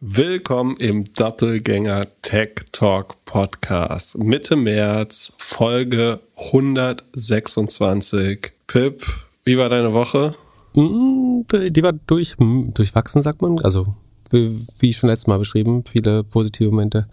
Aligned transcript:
Willkommen 0.00 0.76
im 0.78 1.12
Doppelgänger 1.12 2.06
Tech 2.22 2.50
Talk 2.70 3.16
Podcast. 3.24 4.16
Mitte 4.16 4.54
März, 4.54 5.32
Folge 5.38 6.20
126. 6.36 8.52
Pip, 8.68 9.04
wie 9.44 9.58
war 9.58 9.68
deine 9.68 9.92
Woche? 9.94 10.36
Mm, 10.76 11.40
die 11.50 11.82
war 11.82 11.94
durch, 11.94 12.36
durchwachsen, 12.38 13.22
sagt 13.22 13.42
man. 13.42 13.58
Also, 13.58 13.96
wie, 14.30 14.64
wie 14.78 14.92
schon 14.92 15.10
letztes 15.10 15.26
Mal 15.26 15.40
beschrieben, 15.40 15.82
viele 15.84 16.22
positive 16.22 16.70
Momente, 16.70 17.08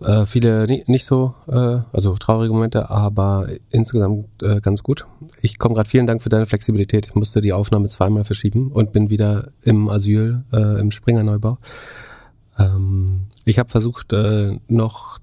äh, 0.00 0.26
viele 0.26 0.66
nicht 0.86 1.06
so, 1.06 1.34
äh, 1.48 1.78
also 1.92 2.14
traurige 2.14 2.52
Momente, 2.52 2.90
aber 2.90 3.48
insgesamt 3.70 4.42
äh, 4.42 4.60
ganz 4.60 4.82
gut. 4.82 5.06
Ich 5.40 5.58
komme 5.58 5.74
gerade, 5.74 5.88
vielen 5.88 6.06
Dank 6.06 6.22
für 6.22 6.28
deine 6.28 6.46
Flexibilität. 6.46 7.06
Ich 7.06 7.14
musste 7.14 7.40
die 7.40 7.52
Aufnahme 7.52 7.88
zweimal 7.88 8.24
verschieben 8.24 8.70
und 8.72 8.92
bin 8.92 9.10
wieder 9.10 9.48
im 9.62 9.88
Asyl, 9.88 10.44
äh, 10.52 10.80
im 10.80 10.90
Springer 10.90 11.22
Neubau. 11.22 11.58
Ähm, 12.58 13.24
ich 13.44 13.58
habe 13.58 13.70
versucht, 13.70 14.12
äh, 14.12 14.58
noch 14.68 15.18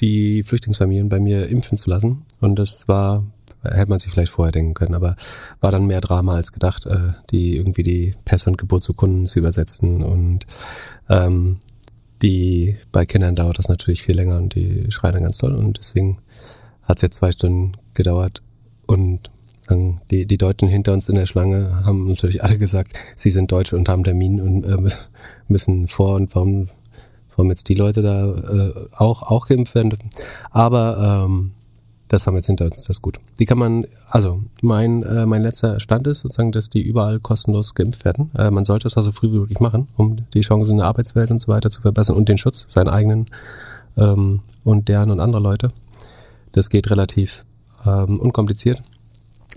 die 0.00 0.42
Flüchtlingsfamilien 0.42 1.08
bei 1.08 1.20
mir 1.20 1.48
impfen 1.48 1.76
zu 1.76 1.90
lassen 1.90 2.24
und 2.40 2.58
das 2.58 2.88
war 2.88 3.24
hätte 3.62 3.90
man 3.90 3.98
sich 3.98 4.12
vielleicht 4.12 4.32
vorher 4.32 4.52
denken 4.52 4.74
können, 4.74 4.94
aber 4.94 5.16
war 5.60 5.72
dann 5.72 5.86
mehr 5.86 6.00
Drama 6.00 6.36
als 6.36 6.52
gedacht, 6.52 6.86
äh, 6.86 7.12
die 7.30 7.56
irgendwie 7.56 7.82
die 7.82 8.14
Pässe 8.24 8.50
und 8.50 8.58
Geburtsurkunden 8.58 9.26
zu 9.26 9.38
übersetzen 9.38 10.02
und 10.02 10.46
ähm, 11.08 11.58
die 12.22 12.76
bei 12.92 13.06
Kindern 13.06 13.34
dauert 13.34 13.58
das 13.58 13.68
natürlich 13.68 14.02
viel 14.02 14.16
länger 14.16 14.36
und 14.36 14.54
die 14.54 14.86
schreien 14.90 15.14
dann 15.14 15.22
ganz 15.22 15.38
toll 15.38 15.54
und 15.54 15.78
deswegen 15.78 16.18
hat 16.82 16.98
es 16.98 17.02
jetzt 17.02 17.16
zwei 17.16 17.32
Stunden 17.32 17.72
gedauert 17.94 18.42
und 18.86 19.30
die, 20.10 20.26
die 20.26 20.38
Deutschen 20.38 20.68
hinter 20.68 20.94
uns 20.94 21.08
in 21.08 21.14
der 21.14 21.26
Schlange 21.26 21.84
haben 21.84 22.08
natürlich 22.08 22.42
alle 22.42 22.58
gesagt, 22.58 22.98
sie 23.14 23.30
sind 23.30 23.52
Deutsche 23.52 23.76
und 23.76 23.88
haben 23.88 24.04
Termin 24.04 24.40
und 24.40 24.64
äh, 24.64 24.94
müssen 25.48 25.88
vor 25.88 26.14
und 26.16 26.34
warum, 26.34 26.68
warum 27.30 27.50
jetzt 27.50 27.68
die 27.68 27.74
Leute 27.74 28.02
da 28.02 28.34
äh, 28.34 28.72
auch, 28.92 29.22
auch 29.22 29.46
geimpft 29.46 29.74
werden. 29.74 29.96
Aber 30.50 31.26
ähm, 31.26 31.52
das 32.08 32.26
haben 32.26 32.34
wir 32.34 32.38
jetzt 32.38 32.46
hinter 32.46 32.64
uns, 32.64 32.76
das 32.76 32.96
ist 32.96 33.02
gut. 33.02 33.18
Die 33.38 33.44
kann 33.44 33.58
man, 33.58 33.86
also 34.08 34.42
mein, 34.62 35.02
äh, 35.02 35.26
mein 35.26 35.42
letzter 35.42 35.78
Stand 35.78 36.06
ist 36.06 36.20
sozusagen, 36.20 36.52
dass 36.52 36.70
die 36.70 36.82
überall 36.82 37.20
kostenlos 37.20 37.74
geimpft 37.74 38.04
werden. 38.04 38.30
Äh, 38.36 38.50
man 38.50 38.64
sollte 38.64 38.88
es 38.88 38.96
also 38.96 39.12
früh 39.12 39.30
wie 39.30 39.38
möglich 39.38 39.60
machen, 39.60 39.88
um 39.96 40.24
die 40.32 40.40
Chancen 40.40 40.72
in 40.72 40.76
der 40.78 40.86
Arbeitswelt 40.86 41.30
und 41.30 41.40
so 41.40 41.52
weiter 41.52 41.70
zu 41.70 41.82
verbessern 41.82 42.16
und 42.16 42.28
den 42.28 42.38
Schutz, 42.38 42.64
seinen 42.68 42.88
eigenen 42.88 43.26
ähm, 43.96 44.40
und 44.64 44.88
deren 44.88 45.10
und 45.10 45.20
anderer 45.20 45.42
Leute. 45.42 45.70
Das 46.52 46.70
geht 46.70 46.90
relativ 46.90 47.44
ähm, 47.86 48.18
unkompliziert. 48.18 48.82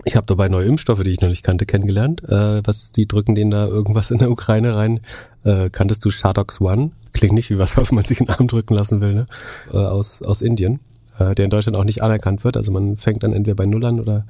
Ich 0.04 0.16
habe 0.16 0.26
dabei 0.26 0.48
neue 0.48 0.66
Impfstoffe, 0.66 1.02
die 1.04 1.10
ich 1.10 1.20
noch 1.20 1.28
nicht 1.28 1.44
kannte, 1.44 1.64
kennengelernt. 1.64 2.22
Äh, 2.24 2.62
was 2.66 2.92
die 2.92 3.06
drücken 3.06 3.34
denen 3.34 3.50
da 3.50 3.66
irgendwas 3.66 4.10
in 4.10 4.18
der 4.18 4.30
Ukraine 4.30 4.74
rein. 4.74 5.00
Äh, 5.44 5.70
kanntest 5.70 6.04
du 6.04 6.10
Shadox 6.10 6.60
One? 6.60 6.92
Klingt 7.12 7.34
nicht 7.34 7.50
wie 7.50 7.58
was, 7.58 7.76
was 7.76 7.92
man 7.92 8.04
sich 8.04 8.20
in 8.20 8.26
den 8.26 8.34
Arm 8.34 8.48
drücken 8.48 8.74
lassen 8.74 9.00
will, 9.00 9.14
ne? 9.14 9.26
Äh, 9.72 9.76
aus, 9.76 10.22
aus 10.22 10.42
Indien 10.42 10.80
äh, 11.18 11.34
der 11.34 11.44
in 11.44 11.50
Deutschland 11.50 11.76
auch 11.76 11.84
nicht 11.84 12.02
anerkannt 12.02 12.44
wird. 12.44 12.56
Also 12.56 12.72
man 12.72 12.96
fängt 12.96 13.22
dann 13.22 13.32
entweder 13.32 13.54
bei 13.54 13.66
Null 13.66 13.84
an 13.84 14.00
oder 14.00 14.24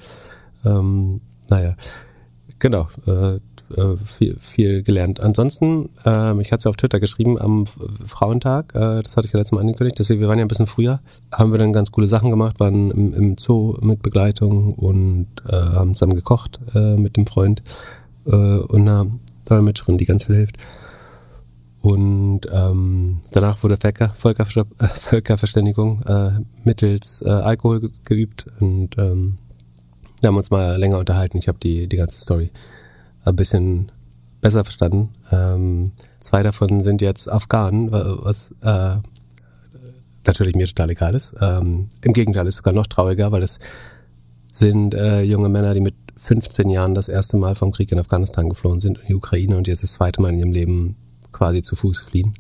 ähm, 0.64 1.20
naja, 1.48 1.77
genau, 2.58 2.89
äh, 3.06 3.39
äh, 3.77 3.97
viel, 4.05 4.36
viel 4.41 4.83
gelernt. 4.83 5.20
Ansonsten, 5.20 5.91
äh, 6.05 6.41
ich 6.41 6.52
hatte 6.52 6.58
es 6.58 6.64
ja 6.64 6.70
auf 6.70 6.77
Twitter 6.77 7.00
geschrieben, 7.00 7.41
am 7.41 7.66
Frauentag, 8.06 8.74
äh, 8.74 9.02
das 9.02 9.16
hatte 9.16 9.27
ich 9.27 9.33
ja 9.33 9.39
letztes 9.39 9.52
Mal 9.52 9.61
angekündigt, 9.61 9.98
deswegen, 9.98 10.20
wir 10.20 10.28
waren 10.28 10.39
ja 10.39 10.44
ein 10.44 10.48
bisschen 10.48 10.66
früher, 10.66 11.00
haben 11.33 11.52
wir 11.52 11.58
dann 11.58 11.72
ganz 11.72 11.91
coole 11.91 12.08
Sachen 12.08 12.30
gemacht, 12.30 12.61
waren 12.61 12.91
im, 12.91 13.14
im 13.14 13.39
Zoo 13.39 13.77
mit 13.80 14.02
Begleitung 14.02 14.74
und 14.74 15.28
äh, 15.48 15.52
haben 15.52 15.94
zusammen 15.94 16.17
gekocht 16.17 16.61
äh, 16.74 16.96
mit 16.96 17.17
dem 17.17 17.27
Freund 17.27 17.62
äh, 18.27 18.30
und 18.30 18.83
einer 18.83 19.06
Dolmetscherin, 19.44 19.98
die 19.98 20.06
ganz 20.06 20.27
viel 20.27 20.36
hilft. 20.36 20.56
Und 21.83 22.42
ähm, 22.52 23.20
danach 23.33 23.62
wurde 23.64 23.77
Völker, 23.77 24.11
Völker, 24.14 24.47
äh, 24.78 24.86
Völkerverständigung 24.86 26.02
äh, 26.02 26.30
mittels 26.62 27.22
äh, 27.22 27.28
Alkohol 27.28 27.80
ge 27.80 27.91
geübt 28.05 28.47
und 28.61 28.97
ähm, 28.98 29.39
wir 30.20 30.29
haben 30.29 30.36
uns 30.36 30.52
mal 30.52 30.77
länger 30.77 30.98
unterhalten. 30.98 31.39
Ich 31.39 31.48
habe 31.48 31.58
die, 31.58 31.89
die 31.89 31.96
ganze 31.96 32.20
Story 32.20 32.52
ein 33.24 33.34
bisschen 33.34 33.90
besser 34.40 34.62
verstanden. 34.62 35.11
Ähm, 35.33 35.90
zwei 36.20 36.45
davon 36.45 36.84
sind 36.84 37.02
jetzt 37.02 37.29
Afghanen, 37.29 37.90
was 37.90 38.55
äh, 38.62 38.96
natürlich 40.24 40.55
mir 40.55 40.68
total 40.68 40.90
egal 40.90 41.17
ist. 41.17 41.34
Ähm, 41.40 41.89
Im 42.02 42.12
Gegenteil 42.12 42.46
ist 42.46 42.57
sogar 42.57 42.73
noch 42.73 42.86
trauriger, 42.86 43.33
weil 43.33 43.42
es 43.42 43.58
sind 44.52 44.95
äh, 44.95 45.23
junge 45.23 45.48
Männer, 45.48 45.74
die 45.74 45.80
mit 45.80 45.96
15 46.17 46.70
Jahren 46.70 46.95
das 46.95 47.08
erste 47.08 47.36
Mal 47.36 47.57
vom 47.57 47.73
Krieg 47.73 47.90
in 47.90 47.98
Afghanistan 47.98 48.48
geflohen 48.48 48.80
sind 48.80 48.98
in 48.98 49.07
die 49.08 49.14
Ukraine 49.17 49.57
und 49.57 49.67
jetzt 49.67 49.83
das 49.83 49.95
zweite 49.95 50.23
Mal 50.23 50.28
in 50.28 50.39
ihrem 50.39 50.52
Leben 50.52 50.96
quasi 51.33 51.63
zu 51.63 51.77
Fuß 51.77 52.03
fliehen. 52.03 52.35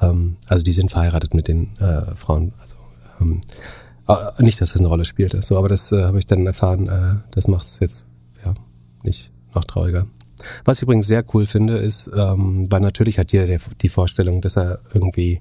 Ähm, 0.00 0.36
also 0.46 0.64
die 0.64 0.72
sind 0.72 0.90
verheiratet 0.90 1.34
mit 1.34 1.48
den 1.48 1.76
äh, 1.78 2.14
Frauen. 2.14 2.52
Also, 2.60 2.76
ähm, 3.20 3.40
äh, 4.08 4.42
nicht, 4.42 4.60
dass 4.60 4.72
das 4.72 4.80
eine 4.80 4.88
Rolle 4.88 5.04
spielte, 5.04 5.42
so, 5.42 5.56
aber 5.56 5.68
das 5.68 5.92
äh, 5.92 6.04
habe 6.04 6.18
ich 6.18 6.26
dann 6.26 6.46
erfahren. 6.46 6.88
Äh, 6.88 7.20
das 7.30 7.48
macht 7.48 7.64
es 7.64 7.80
jetzt 7.80 8.04
ja 8.44 8.54
nicht 9.02 9.32
noch 9.54 9.64
trauriger. 9.64 10.06
Was 10.64 10.78
ich 10.78 10.82
übrigens 10.82 11.06
sehr 11.06 11.24
cool 11.34 11.46
finde, 11.46 11.78
ist, 11.78 12.10
ähm, 12.14 12.70
weil 12.70 12.80
natürlich 12.80 13.18
hat 13.18 13.32
jeder 13.32 13.58
die 13.80 13.88
Vorstellung, 13.88 14.42
dass 14.42 14.56
er 14.56 14.80
irgendwie 14.92 15.40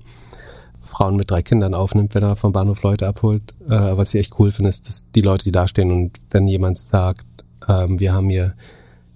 Frauen 0.82 1.18
mit 1.18 1.30
drei 1.30 1.42
Kindern 1.42 1.74
aufnimmt, 1.74 2.16
wenn 2.16 2.24
er 2.24 2.38
vom 2.38 2.54
Bahnhof 2.54 2.82
Leute 2.82 3.08
abholt. 3.08 3.54
Äh, 3.68 3.98
was 3.98 4.14
ich 4.14 4.22
echt 4.22 4.40
cool 4.40 4.52
finde, 4.52 4.70
ist, 4.70 4.88
dass 4.88 5.06
die 5.12 5.22
Leute, 5.22 5.44
die 5.44 5.52
da 5.52 5.68
stehen 5.68 5.92
und 5.92 6.22
wenn 6.32 6.48
jemand 6.48 6.78
sagt, 6.78 7.26
ähm, 7.68 8.00
wir 8.00 8.14
haben 8.14 8.30
hier 8.30 8.54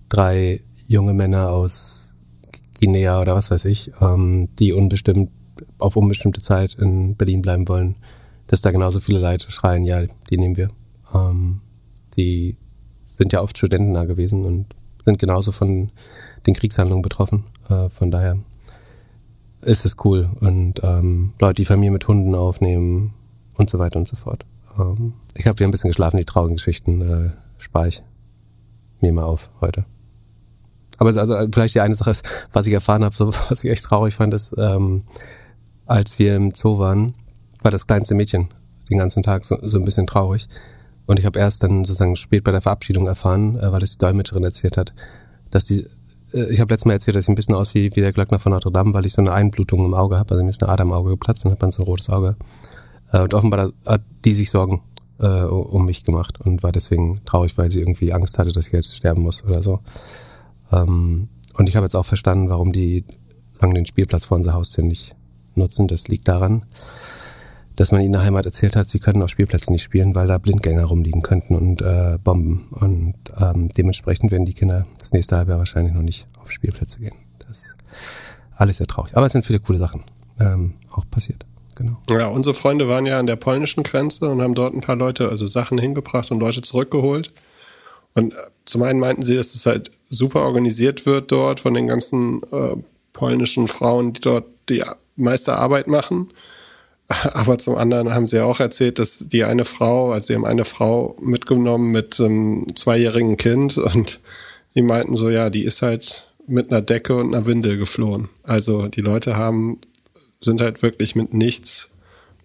drei 0.09 0.62
junge 0.88 1.13
Männer 1.13 1.51
aus 1.51 2.08
Guinea 2.79 3.22
oder 3.22 3.35
was 3.35 3.51
weiß 3.51 3.66
ich, 3.66 3.91
ähm, 4.01 4.50
die 4.57 4.73
unbestimmt 4.73 5.31
auf 5.78 5.95
unbestimmte 5.95 6.41
Zeit 6.41 6.75
in 6.75 7.16
Berlin 7.16 7.41
bleiben 7.41 7.67
wollen, 7.67 7.95
dass 8.47 8.62
da 8.62 8.72
genauso 8.72 9.00
viele 9.00 9.19
Leute 9.19 9.51
schreien, 9.51 9.84
ja, 9.84 10.03
die 10.29 10.38
nehmen 10.38 10.57
wir. 10.57 10.69
Ähm, 11.13 11.62
die 12.16 12.57
sind 13.06 13.34
ja 13.34 13.41
oft 13.41 13.57
Studenten 13.57 13.94
da 13.94 14.06
gewesen 14.06 14.45
und 14.45 14.75
sind 15.06 15.19
genauso 15.19 15.51
von 15.51 15.91
den 16.47 16.53
Kriegshandlungen 16.53 17.01
betroffen. 17.01 17.45
Äh, 17.69 17.89
von 17.89 18.12
daher 18.12 18.38
ist 19.62 19.85
es 19.85 19.97
cool. 20.03 20.29
Und 20.39 20.81
ähm, 20.84 21.34
Leute, 21.39 21.56
die 21.56 21.66
Familie 21.66 21.91
mit 21.91 22.07
Hunden 22.07 22.35
aufnehmen 22.35 23.13
und 23.56 23.69
so 23.69 23.79
weiter 23.79 24.00
und 24.00 24.07
so 24.07 24.16
fort. 24.16 24.45
Ähm, 24.78 25.13
ich 25.35 25.47
habe 25.47 25.59
wieder 25.59 25.68
ein 25.68 25.72
bisschen 25.72 25.89
geschlafen, 25.89 26.18
die 26.18 26.25
traurigen 26.25 26.56
Geschichten 26.56 27.01
äh, 27.01 27.31
spare 27.57 27.89
ich 27.89 28.03
mir 29.01 29.12
mal 29.13 29.23
auf 29.23 29.50
heute. 29.62 29.85
Aber 30.99 31.15
also 31.17 31.35
vielleicht 31.51 31.75
die 31.75 31.81
eine 31.81 31.95
Sache 31.95 32.11
ist, 32.11 32.47
was 32.53 32.67
ich 32.67 32.73
erfahren 32.73 33.03
habe, 33.03 33.15
so, 33.15 33.27
was 33.49 33.63
ich 33.63 33.71
echt 33.71 33.85
traurig 33.85 34.15
fand, 34.15 34.33
ist, 34.33 34.53
ähm, 34.57 35.03
als 35.85 36.19
wir 36.19 36.35
im 36.35 36.53
Zoo 36.53 36.77
waren, 36.77 37.15
war 37.61 37.71
das 37.71 37.87
kleinste 37.87 38.13
Mädchen 38.13 38.49
den 38.89 38.97
ganzen 38.97 39.23
Tag 39.23 39.45
so, 39.45 39.57
so 39.61 39.79
ein 39.79 39.85
bisschen 39.85 40.07
traurig. 40.07 40.47
Und 41.05 41.17
ich 41.17 41.25
habe 41.25 41.39
erst 41.39 41.63
dann 41.63 41.85
sozusagen 41.85 42.15
spät 42.15 42.43
bei 42.43 42.51
der 42.51 42.61
Verabschiedung 42.61 43.07
erfahren, 43.07 43.57
äh, 43.57 43.71
weil 43.71 43.81
es 43.81 43.93
die 43.93 43.97
Dolmetscherin 43.97 44.43
erzählt 44.43 44.77
hat, 44.77 44.93
dass 45.49 45.65
die, 45.65 45.88
äh, 46.33 46.51
ich 46.51 46.59
habe 46.59 46.71
letztes 46.73 46.85
Mal 46.85 46.93
erzählt, 46.93 47.15
dass 47.15 47.25
ich 47.25 47.29
ein 47.29 47.35
bisschen 47.35 47.55
aussehe 47.55 47.89
wie 47.95 48.01
der 48.01 48.11
Glöckner 48.11 48.39
von 48.39 48.51
Notre 48.51 48.71
Dame, 48.71 48.93
weil 48.93 49.05
ich 49.05 49.13
so 49.13 49.21
eine 49.21 49.31
Einblutung 49.31 49.85
im 49.85 49.93
Auge 49.93 50.17
habe. 50.17 50.31
Also 50.31 50.43
mir 50.43 50.49
ist 50.49 50.61
eine 50.61 50.71
Ader 50.71 50.83
im 50.83 50.91
Auge 50.91 51.11
geplatzt 51.11 51.45
und 51.45 51.51
hat 51.51 51.61
man 51.61 51.71
so 51.71 51.83
ein 51.83 51.85
rotes 51.85 52.09
Auge. 52.09 52.35
Äh, 53.11 53.21
und 53.21 53.33
offenbar 53.33 53.71
hat 53.85 54.01
die 54.25 54.33
sich 54.33 54.51
Sorgen 54.51 54.81
äh, 55.19 55.25
um 55.25 55.85
mich 55.85 56.03
gemacht 56.03 56.39
und 56.41 56.63
war 56.63 56.71
deswegen 56.71 57.23
traurig, 57.25 57.57
weil 57.57 57.69
sie 57.69 57.81
irgendwie 57.81 58.13
Angst 58.13 58.38
hatte, 58.38 58.51
dass 58.51 58.67
ich 58.67 58.73
jetzt 58.73 58.95
sterben 58.95 59.23
muss 59.23 59.43
oder 59.43 59.63
so. 59.63 59.79
Ähm, 60.72 61.30
und 61.56 61.69
ich 61.69 61.75
habe 61.75 61.85
jetzt 61.85 61.96
auch 61.96 62.06
verstanden, 62.06 62.50
warum 62.50 62.72
die 62.72 63.06
sagen, 63.52 63.74
den 63.74 63.85
Spielplatz 63.85 64.25
vor 64.25 64.38
unser 64.38 64.53
Haustür 64.53 64.84
nicht 64.84 65.16
nutzen. 65.56 65.88
Das 65.88 66.07
liegt 66.07 66.28
daran, 66.28 66.66
dass 67.75 67.91
man 67.91 68.02
ihnen 68.02 68.07
in 68.07 68.13
der 68.13 68.24
Heimat 68.24 68.46
erzählt 68.46 68.75
hat, 68.75 68.88
sie 68.88 69.00
können 69.00 69.22
auf 69.22 69.30
Spielplätzen 69.30 69.74
nicht 69.74 69.84
spielen, 69.84 70.16
weil 70.16 70.28
da 70.28 70.38
Blindgänger 70.38 70.85
rumliegen 70.85 71.22
könnten 71.22 71.56
und 71.56 71.81
äh, 71.81 72.18
Bomben. 72.24 72.68
Und 72.72 73.16
ähm, 73.40 73.69
dementsprechend 73.69 74.31
werden 74.31 74.46
die 74.46 74.53
Kinder 74.53 74.85
das 75.00 75.13
nächste 75.13 75.38
halbe 75.38 75.52
Jahr 75.52 75.59
wahrscheinlich 75.59 75.94
noch 75.94 76.02
nicht 76.02 76.28
auf 76.41 76.52
Spielplätze 76.52 77.00
gehen. 77.00 77.16
Das 77.47 77.75
ist 77.90 78.41
alles 78.56 78.78
sehr 78.78 78.88
traurig. 78.88 79.16
Aber 79.16 79.25
es 79.25 79.31
sind 79.31 79.46
viele 79.46 79.59
coole 79.59 79.80
Sachen 79.80 80.03
ähm, 80.39 80.74
auch 80.92 81.06
passiert. 81.10 81.45
Genau. 81.75 81.98
Ja, 82.10 82.27
unsere 82.27 82.54
Freunde 82.54 82.89
waren 82.89 83.06
ja 83.06 83.18
an 83.19 83.27
der 83.27 83.38
polnischen 83.38 83.83
Grenze 83.83 84.30
und 84.30 84.42
haben 84.42 84.56
dort 84.56 84.74
ein 84.74 84.81
paar 84.81 84.98
Leute, 84.98 85.30
also 85.30 85.48
Sachen 85.48 85.77
hingebracht 85.77 86.30
und 86.31 86.42
Leute 86.42 86.62
zurückgeholt. 86.62 87.31
Und 88.13 88.33
äh, 88.33 88.38
zum 88.65 88.83
einen 88.83 89.00
meinten 89.00 89.23
sie, 89.23 89.35
dass 89.35 89.53
das 89.53 89.65
halt 89.65 89.91
super 90.09 90.41
organisiert 90.41 91.06
wird 91.06 91.31
dort 91.31 91.59
von 91.59 91.73
den 91.73 91.88
ganzen 91.88 92.41
äh, 92.51 92.75
polnischen 93.13 93.67
Frauen, 93.67 94.13
die 94.13 94.21
dort 94.21 94.45
die 94.69 94.83
meiste 95.15 95.56
Arbeit 95.56 95.88
machen. 95.88 96.31
Aber 97.07 97.57
zum 97.57 97.75
anderen 97.75 98.13
haben 98.13 98.27
sie 98.27 98.39
auch 98.39 98.59
erzählt, 98.59 99.00
dass 99.00 99.19
die 99.19 99.44
eine 99.44 99.65
Frau, 99.65 100.11
also 100.11 100.27
sie 100.27 100.35
haben 100.35 100.45
eine 100.45 100.65
Frau 100.65 101.15
mitgenommen 101.21 101.91
mit 101.91 102.19
einem 102.19 102.65
zweijährigen 102.75 103.38
Kind 103.38 103.77
und 103.77 104.19
die 104.75 104.81
meinten 104.83 105.17
so, 105.17 105.29
ja, 105.29 105.50
die 105.50 105.63
ist 105.63 105.81
halt 105.81 106.27
mit 106.45 106.71
einer 106.71 106.81
Decke 106.81 107.15
und 107.15 107.33
einer 107.33 107.45
Windel 107.45 107.77
geflohen. 107.77 108.29
Also 108.44 108.88
die 108.88 109.01
Leute 109.01 109.35
haben, 109.35 109.79
sind 110.39 110.62
halt 110.62 110.81
wirklich 110.83 111.15
mit 111.15 111.33
nichts 111.33 111.89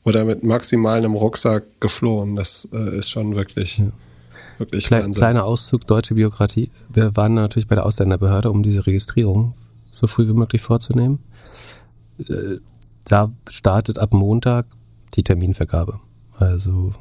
oder 0.04 0.24
mit 0.24 0.42
maximal 0.42 0.98
einem 0.98 1.14
Rucksack 1.14 1.64
geflohen. 1.80 2.36
Das 2.36 2.68
äh, 2.72 2.96
ist 2.96 3.10
schon 3.10 3.36
wirklich. 3.36 3.78
Ja 3.78 3.92
Wirklich 4.58 4.86
Kle 4.86 4.98
Wahnsinn. 4.98 5.14
Kleiner 5.14 5.44
Auszug, 5.44 5.86
deutsche 5.86 6.14
Biografie. 6.14 6.70
Wir 6.92 7.16
waren 7.16 7.34
natürlich 7.34 7.68
bei 7.68 7.74
der 7.74 7.86
Ausländerbehörde, 7.86 8.50
um 8.50 8.62
diese 8.62 8.86
Registrierung 8.86 9.54
so 9.90 10.06
früh 10.06 10.28
wie 10.28 10.32
möglich 10.32 10.62
vorzunehmen. 10.62 11.18
äh, 12.18 12.58
da 13.04 13.30
startet 13.48 13.98
ab 13.98 14.14
Montag 14.14 14.66
die 15.14 15.22
Terminvergabe. 15.22 16.00
Also 16.38 16.94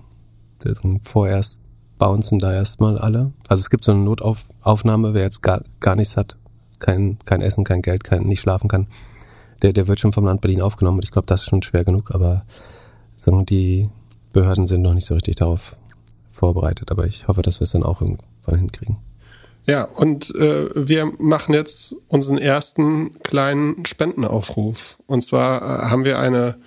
vorerst 1.03 1.59
bouncen 1.97 2.39
da 2.39 2.53
erstmal 2.53 2.97
alle. 2.97 3.31
Also 3.47 3.61
es 3.61 3.69
gibt 3.69 3.85
so 3.85 3.93
eine 3.93 4.01
Notaufnahme, 4.01 5.13
wer 5.13 5.23
jetzt 5.23 5.41
gar, 5.41 5.63
gar 5.79 5.95
nichts 5.95 6.17
hat, 6.17 6.37
kein, 6.79 7.17
kein 7.25 7.41
Essen, 7.41 7.63
kein 7.63 7.81
Geld, 7.81 8.03
kein, 8.03 8.23
nicht 8.23 8.41
schlafen 8.41 8.67
kann, 8.67 8.87
der, 9.61 9.73
der 9.73 9.87
wird 9.87 9.99
schon 9.99 10.13
vom 10.13 10.25
Land 10.25 10.41
Berlin 10.41 10.61
aufgenommen. 10.61 10.97
Und 10.97 11.05
ich 11.05 11.11
glaube, 11.11 11.25
das 11.25 11.41
ist 11.41 11.49
schon 11.49 11.63
schwer 11.63 11.83
genug, 11.83 12.11
aber 12.13 12.45
sagen, 13.15 13.45
die 13.45 13.89
Behörden 14.33 14.67
sind 14.67 14.81
noch 14.81 14.93
nicht 14.93 15.05
so 15.05 15.13
richtig 15.13 15.35
darauf 15.35 15.77
vorbereitet. 16.33 16.91
Aber 16.91 17.05
ich 17.05 17.27
hoffe, 17.27 17.41
dass 17.41 17.59
wir 17.59 17.65
es 17.65 17.71
dann 17.71 17.83
auch 17.83 18.01
irgendwann 18.01 18.59
hinkriegen. 18.59 18.97
Ja, 19.65 19.83
und 19.83 20.35
äh, 20.35 20.69
wir 20.75 21.11
machen 21.19 21.53
jetzt 21.53 21.95
unseren 22.09 22.37
ersten 22.37 23.17
kleinen 23.23 23.85
Spendenaufruf. 23.85 24.97
Und 25.05 25.23
zwar 25.23 25.61
äh, 25.61 25.85
haben 25.85 26.03
wir 26.03 26.19
eine, 26.19 26.57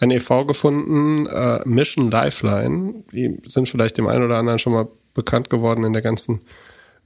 eine 0.00 0.16
e.V. 0.16 0.46
gefunden, 0.46 1.26
äh, 1.26 1.60
Mission 1.64 2.10
Lifeline. 2.10 3.04
Die 3.12 3.38
sind 3.46 3.68
vielleicht 3.68 3.98
dem 3.98 4.08
einen 4.08 4.24
oder 4.24 4.38
anderen 4.38 4.58
schon 4.58 4.72
mal 4.72 4.88
bekannt 5.14 5.48
geworden 5.48 5.84
in 5.84 5.92
der 5.92 6.02
ganzen 6.02 6.40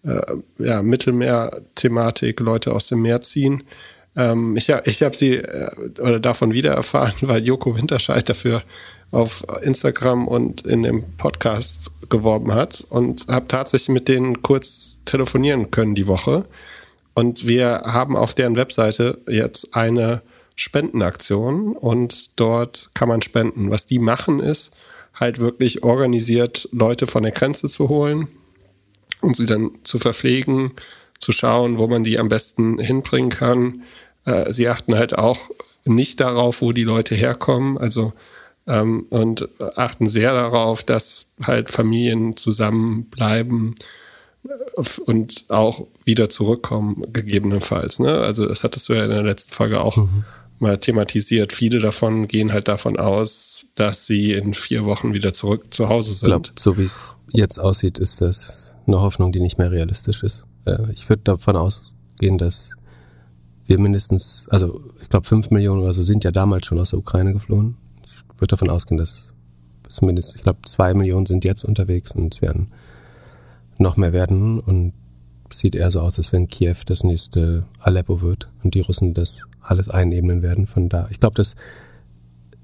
äh, 0.03 0.21
ja, 0.59 0.83
Mittelmeer-Thematik, 0.83 2.41
Leute 2.41 2.73
aus 2.73 2.87
dem 2.87 3.03
Meer 3.03 3.21
ziehen. 3.21 3.65
Ähm, 4.17 4.57
ich 4.57 4.71
habe 4.71 4.89
ich 4.89 5.03
hab 5.03 5.15
sie 5.15 5.37
äh, 5.37 5.71
oder 6.01 6.21
davon 6.21 6.53
wieder 6.53 6.73
erfahren, 6.73 7.15
weil 7.23 7.45
Joko 7.45 7.77
Winterscheid 7.77 8.27
dafür 8.29 8.63
auf 9.15 9.45
Instagram 9.63 10.29
und 10.29 10.67
in 10.67 10.83
dem 10.83 11.05
Podcast 11.17 11.91
geworben 12.11 12.55
hat 12.55 12.85
und 12.89 13.27
habe 13.29 13.49
tatsächlich 13.49 13.89
mit 13.89 14.09
denen 14.09 14.43
kurz 14.43 14.97
telefonieren 15.05 15.71
können 15.71 15.95
die 15.95 16.07
Woche. 16.07 16.47
Und 17.15 17.47
wir 17.47 17.83
haben 17.85 18.17
auf 18.17 18.35
deren 18.35 18.57
Webseite 18.57 19.19
jetzt 19.29 19.75
eine 19.75 20.23
Spendenaktion 20.57 21.77
und 21.77 22.39
dort 22.39 22.91
kann 22.95 23.09
man 23.09 23.23
spenden. 23.23 23.71
Was 23.71 23.87
die 23.87 23.99
machen 23.99 24.41
ist, 24.41 24.73
halt 25.15 25.39
wirklich 25.39 25.83
organisiert 25.83 26.69
Leute 26.73 27.07
von 27.07 27.23
der 27.23 27.33
Grenze 27.33 27.69
zu 27.69 27.89
holen 27.89 28.29
und 29.21 29.37
sie 29.37 29.47
dann 29.47 29.71
zu 29.85 29.99
verpflegen, 29.99 30.73
zu 31.19 31.33
schauen, 31.33 31.79
wo 31.79 31.87
man 31.87 32.05
die 32.05 32.19
am 32.19 32.29
besten 32.29 32.79
hinbringen 32.79 33.31
kann. 33.31 33.83
Äh, 34.25 34.53
sie 34.53 34.69
achten 34.69 34.97
halt 34.97 35.17
auch 35.17 35.39
nicht 35.85 36.21
darauf, 36.21 36.63
wo 36.63 36.73
die 36.73 36.85
Leute 36.85 37.15
herkommen. 37.15 37.79
Also 37.79 38.13
ähm, 38.67 39.07
und 39.11 39.49
achten 39.77 40.09
sehr 40.09 40.33
darauf, 40.33 40.83
dass 40.85 41.27
halt 41.43 41.71
Familien 41.71 42.37
zusammenbleiben 42.37 43.75
äh, 44.45 44.83
und 45.07 45.45
auch 45.49 45.87
wieder 46.05 46.29
zurückkommen, 46.31 47.05
gegebenenfalls. 47.13 47.99
Ne? 47.99 48.19
Also 48.21 48.47
das 48.47 48.65
hattest 48.65 48.89
du 48.89 48.95
ja 48.95 49.05
in 49.05 49.11
der 49.11 49.23
letzten 49.23 49.53
Folge 49.53 49.81
auch 49.81 49.97
mhm. 49.97 50.25
mal 50.59 50.79
thematisiert. 50.79 51.53
Viele 51.53 51.81
davon 51.81 52.27
gehen 52.27 52.53
halt 52.53 52.69
davon 52.69 52.97
aus, 52.99 53.67
dass 53.75 54.07
sie 54.07 54.33
in 54.33 54.55
vier 54.55 54.85
Wochen 54.85 55.13
wieder 55.13 55.33
zurück 55.33 55.75
zu 55.75 55.89
Hause 55.89 56.15
sind. 56.15 56.29
Ich 56.29 56.33
glaube, 56.33 56.51
so 56.59 56.79
wie 56.79 56.85
es 56.85 57.19
jetzt 57.29 57.59
aussieht, 57.59 57.99
ist 57.99 58.21
das 58.21 58.77
eine 58.87 59.01
Hoffnung, 59.01 59.33
die 59.33 59.41
nicht 59.41 59.59
mehr 59.59 59.71
realistisch 59.71 60.23
ist. 60.23 60.47
Äh, 60.65 60.91
ich 60.93 61.09
würde 61.09 61.23
davon 61.25 61.57
ausgehen, 61.57 62.39
dass 62.39 62.77
wir 63.67 63.79
mindestens, 63.79 64.47
also 64.51 64.81
ich 65.03 65.09
glaube 65.09 65.27
fünf 65.27 65.51
Millionen 65.51 65.83
oder 65.83 65.93
so 65.93 66.03
sind 66.03 66.25
ja 66.25 66.31
damals 66.31 66.67
schon 66.67 66.79
aus 66.79 66.91
der 66.91 66.99
Ukraine 66.99 67.33
geflohen 67.33 67.77
würde 68.37 68.49
davon 68.49 68.71
ausgehen, 68.71 68.99
dass 68.99 69.35
zumindest, 69.89 70.37
ich 70.37 70.43
glaube, 70.43 70.61
zwei 70.67 70.95
Millionen 70.95 71.27
sind 71.27 71.45
jetzt 71.45 71.65
unterwegs 71.65 72.13
und 72.13 72.35
es 72.35 72.43
werden 72.43 72.73
noch 73.79 73.97
mehr 73.97 74.13
werden 74.13 74.61
und 74.61 74.93
sieht 75.51 75.75
eher 75.75 75.91
so 75.91 76.01
aus, 76.01 76.19
als 76.19 76.33
wenn 76.33 76.49
Kiew 76.49 76.77
das 76.87 77.05
nächste 77.05 77.65
Aleppo 77.79 78.23
wird 78.23 78.49
und 78.63 78.75
die 78.75 78.81
Russen 78.81 79.15
das 79.15 79.43
alles 79.61 79.89
einebnen 79.89 80.43
werden 80.43 80.67
von 80.67 80.89
da. 80.89 81.09
Ich 81.11 81.21
glaube, 81.21 81.35
dass 81.35 81.55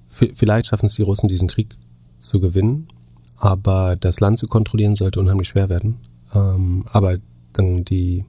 vielleicht 0.08 0.66
schaffen 0.66 0.86
es 0.86 0.96
die 0.96 1.02
Russen, 1.02 1.28
diesen 1.28 1.48
Krieg 1.48 1.76
zu 2.18 2.40
gewinnen, 2.40 2.88
aber 3.36 3.96
das 3.96 4.20
Land 4.20 4.38
zu 4.38 4.48
kontrollieren 4.48 4.96
sollte 4.96 5.20
unheimlich 5.20 5.48
schwer 5.48 5.68
werden. 5.68 5.98
Ähm, 6.34 6.84
aber 6.90 7.18
dann 7.52 7.84
die 7.84 8.24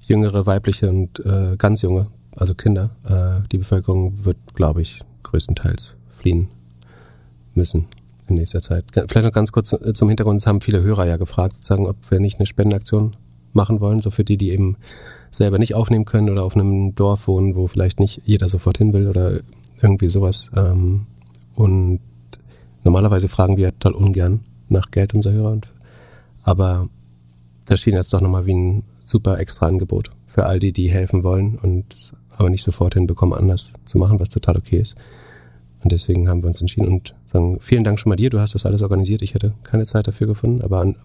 jüngere 0.00 0.46
weibliche 0.46 0.90
und 0.90 1.20
äh, 1.24 1.56
ganz 1.56 1.82
junge, 1.82 2.08
also 2.36 2.54
Kinder, 2.54 2.90
äh, 3.04 3.46
die 3.50 3.58
Bevölkerung 3.58 4.24
wird, 4.24 4.36
glaube 4.54 4.82
ich, 4.82 5.00
größtenteils 5.22 5.96
fliehen 6.24 6.48
müssen 7.52 7.86
in 8.28 8.36
nächster 8.36 8.62
Zeit. 8.62 8.86
Vielleicht 8.92 9.26
noch 9.26 9.32
ganz 9.32 9.52
kurz 9.52 9.74
äh, 9.74 9.92
zum 9.92 10.08
Hintergrund, 10.08 10.40
es 10.40 10.46
haben 10.46 10.62
viele 10.62 10.82
Hörer 10.82 11.04
ja 11.04 11.18
gefragt, 11.18 11.62
sagen, 11.62 11.86
ob 11.86 11.96
wir 12.10 12.18
nicht 12.18 12.38
eine 12.38 12.46
Spendenaktion 12.46 13.14
machen 13.52 13.80
wollen, 13.80 14.00
so 14.00 14.10
für 14.10 14.24
die, 14.24 14.38
die 14.38 14.50
eben 14.50 14.78
selber 15.30 15.58
nicht 15.58 15.74
aufnehmen 15.74 16.06
können 16.06 16.30
oder 16.30 16.42
auf 16.42 16.56
einem 16.56 16.94
Dorf 16.94 17.28
wohnen, 17.28 17.56
wo 17.56 17.66
vielleicht 17.66 18.00
nicht 18.00 18.22
jeder 18.24 18.48
sofort 18.48 18.78
hin 18.78 18.94
will 18.94 19.06
oder 19.06 19.40
irgendwie 19.82 20.08
sowas. 20.08 20.50
Ähm, 20.56 21.06
und 21.54 22.00
normalerweise 22.84 23.28
fragen 23.28 23.58
wir 23.58 23.78
total 23.78 23.92
ungern 23.92 24.40
nach 24.70 24.90
Geld 24.90 25.12
unser 25.12 25.32
Hörer. 25.32 25.58
Aber 26.42 26.88
das 27.66 27.80
schien 27.80 27.94
jetzt 27.94 28.14
doch 28.14 28.22
nochmal 28.22 28.46
wie 28.46 28.54
ein 28.54 28.82
super 29.04 29.38
extra 29.38 29.66
Angebot 29.66 30.10
für 30.26 30.46
all 30.46 30.58
die, 30.58 30.72
die 30.72 30.90
helfen 30.90 31.22
wollen 31.22 31.58
und 31.58 31.84
aber 32.36 32.48
nicht 32.48 32.64
sofort 32.64 32.94
hinbekommen, 32.94 33.38
anders 33.38 33.74
zu 33.84 33.98
machen, 33.98 34.18
was 34.18 34.30
total 34.30 34.56
okay 34.56 34.78
ist. 34.78 34.96
Und 35.84 35.92
deswegen 35.92 36.28
haben 36.28 36.42
wir 36.42 36.48
uns 36.48 36.60
entschieden 36.60 36.88
und 36.88 37.14
sagen, 37.26 37.58
vielen 37.60 37.84
Dank 37.84 38.00
schon 38.00 38.08
mal 38.08 38.16
dir, 38.16 38.30
du 38.30 38.40
hast 38.40 38.54
das 38.54 38.64
alles 38.64 38.80
organisiert. 38.80 39.20
Ich 39.20 39.34
hätte 39.34 39.52
keine 39.62 39.84
Zeit 39.84 40.08
dafür 40.08 40.26
gefunden, 40.26 40.62
aber 40.62 40.80
an, 40.80 40.96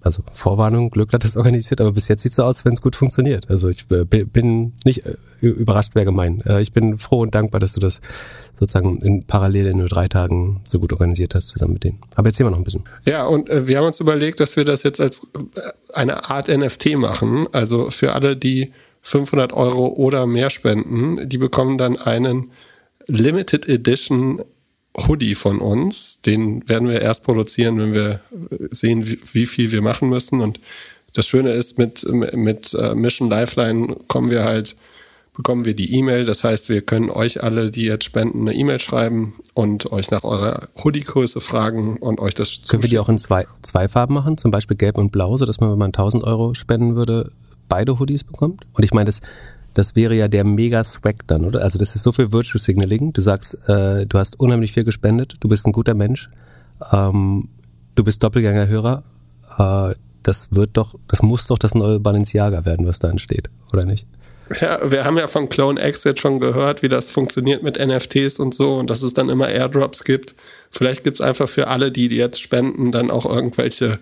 also 0.00 0.22
Vorwarnung, 0.32 0.90
Glück 0.90 1.12
hat 1.12 1.24
es 1.24 1.36
organisiert, 1.36 1.80
aber 1.80 1.90
bis 1.90 2.06
jetzt 2.06 2.22
sieht 2.22 2.30
es 2.30 2.36
so 2.36 2.44
aus, 2.44 2.64
wenn 2.64 2.74
es 2.74 2.80
gut 2.80 2.94
funktioniert. 2.94 3.50
Also 3.50 3.68
ich 3.68 3.84
äh, 3.90 4.04
bin 4.04 4.74
nicht 4.84 5.04
äh, 5.04 5.16
überrascht, 5.40 5.96
wäre 5.96 6.04
gemein. 6.04 6.40
Äh, 6.46 6.62
ich 6.62 6.72
bin 6.72 6.98
froh 6.98 7.22
und 7.22 7.34
dankbar, 7.34 7.58
dass 7.58 7.72
du 7.72 7.80
das 7.80 8.00
sozusagen 8.54 8.98
in 8.98 9.24
parallel 9.24 9.66
in 9.66 9.78
nur 9.78 9.88
drei 9.88 10.06
Tagen 10.06 10.60
so 10.68 10.78
gut 10.78 10.92
organisiert 10.92 11.34
hast, 11.34 11.48
zusammen 11.48 11.72
mit 11.72 11.82
denen. 11.82 11.98
Aber 12.14 12.28
erzähl 12.28 12.44
mal 12.44 12.50
noch 12.50 12.58
ein 12.58 12.64
bisschen. 12.64 12.84
Ja, 13.04 13.26
und 13.26 13.48
wir 13.50 13.76
haben 13.76 13.86
uns 13.86 13.98
überlegt, 13.98 14.38
dass 14.38 14.54
wir 14.54 14.64
das 14.64 14.84
jetzt 14.84 15.00
als 15.00 15.26
eine 15.92 16.30
Art 16.30 16.46
NFT 16.46 16.96
machen. 16.96 17.48
Also 17.50 17.90
für 17.90 18.12
alle, 18.12 18.36
die 18.36 18.70
500 19.02 19.52
Euro 19.52 19.88
oder 19.88 20.26
mehr 20.26 20.50
spenden, 20.50 21.28
die 21.28 21.38
bekommen 21.38 21.78
dann 21.78 21.96
einen 21.96 22.52
Limited 23.06 23.68
Edition 23.68 24.42
Hoodie 24.96 25.34
von 25.34 25.58
uns. 25.58 26.20
Den 26.22 26.68
werden 26.68 26.88
wir 26.88 27.00
erst 27.00 27.22
produzieren, 27.22 27.78
wenn 27.78 27.92
wir 27.92 28.20
sehen, 28.70 29.06
wie, 29.06 29.18
wie 29.32 29.46
viel 29.46 29.72
wir 29.72 29.82
machen 29.82 30.08
müssen. 30.08 30.40
Und 30.40 30.60
das 31.12 31.26
Schöne 31.26 31.52
ist, 31.52 31.78
mit, 31.78 32.06
mit 32.34 32.74
uh, 32.74 32.94
Mission 32.94 33.28
Lifeline 33.28 33.96
kommen 34.08 34.30
wir 34.30 34.44
halt, 34.44 34.76
bekommen 35.34 35.64
wir 35.64 35.74
die 35.74 35.94
E-Mail. 35.94 36.24
Das 36.24 36.44
heißt, 36.44 36.68
wir 36.68 36.80
können 36.80 37.10
euch 37.10 37.42
alle, 37.42 37.70
die 37.70 37.84
jetzt 37.84 38.04
spenden, 38.04 38.48
eine 38.48 38.54
E-Mail 38.56 38.80
schreiben 38.80 39.34
und 39.54 39.92
euch 39.92 40.10
nach 40.10 40.24
eurer 40.24 40.68
Hoodie-Größe 40.82 41.40
fragen 41.40 41.98
und 41.98 42.20
euch 42.20 42.34
das 42.34 42.60
Können 42.68 42.82
wir 42.82 42.90
die 42.90 42.98
auch 42.98 43.08
in 43.08 43.18
zwei, 43.18 43.46
zwei 43.62 43.88
Farben 43.88 44.14
machen? 44.14 44.38
Zum 44.38 44.50
Beispiel 44.50 44.76
gelb 44.76 44.98
und 44.98 45.12
blau, 45.12 45.36
so 45.36 45.44
dass 45.44 45.60
man, 45.60 45.70
wenn 45.70 45.78
man 45.78 45.88
1000 45.88 46.24
Euro 46.24 46.54
spenden 46.54 46.96
würde, 46.96 47.30
beide 47.68 47.98
Hoodies 47.98 48.24
bekommt? 48.24 48.66
Und 48.72 48.84
ich 48.84 48.92
meine, 48.92 49.06
das 49.06 49.20
das 49.76 49.94
wäre 49.94 50.14
ja 50.14 50.26
der 50.26 50.44
mega 50.44 50.82
Swag 50.82 51.26
dann, 51.26 51.44
oder? 51.44 51.60
Also 51.60 51.78
das 51.78 51.94
ist 51.94 52.02
so 52.02 52.10
viel 52.10 52.32
Virtue 52.32 52.58
Signaling. 52.58 53.12
Du 53.12 53.20
sagst, 53.20 53.68
äh, 53.68 54.06
du 54.06 54.18
hast 54.18 54.40
unheimlich 54.40 54.72
viel 54.72 54.84
gespendet, 54.84 55.36
du 55.40 55.48
bist 55.48 55.66
ein 55.66 55.72
guter 55.72 55.92
Mensch, 55.92 56.30
ähm, 56.92 57.50
du 57.94 58.02
bist 58.02 58.22
Doppelgängerhörer. 58.22 59.04
Äh, 59.58 59.94
das 60.22 60.48
wird 60.52 60.70
doch, 60.78 60.94
das 61.08 61.22
muss 61.22 61.46
doch 61.46 61.58
das 61.58 61.74
neue 61.74 62.00
Balenciaga 62.00 62.64
werden, 62.64 62.86
was 62.86 63.00
da 63.00 63.10
entsteht, 63.10 63.50
oder 63.70 63.84
nicht? 63.84 64.08
Ja, 64.60 64.90
wir 64.90 65.04
haben 65.04 65.18
ja 65.18 65.26
von 65.26 65.50
Clone 65.50 65.86
X 65.86 66.04
jetzt 66.04 66.20
schon 66.20 66.40
gehört, 66.40 66.82
wie 66.82 66.88
das 66.88 67.08
funktioniert 67.08 67.62
mit 67.62 67.78
NFTs 67.78 68.38
und 68.38 68.54
so 68.54 68.76
und 68.76 68.88
dass 68.88 69.02
es 69.02 69.12
dann 69.12 69.28
immer 69.28 69.48
Airdrops 69.48 70.04
gibt. 70.04 70.34
Vielleicht 70.70 71.04
gibt 71.04 71.18
es 71.18 71.20
einfach 71.20 71.48
für 71.48 71.68
alle, 71.68 71.92
die, 71.92 72.08
die 72.08 72.16
jetzt 72.16 72.40
spenden, 72.40 72.92
dann 72.92 73.10
auch 73.10 73.26
irgendwelche 73.26 73.98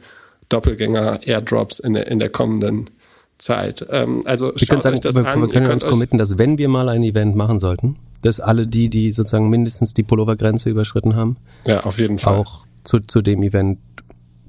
Doppelgänger-Airdrops 0.50 1.81
in 1.81 1.95
der, 1.95 2.07
in 2.07 2.21
der 2.21 2.28
kommenden 2.28 2.90
Zeit. 3.38 3.87
Ähm, 3.91 4.23
also 4.25 4.53
wir 4.55 4.67
können 4.67 4.83
sagen, 4.83 5.03
wir, 5.03 5.26
an. 5.26 5.41
wir 5.41 5.49
können 5.49 5.71
uns 5.71 5.85
committen, 5.85 6.19
dass 6.19 6.38
wenn 6.38 6.59
wir 6.59 6.69
mal 6.69 6.88
ein 6.88 7.03
Event 7.03 7.37
machen 7.37 7.61
sollten, 7.61 7.97
dass 8.23 8.41
alle 8.41 8.67
die, 8.67 8.88
die 8.88 9.12
sozusagen 9.12 9.50
mindestens 9.50 9.93
die 9.95 10.03
Pullovergrenze 10.03 10.71
überschritten 10.71 11.14
haben, 11.14 11.37
ja, 11.67 11.81
auf 11.81 11.99
jeden 11.99 12.19
Fall. 12.19 12.38
auch 12.38 12.64
zu, 12.85 13.00
zu 13.00 13.21
dem 13.21 13.43
Event 13.43 13.79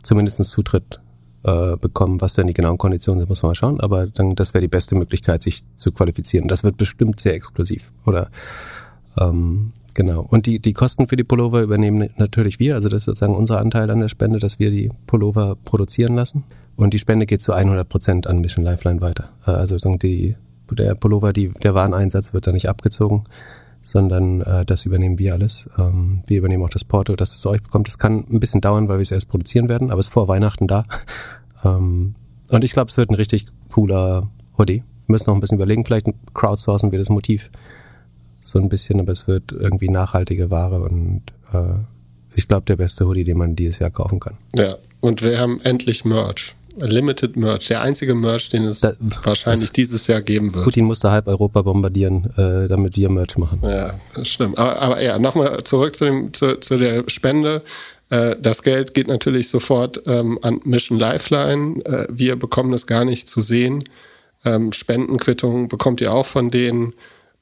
zumindest 0.04 0.44
Zutritt 0.46 1.02
äh, 1.44 1.78
bekommen. 1.78 2.22
Was 2.22 2.34
denn 2.34 2.48
die 2.48 2.54
genauen 2.54 2.78
Konditionen 2.78 3.22
sind, 3.22 3.30
muss 3.30 3.44
man 3.44 3.52
mal 3.52 3.56
schauen. 3.56 3.80
Aber 3.82 4.08
dann, 4.08 4.32
das 4.32 4.54
wäre 4.54 4.62
die 4.62 4.68
beste 4.68 4.96
Möglichkeit, 4.96 5.44
sich 5.44 5.64
zu 5.76 5.92
qualifizieren. 5.92 6.48
Das 6.48 6.64
wird 6.64 6.78
bestimmt 6.78 7.20
sehr 7.20 7.34
exklusiv. 7.34 7.92
Oder 8.06 8.30
ähm, 9.20 9.72
Genau. 9.96 10.28
Und 10.30 10.46
die, 10.46 10.60
die 10.60 10.74
Kosten 10.74 11.08
für 11.08 11.16
die 11.16 11.24
Pullover 11.24 11.62
übernehmen 11.62 12.10
natürlich 12.18 12.60
wir. 12.60 12.76
Also 12.76 12.90
das 12.90 13.04
ist 13.04 13.06
sozusagen 13.06 13.34
unser 13.34 13.60
Anteil 13.60 13.90
an 13.90 14.02
der 14.02 14.10
Spende, 14.10 14.40
dass 14.40 14.60
wir 14.60 14.70
die 14.70 14.90
Pullover 15.08 15.56
produzieren 15.56 16.16
lassen. 16.16 16.44
Und 16.76 16.94
die 16.94 17.00
Spende 17.00 17.26
geht 17.26 17.42
zu 17.42 17.54
100 17.54 17.88
Prozent 17.88 18.28
an 18.28 18.40
Mission 18.40 18.66
Lifeline 18.66 19.00
weiter. 19.00 19.30
Äh, 19.48 19.52
also 19.52 19.78
die, 19.96 20.36
der 20.70 20.96
Pullover, 20.96 21.32
die, 21.32 21.50
der 21.64 21.74
Wareneinsatz 21.76 22.34
wird 22.34 22.46
da 22.46 22.52
nicht 22.52 22.68
abgezogen, 22.68 23.24
sondern 23.82 24.42
äh, 24.42 24.66
das 24.66 24.86
übernehmen 24.86 25.18
wir 25.18 25.34
alles. 25.34 25.70
Ähm, 25.78 26.24
wir 26.28 26.40
übernehmen 26.40 26.66
auch 26.66 26.70
das 26.70 26.84
Porto, 26.84 27.16
das 27.16 27.32
es 27.32 27.40
zu 27.40 27.50
euch 27.50 27.64
bekommt. 27.64 27.88
Das 27.88 27.98
kann 27.98 28.26
ein 28.30 28.42
bisschen 28.42 28.60
dauern, 28.60 28.90
weil 28.90 28.98
wir 28.98 29.04
es 29.04 29.12
erst 29.12 29.30
produzieren 29.30 29.70
werden, 29.70 29.92
aber 29.92 30.02
es 30.02 30.08
ist 30.08 30.14
vor 30.14 30.28
Weihnachten 30.28 30.68
da. 30.68 30.84
ähm, 31.64 32.16
und 32.50 32.64
ich 32.66 32.74
glaube, 32.74 32.90
es 32.90 32.98
wird 32.98 33.12
ein 33.12 33.16
richtig 33.16 33.46
cooler 33.72 34.30
Hoodie. 34.58 34.84
Wir 35.06 35.14
müssen 35.14 35.30
noch 35.30 35.36
ein 35.36 35.40
bisschen 35.40 35.58
überlegen, 35.58 35.86
vielleicht 35.86 36.08
crowdsourcen 36.34 36.92
wir 36.92 37.00
das 37.00 37.10
Motiv 37.10 37.50
so 38.46 38.60
ein 38.60 38.70
bisschen, 38.70 39.00
aber 39.00 39.12
es 39.12 39.28
wird 39.28 39.52
irgendwie 39.52 39.90
nachhaltige 39.90 40.52
Ware 40.52 40.82
und 40.82 41.24
äh, 41.52 41.80
ich 42.36 42.48
glaube, 42.48 42.66
der 42.68 42.76
beste 42.76 43.08
Hoodie, 43.08 43.24
den 43.24 43.38
man 43.38 43.56
dieses 43.56 43.80
Jahr 43.80 43.90
kaufen 43.90 44.20
kann. 44.20 44.38
Ja, 44.56 44.76
und 45.00 45.24
wir 45.24 45.40
haben 45.40 45.60
endlich 45.62 46.06
Merch. 46.06 46.56
Limited 46.78 47.38
Merch, 47.38 47.70
der 47.70 47.82
einzige 47.82 48.14
Merch, 48.14 48.50
den 48.50 48.66
es 48.66 48.82
da, 48.82 48.94
wahrscheinlich 49.24 49.72
dieses 49.72 50.06
Jahr 50.08 50.22
geben 50.22 50.54
wird. 50.54 50.66
Putin 50.66 50.86
musste 50.86 51.10
halb 51.10 51.28
Europa 51.28 51.62
bombardieren, 51.64 52.30
äh, 52.38 52.68
damit 52.68 52.98
wir 52.98 53.10
Merch 53.10 53.38
machen. 53.38 53.62
Ja, 53.64 53.96
das 54.14 54.28
stimmt. 54.28 54.60
Aber, 54.60 54.80
aber 54.80 55.02
ja, 55.02 55.18
nochmal 55.18 55.64
zurück 55.64 55.96
zu, 55.96 56.06
dem, 56.06 56.34
zu, 56.34 56.60
zu 56.60 56.78
der 56.78 57.06
Spende. 57.08 57.64
Äh, 58.12 58.36
das 58.40 58.62
Geld 58.62 58.94
geht 58.94 59.08
natürlich 59.08 59.50
sofort 59.50 60.04
ähm, 60.06 60.38
an 60.44 60.60
Mission 60.66 61.00
Lifeline. 61.00 61.84
Äh, 61.86 62.08
wir 62.10 62.36
bekommen 62.36 62.72
das 62.72 62.86
gar 62.86 63.06
nicht 63.06 63.28
zu 63.28 63.42
sehen. 63.42 63.84
Ähm, 64.44 64.72
Spendenquittungen 64.72 65.68
bekommt 65.68 66.02
ihr 66.02 66.14
auch 66.14 66.26
von 66.26 66.52
denen. 66.52 66.94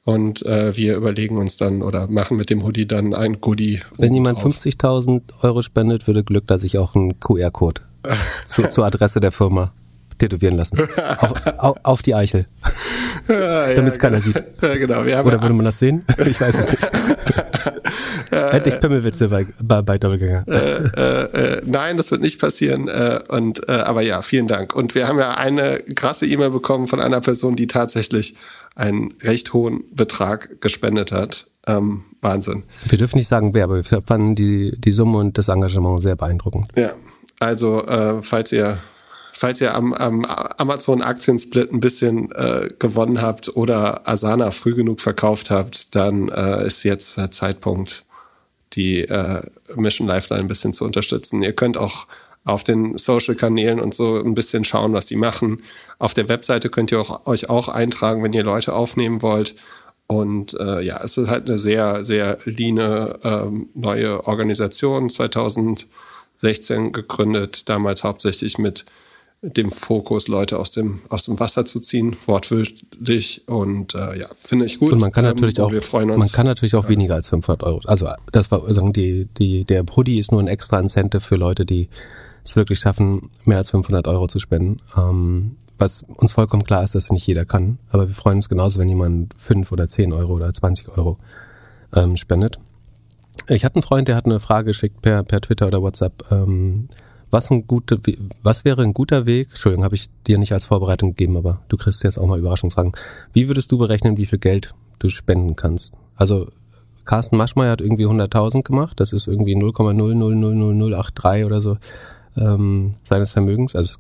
Und 0.06 0.46
äh, 0.46 0.76
wir 0.76 0.98
überlegen 0.98 1.38
uns 1.38 1.56
dann 1.58 1.82
oder 1.82 2.08
machen 2.08 2.36
mit 2.36 2.50
dem 2.50 2.64
Hoodie 2.64 2.86
dann 2.86 3.14
ein 3.14 3.40
Goodie. 3.40 3.80
Wenn 3.98 4.14
jemand 4.14 4.40
50.000 4.40 5.22
Euro 5.42 5.62
spendet, 5.62 6.08
würde 6.08 6.24
Glück, 6.24 6.46
dass 6.48 6.64
ich 6.64 6.78
auch 6.78 6.96
einen 6.96 7.20
QR-Code 7.22 7.82
zu, 8.46 8.64
zur 8.64 8.86
Adresse 8.86 9.22
der 9.22 9.32
Firma 9.32 9.72
tätowieren 10.18 10.58
lassen. 10.58 10.78
auf, 11.18 11.34
auf, 11.58 11.76
auf 11.84 12.02
die 12.02 12.16
Eichel. 12.16 12.46
Ja, 13.30 13.74
Damit 13.74 13.94
es 13.94 14.00
keiner 14.00 14.20
genau. 14.20 14.38
sieht. 14.38 14.44
Ja, 14.62 14.76
genau. 14.76 15.02
Oder 15.02 15.42
würde 15.42 15.54
man 15.54 15.66
das 15.66 15.80
sehen? 15.80 16.06
Ich 16.26 16.40
weiß 16.40 16.58
es 16.58 16.72
nicht. 16.72 17.18
Endlich 18.32 18.80
Pimmelwitze 18.80 19.30
bei, 19.30 19.46
bei, 19.62 19.82
bei 19.82 19.98
Doppelgänger. 19.98 20.46
Äh, 20.48 20.54
äh, 20.54 21.58
äh, 21.58 21.62
nein, 21.66 21.98
das 21.98 22.12
wird 22.12 22.22
nicht 22.22 22.40
passieren. 22.40 22.88
Äh, 22.88 23.20
und, 23.28 23.68
äh, 23.70 23.72
aber 23.74 24.02
ja, 24.02 24.22
vielen 24.22 24.48
Dank. 24.48 24.76
Und 24.76 24.96
wir 24.96 25.08
haben 25.08 25.20
ja 25.20 25.36
eine 25.36 25.80
krasse 25.96 26.26
E-Mail 26.26 26.50
bekommen 26.50 26.88
von 26.88 27.00
einer 27.00 27.22
Person, 27.22 27.56
die 27.56 27.68
tatsächlich 27.68 28.36
einen 28.76 29.14
recht 29.22 29.54
hohen 29.54 29.84
Betrag 29.92 30.62
gespendet 30.62 31.12
hat. 31.12 31.48
Ähm, 31.66 32.04
Wahnsinn. 32.22 32.64
Wir 32.86 32.98
dürfen 32.98 33.18
nicht 33.18 33.28
sagen, 33.28 33.54
wer, 33.54 33.66
aber 33.66 33.90
wir 33.90 34.02
fanden 34.02 34.36
die, 34.36 34.74
die 34.78 34.92
Summe 34.92 35.18
und 35.18 35.38
das 35.38 35.48
Engagement 35.50 36.02
sehr 36.02 36.16
beeindruckend. 36.16 36.68
Ja, 36.76 36.92
also 37.40 37.86
äh, 37.86 38.22
falls 38.22 38.52
ihr 38.52 38.80
falls 39.34 39.60
ihr 39.60 39.76
am, 39.76 39.94
am 39.94 40.26
Amazon 40.26 41.02
Aktiensplit 41.02 41.74
ein 41.74 41.80
bisschen 41.80 42.32
äh, 42.32 42.70
gewonnen 42.80 43.22
habt 43.22 43.56
oder 43.56 44.08
Asana 44.08 44.52
früh 44.52 44.76
genug 44.76 45.02
verkauft 45.02 45.50
habt, 45.50 45.96
dann 45.96 46.30
äh, 46.30 46.66
ist 46.66 46.84
jetzt 46.84 47.18
der 47.18 47.32
Zeitpunkt, 47.32 48.06
die 48.74 49.02
äh, 49.02 49.42
Mission 49.76 50.08
Lifeline 50.08 50.42
ein 50.42 50.48
bisschen 50.48 50.74
zu 50.74 50.86
unterstützen. 50.86 51.42
Ihr 51.42 51.54
könnt 51.54 51.78
auch 51.78 52.08
auf 52.46 52.64
den 52.64 52.98
Social-Kanälen 52.98 53.80
und 53.80 53.94
so 53.94 54.18
ein 54.18 54.36
bisschen 54.36 54.64
schauen, 54.64 54.94
was 54.94 55.06
die 55.06 55.16
machen. 55.16 55.64
Auf 56.00 56.14
der 56.14 56.28
Webseite 56.28 56.70
könnt 56.70 56.92
ihr 56.92 57.00
auch, 57.00 57.26
euch 57.26 57.50
auch 57.50 57.70
eintragen, 57.70 58.24
wenn 58.24 58.34
ihr 58.34 58.44
Leute 58.44 58.74
aufnehmen 58.74 59.22
wollt. 59.22 59.56
Und 60.08 60.54
äh, 60.60 60.82
ja, 60.82 61.02
es 61.04 61.18
ist 61.18 61.30
halt 61.30 61.48
eine 61.48 61.58
sehr, 61.58 62.04
sehr 62.04 62.38
leane 62.44 63.18
ähm, 63.24 63.70
neue 63.74 64.28
Organisation, 64.28 65.10
2016 65.10 66.92
gegründet, 66.92 67.70
damals 67.70 68.04
hauptsächlich 68.04 68.58
mit 68.58 68.86
dem 69.44 69.72
Fokus, 69.72 70.30
Leute 70.30 70.58
aus 70.58 70.72
dem, 70.72 71.02
aus 71.10 71.26
dem 71.26 71.40
Wasser 71.40 71.66
zu 71.66 71.80
ziehen, 71.82 72.16
wortwörtlich. 72.26 73.44
Und 73.46 73.94
äh, 73.94 74.20
ja, 74.20 74.28
finde 74.38 74.66
ich 74.66 74.80
gut. 74.80 74.94
Und 74.94 75.00
man 75.00 75.12
kann 75.12 75.26
natürlich 75.26 75.58
ähm, 75.60 75.66
auch, 75.66 76.18
man 76.18 76.32
kann 76.32 76.46
natürlich 76.46 76.76
auch 76.76 76.88
weniger 76.88 77.16
als 77.16 77.30
500 77.30 77.64
Euro. 77.64 77.82
Also 77.86 78.08
das 78.32 78.52
war 78.52 78.74
sagen 78.74 78.94
die, 78.94 79.28
die, 79.38 79.66
der 79.66 79.86
Hoodie 79.96 80.20
ist 80.20 80.32
nur 80.32 80.42
ein 80.42 80.48
extra 80.48 80.80
Incentive 80.80 81.22
für 81.22 81.36
Leute, 81.36 81.66
die 81.66 81.90
es 82.44 82.56
wirklich 82.56 82.80
schaffen, 82.80 83.30
mehr 83.46 83.58
als 83.58 83.70
500 83.72 84.08
Euro 84.08 84.28
zu 84.28 84.40
spenden. 84.40 84.78
Ähm, 84.98 85.56
was 85.78 86.04
uns 86.04 86.32
vollkommen 86.32 86.64
klar 86.64 86.84
ist, 86.84 86.96
dass 86.96 87.12
nicht 87.12 87.26
jeder 87.26 87.46
kann. 87.46 87.80
Aber 87.90 88.08
wir 88.08 88.16
freuen 88.16 88.38
uns 88.38 88.50
genauso, 88.50 88.80
wenn 88.80 88.90
jemand 88.90 89.34
5 89.38 89.72
oder 89.72 89.88
10 89.88 90.14
Euro 90.14 90.34
oder 90.34 90.54
20 90.54 90.90
Euro 90.90 91.18
ähm, 91.94 92.18
spendet. 92.18 92.60
Ich 93.48 93.66
hatte 93.66 93.76
einen 93.76 93.84
Freund, 93.84 94.08
der 94.08 94.16
hat 94.16 94.26
eine 94.26 94.40
Frage 94.40 94.68
geschickt 94.68 95.02
per, 95.02 95.24
per 95.24 95.42
Twitter 95.42 95.68
oder 95.68 95.82
WhatsApp. 95.82 96.32
Ähm, 96.32 96.88
was, 97.32 97.50
ein 97.50 97.66
gute, 97.66 98.00
was 98.44 98.64
wäre 98.64 98.84
ein 98.84 98.94
guter 98.94 99.26
Weg? 99.26 99.50
Entschuldigung, 99.50 99.84
habe 99.84 99.96
ich 99.96 100.08
dir 100.28 100.38
nicht 100.38 100.54
als 100.54 100.66
Vorbereitung 100.66 101.10
gegeben, 101.10 101.36
aber 101.38 101.62
du 101.68 101.78
kriegst 101.78 102.04
jetzt 102.04 102.18
auch 102.18 102.28
mal 102.28 102.40
Überraschungsfragen. 102.40 102.94
Wie 103.34 103.48
würdest 103.48 103.72
du 103.72 103.78
berechnen, 103.78 104.18
wie 104.18 104.28
viel 104.28 104.40
Geld 104.40 104.74
du 105.00 105.10
spenden 105.10 105.56
kannst? 105.56 105.94
Also 106.16 106.50
Carsten 107.06 107.36
Maschmeyer 107.36 107.72
hat 107.72 107.82
irgendwie 107.82 108.06
100.000 108.06 108.62
gemacht. 108.62 109.00
Das 109.00 109.12
ist 109.12 109.28
irgendwie 109.28 109.56
0,0000083 109.56 111.46
oder 111.46 111.60
so 111.60 111.78
ähm, 112.38 112.94
seines 113.04 113.34
Vermögens. 113.34 113.76
Also 113.76 113.98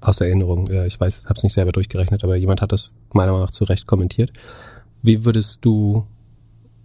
aus 0.00 0.20
Erinnerung. 0.20 0.70
Ja, 0.70 0.84
ich 0.84 0.98
weiß, 0.98 1.24
habe 1.26 1.34
es 1.36 1.42
nicht 1.42 1.52
selber 1.52 1.72
durchgerechnet, 1.72 2.24
aber 2.24 2.36
jemand 2.36 2.62
hat 2.62 2.72
das 2.72 2.94
meiner 3.12 3.32
Meinung 3.32 3.46
nach 3.46 3.52
zu 3.52 3.64
Recht 3.64 3.86
kommentiert. 3.86 4.32
Wie 5.02 5.24
würdest 5.24 5.64
du 5.64 6.06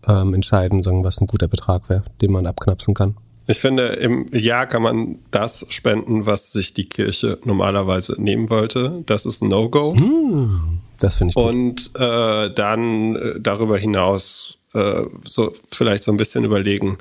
ähm, 0.08 0.34
entscheiden, 0.34 0.84
sagen, 0.84 1.03
was 1.03 1.22
ein 1.22 1.27
guter 1.27 1.48
Betrag 1.48 1.89
wäre, 1.89 2.03
den 2.22 2.32
man 2.32 2.46
abknapsen 2.46 2.94
kann? 2.94 3.15
Ich 3.48 3.60
finde, 3.60 3.88
im 3.88 4.27
Jahr 4.32 4.68
kann 4.68 4.84
man 4.84 5.18
das 5.32 5.65
spenden, 5.70 6.27
was 6.27 6.51
sich 6.51 6.75
die 6.75 6.88
Kirche 6.88 7.39
normalerweise 7.46 8.15
nehmen 8.22 8.51
wollte. 8.51 9.01
Das 9.08 9.25
ist 9.25 9.41
ein 9.41 9.50
No-Go. 9.50 9.96
Hm, 9.96 10.79
das 11.00 11.18
finde 11.18 11.32
ich 11.32 11.36
gut. 11.36 11.46
Und 11.46 11.91
äh, 11.96 12.53
dann 12.53 13.15
äh, 13.15 13.39
darüber 13.39 13.77
hinaus 13.77 14.60
äh, 14.74 15.03
so 15.24 15.56
vielleicht 15.72 16.03
so 16.03 16.12
ein 16.12 16.18
bisschen 16.18 16.44
überlegen, 16.44 17.00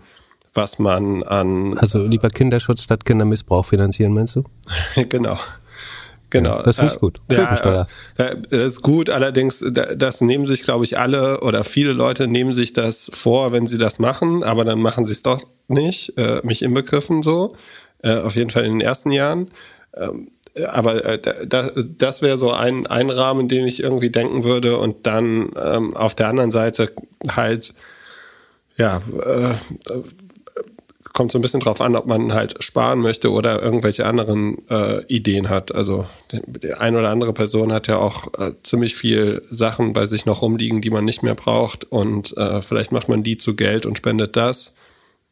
was 0.59 0.79
man 0.79 1.23
an. 1.23 1.79
Also 1.79 2.05
lieber 2.05 2.29
Kinderschutz 2.29 2.83
statt 2.83 3.05
Kindermissbrauch 3.05 3.65
finanzieren, 3.65 4.13
meinst 4.13 4.37
du? 4.37 4.45
genau. 5.09 5.39
Genau. 6.31 6.61
Das 6.63 6.77
finde 6.77 6.93
ich 6.93 6.97
äh, 6.97 7.01
gut. 7.01 7.21
Ja, 7.31 7.87
äh, 8.17 8.37
das 8.51 8.61
ist 8.61 8.83
gut, 8.83 9.09
allerdings, 9.09 9.65
das 9.65 10.21
nehmen 10.21 10.45
sich, 10.45 10.63
glaube 10.63 10.85
ich, 10.85 10.99
alle 10.99 11.41
oder 11.41 11.65
viele 11.65 11.93
Leute 11.93 12.27
nehmen 12.27 12.53
sich 12.53 12.75
das 12.75 13.11
vor, 13.15 13.53
wenn 13.53 13.67
sie 13.67 13.79
das 13.79 13.99
machen, 13.99 14.43
aber 14.43 14.65
dann 14.65 14.81
machen 14.81 15.07
sie 15.07 15.13
es 15.13 15.23
doch 15.23 15.41
nicht, 15.69 16.19
äh, 16.19 16.41
mich 16.43 16.61
inbegriffen 16.61 17.23
so. 17.23 17.55
Äh, 18.03 18.19
auf 18.19 18.37
jeden 18.37 18.51
Fall 18.51 18.65
in 18.65 18.73
den 18.73 18.81
ersten 18.81 19.11
Jahren. 19.11 19.49
Ähm, 19.95 20.29
aber 20.67 21.05
äh, 21.05 21.47
das, 21.47 21.73
das 21.97 22.21
wäre 22.21 22.37
so 22.37 22.53
ein, 22.53 22.87
ein 22.87 23.11
Rahmen, 23.11 23.49
den 23.49 23.67
ich 23.67 23.83
irgendwie 23.83 24.11
denken 24.11 24.45
würde. 24.45 24.79
Und 24.79 25.07
dann 25.07 25.51
ähm, 25.57 25.97
auf 25.97 26.15
der 26.15 26.29
anderen 26.29 26.51
Seite 26.51 26.93
halt, 27.29 27.75
ja, 28.77 28.99
äh, 28.99 29.55
kommt 31.19 31.33
so 31.33 31.39
ein 31.39 31.43
bisschen 31.43 31.59
drauf 31.59 31.81
an, 31.81 31.97
ob 31.97 32.07
man 32.07 32.33
halt 32.33 32.63
sparen 32.63 33.01
möchte 33.01 33.33
oder 33.33 33.61
irgendwelche 33.61 34.07
anderen 34.07 34.59
äh, 34.71 35.03
Ideen 35.07 35.49
hat. 35.49 35.75
Also 35.75 36.07
die 36.31 36.75
eine 36.75 37.01
oder 37.01 37.11
andere 37.11 37.33
Person 37.33 37.73
hat 37.73 37.89
ja 37.89 37.99
auch 37.99 38.29
äh, 38.39 38.53
ziemlich 38.63 38.95
viel 38.95 39.43
Sachen 39.51 39.93
bei 39.93 40.07
sich 40.07 40.27
noch 40.27 40.43
rumliegen, 40.43 40.81
die 40.81 40.91
man 40.91 41.05
nicht 41.05 41.25
mehr 41.25 41.35
braucht 41.35 41.83
und 41.83 42.37
äh, 42.37 42.63
vielleicht 42.63 42.93
macht 42.93 43.09
man 43.09 43.25
die 43.25 43.37
zu 43.37 43.57
Geld 43.57 43.85
und 43.85 43.99
spendet 43.99 44.37
das. 44.37 44.75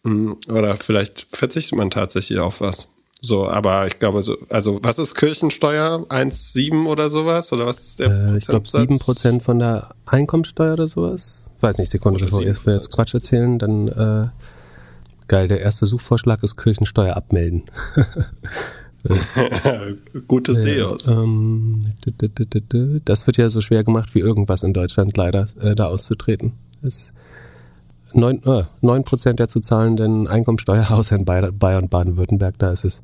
Hm, 0.02 0.38
oder 0.48 0.74
vielleicht 0.74 1.28
verzichtet 1.30 1.78
man 1.78 1.92
tatsächlich 1.92 2.40
auf 2.40 2.60
was. 2.60 2.88
So, 3.20 3.46
aber 3.48 3.86
ich 3.86 4.00
glaube, 4.00 4.24
so, 4.24 4.36
also 4.48 4.80
was 4.82 4.98
ist 4.98 5.14
Kirchensteuer? 5.14 6.04
1,7 6.08 6.86
oder 6.86 7.10
sowas? 7.10 7.52
Oder 7.52 7.64
was 7.66 7.78
ist 7.78 8.00
der? 8.00 8.10
Äh, 8.32 8.38
ich 8.38 8.46
glaube 8.46 8.66
7% 8.66 9.40
von 9.40 9.60
der 9.60 9.94
Einkommensteuer 10.04 10.72
oder 10.72 10.88
sowas. 10.88 11.48
Weiß 11.60 11.78
nicht, 11.78 11.90
Sekunde, 11.90 12.18
bevor 12.18 12.40
wir 12.40 12.56
jetzt 12.72 12.90
Quatsch 12.90 13.14
erzählen, 13.14 13.60
dann 13.60 13.86
äh, 13.86 14.28
geil, 15.28 15.48
der 15.48 15.60
erste 15.60 15.86
Suchvorschlag 15.86 16.42
ist 16.42 16.56
Kirchensteuer 16.56 17.16
abmelden. 17.16 17.64
Gute 20.26 20.54
SEOs. 20.54 21.08
Ähm, 21.08 21.84
das 23.04 23.26
wird 23.26 23.36
ja 23.36 23.50
so 23.50 23.60
schwer 23.60 23.84
gemacht 23.84 24.14
wie 24.14 24.20
irgendwas 24.20 24.62
in 24.62 24.72
Deutschland 24.72 25.16
leider, 25.16 25.46
äh, 25.60 25.74
da 25.74 25.86
auszutreten. 25.86 26.52
Das, 26.82 27.12
9, 28.12 28.42
äh, 28.44 28.64
9% 28.82 29.34
der 29.34 29.48
zu 29.48 29.60
zahlenden 29.60 30.26
Einkommensteuer, 30.26 30.90
außer 30.96 31.16
in 31.16 31.24
Bayern, 31.24 31.88
Baden-Württemberg, 31.88 32.58
da 32.58 32.70
ist 32.70 32.84
es 32.84 33.00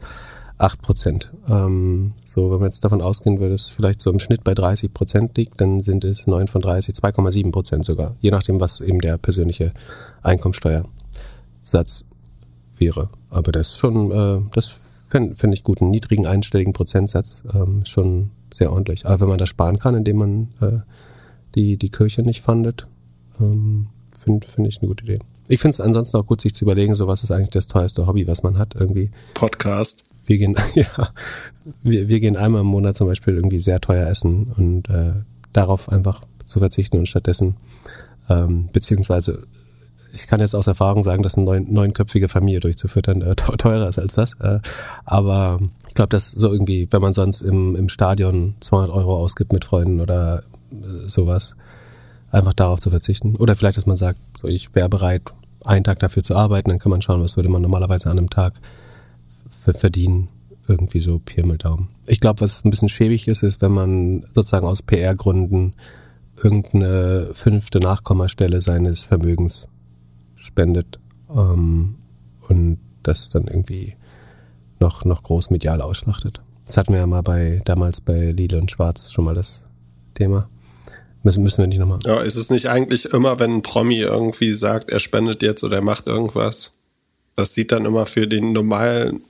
8%. 0.59 1.31
Ähm, 1.49 2.13
so, 2.25 2.51
wenn 2.51 2.59
man 2.59 2.69
jetzt 2.69 2.85
davon 2.85 3.03
ausgehen 3.03 3.41
würde, 3.41 3.55
dass 3.55 3.67
es 3.67 3.71
vielleicht 3.71 4.01
so 4.01 4.11
im 4.11 4.21
Schnitt 4.21 4.45
bei 4.45 4.53
30% 4.53 5.31
liegt, 5.37 5.61
dann 5.61 5.81
sind 5.81 6.05
es 6.05 6.27
9 6.27 6.47
von 6.47 6.63
30, 6.63 6.95
2,7% 6.95 7.85
sogar. 7.85 8.17
Je 8.21 8.31
nachdem, 8.31 8.61
was 8.61 8.81
eben 8.81 9.01
der 9.01 9.19
persönliche 9.19 9.73
Einkommensteuersatz 10.23 12.05
wäre. 12.83 13.09
Aber 13.31 13.53
das 13.53 13.69
ist 13.69 13.79
schon, 13.79 14.11
äh, 14.11 14.41
das 14.53 15.05
fände 15.09 15.37
fänd 15.37 15.55
ich 15.55 15.63
gut, 15.63 15.81
einen 15.81 15.91
niedrigen 15.91 16.27
einstelligen 16.27 16.73
Prozentsatz, 16.73 17.45
ähm, 17.55 17.85
schon 17.87 18.31
sehr 18.53 18.73
ordentlich. 18.73 19.07
Aber 19.07 19.21
wenn 19.21 19.29
man 19.29 19.39
das 19.39 19.49
sparen 19.49 19.79
kann, 19.79 19.95
indem 19.95 20.17
man 20.17 20.49
äh, 20.61 20.81
die, 21.55 21.77
die 21.77 21.91
Kirche 21.91 22.23
nicht 22.23 22.43
fandet, 22.43 22.89
ähm, 23.41 23.89
finde 24.19 24.47
find 24.47 24.67
ich 24.67 24.81
eine 24.81 24.89
gute 24.89 25.05
Idee. 25.05 25.19
Ich 25.49 25.61
finde 25.61 25.75
es 25.75 25.81
ansonsten 25.81 26.17
auch 26.17 26.27
gut, 26.27 26.41
sich 26.41 26.55
zu 26.55 26.65
überlegen, 26.65 26.95
so 26.95 27.07
was 27.07 27.23
ist 27.23 27.31
eigentlich 27.31 27.51
das 27.51 27.67
teuerste 27.67 28.07
Hobby, 28.07 28.27
was 28.27 28.43
man 28.43 28.59
hat 28.59 28.75
irgendwie. 28.75 29.11
Podcast. 29.35 30.05
Wir 30.25 30.39
gehen, 30.39 30.57
ja, 30.75 31.13
wir, 31.83 32.09
wir 32.09 32.21
gehen 32.21 32.37
einmal 32.37 32.61
im 32.61 32.69
Monat 32.69 32.97
zum 32.97 33.07
Beispiel 33.07 33.35
irgendwie 33.35 33.61
sehr 33.61 33.81
teuer 33.81 34.09
essen 34.09 34.53
und 34.57 34.89
äh, 34.89 35.15
darauf 35.53 35.89
einfach 35.89 36.23
zu 36.47 36.59
verzichten 36.59 36.99
und 36.99 37.09
stattdessen 37.09 37.57
ähm, 38.29 38.69
beziehungsweise 38.73 39.47
ich 40.15 40.27
kann 40.27 40.41
jetzt 40.41 40.55
aus 40.55 40.67
Erfahrung 40.67 41.03
sagen, 41.03 41.23
dass 41.23 41.37
eine 41.37 41.45
neun, 41.45 41.73
neunköpfige 41.73 42.29
Familie 42.29 42.61
durchzufüttern 42.61 43.23
äh, 43.23 43.35
teurer 43.37 43.89
ist 43.89 43.99
als 43.99 44.15
das. 44.15 44.35
Äh, 44.35 44.61
aber 45.05 45.61
ich 45.89 45.95
glaube, 45.95 46.11
dass 46.11 46.31
so 46.31 46.53
irgendwie, 46.53 46.89
wenn 46.91 47.03
man 47.03 47.15
sonst 47.15 47.43
im, 47.43 47.77
im 47.77 47.89
Stadion 47.89 48.55
200 48.61 48.95
Euro 48.95 49.17
ausgibt 49.17 49.53
mit 49.53 49.65
Freunden 49.65 50.01
oder 50.01 50.43
äh, 50.71 51.09
sowas, 51.09 51.57
einfach 52.31 52.53
darauf 52.55 52.81
zu 52.81 52.91
verzichten. 52.91 53.37
Oder 53.37 53.57
vielleicht, 53.57 53.77
dass 53.77 53.87
man 53.87 53.97
sagt, 53.97 54.19
so, 54.41 54.49
ich 54.49 54.75
wäre 54.75 54.89
bereit, 54.89 55.23
einen 55.65 55.85
Tag 55.85 55.99
dafür 56.01 56.23
zu 56.23 56.35
arbeiten, 56.35 56.71
dann 56.71 56.79
kann 56.79 56.91
man 56.91 57.03
schauen, 57.03 57.23
was 57.23 57.37
würde 57.37 57.51
man 57.51 57.63
normalerweise 57.63 58.11
an 58.11 58.19
einem 58.19 58.31
Tag 58.31 58.55
verdienen. 59.65 60.29
Irgendwie 60.69 61.01
so 61.01 61.19
Pi. 61.19 61.43
Ich 62.07 62.21
glaube, 62.21 62.41
was 62.41 62.65
ein 62.65 62.71
bisschen 62.71 62.89
schäbig 62.89 63.27
ist, 63.27 63.43
ist, 63.43 63.61
wenn 63.63 63.73
man 63.73 64.25
sozusagen 64.33 64.67
aus 64.67 64.81
PR-Gründen 64.81 65.75
irgendeine 66.41 67.31
fünfte 67.35 67.81
Nachkommastelle 67.81 68.61
seines 68.61 69.05
Vermögens 69.05 69.69
spendet 70.35 70.99
ähm, 71.31 71.97
und 72.49 72.79
das 73.03 73.31
dann 73.31 73.47
irgendwie 73.47 73.97
noch, 74.81 75.05
noch 75.05 75.23
groß 75.23 75.51
medial 75.51 75.81
ausschlachtet. 75.81 76.43
Das 76.67 76.77
hatten 76.77 76.93
wir 76.93 77.01
ja 77.01 77.07
mal 77.07 77.23
bei 77.23 77.61
damals 77.65 78.01
bei 78.01 78.31
Lidl 78.31 78.57
und 78.57 78.71
Schwarz 78.71 79.11
schon 79.13 79.25
mal 79.25 79.35
das 79.35 79.69
Thema. 80.15 80.49
Müssen, 81.23 81.43
müssen 81.43 81.59
wir 81.59 81.69
nicht 81.69 81.79
nochmal. 81.79 82.01
Ja, 82.05 82.21
ist 82.21 82.37
es 82.37 82.51
nicht 82.51 82.69
eigentlich 82.69 83.07
immer, 83.07 83.39
wenn 83.39 83.55
ein 83.55 83.63
Promi 83.63 84.01
irgendwie 84.01 84.55
sagt, 84.55 84.91
er 84.91 84.99
spendet 84.99 85.43
jetzt 85.43 85.63
oder 85.63 85.77
er 85.77 85.83
macht 85.83 86.09
irgendwas, 86.09 86.73
das 87.37 87.55
sieht 87.55 87.73
dann 87.73 87.85
immer 87.85 88.07
für 88.07 88.27
den 88.27 88.53
normalen 88.53 89.23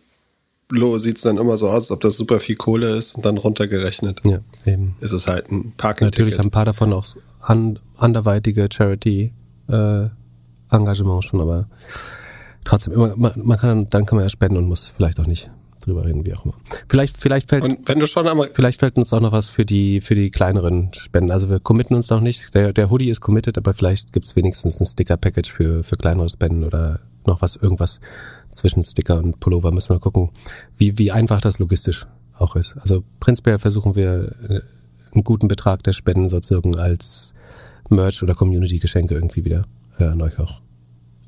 Lo 0.74 0.96
sieht 0.98 1.16
es 1.16 1.22
dann 1.22 1.36
immer 1.36 1.58
so 1.58 1.68
aus, 1.68 1.74
als 1.74 1.90
ob 1.90 2.00
das 2.00 2.16
super 2.16 2.40
viel 2.40 2.56
Kohle 2.56 2.96
ist 2.96 3.14
und 3.14 3.26
dann 3.26 3.36
runtergerechnet. 3.36 4.22
Ja, 4.24 4.38
eben. 4.64 4.96
Ist 5.00 5.12
es 5.12 5.26
halt 5.26 5.50
ein 5.50 5.74
Parking. 5.76 6.06
Natürlich 6.06 6.38
haben 6.38 6.46
ein 6.46 6.50
paar 6.50 6.64
davon 6.64 6.94
auch 6.94 7.04
an, 7.40 7.78
anderweitige 7.98 8.68
Charity 8.72 9.32
äh, 9.68 10.06
Engagement 10.72 11.24
schon, 11.24 11.40
aber 11.40 11.66
trotzdem 12.64 12.94
immer, 12.94 13.14
man, 13.16 13.32
man 13.36 13.58
kann 13.58 13.90
dann 13.90 14.06
kann 14.06 14.16
man 14.16 14.24
ja 14.24 14.30
spenden 14.30 14.56
und 14.56 14.66
muss 14.66 14.88
vielleicht 14.88 15.20
auch 15.20 15.26
nicht 15.26 15.50
drüber 15.86 16.04
reden, 16.04 16.24
wie 16.24 16.34
auch 16.34 16.44
immer. 16.44 16.54
Vielleicht, 16.88 17.16
vielleicht 17.16 17.50
fällt, 17.50 17.64
und 17.64 17.88
wenn 17.88 17.98
du 17.98 18.06
schon 18.06 18.26
einmal 18.26 18.50
vielleicht 18.52 18.80
fällt 18.80 18.96
uns 18.96 19.12
auch 19.12 19.20
noch 19.20 19.32
was 19.32 19.50
für 19.50 19.64
die, 19.64 20.00
für 20.00 20.14
die 20.14 20.30
kleineren 20.30 20.90
Spenden. 20.94 21.30
Also 21.30 21.50
wir 21.50 21.60
committen 21.60 21.94
uns 21.94 22.08
noch 22.10 22.20
nicht. 22.20 22.54
Der, 22.54 22.72
der 22.72 22.90
Hoodie 22.90 23.10
ist 23.10 23.20
committed, 23.20 23.58
aber 23.58 23.74
vielleicht 23.74 24.12
gibt's 24.12 24.36
wenigstens 24.36 24.80
ein 24.80 24.86
Sticker-Package 24.86 25.52
für, 25.52 25.84
für 25.84 25.96
kleinere 25.96 26.28
Spenden 26.28 26.64
oder 26.64 27.00
noch 27.26 27.42
was, 27.42 27.56
irgendwas 27.56 28.00
zwischen 28.50 28.84
Sticker 28.84 29.18
und 29.18 29.40
Pullover. 29.40 29.72
Müssen 29.72 29.94
wir 29.94 30.00
gucken, 30.00 30.30
wie, 30.76 30.98
wie 30.98 31.12
einfach 31.12 31.40
das 31.40 31.58
logistisch 31.58 32.06
auch 32.38 32.56
ist. 32.56 32.76
Also 32.78 33.04
prinzipiell 33.20 33.58
versuchen 33.58 33.94
wir 33.94 34.32
äh, 34.48 34.60
einen 35.12 35.24
guten 35.24 35.48
Betrag 35.48 35.82
der 35.82 35.92
Spenden 35.92 36.28
sozusagen 36.28 36.76
als 36.76 37.34
Merch 37.88 38.22
oder 38.22 38.34
Community-Geschenke 38.34 39.14
irgendwie 39.14 39.44
wieder 39.44 39.64
äh, 40.02 40.08
an 40.08 40.22
euch 40.22 40.38
auch 40.38 40.60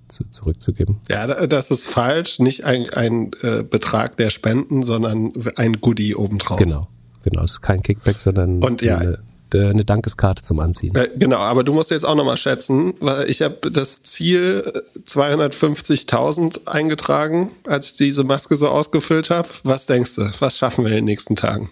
zu, 0.09 0.25
zurückzugeben. 0.31 1.00
Ja, 1.09 1.47
das 1.47 1.71
ist 1.71 1.87
falsch. 1.87 2.38
Nicht 2.38 2.64
ein, 2.64 2.90
ein 2.90 3.31
äh, 3.43 3.62
Betrag 3.62 4.16
der 4.16 4.31
Spenden, 4.31 4.83
sondern 4.83 5.33
ein 5.57 5.81
Goodie 5.81 6.14
obendrauf. 6.14 6.59
Genau, 6.59 6.88
genau. 7.23 7.43
Es 7.43 7.52
ist 7.52 7.61
kein 7.62 7.83
Kickback, 7.83 8.21
sondern 8.21 8.62
Und 8.62 8.83
ja, 8.83 8.99
eine, 8.99 9.19
eine 9.52 9.85
Dankeskarte 9.85 10.43
zum 10.43 10.61
Anziehen. 10.61 10.95
Äh, 10.95 11.09
genau, 11.16 11.38
aber 11.38 11.64
du 11.64 11.73
musst 11.73 11.90
jetzt 11.90 12.04
auch 12.04 12.14
nochmal 12.14 12.37
schätzen, 12.37 12.95
weil 13.00 13.28
ich 13.31 13.43
habe 13.43 13.71
das 13.71 14.02
Ziel 14.02 14.83
250.000 15.07 16.66
eingetragen, 16.66 17.52
als 17.66 17.87
ich 17.87 17.97
diese 17.97 18.25
Maske 18.25 18.57
so 18.57 18.69
ausgefüllt 18.69 19.31
habe. 19.31 19.49
Was 19.62 19.87
denkst 19.87 20.16
du? 20.16 20.31
Was 20.40 20.57
schaffen 20.57 20.85
wir 20.85 20.90
in 20.90 20.97
den 20.97 21.04
nächsten 21.07 21.37
Tagen? 21.37 21.71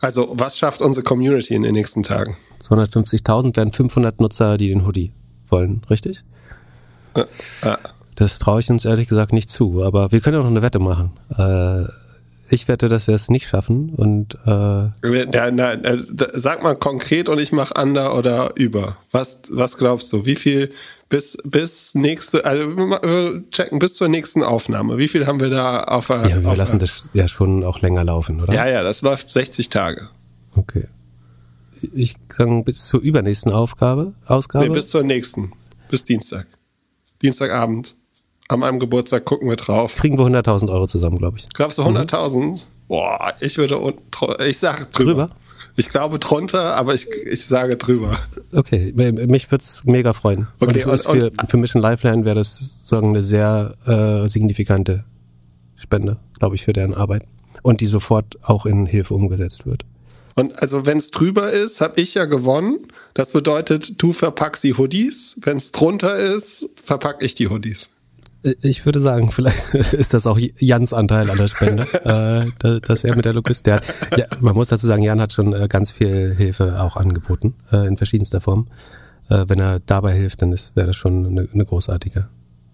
Also, 0.00 0.32
was 0.32 0.56
schafft 0.56 0.80
unsere 0.80 1.04
Community 1.04 1.54
in 1.54 1.62
den 1.62 1.74
nächsten 1.74 2.02
Tagen? 2.02 2.36
250.000 2.62 3.54
wären 3.56 3.72
500 3.72 4.18
Nutzer, 4.20 4.56
die 4.56 4.68
den 4.68 4.86
Hoodie 4.86 5.12
wollen, 5.50 5.82
richtig? 5.90 6.22
Äh, 7.14 7.20
äh. 7.20 7.76
Das 8.16 8.38
traue 8.38 8.60
ich 8.60 8.70
uns 8.70 8.84
ehrlich 8.84 9.08
gesagt 9.08 9.32
nicht 9.32 9.50
zu, 9.50 9.82
aber 9.82 10.12
wir 10.12 10.20
können 10.20 10.36
ja 10.36 10.42
noch 10.42 10.50
eine 10.50 10.62
Wette 10.62 10.78
machen. 10.78 11.12
Äh, 11.38 11.84
ich 12.52 12.66
wette, 12.68 12.88
dass 12.88 13.06
wir 13.06 13.14
es 13.14 13.30
nicht 13.30 13.46
schaffen 13.48 13.90
und 13.94 14.36
äh, 14.44 14.48
Ja, 14.50 15.50
na, 15.52 15.72
äh, 15.74 15.98
sag 16.34 16.62
mal 16.64 16.74
konkret 16.74 17.28
und 17.28 17.38
ich 17.38 17.52
mache 17.52 17.74
under 17.80 18.18
oder 18.18 18.52
über. 18.56 18.96
Was, 19.12 19.38
was 19.50 19.76
glaubst 19.76 20.12
du? 20.12 20.26
Wie 20.26 20.34
viel 20.34 20.70
bis, 21.08 21.38
bis 21.44 21.94
nächste, 21.94 22.44
also 22.44 22.76
wir 22.76 23.42
checken 23.52 23.78
bis 23.78 23.94
zur 23.94 24.08
nächsten 24.08 24.42
Aufnahme. 24.42 24.98
Wie 24.98 25.08
viel 25.08 25.26
haben 25.26 25.40
wir 25.40 25.48
da 25.50 25.84
auf 25.84 26.08
der 26.08 26.28
ja, 26.28 26.42
wir 26.42 26.50
auf 26.50 26.56
lassen 26.56 26.78
der- 26.80 26.88
das 26.88 27.10
ja 27.14 27.28
schon 27.28 27.62
auch 27.64 27.80
länger 27.80 28.04
laufen, 28.04 28.40
oder? 28.40 28.52
Ja, 28.52 28.66
ja, 28.66 28.82
das 28.82 29.00
läuft 29.02 29.28
60 29.30 29.68
Tage. 29.70 30.08
Okay. 30.56 30.86
Ich 31.94 32.14
sage 32.28 32.62
bis 32.64 32.86
zur 32.88 33.00
übernächsten 33.00 33.52
Aufgabe, 33.52 34.12
Ausgabe. 34.26 34.66
Nee, 34.68 34.74
bis 34.74 34.88
zur 34.88 35.02
nächsten. 35.02 35.52
Bis 35.88 36.04
Dienstag. 36.04 36.46
Dienstagabend. 37.22 37.96
An 38.48 38.60
meinem 38.60 38.80
Geburtstag 38.80 39.24
gucken 39.24 39.48
wir 39.48 39.56
drauf. 39.56 39.94
kriegen 39.96 40.18
wir 40.18 40.24
100.000 40.26 40.70
Euro 40.70 40.86
zusammen, 40.86 41.18
glaube 41.18 41.38
ich. 41.38 41.48
Glaubst 41.50 41.78
du 41.78 41.82
100.000? 41.82 42.64
Boah, 42.88 43.32
ich 43.40 43.56
würde, 43.58 43.94
ich 44.46 44.58
sage 44.58 44.86
drüber. 44.86 45.12
Drüber? 45.12 45.30
Ich 45.76 45.88
glaube 45.88 46.18
drunter, 46.18 46.74
aber 46.74 46.94
ich, 46.94 47.06
ich 47.30 47.46
sage 47.46 47.76
drüber. 47.76 48.18
Okay, 48.52 48.92
mich 48.94 49.50
wird's 49.52 49.84
mega 49.84 50.12
freuen. 50.12 50.48
und 50.58 50.68
Okay, 50.68 50.78
es 50.78 50.84
ist 50.84 51.06
und- 51.06 51.16
für, 51.16 51.32
für 51.46 51.56
Mission 51.58 51.80
Lifeline 51.80 52.24
wäre 52.24 52.34
das 52.34 52.58
sozusagen 52.58 53.10
eine 53.10 53.22
sehr 53.22 53.74
äh, 53.86 54.28
signifikante 54.28 55.04
Spende, 55.76 56.18
glaube 56.38 56.56
ich, 56.56 56.64
für 56.64 56.72
deren 56.72 56.92
Arbeit. 56.94 57.22
Und 57.62 57.80
die 57.80 57.86
sofort 57.86 58.36
auch 58.42 58.66
in 58.66 58.86
Hilfe 58.86 59.14
umgesetzt 59.14 59.64
wird. 59.66 59.84
Und 60.40 60.60
also 60.62 60.86
wenn 60.86 60.98
es 60.98 61.10
drüber 61.10 61.50
ist, 61.50 61.80
habe 61.80 62.00
ich 62.00 62.14
ja 62.14 62.24
gewonnen. 62.24 62.78
Das 63.14 63.30
bedeutet, 63.30 64.02
du 64.02 64.12
verpackst 64.12 64.62
die 64.64 64.74
Hoodies. 64.74 65.36
Wenn 65.42 65.56
es 65.58 65.72
drunter 65.72 66.16
ist, 66.16 66.68
verpack 66.82 67.22
ich 67.22 67.34
die 67.34 67.48
Hoodies. 67.48 67.90
Äh, 68.42 68.54
Ich 68.62 68.86
würde 68.86 69.00
sagen, 69.00 69.30
vielleicht 69.30 69.74
ist 69.74 70.14
das 70.14 70.26
auch 70.26 70.38
Jans 70.58 70.92
Anteil 70.92 71.30
an 71.30 71.36
der 71.38 71.48
Spende, 71.48 71.82
äh, 72.04 72.50
da- 72.58 72.80
dass 72.80 73.04
er 73.04 73.14
mit 73.16 73.24
der 73.24 73.34
Logist, 73.34 73.66
der 73.66 73.76
hat, 73.76 73.84
ja, 74.16 74.26
man 74.40 74.54
muss 74.54 74.68
dazu 74.68 74.86
sagen, 74.86 75.02
Jan 75.02 75.20
hat 75.20 75.32
schon 75.32 75.52
äh, 75.52 75.68
ganz 75.68 75.90
viel 75.90 76.34
Hilfe 76.34 76.80
auch 76.80 76.96
angeboten, 76.96 77.54
äh, 77.72 77.86
in 77.86 77.96
verschiedenster 77.96 78.40
Form. 78.40 78.68
Äh, 79.28 79.44
wenn 79.48 79.58
er 79.60 79.80
dabei 79.80 80.14
hilft, 80.14 80.40
dann 80.42 80.50
wäre 80.74 80.86
das 80.88 80.96
schon 80.96 81.26
eine, 81.26 81.48
eine 81.52 81.64
großartige 81.64 82.28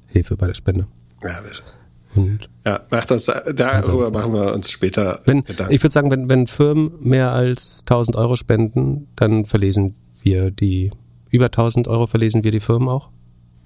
Hilfe 0.07 0.37
bei 0.37 0.47
der 0.47 0.55
Spende. 0.55 0.87
Ja, 1.23 1.41
bitte. 1.41 1.63
Und 2.17 2.49
Ja, 2.65 2.81
mach 2.91 3.05
das, 3.05 3.27
darüber 3.27 4.11
machen 4.11 4.33
wir 4.33 4.53
uns 4.55 4.71
später 4.71 5.21
wenn, 5.25 5.45
Gedanken. 5.45 5.73
ich 5.73 5.83
würde 5.83 5.93
sagen, 5.93 6.11
wenn, 6.11 6.29
wenn 6.29 6.47
Firmen 6.47 6.93
mehr 7.01 7.33
als 7.33 7.81
1000 7.83 8.17
Euro 8.17 8.37
spenden, 8.37 9.09
dann 9.17 9.45
verlesen 9.45 9.95
wir 10.23 10.51
die, 10.51 10.91
über 11.31 11.47
1000 11.47 11.89
Euro 11.89 12.07
verlesen 12.07 12.43
wir 12.45 12.51
die 12.51 12.61
Firmen 12.61 12.89
auch, 12.89 13.11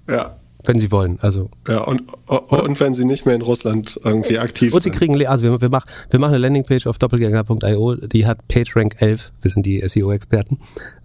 Ja, 0.07 0.35
wenn 0.65 0.79
sie 0.79 0.91
wollen. 0.91 1.19
Also 1.21 1.49
ja 1.67 1.79
und, 1.79 2.03
und 2.25 2.79
wenn 2.79 2.93
sie 2.93 3.05
nicht 3.05 3.25
mehr 3.25 3.35
in 3.35 3.41
Russland 3.41 3.99
irgendwie 4.03 4.39
aktiv 4.39 4.73
Und 4.73 4.83
sie 4.83 4.89
sind. 4.89 4.97
kriegen, 4.97 5.27
also 5.27 5.51
wir, 5.51 5.61
wir, 5.61 5.69
mach, 5.69 5.85
wir 6.09 6.19
machen 6.19 6.33
eine 6.33 6.39
Landingpage 6.39 6.87
auf 6.87 6.97
doppelgänger.io, 6.97 7.95
die 7.95 8.25
hat 8.25 8.47
PageRank 8.47 8.95
11, 8.99 9.31
wissen 9.41 9.63
die 9.63 9.85
SEO-Experten, 9.87 10.59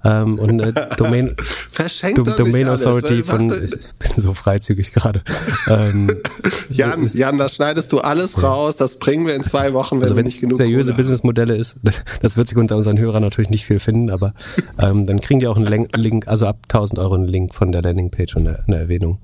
ähm, 0.05 0.39
und 0.39 0.63
eine 0.63 0.73
Domain, 0.97 1.35
Verschenkt 1.71 2.19
nicht 2.25 2.39
Domain 2.39 2.69
Authority 2.69 3.23
von, 3.23 3.51
ich 3.51 3.71
bin 3.99 4.11
so 4.17 4.35
freizügig 4.35 4.93
gerade. 4.93 5.23
ähm, 5.69 6.17
Jan, 6.71 7.07
Jan, 7.07 7.39
das 7.39 7.55
schneidest 7.57 7.93
du 7.93 7.99
alles 8.01 8.43
raus, 8.43 8.77
das 8.77 8.99
bringen 8.99 9.27
wir 9.27 9.35
in 9.35 9.43
zwei 9.43 9.73
Wochen, 9.73 9.97
wenn 9.97 10.03
also 10.03 10.17
wenn 10.17 10.25
nicht 10.25 10.37
es 10.37 10.41
genug 10.41 10.57
seriöse 10.57 10.95
Businessmodelle 10.95 11.57
ist, 11.57 11.79
das 12.23 12.37
wird 12.37 12.49
sich 12.49 12.57
unter 12.57 12.77
unseren 12.77 12.99
Hörern 12.99 13.23
natürlich 13.23 13.51
nicht 13.51 13.65
viel 13.65 13.79
finden, 13.79 14.11
aber 14.11 14.35
ähm, 14.79 15.07
dann 15.07 15.21
kriegen 15.21 15.41
die 15.41 15.49
auch 15.49 15.57
einen 15.57 15.89
Link, 15.95 16.29
also 16.29 16.47
ab 16.47 16.59
1000 16.69 16.99
Euro 16.99 17.15
einen 17.15 17.29
Link 17.29 17.55
von 17.55 17.73
der 17.73 17.83
Landingpage 17.83 18.37
und 18.37 18.47
eine, 18.47 18.65
eine 18.67 18.77
Erwähnung 18.77 19.19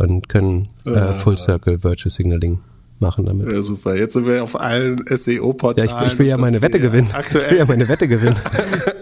und 0.00 0.28
können 0.28 0.68
äh, 0.84 1.14
Full 1.14 1.38
Circle 1.38 1.82
Virtual 1.84 2.10
Signaling 2.10 2.60
machen 2.98 3.24
damit. 3.24 3.48
Ja, 3.48 3.62
super. 3.62 3.94
Jetzt 3.96 4.12
sind 4.12 4.26
wir 4.26 4.42
auf 4.44 4.60
allen 4.60 5.02
Ja, 5.08 5.16
SEO-Portalen. 5.16 5.88
ich, 5.88 6.12
ich 6.12 6.18
will 6.18 6.26
ja 6.26 6.36
meine 6.36 6.60
Wette 6.62 6.78
gewinnen. 6.80 7.08
Ich 7.08 7.32
will 7.34 7.40
ja 7.40 7.40
Aktuell. 7.40 7.64
meine 7.66 7.88
Wette 7.88 8.08
gewinnen. 8.08 8.36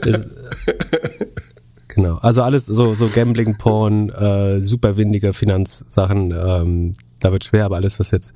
Das, 0.02 0.30
genau. 1.88 2.16
Also 2.18 2.42
alles 2.42 2.66
so, 2.66 2.94
so 2.94 3.08
Gambling, 3.08 3.56
Porn, 3.58 4.08
äh, 4.10 4.60
super 4.60 4.96
windige 4.96 5.32
Finanzsachen, 5.32 6.32
ähm, 6.32 6.94
da 7.18 7.32
wird 7.32 7.44
schwer, 7.44 7.64
aber 7.64 7.76
alles, 7.76 7.98
was 7.98 8.10
jetzt 8.12 8.32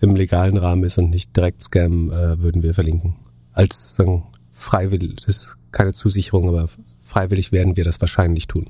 im 0.00 0.16
legalen 0.16 0.56
Rahmen 0.56 0.84
ist 0.84 0.98
und 0.98 1.10
nicht 1.10 1.36
direkt 1.36 1.62
Scam, 1.62 2.10
äh, 2.10 2.42
würden 2.42 2.62
wir 2.62 2.74
verlinken. 2.74 3.14
Als 3.52 3.94
sagen, 3.94 4.24
freiwillig, 4.52 5.16
das 5.16 5.28
ist 5.28 5.56
keine 5.70 5.92
Zusicherung, 5.92 6.48
aber 6.48 6.68
freiwillig 7.04 7.52
werden 7.52 7.76
wir 7.76 7.84
das 7.84 8.00
wahrscheinlich 8.00 8.48
tun. 8.48 8.66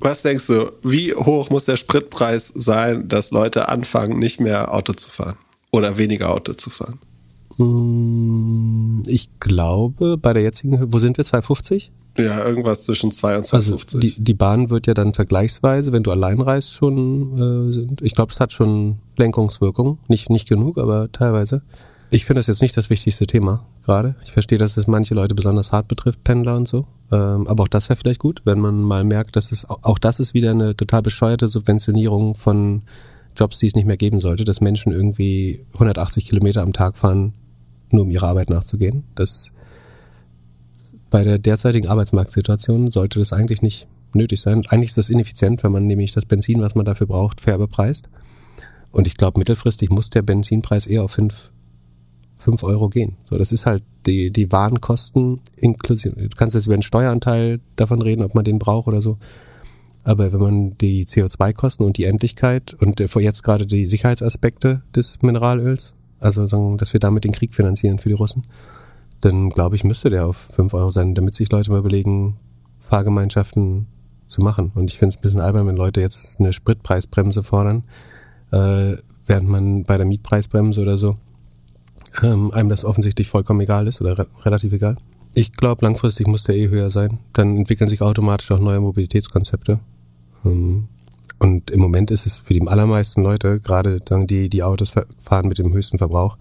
Was 0.00 0.22
denkst 0.22 0.46
du, 0.46 0.70
wie 0.82 1.12
hoch 1.14 1.50
muss 1.50 1.64
der 1.64 1.76
Spritpreis 1.76 2.52
sein, 2.54 3.08
dass 3.08 3.30
Leute 3.30 3.68
anfangen, 3.68 4.18
nicht 4.18 4.40
mehr 4.40 4.72
Auto 4.72 4.92
zu 4.92 5.10
fahren? 5.10 5.36
Oder 5.72 5.98
weniger 5.98 6.30
Auto 6.32 6.52
zu 6.54 6.70
fahren? 6.70 6.98
Hm, 7.56 9.02
Ich 9.06 9.28
glaube, 9.40 10.16
bei 10.16 10.32
der 10.32 10.42
jetzigen, 10.42 10.92
wo 10.92 10.98
sind 10.98 11.16
wir, 11.16 11.24
250? 11.24 11.92
Ja, 12.16 12.44
irgendwas 12.44 12.82
zwischen 12.82 13.12
2 13.12 13.36
und 13.38 13.52
Also 13.54 13.76
250. 13.76 14.00
die, 14.00 14.20
die 14.20 14.34
Bahn 14.34 14.70
wird 14.70 14.86
ja 14.88 14.94
dann 14.94 15.14
vergleichsweise, 15.14 15.92
wenn 15.92 16.02
du 16.02 16.10
allein 16.10 16.40
reist, 16.40 16.72
schon, 16.72 17.68
äh, 17.68 17.72
sind, 17.72 18.02
ich 18.02 18.14
glaube, 18.14 18.32
es 18.32 18.40
hat 18.40 18.52
schon 18.52 18.96
Lenkungswirkung. 19.16 19.98
Nicht, 20.08 20.28
nicht 20.30 20.48
genug, 20.48 20.78
aber 20.78 21.10
teilweise. 21.12 21.62
Ich 22.10 22.24
finde 22.24 22.38
das 22.38 22.46
jetzt 22.46 22.62
nicht 22.62 22.76
das 22.76 22.88
wichtigste 22.88 23.26
Thema 23.26 23.66
gerade. 23.84 24.16
Ich 24.24 24.32
verstehe, 24.32 24.58
dass 24.58 24.76
es 24.76 24.86
manche 24.86 25.14
Leute 25.14 25.34
besonders 25.34 25.72
hart 25.72 25.88
betrifft, 25.88 26.24
Pendler 26.24 26.56
und 26.56 26.66
so. 26.66 26.86
Ähm, 27.12 27.46
aber 27.46 27.64
auch 27.64 27.68
das 27.68 27.88
wäre 27.90 27.98
vielleicht 27.98 28.20
gut, 28.20 28.42
wenn 28.44 28.58
man 28.60 28.80
mal 28.80 29.04
merkt, 29.04 29.36
dass 29.36 29.52
es 29.52 29.68
auch, 29.68 29.98
das 29.98 30.18
ist 30.18 30.32
wieder 30.32 30.52
eine 30.52 30.74
total 30.74 31.02
bescheuerte 31.02 31.48
Subventionierung 31.48 32.34
von 32.34 32.82
Jobs, 33.36 33.58
die 33.58 33.66
es 33.66 33.74
nicht 33.74 33.86
mehr 33.86 33.98
geben 33.98 34.20
sollte, 34.20 34.44
dass 34.44 34.60
Menschen 34.60 34.92
irgendwie 34.92 35.64
180 35.74 36.26
Kilometer 36.26 36.62
am 36.62 36.72
Tag 36.72 36.96
fahren, 36.96 37.34
nur 37.90 38.02
um 38.02 38.10
ihrer 38.10 38.28
Arbeit 38.28 38.48
nachzugehen. 38.48 39.04
Das 39.14 39.52
bei 41.10 41.22
der 41.24 41.38
derzeitigen 41.38 41.88
Arbeitsmarktsituation 41.88 42.90
sollte 42.90 43.18
das 43.18 43.32
eigentlich 43.32 43.62
nicht 43.62 43.86
nötig 44.14 44.40
sein. 44.40 44.64
Eigentlich 44.68 44.90
ist 44.90 44.98
das 44.98 45.10
ineffizient, 45.10 45.62
wenn 45.62 45.72
man 45.72 45.86
nämlich 45.86 46.12
das 46.12 46.24
Benzin, 46.24 46.60
was 46.60 46.74
man 46.74 46.84
dafür 46.84 47.06
braucht, 47.06 47.40
fair 47.40 47.58
bepreist. 47.58 48.08
Und 48.92 49.06
ich 49.06 49.16
glaube, 49.16 49.38
mittelfristig 49.38 49.90
muss 49.90 50.10
der 50.10 50.22
Benzinpreis 50.22 50.86
eher 50.86 51.04
auf 51.04 51.12
fünf 51.12 51.52
fünf 52.38 52.62
Euro 52.62 52.88
gehen. 52.88 53.16
So, 53.24 53.36
das 53.36 53.52
ist 53.52 53.66
halt 53.66 53.82
die, 54.06 54.30
die 54.30 54.50
Warenkosten 54.50 55.40
inklusive. 55.56 56.14
Du 56.16 56.36
kannst 56.36 56.54
jetzt 56.54 56.66
über 56.66 56.76
den 56.76 56.82
Steueranteil 56.82 57.60
davon 57.76 58.00
reden, 58.00 58.22
ob 58.22 58.34
man 58.34 58.44
den 58.44 58.58
braucht 58.58 58.88
oder 58.88 59.00
so. 59.00 59.18
Aber 60.04 60.32
wenn 60.32 60.40
man 60.40 60.78
die 60.78 61.04
CO2-Kosten 61.04 61.84
und 61.84 61.98
die 61.98 62.04
Endlichkeit 62.04 62.74
und 62.74 63.02
vor 63.08 63.20
jetzt 63.20 63.42
gerade 63.42 63.66
die 63.66 63.86
Sicherheitsaspekte 63.86 64.82
des 64.94 65.20
Mineralöls, 65.22 65.96
also 66.20 66.46
sagen, 66.46 66.78
dass 66.78 66.92
wir 66.92 67.00
damit 67.00 67.24
den 67.24 67.32
Krieg 67.32 67.54
finanzieren 67.54 67.98
für 67.98 68.08
die 68.08 68.14
Russen, 68.14 68.46
dann 69.20 69.50
glaube 69.50 69.76
ich, 69.76 69.84
müsste 69.84 70.10
der 70.10 70.26
auf 70.26 70.36
fünf 70.36 70.72
Euro 70.74 70.90
sein, 70.90 71.14
damit 71.14 71.34
sich 71.34 71.50
Leute 71.50 71.70
mal 71.70 71.80
überlegen, 71.80 72.36
Fahrgemeinschaften 72.78 73.86
zu 74.28 74.40
machen. 74.40 74.72
Und 74.74 74.90
ich 74.90 74.98
finde 74.98 75.10
es 75.10 75.18
ein 75.18 75.22
bisschen 75.22 75.40
albern, 75.40 75.66
wenn 75.66 75.76
Leute 75.76 76.00
jetzt 76.00 76.38
eine 76.38 76.52
Spritpreisbremse 76.52 77.42
fordern, 77.42 77.82
äh, 78.52 78.96
während 79.26 79.48
man 79.48 79.84
bei 79.84 79.96
der 79.96 80.06
Mietpreisbremse 80.06 80.80
oder 80.80 80.96
so 80.96 81.16
ähm, 82.22 82.52
einem 82.52 82.68
das 82.68 82.84
offensichtlich 82.84 83.28
vollkommen 83.28 83.60
egal 83.60 83.86
ist 83.86 84.00
oder 84.00 84.18
re 84.18 84.26
relativ 84.44 84.72
egal. 84.72 84.96
Ich 85.34 85.52
glaube, 85.52 85.84
langfristig 85.84 86.26
muss 86.26 86.44
der 86.44 86.56
eh 86.56 86.68
höher 86.68 86.90
sein. 86.90 87.18
Dann 87.32 87.56
entwickeln 87.56 87.88
sich 87.88 88.02
automatisch 88.02 88.50
auch 88.50 88.58
neue 88.58 88.80
Mobilitätskonzepte. 88.80 89.78
Ähm, 90.44 90.88
und 91.38 91.70
im 91.70 91.80
Moment 91.80 92.10
ist 92.10 92.26
es 92.26 92.38
für 92.38 92.54
die 92.54 92.66
allermeisten 92.66 93.22
Leute, 93.22 93.60
gerade 93.60 94.00
die, 94.00 94.48
die 94.48 94.62
Autos 94.62 94.92
fahren 95.22 95.48
mit 95.48 95.58
dem 95.58 95.72
höchsten 95.72 95.98
Verbrauch, 95.98 96.36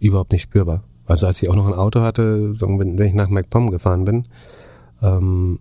überhaupt 0.00 0.32
nicht 0.32 0.42
spürbar. 0.42 0.82
Also 1.06 1.26
als 1.26 1.42
ich 1.42 1.48
auch 1.48 1.54
noch 1.54 1.66
ein 1.66 1.74
Auto 1.74 2.00
hatte, 2.00 2.52
wenn, 2.60 3.00
ich 3.00 3.14
nach 3.14 3.28
MacPom 3.28 3.70
gefahren 3.70 4.04
bin, 4.04 4.26
ähm, 5.02 5.60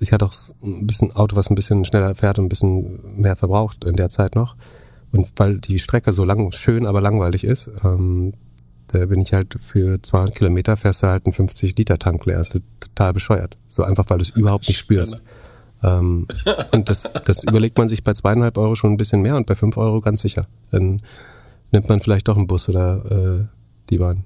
ich 0.00 0.12
hatte 0.12 0.24
auch 0.24 0.32
ein 0.62 0.86
bisschen 0.86 1.12
Auto, 1.12 1.36
was 1.36 1.50
ein 1.50 1.54
bisschen 1.54 1.84
schneller 1.84 2.14
fährt 2.14 2.38
und 2.38 2.46
ein 2.46 2.48
bisschen 2.48 3.20
mehr 3.20 3.36
verbraucht 3.36 3.84
in 3.84 3.96
der 3.96 4.10
Zeit 4.10 4.34
noch. 4.34 4.56
Und 5.12 5.28
weil 5.36 5.58
die 5.58 5.78
Strecke 5.78 6.12
so 6.12 6.24
lang, 6.24 6.50
schön, 6.52 6.86
aber 6.86 7.00
langweilig 7.00 7.44
ist, 7.44 7.70
ähm, 7.84 8.32
da 8.88 9.06
bin 9.06 9.20
ich 9.20 9.32
halt 9.32 9.56
für 9.60 10.00
200 10.00 10.34
Kilometer 10.34 10.76
fährst 10.76 11.02
du 11.02 11.08
halt 11.08 11.26
einen 11.26 11.32
50 11.32 11.76
Liter 11.76 11.98
Tank 11.98 12.24
leer. 12.26 12.38
Das 12.38 12.54
ist 12.54 12.62
total 12.80 13.12
bescheuert. 13.12 13.56
So 13.68 13.82
einfach, 13.82 14.04
weil 14.08 14.18
du 14.18 14.22
es 14.22 14.30
überhaupt 14.30 14.68
nicht 14.68 14.78
spürst. 14.78 15.16
Ähm, 15.82 16.26
und 16.72 16.90
das, 16.90 17.04
das 17.24 17.44
überlegt 17.44 17.78
man 17.78 17.88
sich 17.88 18.04
bei 18.04 18.12
zweieinhalb 18.12 18.56
Euro 18.56 18.74
schon 18.74 18.92
ein 18.92 18.96
bisschen 18.96 19.22
mehr 19.22 19.36
und 19.36 19.46
bei 19.46 19.54
fünf 19.54 19.76
Euro 19.76 20.00
ganz 20.00 20.22
sicher. 20.22 20.46
Dann 20.70 21.02
nimmt 21.72 21.88
man 21.88 22.00
vielleicht 22.00 22.28
doch 22.28 22.36
einen 22.36 22.46
Bus 22.46 22.68
oder 22.68 23.04
äh, 23.10 23.44
die 23.90 23.98
Bahn. 23.98 24.24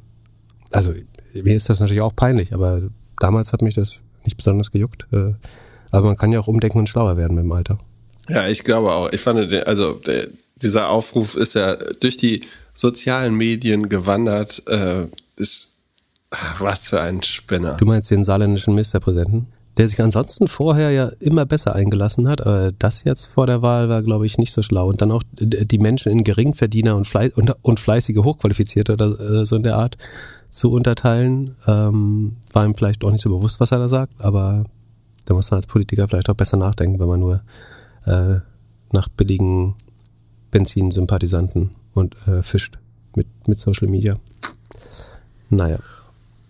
Also 0.72 0.92
mir 1.34 1.56
ist 1.56 1.68
das 1.68 1.80
natürlich 1.80 2.02
auch 2.02 2.14
peinlich, 2.14 2.52
aber 2.52 2.82
damals 3.18 3.52
hat 3.52 3.62
mich 3.62 3.74
das 3.74 4.04
nicht 4.24 4.36
besonders 4.36 4.70
gejuckt. 4.70 5.06
Äh, 5.12 5.34
aber 5.90 6.08
man 6.08 6.16
kann 6.16 6.32
ja 6.32 6.40
auch 6.40 6.48
umdenken 6.48 6.78
und 6.78 6.88
schlauer 6.88 7.16
werden 7.16 7.34
mit 7.34 7.44
dem 7.44 7.52
Alter. 7.52 7.78
Ja, 8.28 8.46
ich 8.46 8.62
glaube 8.62 8.92
auch. 8.92 9.10
Ich 9.12 9.20
fand, 9.20 9.52
also 9.66 9.94
der, 9.94 10.28
dieser 10.56 10.90
Aufruf 10.90 11.34
ist 11.34 11.54
ja 11.54 11.76
durch 11.76 12.16
die 12.16 12.42
sozialen 12.78 13.34
Medien 13.34 13.88
gewandert. 13.88 14.62
Äh, 14.68 15.06
ist, 15.36 15.68
was 16.58 16.88
für 16.88 17.00
ein 17.00 17.22
Spinner. 17.22 17.76
Du 17.76 17.86
meinst 17.86 18.10
den 18.10 18.24
saarländischen 18.24 18.74
Ministerpräsidenten? 18.74 19.46
Der 19.76 19.86
sich 19.86 20.00
ansonsten 20.02 20.48
vorher 20.48 20.90
ja 20.90 21.10
immer 21.20 21.46
besser 21.46 21.74
eingelassen 21.74 22.26
hat, 22.28 22.40
aber 22.44 22.72
das 22.72 23.04
jetzt 23.04 23.26
vor 23.26 23.46
der 23.46 23.62
Wahl 23.62 23.88
war, 23.88 24.02
glaube 24.02 24.26
ich, 24.26 24.36
nicht 24.36 24.52
so 24.52 24.62
schlau. 24.62 24.88
Und 24.88 25.00
dann 25.00 25.12
auch 25.12 25.22
die 25.38 25.78
Menschen 25.78 26.10
in 26.10 26.24
Geringverdiener 26.24 26.96
und, 26.96 27.06
Fleiß 27.06 27.34
und, 27.34 27.54
und 27.62 27.78
fleißige 27.78 28.18
Hochqualifizierte 28.18 28.94
oder 28.94 29.20
äh, 29.20 29.46
so 29.46 29.54
in 29.54 29.62
der 29.62 29.76
Art 29.76 29.96
zu 30.50 30.72
unterteilen, 30.72 31.54
ähm, 31.66 32.36
war 32.52 32.64
ihm 32.64 32.74
vielleicht 32.74 33.04
auch 33.04 33.12
nicht 33.12 33.22
so 33.22 33.30
bewusst, 33.30 33.60
was 33.60 33.70
er 33.70 33.78
da 33.78 33.88
sagt, 33.88 34.14
aber 34.18 34.64
da 35.26 35.34
muss 35.34 35.50
man 35.50 35.58
als 35.58 35.66
Politiker 35.66 36.08
vielleicht 36.08 36.30
auch 36.30 36.34
besser 36.34 36.56
nachdenken, 36.56 36.98
wenn 36.98 37.06
man 37.06 37.20
nur 37.20 37.42
äh, 38.04 38.40
nach 38.90 39.08
billigen 39.10 39.76
Benzinsympathisanten 40.50 41.70
und 41.98 42.16
äh, 42.26 42.42
fischt 42.42 42.78
mit, 43.14 43.26
mit 43.46 43.58
Social 43.58 43.88
Media. 43.88 44.18
Naja. 45.50 45.78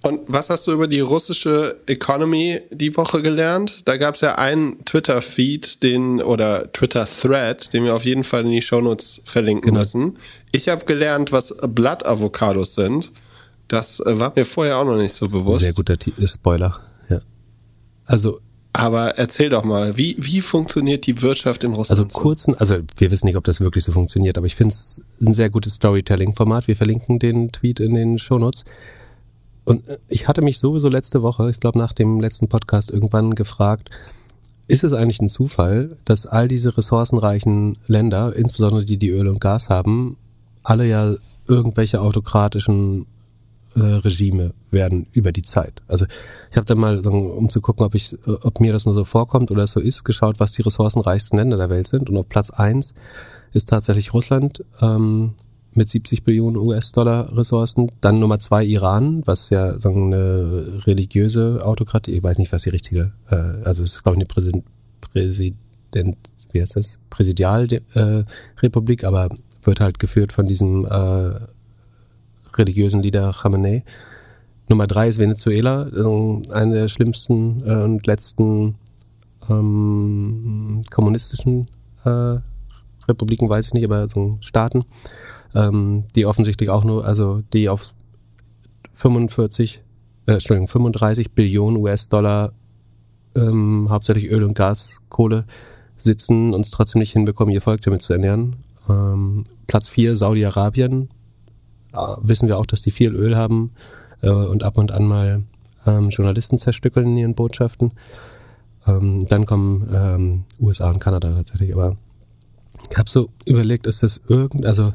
Und 0.03 0.21
was 0.29 0.49
hast 0.49 0.67
du 0.67 0.73
über 0.73 0.87
die 0.87 1.01
russische 1.01 1.81
Economy 1.87 2.61
die 2.71 2.97
Woche 2.97 3.21
gelernt? 3.21 3.89
Da 3.89 3.97
gab 3.97 4.15
es 4.15 4.21
ja 4.21 4.37
einen 4.37 4.85
Twitter-Feed, 4.85 5.83
den 5.83 6.23
oder 6.23 6.73
Twitter-Thread, 6.73 7.73
den 7.73 7.85
wir 7.85 7.95
auf 7.95 8.05
jeden 8.05 8.23
Fall 8.23 8.45
in 8.45 8.51
die 8.51 8.63
Shownotes 8.63 9.23
verlinken 9.25 9.71
genau. 9.71 9.81
müssen. 9.81 10.19
Ich 10.53 10.69
habe 10.69 10.85
gelernt, 10.85 11.33
was 11.33 11.53
Blattavocados 11.61 12.75
sind. 12.75 13.11
Das 13.67 14.01
äh, 14.01 14.19
war 14.19 14.33
mir 14.35 14.45
vorher 14.45 14.79
auch 14.79 14.85
noch 14.85 14.97
nicht 14.97 15.15
so 15.15 15.29
bewusst. 15.29 15.61
Sehr 15.61 15.73
guter 15.73 15.99
T 15.99 16.13
Spoiler, 16.27 16.81
ja. 17.11 17.19
Also 18.07 18.41
aber 18.73 19.19
erzähl 19.19 19.49
doch 19.49 19.65
mal, 19.65 19.97
wie, 19.97 20.17
wie 20.19 20.41
funktioniert 20.41 21.07
die 21.07 21.21
Wirtschaft 21.23 21.65
in 21.65 21.73
Russland? 21.73 22.01
Also 22.01 22.21
kurzen, 22.21 22.55
also 22.55 22.77
wir 22.97 23.11
wissen 23.11 23.27
nicht, 23.27 23.37
ob 23.37 23.45
das 23.45 23.61
wirklich 23.61 23.85
so 23.85 23.93
funktioniert, 23.93 24.39
aber 24.39 24.47
ich 24.47 24.55
finde 24.55 24.73
es 24.73 25.03
ein 25.21 25.33
sehr 25.33 25.51
gutes 25.51 25.75
Storytelling-Format. 25.75 26.69
Wir 26.69 26.77
verlinken 26.77 27.19
den 27.19 27.51
Tweet 27.51 27.81
in 27.81 27.95
den 27.95 28.19
Shownotes. 28.19 28.65
Und 29.65 29.83
ich 30.09 30.29
hatte 30.29 30.43
mich 30.43 30.59
sowieso 30.59 30.89
letzte 30.89 31.23
Woche, 31.23 31.51
ich 31.51 31.61
glaube 31.61 31.79
nach 31.79 31.93
dem 31.93 32.21
letzten 32.21 32.49
Podcast 32.49 32.91
irgendwann 32.91 33.35
gefragt, 33.35 33.91
ist 34.67 34.85
es 34.85 34.93
eigentlich 34.93 35.21
ein 35.21 35.29
Zufall, 35.29 35.97
dass 36.05 36.27
all 36.27 36.47
diese 36.47 36.77
ressourcenreichen 36.77 37.79
Länder, 37.87 38.35
insbesondere 38.37 38.85
die, 38.85 38.99
die 38.99 39.11
Öl 39.11 39.29
und 39.29 39.41
Gas 39.41 39.71
haben, 39.71 40.17
alle 40.63 40.87
ja 40.87 41.15
irgendwelche 41.47 42.01
autokratischen 42.01 43.03
äh, 43.03 43.18
Regime 43.75 44.55
werden 44.71 45.07
über 45.13 45.33
die 45.33 45.43
Zeit. 45.43 45.83
Also 45.87 46.07
ich 46.51 46.57
habe 46.57 46.67
dann 46.67 46.79
mal, 46.79 46.99
um 47.07 47.49
zu 47.49 47.61
gucken, 47.61 47.85
ob 47.85 47.95
ich, 47.95 48.17
ob 48.27 48.61
mir 48.61 48.73
das 48.73 48.87
nur 48.87 48.95
so 48.95 49.05
vorkommt 49.05 49.51
oder 49.51 49.67
so 49.67 49.81
ist, 49.81 50.05
geschaut, 50.05 50.41
was 50.41 50.53
die 50.53 50.63
ressourcenreichsten 50.63 51.39
Länder 51.39 51.57
der 51.57 51.71
Welt 51.71 51.87
sind. 51.87 52.11
Und 52.11 52.17
auf 52.17 52.29
Platz 52.29 52.51
eins 52.51 52.95
ist 53.53 53.69
tatsächlich 53.69 54.15
Russland 54.15 54.65
ähm, 54.81 55.35
mit 55.75 55.89
70 55.89 56.25
Billionen 56.25 56.57
US-Dollar 56.57 57.35
Ressourcen. 57.37 57.91
Dann 58.01 58.19
Nummer 58.19 58.39
zwei 58.39 58.65
Iran, 58.65 59.23
was 59.25 59.51
ja 59.51 59.79
sagen, 59.81 60.13
eine 60.13 60.87
religiöse 60.87 61.61
Autokratie, 61.63 62.13
ich 62.13 62.23
weiß 62.23 62.39
nicht, 62.39 62.53
was 62.53 62.63
die 62.65 62.71
richtige, 62.71 63.13
äh, 63.31 63.37
also 63.65 63.83
es 63.83 63.95
ist 63.95 64.03
glaube 64.03 64.17
ich 64.17 64.21
eine 64.21 64.27
Präsident, 64.27 64.65
Präsident, 65.01 66.17
wie 66.53 66.61
heißt 66.61 66.77
das, 66.77 66.99
Präsidialrepublik, 67.11 69.03
äh, 69.03 69.07
aber 69.07 69.31
wird 69.63 69.81
halt 69.81 69.99
geführt 69.99 70.33
von 70.33 70.47
diesem 70.47 70.85
äh, 70.85 71.41
religiösen 72.55 73.03
Leader 73.03 73.33
Khamenei. 73.33 73.85
Nummer 74.69 74.87
drei 74.87 75.09
ist 75.09 75.19
Venezuela, 75.19 75.85
also 75.85 76.43
eine 76.51 76.75
der 76.75 76.89
schlimmsten 76.89 77.63
äh, 77.65 77.83
und 77.83 78.07
letzten 78.07 78.77
ähm, 79.49 80.83
kommunistischen 80.91 81.69
äh, 82.05 82.37
Republiken, 83.09 83.49
weiß 83.49 83.69
ich 83.69 83.75
nicht, 83.75 83.85
aber 83.85 84.09
so 84.09 84.39
Staaten, 84.41 84.85
ähm, 85.55 86.05
die 86.15 86.27
offensichtlich 86.27 86.69
auch 86.71 86.85
nur, 86.85 87.05
also 87.05 87.43
die 87.53 87.69
auf 87.69 87.95
45, 88.93 89.85
äh, 90.27 90.33
Entschuldigung, 90.33 90.69
35 90.69 91.33
Billionen 91.33 91.79
US-Dollar 91.79 92.53
ähm, 93.35 93.89
hauptsächlich 93.89 94.31
Öl 94.31 94.43
und 94.45 94.55
Gas, 94.55 95.01
Kohle 95.09 95.47
sitzen 95.97 96.55
und 96.55 96.65
es 96.67 96.71
trotzdem 96.71 97.01
nicht 97.01 97.13
hinbekommen, 97.13 97.53
ihr 97.53 97.63
Volk 97.63 97.83
damit 97.83 98.03
zu 98.03 98.13
ernähren. 98.13 98.57
Ähm, 98.89 99.45
Platz 99.67 99.89
vier 99.89 100.15
Saudi-Arabien 100.15 101.09
wissen 101.93 102.49
wir 102.49 102.59
auch, 102.59 102.67
dass 102.67 102.83
die 102.83 102.91
viel 102.91 103.15
Öl 103.15 103.37
haben 103.37 103.73
äh, 104.23 104.29
und 104.29 104.63
ab 104.63 104.79
und 104.79 104.93
an 104.93 105.07
mal 105.07 105.43
ähm, 105.87 106.11
Journalisten 106.11 106.59
zerstückeln 106.59 107.07
in 107.07 107.17
ihren 107.17 107.35
Botschaften. 107.35 107.93
Ähm, 108.87 109.27
dann 109.29 109.47
kommen 109.47 109.89
ähm, 109.93 110.45
USA 110.61 110.91
und 110.91 110.99
Kanada 110.99 111.33
tatsächlich. 111.35 111.73
Aber 111.73 111.97
ich 112.91 112.97
habe 112.97 113.11
so 113.11 113.31
überlegt, 113.45 113.87
ist 113.87 114.03
das 114.03 114.21
irgend, 114.29 114.67
also 114.67 114.93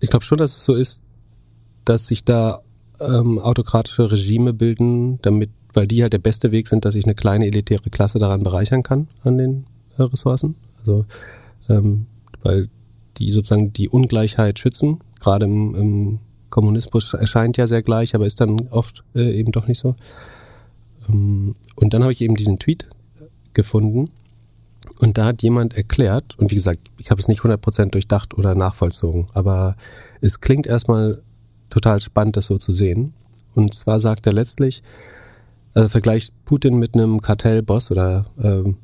ich 0.00 0.10
glaube 0.10 0.24
schon, 0.24 0.38
dass 0.38 0.56
es 0.56 0.64
so 0.64 0.74
ist, 0.74 1.02
dass 1.84 2.06
sich 2.06 2.24
da 2.24 2.60
ähm, 3.00 3.38
autokratische 3.38 4.10
Regime 4.10 4.52
bilden, 4.52 5.20
damit, 5.22 5.50
weil 5.72 5.86
die 5.86 6.02
halt 6.02 6.12
der 6.12 6.18
beste 6.18 6.52
Weg 6.52 6.68
sind, 6.68 6.84
dass 6.84 6.94
sich 6.94 7.04
eine 7.04 7.14
kleine 7.14 7.46
elitäre 7.46 7.90
Klasse 7.90 8.18
daran 8.18 8.42
bereichern 8.42 8.82
kann 8.82 9.08
an 9.22 9.38
den 9.38 9.66
äh, 9.98 10.02
Ressourcen. 10.02 10.56
Also 10.78 11.06
ähm, 11.68 12.06
weil 12.42 12.68
die 13.18 13.30
sozusagen 13.30 13.72
die 13.72 13.88
Ungleichheit 13.88 14.58
schützen 14.58 14.98
gerade 15.22 15.46
im, 15.46 15.74
im 15.74 16.18
Kommunismus 16.50 17.14
erscheint 17.14 17.56
ja 17.56 17.66
sehr 17.66 17.82
gleich, 17.82 18.14
aber 18.14 18.26
ist 18.26 18.40
dann 18.40 18.68
oft 18.70 19.04
äh, 19.14 19.32
eben 19.38 19.52
doch 19.52 19.68
nicht 19.68 19.80
so. 19.80 19.94
Ähm, 21.08 21.54
und 21.76 21.94
dann 21.94 22.02
habe 22.02 22.12
ich 22.12 22.20
eben 22.20 22.34
diesen 22.34 22.58
Tweet 22.58 22.88
gefunden 23.54 24.10
und 24.98 25.18
da 25.18 25.26
hat 25.26 25.42
jemand 25.42 25.76
erklärt, 25.76 26.38
und 26.38 26.50
wie 26.50 26.56
gesagt, 26.56 26.80
ich 26.98 27.10
habe 27.10 27.20
es 27.20 27.28
nicht 27.28 27.40
100% 27.42 27.90
durchdacht 27.90 28.34
oder 28.34 28.54
nachvollzogen, 28.54 29.26
aber 29.32 29.76
es 30.20 30.40
klingt 30.40 30.66
erstmal 30.66 31.22
total 31.70 32.00
spannend, 32.00 32.36
das 32.36 32.46
so 32.46 32.58
zu 32.58 32.72
sehen. 32.72 33.14
Und 33.54 33.74
zwar 33.74 34.00
sagt 34.00 34.26
er 34.26 34.32
letztlich, 34.32 34.82
also 35.74 35.88
vergleicht 35.88 36.34
Putin 36.44 36.78
mit 36.78 36.94
einem 36.94 37.20
Kartellboss 37.22 37.90
oder 37.90 38.26
ähm, 38.42 38.76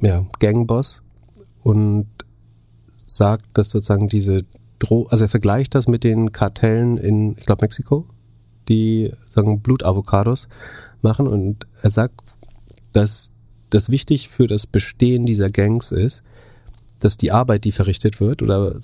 ja, 0.00 0.26
Gangboss 0.40 1.02
und 1.62 2.06
sagt, 3.04 3.46
dass 3.54 3.70
sozusagen 3.70 4.08
diese 4.08 4.44
Dro 4.82 5.06
also 5.08 5.24
er 5.24 5.28
vergleicht 5.28 5.74
das 5.74 5.86
mit 5.86 6.04
den 6.04 6.32
Kartellen 6.32 6.96
in, 6.96 7.36
ich 7.38 7.46
glaube, 7.46 7.64
Mexiko, 7.64 8.06
die 8.68 9.12
sagen 9.30 9.60
Blutavocados 9.60 10.48
machen 11.02 11.26
und 11.26 11.66
er 11.82 11.90
sagt, 11.90 12.20
dass 12.92 13.30
das 13.70 13.90
wichtig 13.90 14.28
für 14.28 14.46
das 14.46 14.66
Bestehen 14.66 15.24
dieser 15.24 15.50
Gangs 15.50 15.92
ist, 15.92 16.22
dass 16.98 17.16
die 17.16 17.32
Arbeit, 17.32 17.64
die 17.64 17.72
verrichtet 17.72 18.20
wird, 18.20 18.42
oder 18.42 18.78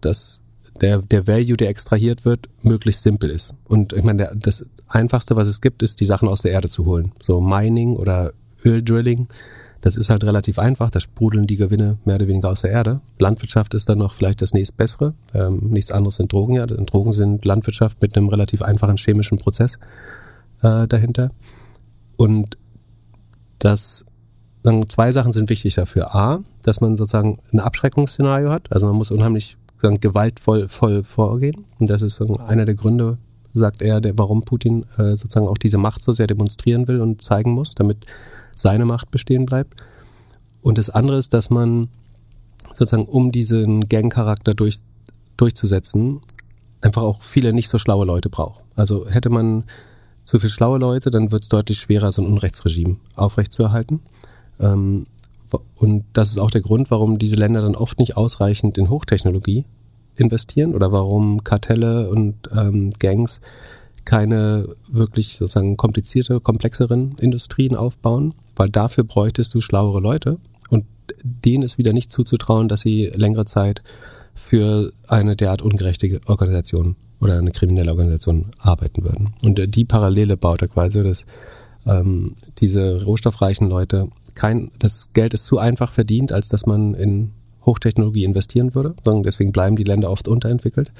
dass 0.00 0.40
der, 0.80 1.02
der 1.02 1.26
Value, 1.26 1.56
der 1.56 1.68
extrahiert 1.68 2.24
wird, 2.24 2.48
möglichst 2.62 3.02
simpel 3.02 3.30
ist. 3.30 3.54
Und 3.64 3.92
ich 3.92 4.02
meine, 4.02 4.32
das 4.34 4.66
Einfachste, 4.88 5.36
was 5.36 5.46
es 5.46 5.60
gibt, 5.60 5.82
ist, 5.82 6.00
die 6.00 6.04
Sachen 6.04 6.28
aus 6.28 6.42
der 6.42 6.52
Erde 6.52 6.68
zu 6.68 6.84
holen. 6.84 7.12
So 7.20 7.40
Mining 7.40 7.96
oder 7.96 8.32
Öldrilling, 8.64 9.28
das 9.84 9.96
ist 9.96 10.08
halt 10.08 10.24
relativ 10.24 10.58
einfach, 10.58 10.88
da 10.88 10.98
sprudeln 10.98 11.46
die 11.46 11.56
Gewinne 11.56 11.98
mehr 12.06 12.14
oder 12.14 12.26
weniger 12.26 12.48
aus 12.48 12.62
der 12.62 12.70
Erde. 12.70 13.02
Landwirtschaft 13.18 13.74
ist 13.74 13.86
dann 13.86 13.98
noch 13.98 14.14
vielleicht 14.14 14.40
das 14.40 14.54
nächstbessere. 14.54 15.12
Ähm, 15.34 15.58
nichts 15.68 15.92
anderes 15.92 16.16
sind 16.16 16.32
Drogen, 16.32 16.54
ja. 16.54 16.64
Drogen 16.64 17.12
sind 17.12 17.44
Landwirtschaft 17.44 18.00
mit 18.00 18.16
einem 18.16 18.28
relativ 18.28 18.62
einfachen 18.62 18.96
chemischen 18.96 19.36
Prozess 19.36 19.78
äh, 20.62 20.88
dahinter. 20.88 21.32
Und 22.16 22.56
das 23.58 24.06
sagen, 24.62 24.88
zwei 24.88 25.12
Sachen 25.12 25.32
sind 25.32 25.50
wichtig 25.50 25.74
dafür. 25.74 26.14
A, 26.14 26.40
dass 26.62 26.80
man 26.80 26.96
sozusagen 26.96 27.40
ein 27.52 27.60
Abschreckungsszenario 27.60 28.48
hat. 28.48 28.72
Also 28.72 28.86
man 28.86 28.96
muss 28.96 29.10
unheimlich 29.10 29.58
sagen, 29.76 30.00
gewaltvoll 30.00 30.66
voll 30.68 31.04
vorgehen. 31.04 31.66
Und 31.78 31.90
das 31.90 32.00
ist 32.00 32.16
sagen, 32.16 32.40
einer 32.40 32.64
der 32.64 32.74
Gründe, 32.74 33.18
sagt 33.52 33.82
er, 33.82 34.00
der, 34.00 34.16
warum 34.16 34.46
Putin 34.46 34.86
äh, 34.96 35.14
sozusagen 35.14 35.46
auch 35.46 35.58
diese 35.58 35.76
Macht 35.76 36.02
so 36.02 36.14
sehr 36.14 36.26
demonstrieren 36.26 36.88
will 36.88 37.02
und 37.02 37.22
zeigen 37.22 37.52
muss, 37.52 37.74
damit 37.74 38.06
seine 38.54 38.84
Macht 38.84 39.10
bestehen 39.10 39.46
bleibt. 39.46 39.74
Und 40.62 40.78
das 40.78 40.90
andere 40.90 41.18
ist, 41.18 41.34
dass 41.34 41.50
man 41.50 41.88
sozusagen, 42.74 43.06
um 43.06 43.32
diesen 43.32 43.88
Gang-Charakter 43.88 44.54
durch, 44.54 44.78
durchzusetzen, 45.36 46.20
einfach 46.80 47.02
auch 47.02 47.22
viele 47.22 47.52
nicht 47.52 47.68
so 47.68 47.78
schlaue 47.78 48.06
Leute 48.06 48.28
braucht. 48.30 48.60
Also 48.74 49.08
hätte 49.08 49.30
man 49.30 49.64
zu 50.22 50.40
viel 50.40 50.50
schlaue 50.50 50.78
Leute, 50.78 51.10
dann 51.10 51.30
wird 51.30 51.42
es 51.42 51.48
deutlich 51.48 51.78
schwerer, 51.78 52.10
so 52.12 52.22
ein 52.22 52.28
Unrechtsregime 52.28 52.96
aufrechtzuerhalten. 53.14 54.00
Ähm, 54.58 55.06
und 55.76 56.04
das 56.12 56.30
ist 56.30 56.38
auch 56.38 56.50
der 56.50 56.62
Grund, 56.62 56.90
warum 56.90 57.18
diese 57.18 57.36
Länder 57.36 57.62
dann 57.62 57.76
oft 57.76 57.98
nicht 57.98 58.16
ausreichend 58.16 58.78
in 58.78 58.88
Hochtechnologie 58.88 59.64
investieren 60.16 60.74
oder 60.74 60.92
warum 60.92 61.44
Kartelle 61.44 62.08
und 62.08 62.36
ähm, 62.56 62.90
Gangs 62.98 63.40
keine 64.04 64.68
wirklich 64.90 65.36
sozusagen 65.36 65.76
komplizierte, 65.76 66.40
komplexeren 66.40 67.16
Industrien 67.20 67.76
aufbauen, 67.76 68.34
weil 68.56 68.68
dafür 68.68 69.04
bräuchtest 69.04 69.54
du 69.54 69.60
schlauere 69.60 70.00
Leute 70.00 70.38
und 70.68 70.84
denen 71.22 71.62
ist 71.62 71.78
wieder 71.78 71.92
nicht 71.92 72.10
zuzutrauen, 72.10 72.68
dass 72.68 72.80
sie 72.80 73.10
längere 73.14 73.44
Zeit 73.44 73.82
für 74.34 74.92
eine 75.08 75.36
derart 75.36 75.62
ungerechte 75.62 76.20
Organisation 76.26 76.96
oder 77.20 77.38
eine 77.38 77.52
kriminelle 77.52 77.90
Organisation 77.90 78.50
arbeiten 78.58 79.02
würden. 79.04 79.32
Und 79.42 79.58
äh, 79.58 79.68
die 79.68 79.84
Parallele 79.84 80.36
baut 80.36 80.62
er 80.62 80.68
quasi, 80.68 81.02
dass 81.02 81.24
ähm, 81.86 82.34
diese 82.58 83.04
rohstoffreichen 83.04 83.68
Leute 83.68 84.08
kein, 84.34 84.70
das 84.78 85.10
Geld 85.12 85.32
ist 85.34 85.46
zu 85.46 85.58
einfach 85.58 85.92
verdient, 85.92 86.32
als 86.32 86.48
dass 86.48 86.66
man 86.66 86.94
in 86.94 87.30
Hochtechnologie 87.64 88.24
investieren 88.24 88.74
würde. 88.74 88.94
Deswegen 89.24 89.52
bleiben 89.52 89.76
die 89.76 89.84
Länder 89.84 90.10
oft 90.10 90.28
unterentwickelt. 90.28 90.92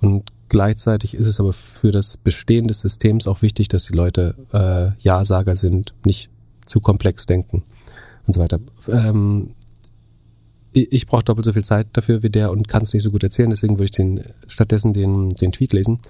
Und 0.00 0.30
gleichzeitig 0.48 1.14
ist 1.14 1.26
es 1.26 1.40
aber 1.40 1.52
für 1.52 1.90
das 1.90 2.16
Bestehen 2.16 2.68
des 2.68 2.80
Systems 2.80 3.26
auch 3.28 3.42
wichtig, 3.42 3.68
dass 3.68 3.86
die 3.86 3.94
Leute 3.94 4.34
äh, 4.52 5.00
Ja-Sager 5.02 5.54
sind, 5.54 5.94
nicht 6.04 6.30
zu 6.66 6.80
komplex 6.80 7.26
denken 7.26 7.62
und 8.26 8.34
so 8.34 8.40
weiter. 8.40 8.60
Ähm, 8.88 9.54
ich, 10.72 11.06
brauche 11.06 11.22
doppelt 11.22 11.44
so 11.44 11.52
viel 11.52 11.64
Zeit 11.64 11.86
dafür 11.92 12.22
wie 12.22 12.30
der 12.30 12.50
und 12.50 12.66
kann 12.66 12.82
es 12.82 12.92
nicht 12.92 13.04
so 13.04 13.10
gut 13.10 13.22
erzählen, 13.22 13.50
deswegen 13.50 13.74
würde 13.74 13.84
ich 13.84 13.90
den, 13.92 14.22
stattdessen 14.48 14.92
den, 14.92 15.28
den 15.28 15.52
Tweet 15.52 15.72
lesen. 15.72 16.00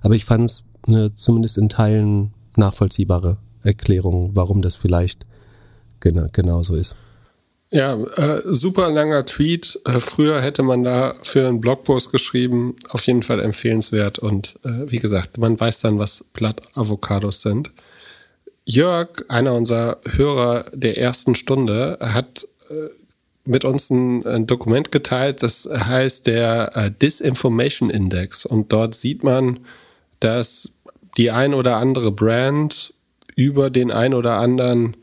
Aber 0.00 0.14
ich 0.14 0.24
fand 0.24 0.44
es 0.44 0.64
eine 0.86 1.14
zumindest 1.14 1.58
in 1.58 1.68
Teilen 1.68 2.32
nachvollziehbare 2.56 3.38
Erklärung, 3.62 4.30
warum 4.34 4.62
das 4.62 4.76
vielleicht 4.76 5.26
genau, 6.00 6.26
genau 6.32 6.62
so 6.62 6.76
ist. 6.76 6.96
Ja, 7.74 7.94
äh, 7.94 8.42
super 8.44 8.90
langer 8.90 9.24
Tweet. 9.24 9.80
Äh, 9.86 9.98
früher 9.98 10.42
hätte 10.42 10.62
man 10.62 10.84
da 10.84 11.14
für 11.22 11.48
einen 11.48 11.62
Blogpost 11.62 12.12
geschrieben. 12.12 12.76
Auf 12.90 13.06
jeden 13.06 13.22
Fall 13.22 13.40
empfehlenswert. 13.40 14.18
Und 14.18 14.58
äh, 14.62 14.90
wie 14.92 14.98
gesagt, 14.98 15.38
man 15.38 15.58
weiß 15.58 15.80
dann, 15.80 15.98
was 15.98 16.22
Blatt-Avocados 16.34 17.40
sind. 17.40 17.72
Jörg, 18.66 19.08
einer 19.28 19.54
unserer 19.54 19.98
Hörer 20.06 20.66
der 20.74 20.98
ersten 20.98 21.34
Stunde, 21.34 21.96
hat 21.98 22.46
äh, 22.68 22.90
mit 23.46 23.64
uns 23.64 23.88
ein, 23.88 24.26
ein, 24.26 24.46
Dokument 24.46 24.92
geteilt, 24.92 25.42
das 25.42 25.66
heißt 25.66 26.26
der 26.26 26.76
äh, 26.76 26.90
Disinformation 26.90 27.88
Index. 27.88 28.44
Und 28.44 28.70
dort 28.70 28.94
sieht 28.94 29.24
man, 29.24 29.60
dass 30.20 30.68
die 31.16 31.30
ein 31.30 31.54
oder 31.54 31.78
andere 31.78 32.12
Brand 32.12 32.92
über 33.34 33.70
den 33.70 33.90
ein 33.90 34.12
oder 34.12 34.36
anderen 34.36 34.98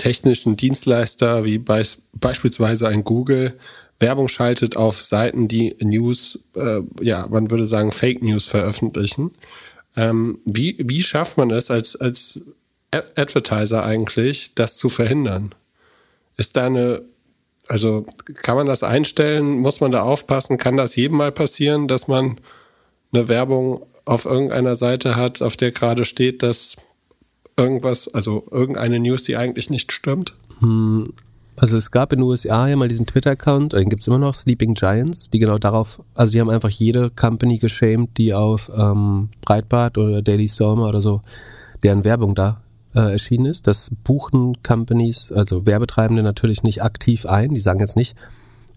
technischen 0.00 0.56
Dienstleister 0.56 1.44
wie 1.44 1.58
beis 1.58 1.98
beispielsweise 2.12 2.88
ein 2.88 3.04
Google 3.04 3.54
Werbung 4.00 4.28
schaltet 4.28 4.76
auf 4.76 5.00
Seiten, 5.00 5.46
die 5.46 5.76
News, 5.80 6.40
äh, 6.56 6.80
ja, 7.02 7.26
man 7.28 7.50
würde 7.50 7.66
sagen 7.66 7.92
Fake 7.92 8.22
News 8.22 8.46
veröffentlichen. 8.46 9.32
Ähm, 9.94 10.38
wie, 10.46 10.76
wie 10.78 11.02
schafft 11.02 11.36
man 11.36 11.50
es 11.50 11.70
als, 11.70 11.96
als 11.96 12.40
Advertiser 12.90 13.84
eigentlich, 13.84 14.54
das 14.54 14.76
zu 14.76 14.88
verhindern? 14.88 15.54
Ist 16.38 16.56
da 16.56 16.66
eine, 16.66 17.02
also 17.68 18.06
kann 18.36 18.56
man 18.56 18.66
das 18.66 18.82
einstellen? 18.82 19.58
Muss 19.58 19.80
man 19.80 19.92
da 19.92 20.02
aufpassen? 20.02 20.56
Kann 20.56 20.78
das 20.78 20.96
jedem 20.96 21.18
mal 21.18 21.30
passieren, 21.30 21.86
dass 21.86 22.08
man 22.08 22.40
eine 23.12 23.28
Werbung 23.28 23.84
auf 24.06 24.24
irgendeiner 24.24 24.76
Seite 24.76 25.14
hat, 25.14 25.42
auf 25.42 25.58
der 25.58 25.72
gerade 25.72 26.06
steht, 26.06 26.42
dass 26.42 26.76
irgendwas, 27.60 28.08
also 28.08 28.44
irgendeine 28.50 28.98
News, 28.98 29.24
die 29.24 29.36
eigentlich 29.36 29.70
nicht 29.70 29.92
stimmt? 29.92 30.34
Hm, 30.60 31.04
also 31.56 31.76
es 31.76 31.90
gab 31.90 32.12
in 32.12 32.20
den 32.20 32.26
USA 32.26 32.68
ja 32.68 32.76
mal 32.76 32.88
diesen 32.88 33.06
Twitter-Account, 33.06 33.74
den 33.74 33.90
gibt 33.90 34.00
es 34.00 34.08
immer 34.08 34.18
noch, 34.18 34.34
Sleeping 34.34 34.74
Giants, 34.74 35.28
die 35.30 35.38
genau 35.38 35.58
darauf, 35.58 36.02
also 36.14 36.32
die 36.32 36.40
haben 36.40 36.50
einfach 36.50 36.70
jede 36.70 37.10
Company 37.10 37.58
geschämt, 37.58 38.16
die 38.16 38.32
auf 38.32 38.70
ähm, 38.74 39.28
Breitbart 39.42 39.98
oder 39.98 40.22
Daily 40.22 40.48
Stormer 40.48 40.88
oder 40.88 41.02
so, 41.02 41.20
deren 41.82 42.04
Werbung 42.04 42.34
da 42.34 42.62
äh, 42.94 43.12
erschienen 43.12 43.46
ist. 43.46 43.66
Das 43.66 43.90
buchen 44.04 44.62
Companies, 44.62 45.32
also 45.32 45.66
Werbetreibende 45.66 46.22
natürlich 46.22 46.62
nicht 46.62 46.82
aktiv 46.82 47.26
ein. 47.26 47.54
Die 47.54 47.60
sagen 47.60 47.80
jetzt 47.80 47.96
nicht, 47.96 48.16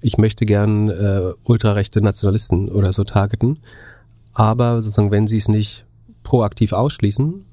ich 0.02 0.17
möchte 0.17 0.46
gern 0.46 0.89
äh, 0.89 1.32
ultrarechte 1.43 2.02
Nationalisten 2.02 2.69
oder 2.69 2.91
so 2.91 3.06
targeten. 3.06 3.60
Aber 4.34 4.82
sozusagen, 4.82 5.12
wenn 5.12 5.28
sie 5.28 5.38
es 5.38 5.48
nicht 5.48 5.86
proaktiv 6.24 6.74
ausschließen, 6.74 7.46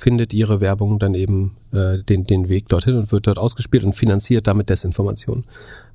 findet 0.00 0.32
ihre 0.32 0.60
Werbung 0.60 0.98
dann 0.98 1.14
eben 1.14 1.56
äh, 1.72 1.98
den, 2.02 2.24
den 2.24 2.48
Weg 2.48 2.68
dorthin 2.68 2.96
und 2.96 3.12
wird 3.12 3.26
dort 3.26 3.38
ausgespielt 3.38 3.84
und 3.84 3.92
finanziert 3.92 4.46
damit 4.46 4.70
Desinformation. 4.70 5.44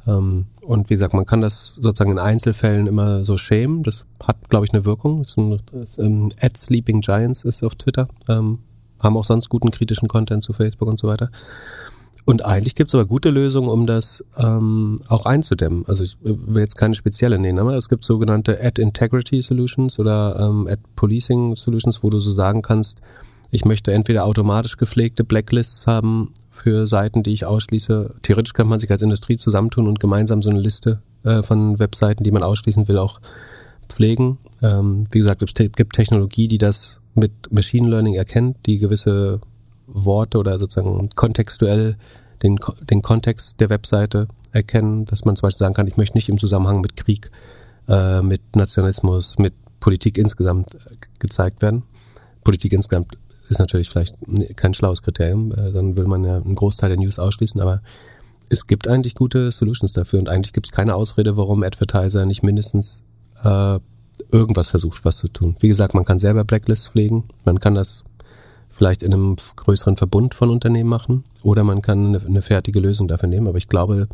Ähm, 0.05 0.45
und 0.61 0.89
wie 0.89 0.93
gesagt, 0.93 1.15
man 1.15 1.25
kann 1.25 1.41
das 1.41 1.75
sozusagen 1.75 2.11
in 2.11 2.19
Einzelfällen 2.19 2.85
immer 2.85 3.25
so 3.25 3.37
schämen. 3.37 3.81
Das 3.81 4.05
hat, 4.23 4.49
glaube 4.49 4.65
ich, 4.65 4.73
eine 4.73 4.85
Wirkung. 4.85 5.21
Ist 5.21 5.37
ein, 5.37 5.59
das, 5.71 5.97
ähm, 5.97 6.31
At 6.39 6.55
Sleeping 6.55 7.01
Giants 7.01 7.43
ist 7.43 7.63
auf 7.63 7.75
Twitter. 7.75 8.07
Ähm, 8.29 8.59
haben 9.01 9.17
auch 9.17 9.23
sonst 9.23 9.49
guten 9.49 9.71
kritischen 9.71 10.07
Content 10.07 10.43
zu 10.43 10.53
Facebook 10.53 10.87
und 10.87 10.99
so 10.99 11.07
weiter. 11.07 11.31
Und 12.25 12.45
eigentlich 12.45 12.73
gibt 12.75 12.89
es 12.89 12.95
aber 12.95 13.05
gute 13.05 13.29
Lösungen, 13.29 13.69
um 13.69 13.87
das 13.87 14.23
ähm, 14.37 15.01
auch 15.07 15.25
einzudämmen. 15.25 15.85
Also 15.87 16.03
ich 16.03 16.17
will 16.21 16.61
jetzt 16.61 16.75
keine 16.75 16.95
spezielle 16.95 17.37
nehmen, 17.37 17.59
aber 17.59 17.75
es 17.75 17.89
gibt 17.89 18.03
sogenannte 18.03 18.59
Ad 18.63 18.81
Integrity 18.81 19.41
Solutions 19.41 19.99
oder 19.99 20.39
ähm, 20.39 20.67
Ad 20.67 20.81
Policing 20.95 21.55
Solutions, 21.55 22.03
wo 22.03 22.09
du 22.09 22.19
so 22.19 22.31
sagen 22.31 22.61
kannst, 22.63 23.01
ich 23.51 23.65
möchte 23.65 23.93
entweder 23.93 24.25
automatisch 24.25 24.77
gepflegte 24.77 25.23
Blacklists 25.23 25.88
haben 25.88 26.34
für 26.51 26.88
Seiten, 26.88 27.23
die 27.23 27.34
ich 27.34 27.45
ausschließe. 27.45 28.15
Theoretisch 28.21 28.53
kann 28.53 28.67
man 28.67 28.79
sich 28.79 28.91
als 28.91 29.01
Industrie 29.01 29.38
zusammentun 29.38 29.88
und 29.88 29.99
gemeinsam 29.99 30.41
so 30.41 30.49
eine 30.49 30.60
Liste 30.60 31.01
äh, 31.23 31.43
von 31.43 31.79
Webseiten, 31.79 32.23
die 32.23 32.31
man 32.31 32.43
ausschließen 32.43 32.88
will, 32.88 32.97
auch 32.97 33.19
pflegen. 33.89 34.38
Ähm, 34.62 35.08
wie 35.12 35.19
gesagt, 35.19 35.41
es 35.41 35.53
gibt 35.53 35.93
Technologie, 35.93 36.47
die 36.47 36.58
das 36.58 37.01
mit 37.13 37.31
Machine 37.51 37.89
Learning 37.89 38.15
erkennt, 38.15 38.58
die 38.65 38.77
gewisse 38.77 39.41
Worte 39.88 40.38
oder 40.38 40.58
sozusagen 40.58 41.10
kontextuell 41.15 41.97
den, 42.43 42.60
den 42.89 43.01
Kontext 43.01 43.60
der 43.60 43.69
Webseite 43.69 44.27
erkennen, 44.51 45.05
dass 45.05 45.25
man 45.25 45.36
zum 45.36 45.47
Beispiel 45.47 45.60
sagen 45.60 45.73
kann, 45.73 45.88
ich 45.88 45.97
möchte 45.97 46.17
nicht 46.17 46.29
im 46.29 46.38
Zusammenhang 46.38 46.81
mit 46.81 46.95
Krieg, 46.95 47.31
äh, 47.88 48.21
mit 48.21 48.55
Nationalismus, 48.55 49.38
mit 49.38 49.53
Politik 49.79 50.17
insgesamt 50.17 50.73
äh, 50.73 50.95
gezeigt 51.19 51.62
werden. 51.62 51.84
Politik 52.43 52.73
insgesamt 52.73 53.17
ist 53.49 53.60
natürlich 53.60 53.89
vielleicht 53.89 54.15
kein 54.55 54.73
schlaues 54.73 55.01
Kriterium, 55.01 55.51
äh, 55.51 55.71
dann 55.71 55.97
würde 55.97 56.10
man 56.10 56.23
ja 56.23 56.38
einen 56.38 56.55
Großteil 56.55 56.89
der 56.89 56.99
News 56.99 57.19
ausschließen, 57.19 57.62
aber 57.62 57.81
es 58.49 58.67
gibt 58.67 58.88
eigentlich 58.88 59.15
gute 59.15 59.51
Solutions 59.51 59.93
dafür 59.93 60.19
und 60.19 60.29
eigentlich 60.29 60.53
gibt 60.53 60.67
es 60.67 60.71
keine 60.71 60.95
Ausrede, 60.95 61.38
warum 61.38 61.63
Advertiser 61.63 62.25
nicht 62.25 62.43
mindestens 62.43 63.03
äh, 63.43 63.79
irgendwas 64.31 64.69
versucht, 64.69 65.03
was 65.03 65.17
zu 65.17 65.27
tun. 65.27 65.55
Wie 65.60 65.67
gesagt, 65.67 65.93
man 65.93 66.05
kann 66.05 66.19
selber 66.19 66.43
Blacklists 66.43 66.89
pflegen, 66.89 67.25
man 67.43 67.60
kann 67.60 67.75
das 67.75 68.03
vielleicht 68.69 69.03
in 69.03 69.13
einem 69.13 69.36
größeren 69.55 69.95
Verbund 69.95 70.36
von 70.36 70.49
Unternehmen 70.49 70.89
machen 70.89 71.23
oder 71.43 71.63
man 71.63 71.81
kann 71.81 72.08
eine, 72.08 72.25
eine 72.25 72.41
fertige 72.41 72.79
Lösung 72.79 73.08
dafür 73.08 73.29
nehmen, 73.29 73.47
aber 73.47 73.58
ich 73.58 73.69
glaube, 73.69 74.08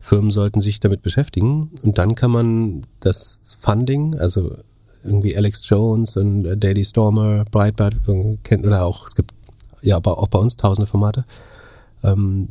Firmen 0.00 0.32
sollten 0.32 0.60
sich 0.60 0.80
damit 0.80 1.02
beschäftigen 1.02 1.70
und 1.82 1.98
dann 1.98 2.16
kann 2.16 2.32
man 2.32 2.82
das 2.98 3.40
Funding, 3.60 4.16
also 4.16 4.56
irgendwie 5.04 5.36
Alex 5.36 5.68
Jones 5.68 6.16
und 6.16 6.60
Daily 6.60 6.84
Stormer, 6.84 7.44
Breitbart 7.50 7.96
kennt 8.42 8.64
oder 8.64 8.84
auch 8.84 9.06
es 9.06 9.14
gibt 9.14 9.32
ja, 9.82 9.96
aber 9.96 10.18
auch 10.18 10.28
bei 10.28 10.38
uns 10.38 10.56
tausende 10.56 10.86
Formate. 10.86 11.24
Ähm, 12.02 12.48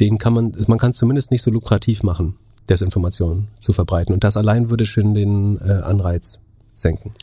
den 0.00 0.18
kann 0.18 0.32
man, 0.32 0.52
man 0.66 0.78
kann 0.78 0.90
es 0.90 0.96
zumindest 0.96 1.30
nicht 1.30 1.42
so 1.42 1.50
lukrativ 1.50 2.02
machen, 2.02 2.36
Desinformation 2.68 3.48
zu 3.58 3.72
verbreiten. 3.72 4.12
Und 4.12 4.24
das 4.24 4.36
allein 4.36 4.70
würde 4.70 4.86
schon 4.86 5.14
den 5.14 5.58
äh, 5.58 5.70
Anreiz 5.70 6.40
senken. 6.74 7.14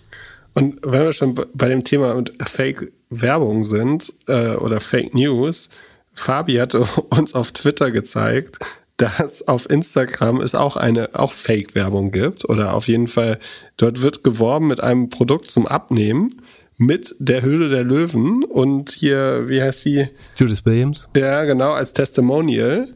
Und 0.53 0.79
wenn 0.83 1.03
wir 1.03 1.13
schon 1.13 1.35
bei 1.53 1.67
dem 1.67 1.83
Thema 1.83 2.23
Fake-Werbung 2.41 3.65
sind 3.65 4.13
äh, 4.27 4.55
oder 4.55 4.79
Fake 4.81 5.13
News, 5.13 5.69
Fabi 6.13 6.55
hat 6.55 6.75
uns 7.09 7.33
auf 7.33 7.51
Twitter 7.51 7.91
gezeigt, 7.91 8.59
dass 8.99 9.47
auf 9.47 9.69
Instagram 9.69 10.41
es 10.41 10.55
auch 10.55 10.75
eine 10.75 11.09
auch 11.13 11.31
Fake-Werbung 11.31 12.11
gibt 12.11 12.47
oder 12.47 12.73
auf 12.73 12.87
jeden 12.87 13.07
Fall 13.07 13.39
dort 13.77 14.01
wird 14.01 14.23
geworben 14.23 14.67
mit 14.67 14.83
einem 14.83 15.09
Produkt 15.09 15.49
zum 15.49 15.65
Abnehmen 15.65 16.41
mit 16.77 17.15
der 17.17 17.41
Höhle 17.41 17.69
der 17.69 17.83
Löwen 17.83 18.43
und 18.43 18.91
hier 18.91 19.47
wie 19.47 19.61
heißt 19.61 19.81
sie? 19.81 20.07
Judith 20.37 20.65
Williams. 20.65 21.09
Ja 21.15 21.45
genau 21.45 21.71
als 21.71 21.93
Testimonial. 21.93 22.89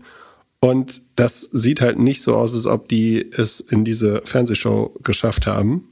Und 0.60 1.02
das 1.16 1.50
sieht 1.52 1.82
halt 1.82 2.00
nicht 2.00 2.22
so 2.22 2.36
aus 2.36 2.54
als 2.54 2.66
ob 2.66 2.88
die 2.88 3.30
es 3.32 3.60
in 3.60 3.84
diese 3.84 4.22
Fernsehshow 4.24 4.94
geschafft 5.04 5.48
haben. 5.48 5.90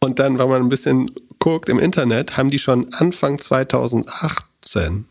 Und 0.00 0.18
dann 0.18 0.38
wenn 0.38 0.48
man 0.48 0.62
ein 0.62 0.68
bisschen 0.68 1.10
guckt 1.38 1.68
im 1.68 1.78
Internet 1.78 2.36
haben 2.38 2.50
die 2.50 2.58
schon 2.58 2.92
Anfang 2.94 3.38
2018 3.38 5.06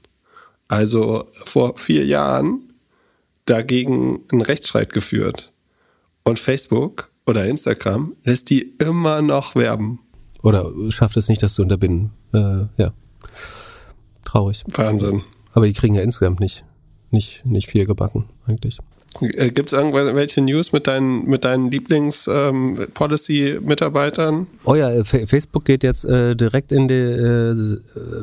also 0.68 1.28
vor 1.46 1.78
vier 1.78 2.06
Jahren 2.06 2.69
dagegen 3.50 4.22
einen 4.32 4.42
Rechtsstreit 4.42 4.94
geführt. 4.94 5.52
Und 6.24 6.40
Facebook 6.40 7.12
oder 7.26 7.46
Instagram 7.46 8.16
lässt 8.24 8.50
die 8.50 8.74
immer 8.80 9.22
noch 9.22 9.56
werben. 9.56 10.00
Oder 10.42 10.72
schafft 10.90 11.18
es 11.18 11.30
nicht, 11.30 11.44
das 11.44 11.56
zu 11.56 11.62
unterbinden. 11.62 12.12
Äh, 12.34 12.66
ja. 12.78 12.94
Traurig. 14.26 14.64
Wahnsinn. 14.68 15.22
Aber 15.54 15.66
die 15.66 15.74
kriegen 15.74 15.96
ja 15.96 16.02
insgesamt 16.02 16.40
nicht, 16.40 16.64
nicht, 17.12 17.46
nicht 17.46 17.70
viel 17.70 17.86
gebacken, 17.86 18.26
eigentlich. 18.46 18.80
Äh, 19.22 19.52
Gibt 19.52 19.74
es 19.74 19.78
irgendwelche 19.78 20.40
News 20.42 20.72
mit 20.72 20.88
deinen, 20.88 21.26
mit 21.26 21.44
deinen 21.44 21.70
Lieblings-Policy-Mitarbeitern? 21.72 24.36
Ähm, 24.36 24.48
oh 24.66 24.76
ja, 24.76 24.92
äh, 24.92 25.04
Facebook 25.04 25.66
geht 25.66 25.84
jetzt 25.84 26.06
äh, 26.06 26.36
direkt 26.36 26.72
in 26.72 26.88
die, 26.88 26.94
äh, 26.94 27.56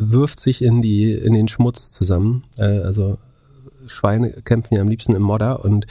wirft 0.01 0.39
sich 0.41 0.63
in 0.63 0.81
die, 0.83 1.13
in 1.13 1.35
den 1.35 1.49
Schmutz 1.49 1.91
zusammen. 1.91 2.45
Äh, 2.57 2.79
also 2.81 3.19
Schweine 3.89 4.31
kämpfen 4.43 4.75
ja 4.75 4.81
am 4.81 4.89
liebsten 4.89 5.15
im 5.15 5.23
Modder 5.23 5.65
und 5.65 5.87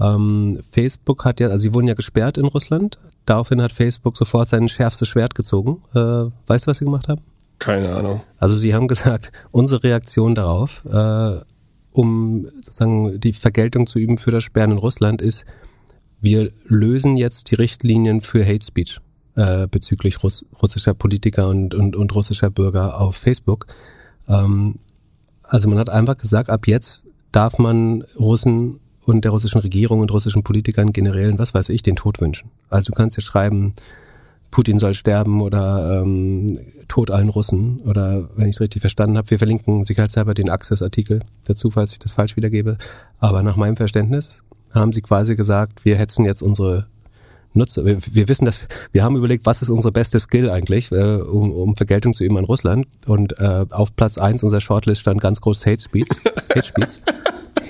ähm, 0.00 0.60
Facebook 0.70 1.24
hat 1.24 1.40
ja, 1.40 1.48
also 1.48 1.58
sie 1.58 1.74
wurden 1.74 1.88
ja 1.88 1.94
gesperrt 1.94 2.38
in 2.38 2.46
Russland. 2.46 2.98
Daraufhin 3.26 3.60
hat 3.60 3.72
Facebook 3.72 4.16
sofort 4.16 4.48
sein 4.48 4.68
schärfstes 4.68 5.08
Schwert 5.08 5.34
gezogen. 5.34 5.82
Äh, 5.94 6.30
weißt 6.46 6.66
du, 6.66 6.70
was 6.70 6.78
sie 6.78 6.84
gemacht 6.84 7.08
haben? 7.08 7.20
Keine 7.58 7.94
Ahnung. 7.94 8.22
Also 8.38 8.56
sie 8.56 8.74
haben 8.74 8.88
gesagt, 8.88 9.32
unsere 9.50 9.82
Reaktion 9.82 10.34
darauf, 10.34 10.84
äh, 10.84 11.40
um 11.92 12.46
sozusagen 12.62 13.18
die 13.18 13.32
Vergeltung 13.32 13.86
zu 13.86 13.98
üben 13.98 14.18
für 14.18 14.30
das 14.30 14.44
Sperren 14.44 14.72
in 14.72 14.78
Russland, 14.78 15.20
ist, 15.20 15.46
wir 16.20 16.50
lösen 16.66 17.16
jetzt 17.16 17.50
die 17.50 17.56
Richtlinien 17.56 18.20
für 18.20 18.44
Hate 18.44 18.64
Speech 18.64 19.00
äh, 19.36 19.66
bezüglich 19.68 20.22
Russ 20.22 20.44
russischer 20.60 20.94
Politiker 20.94 21.48
und, 21.48 21.74
und, 21.74 21.96
und 21.96 22.14
russischer 22.14 22.50
Bürger 22.50 23.00
auf 23.00 23.16
Facebook. 23.16 23.66
Ähm, 24.28 24.76
also 25.42 25.68
man 25.68 25.78
hat 25.78 25.90
einfach 25.90 26.16
gesagt, 26.16 26.50
ab 26.50 26.66
jetzt 26.66 27.06
darf 27.32 27.58
man 27.58 28.04
Russen 28.18 28.80
und 29.04 29.24
der 29.24 29.30
russischen 29.30 29.60
Regierung 29.60 30.00
und 30.00 30.12
russischen 30.12 30.42
Politikern 30.42 30.92
generell, 30.92 31.38
was 31.38 31.54
weiß 31.54 31.70
ich, 31.70 31.82
den 31.82 31.96
Tod 31.96 32.20
wünschen. 32.20 32.50
Also 32.68 32.92
du 32.92 32.96
kannst 32.96 33.16
ja 33.16 33.22
schreiben, 33.22 33.74
Putin 34.50 34.78
soll 34.78 34.94
sterben 34.94 35.40
oder 35.40 36.02
ähm, 36.02 36.58
Tod 36.88 37.10
allen 37.10 37.28
Russen 37.28 37.80
oder 37.80 38.28
wenn 38.36 38.48
ich 38.48 38.56
es 38.56 38.60
richtig 38.60 38.80
verstanden 38.80 39.18
habe, 39.18 39.30
wir 39.30 39.38
verlinken 39.38 39.84
sicherheitshalber 39.84 40.34
den 40.34 40.50
Access-Artikel 40.50 41.20
dazu, 41.44 41.70
falls 41.70 41.92
ich 41.92 41.98
das 41.98 42.12
falsch 42.12 42.36
wiedergebe. 42.36 42.78
Aber 43.18 43.42
nach 43.42 43.56
meinem 43.56 43.76
Verständnis 43.76 44.42
haben 44.72 44.92
sie 44.92 45.02
quasi 45.02 45.36
gesagt, 45.36 45.84
wir 45.84 45.96
hetzen 45.96 46.24
jetzt 46.24 46.42
unsere 46.42 46.86
Nutzer. 47.54 47.84
Wir, 47.84 47.98
wir 48.10 48.28
wissen, 48.28 48.44
dass 48.44 48.66
wir 48.92 49.04
haben 49.04 49.16
überlegt, 49.16 49.46
was 49.46 49.62
ist 49.62 49.70
unsere 49.70 49.92
beste 49.92 50.20
Skill 50.20 50.50
eigentlich, 50.50 50.92
äh, 50.92 51.16
um, 51.16 51.52
um 51.52 51.76
Vergeltung 51.76 52.12
zu 52.12 52.24
üben 52.24 52.38
an 52.38 52.44
Russland. 52.44 52.86
Und 53.06 53.38
äh, 53.38 53.66
auf 53.70 53.94
Platz 53.96 54.18
eins 54.18 54.42
unserer 54.42 54.60
Shortlist 54.60 55.00
stand 55.00 55.20
ganz 55.20 55.40
groß 55.40 55.66
Hate 55.66 55.80
Speech. 55.80 56.08
Hate 56.58 56.66
Speech. 56.66 57.00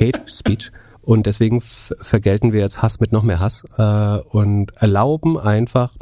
Hate 0.00 0.20
Speech. 0.26 0.72
Und 1.02 1.26
deswegen 1.26 1.60
vergelten 1.60 2.52
wir 2.52 2.60
jetzt 2.60 2.80
Hass 2.80 3.00
mit 3.00 3.12
noch 3.12 3.22
mehr 3.22 3.40
Hass 3.40 3.64
äh, 3.76 4.18
und 4.30 4.72
erlauben 4.76 5.38
einfach, 5.38 5.94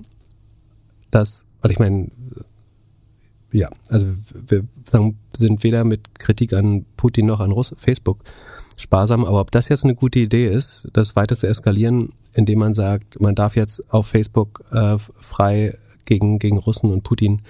dass, 1.11 1.47
und 1.63 1.71
ich 1.71 1.79
meine, 1.79 2.11
ja, 3.53 3.71
also 3.89 4.07
wir 4.33 4.65
sind 5.37 5.63
weder 5.65 5.85
mit 5.85 6.19
Kritik 6.19 6.53
an 6.53 6.85
Putin 6.97 7.27
noch 7.27 7.41
an 7.41 7.53
Russ 7.53 7.75
Facebook 7.77 8.23
sparsam, 8.77 9.25
aber 9.25 9.41
ob 9.41 9.51
das 9.51 9.69
jetzt 9.69 9.85
eine 9.85 9.95
gute 9.95 10.19
Idee 10.19 10.49
ist, 10.49 10.89
das 10.93 11.17
weiter 11.17 11.37
zu 11.37 11.47
eskalieren, 11.49 12.11
indem 12.35 12.59
man 12.59 12.75
sagt, 12.75 13.21
man 13.21 13.35
darf 13.35 13.57
jetzt 13.57 13.93
auf 13.93 14.09
Facebook 14.09 14.65
äh, 14.73 14.99
frei 14.99 15.79
gegen, 16.05 16.39
gegen 16.39 16.59
Russen 16.59 16.91
und 16.91 17.03
Putin 17.03 17.43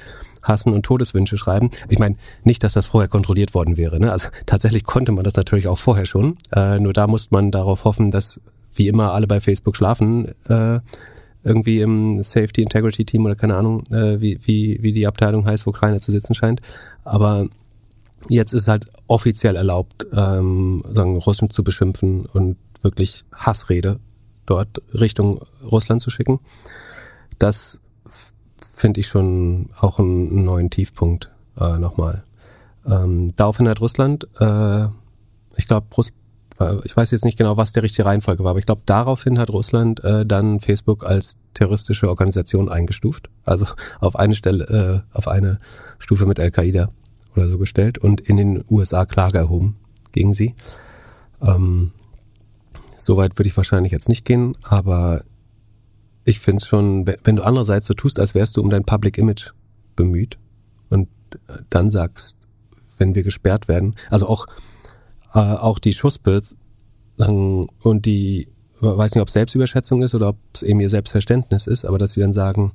hassen 0.46 0.72
und 0.72 0.84
Todeswünsche 0.84 1.36
schreiben. 1.38 1.70
Ich 1.88 1.98
meine, 1.98 2.16
nicht, 2.44 2.62
dass 2.62 2.74
das 2.74 2.88
vorher 2.88 3.08
kontrolliert 3.08 3.54
worden 3.54 3.76
wäre. 3.76 3.98
Ne? 4.00 4.12
Also 4.12 4.28
tatsächlich 4.46 4.84
konnte 4.84 5.12
man 5.12 5.24
das 5.24 5.36
natürlich 5.36 5.68
auch 5.68 5.78
vorher 5.78 6.06
schon. 6.06 6.36
Äh, 6.52 6.78
nur 6.78 6.92
da 6.92 7.06
musste 7.06 7.34
man 7.34 7.50
darauf 7.50 7.84
hoffen, 7.84 8.10
dass 8.10 8.40
wie 8.74 8.88
immer 8.88 9.12
alle 9.12 9.26
bei 9.26 9.40
Facebook 9.40 9.76
schlafen. 9.76 10.32
Äh, 10.48 10.80
irgendwie 11.42 11.80
im 11.80 12.24
Safety 12.24 12.62
Integrity 12.62 13.04
Team 13.04 13.24
oder 13.24 13.36
keine 13.36 13.56
Ahnung, 13.56 13.84
äh, 13.90 14.20
wie, 14.20 14.40
wie, 14.44 14.78
wie 14.82 14.92
die 14.92 15.06
Abteilung 15.06 15.46
heißt, 15.46 15.66
wo 15.66 15.70
keiner 15.70 16.00
zu 16.00 16.10
sitzen 16.10 16.34
scheint. 16.34 16.60
Aber 17.04 17.46
jetzt 18.28 18.52
ist 18.52 18.66
halt 18.66 18.86
offiziell 19.06 19.54
erlaubt, 19.54 20.06
ähm, 20.12 20.82
sagen, 20.88 21.16
Russen 21.18 21.50
zu 21.50 21.62
beschimpfen 21.62 22.26
und 22.26 22.56
wirklich 22.82 23.24
Hassrede 23.32 24.00
dort 24.44 24.82
Richtung 24.92 25.40
Russland 25.64 26.02
zu 26.02 26.10
schicken. 26.10 26.40
Das 27.38 27.80
finde 28.60 29.00
ich 29.00 29.08
schon 29.08 29.68
auch 29.80 29.98
einen 29.98 30.44
neuen 30.44 30.70
Tiefpunkt 30.70 31.32
äh, 31.60 31.78
nochmal. 31.78 32.24
Ähm, 32.86 33.34
daraufhin 33.36 33.68
hat 33.68 33.80
Russland, 33.80 34.28
äh, 34.38 34.86
ich 35.56 35.66
glaube, 35.66 35.86
ich 36.84 36.96
weiß 36.96 37.10
jetzt 37.10 37.24
nicht 37.24 37.36
genau, 37.36 37.58
was 37.58 37.72
der 37.72 37.82
richtige 37.82 38.06
Reihenfolge 38.06 38.42
war, 38.42 38.50
aber 38.50 38.58
ich 38.58 38.66
glaube, 38.66 38.82
daraufhin 38.86 39.38
hat 39.38 39.50
Russland 39.50 40.02
äh, 40.04 40.24
dann 40.24 40.60
Facebook 40.60 41.04
als 41.04 41.36
terroristische 41.52 42.08
Organisation 42.08 42.68
eingestuft, 42.68 43.28
also 43.44 43.66
auf 44.00 44.16
eine 44.16 44.34
Stelle, 44.34 45.04
äh, 45.12 45.16
auf 45.16 45.28
eine 45.28 45.58
Stufe 45.98 46.26
mit 46.26 46.40
Al-Qaida 46.40 46.90
oder 47.34 47.48
so 47.48 47.58
gestellt 47.58 47.98
und 47.98 48.22
in 48.22 48.36
den 48.38 48.64
USA 48.70 49.04
Klage 49.04 49.38
erhoben 49.38 49.74
gegen 50.12 50.32
sie. 50.32 50.54
Ähm, 51.42 51.92
Soweit 52.96 53.38
würde 53.38 53.48
ich 53.48 53.56
wahrscheinlich 53.56 53.92
jetzt 53.92 54.08
nicht 54.08 54.24
gehen, 54.24 54.56
aber 54.62 55.22
ich 56.26 56.40
finde 56.40 56.60
es 56.60 56.66
schon, 56.66 57.06
wenn 57.06 57.36
du 57.36 57.42
andererseits 57.42 57.86
so 57.86 57.94
tust, 57.94 58.20
als 58.20 58.34
wärst 58.34 58.56
du 58.56 58.60
um 58.60 58.68
dein 58.68 58.84
Public 58.84 59.16
Image 59.16 59.52
bemüht 59.94 60.38
und 60.90 61.08
äh, 61.48 61.54
dann 61.70 61.90
sagst, 61.90 62.36
wenn 62.98 63.14
wir 63.14 63.22
gesperrt 63.22 63.68
werden, 63.68 63.94
also 64.10 64.26
auch 64.26 64.46
äh, 65.34 65.38
auch 65.38 65.78
die 65.78 65.94
Schussbild 65.94 66.56
und 67.18 68.06
die, 68.06 68.48
weiß 68.80 69.14
nicht, 69.14 69.22
ob 69.22 69.28
es 69.28 69.34
Selbstüberschätzung 69.34 70.02
ist 70.02 70.14
oder 70.14 70.30
ob 70.30 70.36
es 70.52 70.62
eben 70.62 70.80
ihr 70.80 70.90
Selbstverständnis 70.90 71.66
ist, 71.66 71.84
aber 71.84 71.96
dass 71.96 72.12
sie 72.12 72.20
dann 72.20 72.34
sagen, 72.34 72.72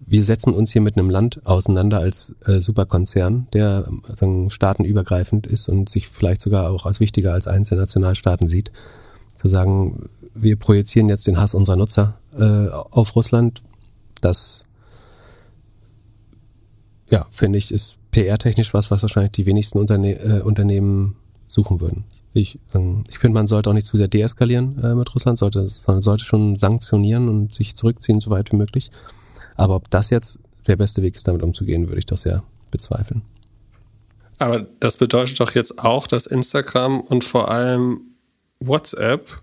wir 0.00 0.24
setzen 0.24 0.54
uns 0.54 0.70
hier 0.70 0.80
mit 0.80 0.96
einem 0.96 1.10
Land 1.10 1.44
auseinander 1.44 1.98
als 1.98 2.36
äh, 2.46 2.60
Superkonzern, 2.60 3.48
der 3.52 3.88
sagen, 4.14 4.50
staatenübergreifend 4.50 5.46
ist 5.46 5.68
und 5.68 5.88
sich 5.88 6.08
vielleicht 6.08 6.40
sogar 6.40 6.70
auch 6.70 6.86
als 6.86 7.00
wichtiger 7.00 7.32
als 7.32 7.48
einzelne 7.48 7.80
Nationalstaaten 7.80 8.48
sieht. 8.48 8.72
Zu 9.34 9.48
sagen, 9.48 10.08
wir 10.42 10.56
projizieren 10.56 11.08
jetzt 11.08 11.26
den 11.26 11.38
Hass 11.38 11.54
unserer 11.54 11.76
Nutzer 11.76 12.18
äh, 12.36 12.68
auf 12.68 13.14
Russland, 13.16 13.62
das 14.20 14.64
ja, 17.10 17.26
finde 17.30 17.58
ich, 17.58 17.72
ist 17.72 17.98
PR-technisch 18.10 18.74
was, 18.74 18.90
was 18.90 19.02
wahrscheinlich 19.02 19.32
die 19.32 19.46
wenigsten 19.46 19.78
Unterne 19.78 20.18
äh, 20.18 20.40
Unternehmen 20.42 21.16
suchen 21.46 21.80
würden. 21.80 22.04
Ich, 22.34 22.58
ähm, 22.74 23.04
ich 23.08 23.18
finde, 23.18 23.34
man 23.34 23.46
sollte 23.46 23.70
auch 23.70 23.74
nicht 23.74 23.86
zu 23.86 23.96
sehr 23.96 24.08
deeskalieren 24.08 24.82
äh, 24.82 24.94
mit 24.94 25.14
Russland, 25.14 25.38
sollte, 25.38 25.68
sondern 25.68 26.02
sollte 26.02 26.24
schon 26.24 26.56
sanktionieren 26.56 27.28
und 27.28 27.54
sich 27.54 27.74
zurückziehen, 27.76 28.20
so 28.20 28.30
weit 28.30 28.52
wie 28.52 28.56
möglich. 28.56 28.90
Aber 29.56 29.76
ob 29.76 29.90
das 29.90 30.10
jetzt 30.10 30.40
der 30.66 30.76
beste 30.76 31.02
Weg 31.02 31.14
ist, 31.14 31.26
damit 31.26 31.42
umzugehen, 31.42 31.88
würde 31.88 31.98
ich 31.98 32.06
doch 32.06 32.18
sehr 32.18 32.42
bezweifeln. 32.70 33.22
Aber 34.38 34.66
das 34.78 34.96
bedeutet 34.98 35.40
doch 35.40 35.54
jetzt 35.54 35.78
auch, 35.78 36.06
dass 36.06 36.26
Instagram 36.26 37.00
und 37.00 37.24
vor 37.24 37.50
allem 37.50 38.02
WhatsApp 38.60 39.42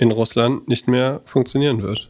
in 0.00 0.10
Russland 0.10 0.66
nicht 0.66 0.88
mehr 0.88 1.20
funktionieren 1.24 1.82
wird. 1.82 2.08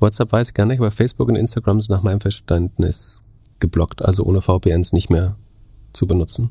WhatsApp 0.00 0.32
weiß 0.32 0.48
ich 0.48 0.54
gar 0.54 0.66
nicht, 0.66 0.80
aber 0.80 0.90
Facebook 0.90 1.28
und 1.28 1.36
Instagram 1.36 1.80
sind 1.80 1.94
nach 1.94 2.02
meinem 2.02 2.20
Verständnis 2.20 3.22
geblockt, 3.60 4.02
also 4.02 4.24
ohne 4.24 4.40
VPNs 4.40 4.92
nicht 4.92 5.10
mehr 5.10 5.36
zu 5.92 6.06
benutzen. 6.06 6.50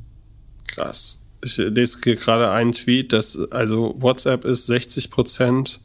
Krass. 0.67 1.17
Ich 1.43 1.57
lese 1.57 1.97
hier 2.03 2.15
gerade 2.15 2.51
einen 2.51 2.73
Tweet, 2.73 3.11
dass 3.11 3.37
also 3.49 3.95
WhatsApp 3.97 4.45
ist 4.45 4.67
60 4.67 5.09
Prozent 5.09 5.81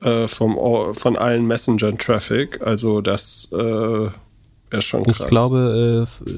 äh, 0.00 0.26
vom, 0.26 0.56
von 0.94 1.16
allen 1.16 1.46
Messenger-Traffic. 1.46 2.66
Also 2.66 3.02
das 3.02 3.48
äh, 3.52 3.56
wäre 3.58 4.80
schon 4.80 5.04
krass. 5.04 5.20
Ich 5.20 5.28
glaube, 5.28 6.06
äh, 6.08 6.30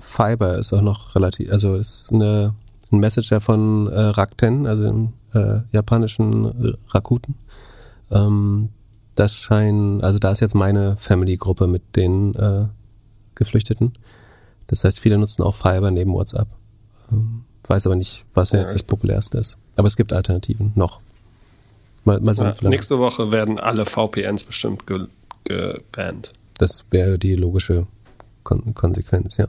Fiber 0.00 0.56
ist 0.58 0.72
auch 0.72 0.80
noch 0.80 1.14
relativ, 1.14 1.52
also 1.52 1.74
ist 1.74 2.08
eine, 2.10 2.54
ein 2.90 3.00
Messenger 3.00 3.42
von 3.42 3.88
äh, 3.88 4.00
Rakuten, 4.00 4.66
also 4.66 4.84
dem 4.84 5.12
äh, 5.34 5.60
japanischen 5.72 6.76
Rakuten. 6.88 7.34
Ähm, 8.10 8.70
das 9.14 9.34
scheint, 9.34 10.02
also 10.04 10.18
da 10.18 10.30
ist 10.30 10.40
jetzt 10.40 10.54
meine 10.54 10.96
Family-Gruppe 10.98 11.66
mit 11.66 11.96
den 11.96 12.34
äh, 12.34 12.66
Geflüchteten. 13.34 13.92
Das 14.68 14.84
heißt, 14.84 15.00
viele 15.00 15.18
nutzen 15.18 15.42
auch 15.42 15.54
Fiber 15.54 15.90
neben 15.90 16.12
WhatsApp. 16.12 16.48
Ähm, 17.10 17.44
weiß 17.66 17.86
aber 17.86 17.96
nicht, 17.96 18.26
was 18.34 18.52
ja, 18.52 18.60
jetzt 18.60 18.74
das 18.74 18.82
populärste 18.82 19.38
ist. 19.38 19.56
Aber 19.76 19.86
es 19.86 19.96
gibt 19.96 20.12
Alternativen 20.12 20.72
noch. 20.74 21.00
Mal, 22.04 22.20
mal 22.20 22.34
sehen, 22.34 22.52
ja, 22.60 22.68
nächste 22.68 22.98
Woche 22.98 23.32
werden 23.32 23.58
alle 23.58 23.84
VPNs 23.84 24.44
bestimmt 24.44 24.84
gebannt. 24.86 26.32
Das 26.58 26.86
wäre 26.90 27.18
die 27.18 27.34
logische 27.34 27.86
Kon 28.44 28.74
Konsequenz, 28.74 29.36
ja. 29.36 29.48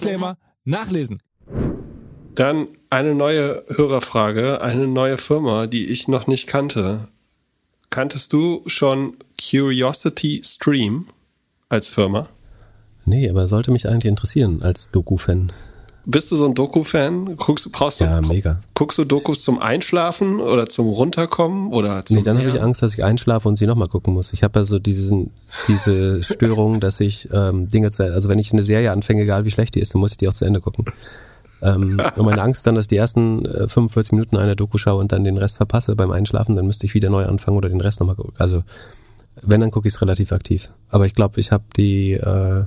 Disclaimer 0.00 0.36
nachlesen. 0.64 1.20
Dann 2.34 2.68
eine 2.88 3.14
neue 3.14 3.64
Hörerfrage, 3.68 4.62
eine 4.62 4.86
neue 4.86 5.18
Firma, 5.18 5.66
die 5.66 5.86
ich 5.86 6.08
noch 6.08 6.26
nicht 6.26 6.46
kannte. 6.46 7.08
Kanntest 7.90 8.32
du 8.32 8.62
schon 8.66 9.16
Curiosity 9.38 10.40
Stream 10.44 11.06
als 11.68 11.88
Firma? 11.88 12.28
Nee, 13.04 13.28
aber 13.28 13.48
sollte 13.48 13.72
mich 13.72 13.88
eigentlich 13.88 14.10
interessieren 14.10 14.62
als 14.62 14.90
Doku-Fan. 14.90 15.52
Bist 16.06 16.30
du 16.32 16.36
so 16.36 16.46
ein 16.46 16.54
Doku-Fan? 16.54 17.36
Guckst, 17.36 17.70
brauchst 17.72 18.00
du, 18.00 18.04
ja, 18.04 18.20
mega. 18.20 18.60
Guckst 18.74 18.96
du 18.98 19.04
Dokus 19.04 19.42
zum 19.42 19.58
Einschlafen 19.58 20.40
oder 20.40 20.66
zum 20.66 20.88
Runterkommen 20.88 21.72
oder 21.72 22.04
zum 22.04 22.16
Nee, 22.16 22.22
dann 22.22 22.38
habe 22.38 22.48
ich 22.48 22.62
Angst, 22.62 22.82
dass 22.82 22.94
ich 22.94 23.04
einschlafe 23.04 23.48
und 23.48 23.56
sie 23.56 23.66
nochmal 23.66 23.88
gucken 23.88 24.14
muss. 24.14 24.32
Ich 24.32 24.42
habe 24.42 24.58
also 24.58 24.78
diesen, 24.78 25.30
diese 25.68 26.22
Störung, 26.22 26.80
dass 26.80 27.00
ich 27.00 27.28
ähm, 27.32 27.68
Dinge 27.68 27.90
zu 27.90 28.02
also 28.02 28.28
wenn 28.28 28.38
ich 28.38 28.52
eine 28.52 28.62
Serie 28.62 28.92
anfange, 28.92 29.22
egal 29.22 29.44
wie 29.44 29.50
schlecht 29.50 29.74
die 29.74 29.80
ist, 29.80 29.94
dann 29.94 30.00
muss 30.00 30.12
ich 30.12 30.16
die 30.16 30.28
auch 30.28 30.34
zu 30.34 30.46
Ende 30.46 30.60
gucken. 30.60 30.86
ähm, 31.62 32.00
und 32.16 32.24
meine 32.24 32.42
Angst 32.42 32.66
dann, 32.66 32.74
dass 32.74 32.88
die 32.88 32.96
ersten 32.96 33.44
äh, 33.44 33.68
45 33.68 34.12
Minuten 34.12 34.36
einer 34.36 34.56
Doku 34.56 34.78
schaue 34.78 35.00
und 35.00 35.12
dann 35.12 35.24
den 35.24 35.36
Rest 35.36 35.58
verpasse 35.58 35.94
beim 35.96 36.10
Einschlafen, 36.10 36.56
dann 36.56 36.66
müsste 36.66 36.86
ich 36.86 36.94
wieder 36.94 37.10
neu 37.10 37.26
anfangen 37.26 37.58
oder 37.58 37.68
den 37.68 37.80
Rest 37.80 38.00
nochmal 38.00 38.16
gucken. 38.16 38.32
Also 38.38 38.62
wenn, 39.42 39.60
dann 39.60 39.70
gucke 39.70 39.88
ich 39.88 39.94
es 39.94 40.00
relativ 40.00 40.32
aktiv. 40.32 40.70
Aber 40.88 41.06
ich 41.06 41.14
glaube, 41.14 41.40
ich 41.40 41.52
habe 41.52 41.64
die 41.76 42.12
äh, 42.12 42.64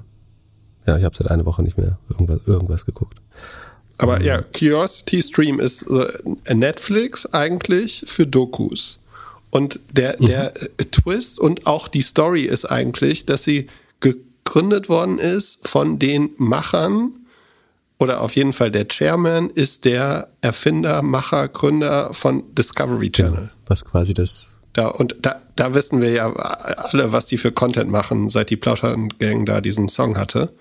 ja, 0.86 0.98
ich 0.98 1.04
habe 1.04 1.16
seit 1.16 1.30
einer 1.30 1.46
Woche 1.46 1.64
nicht 1.64 1.78
mehr 1.78 1.98
irgendwas, 2.10 2.40
irgendwas 2.46 2.86
geguckt. 2.86 3.18
Aber 3.98 4.22
ja, 4.22 4.42
Curiosity 4.42 5.22
Stream 5.22 5.60
ist 5.60 5.84
äh, 5.84 6.54
Netflix 6.54 7.26
eigentlich 7.28 8.04
für 8.08 8.28
Dokus. 8.28 9.00
Und 9.50 9.80
der, 9.92 10.16
mhm. 10.20 10.26
der 10.28 10.54
mhm. 10.60 10.92
Twist 10.92 11.40
und 11.40 11.68
auch 11.68 11.88
die 11.88 12.02
Story 12.02 12.42
ist 12.42 12.70
eigentlich, 12.70 13.26
dass 13.26 13.44
sie 13.44 13.68
gegründet 14.00 14.90
worden 14.90 15.20
ist 15.20 15.68
von 15.68 16.00
den 16.00 16.32
Machern 16.38 17.14
oder 18.00 18.22
auf 18.22 18.36
jeden 18.36 18.52
Fall 18.52 18.72
der 18.72 18.88
Chairman 18.88 19.50
ist 19.52 19.86
der 19.86 20.28
Erfinder, 20.42 21.02
Macher, 21.02 21.48
Gründer 21.48 22.14
von 22.14 22.44
Discovery 22.56 23.12
Channel. 23.12 23.44
Ja, 23.44 23.50
was 23.68 23.86
quasi 23.86 24.14
das. 24.14 24.58
Da, 24.74 24.88
und 24.88 25.16
da, 25.22 25.42
da 25.56 25.74
wissen 25.74 26.02
wir 26.02 26.12
ja 26.12 26.34
alle, 26.34 27.12
was 27.12 27.28
die 27.28 27.38
für 27.38 27.52
Content 27.52 27.92
machen, 27.92 28.28
seit 28.28 28.50
die 28.50 28.58
Plautergang 28.58 29.46
da 29.46 29.62
diesen 29.62 29.88
Song 29.88 30.18
hatte 30.18 30.52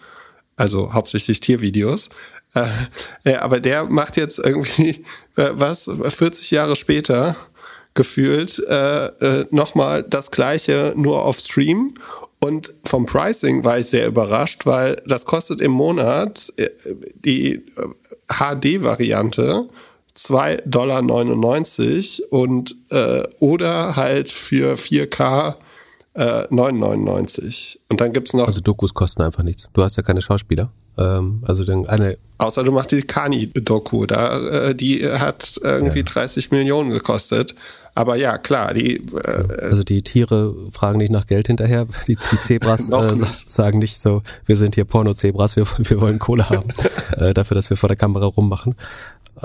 also 0.57 0.93
hauptsächlich 0.93 1.41
Tiervideos. 1.41 2.11
Äh, 3.25 3.35
aber 3.37 3.61
der 3.61 3.85
macht 3.85 4.17
jetzt 4.17 4.39
irgendwie, 4.39 5.05
äh, 5.37 5.51
was, 5.53 5.89
40 5.89 6.51
Jahre 6.51 6.77
später 6.77 7.37
gefühlt 7.95 8.59
äh, 8.69 9.07
äh, 9.07 9.47
nochmal 9.51 10.03
das 10.03 10.31
gleiche 10.31 10.93
nur 10.97 11.25
auf 11.25 11.39
Stream. 11.39 11.95
Und 12.41 12.75
vom 12.85 13.07
Pricing 13.07 13.65
war 13.65 13.79
ich 13.79 13.87
sehr 13.87 14.07
überrascht, 14.07 14.67
weil 14.67 15.01
das 15.07 15.25
kostet 15.25 15.61
im 15.61 15.71
Monat 15.71 16.53
äh, 16.57 16.71
die 17.15 17.65
HD-Variante 18.29 19.69
äh, 19.69 19.75
2,99 20.17 20.67
Dollar 20.67 21.03
und 22.31 22.77
äh, 22.91 23.23
oder 23.41 23.97
halt 23.97 24.31
für 24.31 24.75
4K 24.75 25.57
äh, 26.15 26.47
9,99. 26.49 27.79
Und 27.89 28.01
dann 28.01 28.13
gibt's 28.13 28.33
noch. 28.33 28.47
Also 28.47 28.61
Dokus 28.61 28.95
kosten 28.95 29.23
einfach 29.23 29.43
nichts. 29.43 29.69
Du 29.73 29.83
hast 29.83 29.97
ja 29.97 30.03
keine 30.03 30.23
Schauspieler. 30.23 30.71
Ähm, 30.99 31.43
also 31.47 31.65
dann 31.65 31.87
eine. 31.87 32.19
Außer 32.39 32.65
du 32.65 32.73
machst 32.73 32.91
die 32.91 33.03
Kani-Doku, 33.03 34.07
da 34.07 34.69
äh, 34.69 34.75
die 34.75 35.09
hat 35.09 35.59
irgendwie 35.63 36.01
ja. 36.01 36.05
30 36.05 36.51
Millionen 36.51 36.91
gekostet. 36.91 37.55
Aber 37.95 38.17
ja, 38.17 38.39
klar, 38.39 38.75
die. 38.75 38.97
Äh, 38.97 39.61
also 39.63 39.83
die 39.83 40.03
Tiere 40.03 40.55
fragen 40.71 40.99
nicht 40.99 41.13
nach 41.13 41.27
Geld 41.27 41.47
hinterher. 41.47 41.87
Die, 42.09 42.17
die 42.17 42.41
Zebras 42.41 42.89
äh, 42.91 43.13
nicht. 43.13 43.51
sagen 43.51 43.79
nicht 43.79 43.99
so, 43.99 44.23
wir 44.47 44.57
sind 44.57 44.75
hier 44.75 44.85
Porno-Zebras, 44.85 45.57
wir, 45.57 45.67
wir 45.79 46.01
wollen 46.01 46.19
Kohle 46.19 46.49
haben 46.49 46.69
äh, 47.17 47.35
dafür, 47.35 47.55
dass 47.55 47.71
wir 47.71 47.77
vor 47.77 47.89
der 47.89 47.97
Kamera 47.97 48.27
rummachen. 48.27 48.75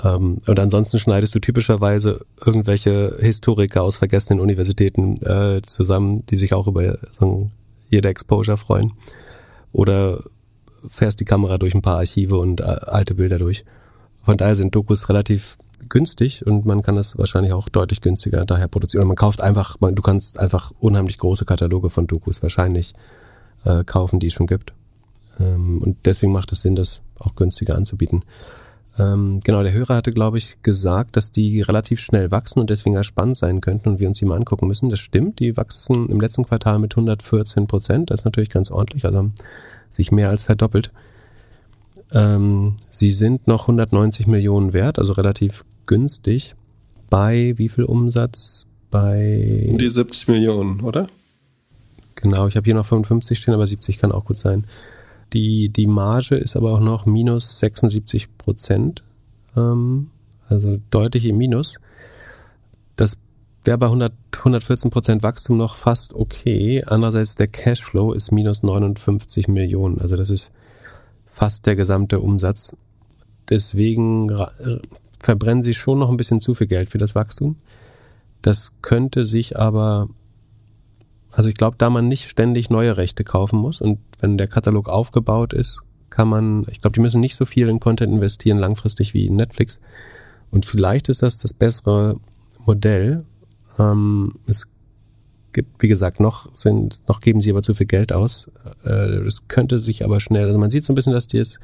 Ähm, 0.04 0.40
und 0.46 0.60
ansonsten 0.60 1.00
schneidest 1.00 1.34
du 1.36 1.40
typischerweise 1.40 2.26
irgendwelche 2.46 3.18
Historiker 3.20 3.84
aus 3.84 3.98
vergessenen 3.98 4.40
Universitäten 4.40 5.18
äh, 5.24 5.62
zusammen, 5.64 6.26
die 6.28 6.38
sich 6.38 6.54
auch 6.54 6.68
über 6.68 6.98
so 7.12 7.50
jede 7.90 8.10
Exposure 8.10 8.58
freuen. 8.58 8.94
Oder 9.72 10.24
fährst 10.90 11.20
die 11.20 11.26
Kamera 11.26 11.58
durch 11.58 11.74
ein 11.74 11.82
paar 11.82 11.98
Archive 11.98 12.38
und 12.38 12.62
äh, 12.62 12.64
alte 12.64 13.16
Bilder 13.16 13.38
durch. 13.38 13.66
Von 14.24 14.38
daher 14.38 14.56
sind 14.56 14.76
Dokus 14.76 15.10
relativ 15.10 15.58
günstig 15.90 16.46
und 16.46 16.66
man 16.66 16.82
kann 16.82 16.96
das 16.96 17.18
wahrscheinlich 17.18 17.54
auch 17.54 17.70
deutlich 17.70 18.02
günstiger 18.02 18.46
daher 18.46 18.68
produzieren. 18.68 19.04
Und 19.04 19.10
man 19.10 19.16
kauft 19.16 19.42
einfach, 19.42 19.78
man, 19.80 19.96
du 19.96 20.02
kannst 20.02 20.40
einfach 20.40 20.72
unheimlich 20.80 21.18
große 21.18 21.46
Kataloge 21.46 21.90
von 21.90 22.08
Dokus 22.08 22.44
wahrscheinlich 22.44 22.94
äh, 23.64 23.84
kaufen, 23.84 24.20
die 24.20 24.28
es 24.28 24.34
schon 24.34 24.48
gibt. 24.48 24.74
Ähm, 25.40 25.82
und 25.82 25.98
deswegen 26.06 26.32
macht 26.32 26.52
es 26.52 26.62
Sinn, 26.62 26.76
das 26.76 27.02
auch 27.20 27.36
günstiger 27.36 27.76
anzubieten. 27.76 28.24
Ähm, 29.00 29.40
genau, 29.44 29.62
der 29.62 29.74
Hörer 29.74 29.96
hatte, 29.96 30.12
glaube 30.12 30.38
ich, 30.38 30.62
gesagt, 30.64 31.16
dass 31.18 31.32
die 31.32 31.62
relativ 31.62 32.00
schnell 32.00 32.32
wachsen 32.32 32.60
und 32.60 32.70
deswegen 32.70 33.02
spannend 33.04 33.38
sein 33.38 33.62
könnten 33.62 33.90
und 33.90 34.00
wir 34.00 34.08
uns 34.08 34.18
die 34.18 34.26
mal 34.26 34.38
angucken 34.38 34.68
müssen. 34.68 34.90
Das 34.90 35.00
stimmt, 35.00 35.40
die 35.40 35.56
wachsen 35.56 36.10
im 36.10 36.20
letzten 36.20 36.46
Quartal 36.46 36.80
mit 36.80 36.94
114 36.94 37.68
Prozent. 37.68 38.10
Das 38.10 38.22
ist 38.22 38.26
natürlich 38.26 38.50
ganz 38.50 38.72
ordentlich, 38.72 39.06
also 39.06 39.18
haben 39.18 39.34
sich 39.90 40.12
mehr 40.12 40.30
als 40.30 40.44
verdoppelt. 40.44 40.92
Ähm, 42.12 42.76
sie 42.90 43.12
sind 43.12 43.48
noch 43.48 43.64
190 43.64 44.28
Millionen 44.28 44.74
wert, 44.74 44.98
also 44.98 45.14
relativ 45.14 45.64
günstig. 45.86 46.56
Bei 47.10 47.54
wie 47.58 47.70
viel 47.70 47.84
Umsatz? 47.84 48.66
Bei. 48.90 49.68
Um 49.70 49.78
die 49.78 49.90
70 49.90 50.28
Millionen, 50.30 50.82
oder? 50.82 51.08
Genau, 52.16 52.48
ich 52.48 52.56
habe 52.56 52.66
hier 52.66 52.74
noch 52.74 52.86
55 52.86 53.38
stehen, 53.38 53.54
aber 53.54 53.68
70 53.68 54.00
kann 54.00 54.12
auch 54.12 54.26
gut 54.26 54.40
sein. 54.40 54.66
Die, 55.34 55.70
die 55.70 55.88
Marge 55.88 56.36
ist 56.36 56.56
aber 56.56 56.72
auch 56.72 56.80
noch 56.80 57.06
minus 57.06 57.60
76 57.60 58.38
Prozent, 58.38 59.04
ähm, 59.56 60.10
also 60.48 60.80
deutlich 60.90 61.26
im 61.26 61.38
Minus. 61.38 61.80
Das 62.96 63.18
wäre 63.66 63.78
bei 63.78 63.88
100, 63.88 64.14
114 64.38 64.90
Prozent 64.90 65.24
Wachstum 65.24 65.58
noch 65.58 65.76
fast 65.76 66.14
okay. 66.14 66.84
Andererseits 66.86 67.36
der 67.36 67.48
Cashflow 67.48 68.14
ist 68.14 68.32
minus 68.32 68.64
59 68.64 69.48
Millionen, 69.48 70.00
also 70.00 70.16
das 70.16 70.30
ist 70.30 70.52
fast 71.26 71.66
der 71.66 71.76
gesamte 71.76 72.20
Umsatz. 72.20 72.76
Deswegen 73.50 74.30
verbrennen 75.20 75.64
sie 75.64 75.74
schon 75.74 76.00
noch 76.00 76.10
ein 76.10 76.18
bisschen 76.18 76.42
zu 76.42 76.56
viel 76.56 76.68
Geld 76.68 76.90
für 76.90 76.98
das 76.98 77.16
Wachstum. 77.16 77.58
Das 78.42 78.72
könnte 78.82 79.26
sich 79.26 79.60
aber 79.60 80.10
also 81.38 81.50
ich 81.50 81.56
glaube, 81.56 81.76
da 81.78 81.92
man 81.92 82.08
nicht 82.08 82.28
ständig 82.28 82.72
neue 82.72 82.98
Rechte 82.98 83.24
kaufen 83.24 83.60
muss 83.60 83.80
und 83.80 84.00
wenn 84.20 84.40
der 84.40 84.48
Katalog 84.48 84.90
aufgebaut 84.90 85.54
ist, 85.54 85.84
kann 86.10 86.28
man, 86.28 86.66
ich 86.68 86.82
glaube, 86.82 86.96
die 86.96 87.00
müssen 87.00 87.22
nicht 87.22 87.36
so 87.36 87.46
viel 87.46 87.70
in 87.70 87.80
Content 87.80 88.12
investieren 88.12 88.58
langfristig 88.58 89.14
wie 89.14 89.28
in 89.28 89.36
Netflix. 89.36 89.80
Und 90.50 90.66
vielleicht 90.66 91.10
ist 91.10 91.22
das 91.22 91.38
das 91.38 91.54
bessere 91.54 92.16
Modell. 92.66 93.24
Ähm, 93.78 94.34
es 94.48 94.66
gibt, 95.54 95.84
wie 95.84 95.88
gesagt, 95.88 96.20
noch 96.20 96.50
sind, 96.56 97.08
noch 97.08 97.22
geben 97.22 97.40
sie 97.40 97.52
aber 97.52 97.62
zu 97.62 97.76
viel 97.76 97.86
Geld 97.86 98.14
aus. 98.14 98.50
Äh, 98.84 99.24
das 99.24 99.48
könnte 99.48 99.80
sich 99.80 100.04
aber 100.04 100.20
schnell, 100.20 100.48
also 100.48 100.58
man 100.58 100.72
sieht 100.72 100.86
so 100.86 100.94
ein 100.94 100.96
bisschen, 100.96 101.14
dass 101.14 101.28
die 101.28 101.38
es, 101.38 101.60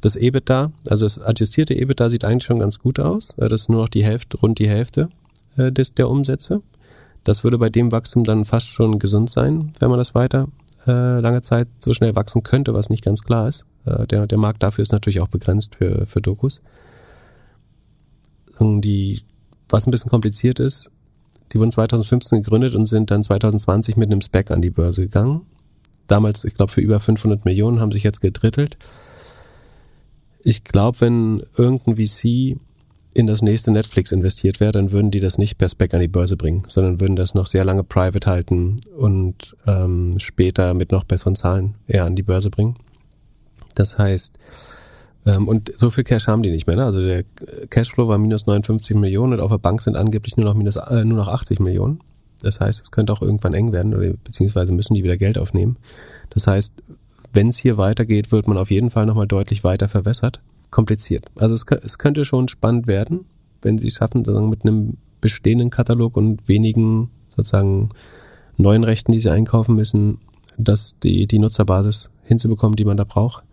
das 0.00 0.14
EBITDA, 0.14 0.70
also 0.88 1.06
das 1.06 1.18
adjustierte 1.18 1.74
EBITDA 1.74 2.08
sieht 2.08 2.24
eigentlich 2.24 2.44
schon 2.44 2.60
ganz 2.60 2.78
gut 2.78 3.00
aus. 3.00 3.34
Das 3.36 3.62
ist 3.62 3.68
nur 3.68 3.82
noch 3.82 3.88
die 3.88 4.04
Hälfte, 4.04 4.38
rund 4.38 4.60
die 4.60 4.68
Hälfte 4.68 5.08
äh, 5.56 5.72
des, 5.72 5.94
der 5.94 6.08
Umsätze. 6.08 6.62
Das 7.28 7.44
würde 7.44 7.58
bei 7.58 7.68
dem 7.68 7.92
Wachstum 7.92 8.24
dann 8.24 8.46
fast 8.46 8.68
schon 8.68 8.98
gesund 8.98 9.28
sein, 9.28 9.74
wenn 9.80 9.90
man 9.90 9.98
das 9.98 10.14
weiter 10.14 10.48
äh, 10.86 11.20
lange 11.20 11.42
Zeit 11.42 11.68
so 11.84 11.92
schnell 11.92 12.16
wachsen 12.16 12.42
könnte, 12.42 12.72
was 12.72 12.88
nicht 12.88 13.04
ganz 13.04 13.22
klar 13.22 13.48
ist. 13.48 13.66
Äh, 13.84 14.06
der, 14.06 14.26
der 14.26 14.38
Markt 14.38 14.62
dafür 14.62 14.80
ist 14.80 14.92
natürlich 14.92 15.20
auch 15.20 15.28
begrenzt 15.28 15.74
für, 15.74 16.06
für 16.06 16.22
Dokus. 16.22 16.62
Und 18.58 18.80
die, 18.80 19.20
was 19.68 19.86
ein 19.86 19.90
bisschen 19.90 20.08
kompliziert 20.08 20.58
ist, 20.58 20.90
die 21.52 21.58
wurden 21.58 21.70
2015 21.70 22.44
gegründet 22.44 22.74
und 22.74 22.86
sind 22.86 23.10
dann 23.10 23.22
2020 23.22 23.98
mit 23.98 24.10
einem 24.10 24.22
Spec 24.22 24.50
an 24.50 24.62
die 24.62 24.70
Börse 24.70 25.02
gegangen. 25.02 25.42
Damals, 26.06 26.46
ich 26.46 26.54
glaube, 26.54 26.72
für 26.72 26.80
über 26.80 26.98
500 26.98 27.44
Millionen 27.44 27.78
haben 27.78 27.92
sich 27.92 28.04
jetzt 28.04 28.22
gedrittelt. 28.22 28.78
Ich 30.40 30.64
glaube, 30.64 31.02
wenn 31.02 31.42
irgendein 31.58 31.96
VC 31.96 32.58
in 33.18 33.26
das 33.26 33.42
nächste 33.42 33.72
Netflix 33.72 34.12
investiert 34.12 34.60
wäre, 34.60 34.70
dann 34.70 34.92
würden 34.92 35.10
die 35.10 35.20
das 35.20 35.38
nicht 35.38 35.58
per 35.58 35.68
Spec 35.68 35.92
an 35.92 36.00
die 36.00 36.08
Börse 36.08 36.36
bringen, 36.36 36.62
sondern 36.68 37.00
würden 37.00 37.16
das 37.16 37.34
noch 37.34 37.46
sehr 37.46 37.64
lange 37.64 37.82
private 37.82 38.30
halten 38.30 38.76
und 38.96 39.56
ähm, 39.66 40.14
später 40.18 40.72
mit 40.72 40.92
noch 40.92 41.04
besseren 41.04 41.34
Zahlen 41.34 41.74
eher 41.88 42.04
an 42.04 42.14
die 42.14 42.22
Börse 42.22 42.48
bringen. 42.48 42.76
Das 43.74 43.98
heißt, 43.98 44.38
ähm, 45.26 45.48
und 45.48 45.72
so 45.76 45.90
viel 45.90 46.04
Cash 46.04 46.28
haben 46.28 46.44
die 46.44 46.50
nicht 46.50 46.68
mehr. 46.68 46.76
Ne? 46.76 46.84
Also 46.84 47.00
der 47.00 47.24
Cashflow 47.70 48.06
war 48.06 48.18
minus 48.18 48.46
59 48.46 48.96
Millionen 48.96 49.32
und 49.32 49.40
auf 49.40 49.50
der 49.50 49.58
Bank 49.58 49.82
sind 49.82 49.96
angeblich 49.96 50.36
nur 50.36 50.46
noch 50.46 50.54
minus 50.54 50.76
äh, 50.76 51.04
nur 51.04 51.18
noch 51.18 51.28
80 51.28 51.58
Millionen. 51.58 52.00
Das 52.40 52.60
heißt, 52.60 52.80
es 52.82 52.90
könnte 52.92 53.12
auch 53.12 53.20
irgendwann 53.20 53.52
eng 53.52 53.72
werden 53.72 53.94
oder 53.94 54.12
beziehungsweise 54.22 54.72
müssen 54.72 54.94
die 54.94 55.02
wieder 55.02 55.16
Geld 55.16 55.38
aufnehmen. 55.38 55.76
Das 56.30 56.46
heißt, 56.46 56.72
wenn 57.32 57.48
es 57.48 57.58
hier 57.58 57.78
weitergeht, 57.78 58.30
wird 58.30 58.46
man 58.46 58.56
auf 58.56 58.70
jeden 58.70 58.90
Fall 58.90 59.06
nochmal 59.06 59.26
deutlich 59.26 59.64
weiter 59.64 59.88
verwässert 59.88 60.40
kompliziert. 60.70 61.26
Also 61.36 61.54
es, 61.54 61.64
es 61.82 61.98
könnte 61.98 62.24
schon 62.24 62.48
spannend 62.48 62.86
werden, 62.86 63.24
wenn 63.62 63.78
sie 63.78 63.88
es 63.88 63.94
schaffen, 63.94 64.24
sozusagen 64.24 64.50
mit 64.50 64.64
einem 64.64 64.96
bestehenden 65.20 65.70
Katalog 65.70 66.16
und 66.16 66.48
wenigen 66.48 67.10
sozusagen 67.34 67.90
neuen 68.56 68.84
Rechten, 68.84 69.12
die 69.12 69.20
sie 69.20 69.30
einkaufen 69.30 69.74
müssen, 69.74 70.18
dass 70.56 70.98
die, 70.98 71.26
die 71.26 71.38
Nutzerbasis 71.38 72.10
hinzubekommen, 72.24 72.76
die 72.76 72.84
man 72.84 72.96
da 72.96 73.04
braucht. 73.04 73.44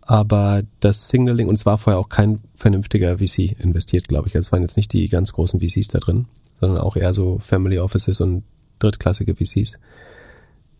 Aber 0.00 0.62
das 0.80 1.08
Signaling, 1.08 1.48
und 1.48 1.56
es 1.56 1.66
war 1.66 1.78
vorher 1.78 2.00
auch 2.00 2.08
kein 2.08 2.40
vernünftiger 2.54 3.18
VC 3.18 3.60
investiert, 3.60 4.08
glaube 4.08 4.28
ich. 4.28 4.34
Also 4.34 4.48
es 4.48 4.52
waren 4.52 4.62
jetzt 4.62 4.76
nicht 4.76 4.92
die 4.92 5.08
ganz 5.08 5.32
großen 5.32 5.60
VCs 5.60 5.88
da 5.88 5.98
drin, 5.98 6.26
sondern 6.58 6.78
auch 6.78 6.96
eher 6.96 7.14
so 7.14 7.38
Family 7.38 7.78
Offices 7.78 8.20
und 8.20 8.42
drittklassige 8.78 9.34
VCs. 9.34 9.78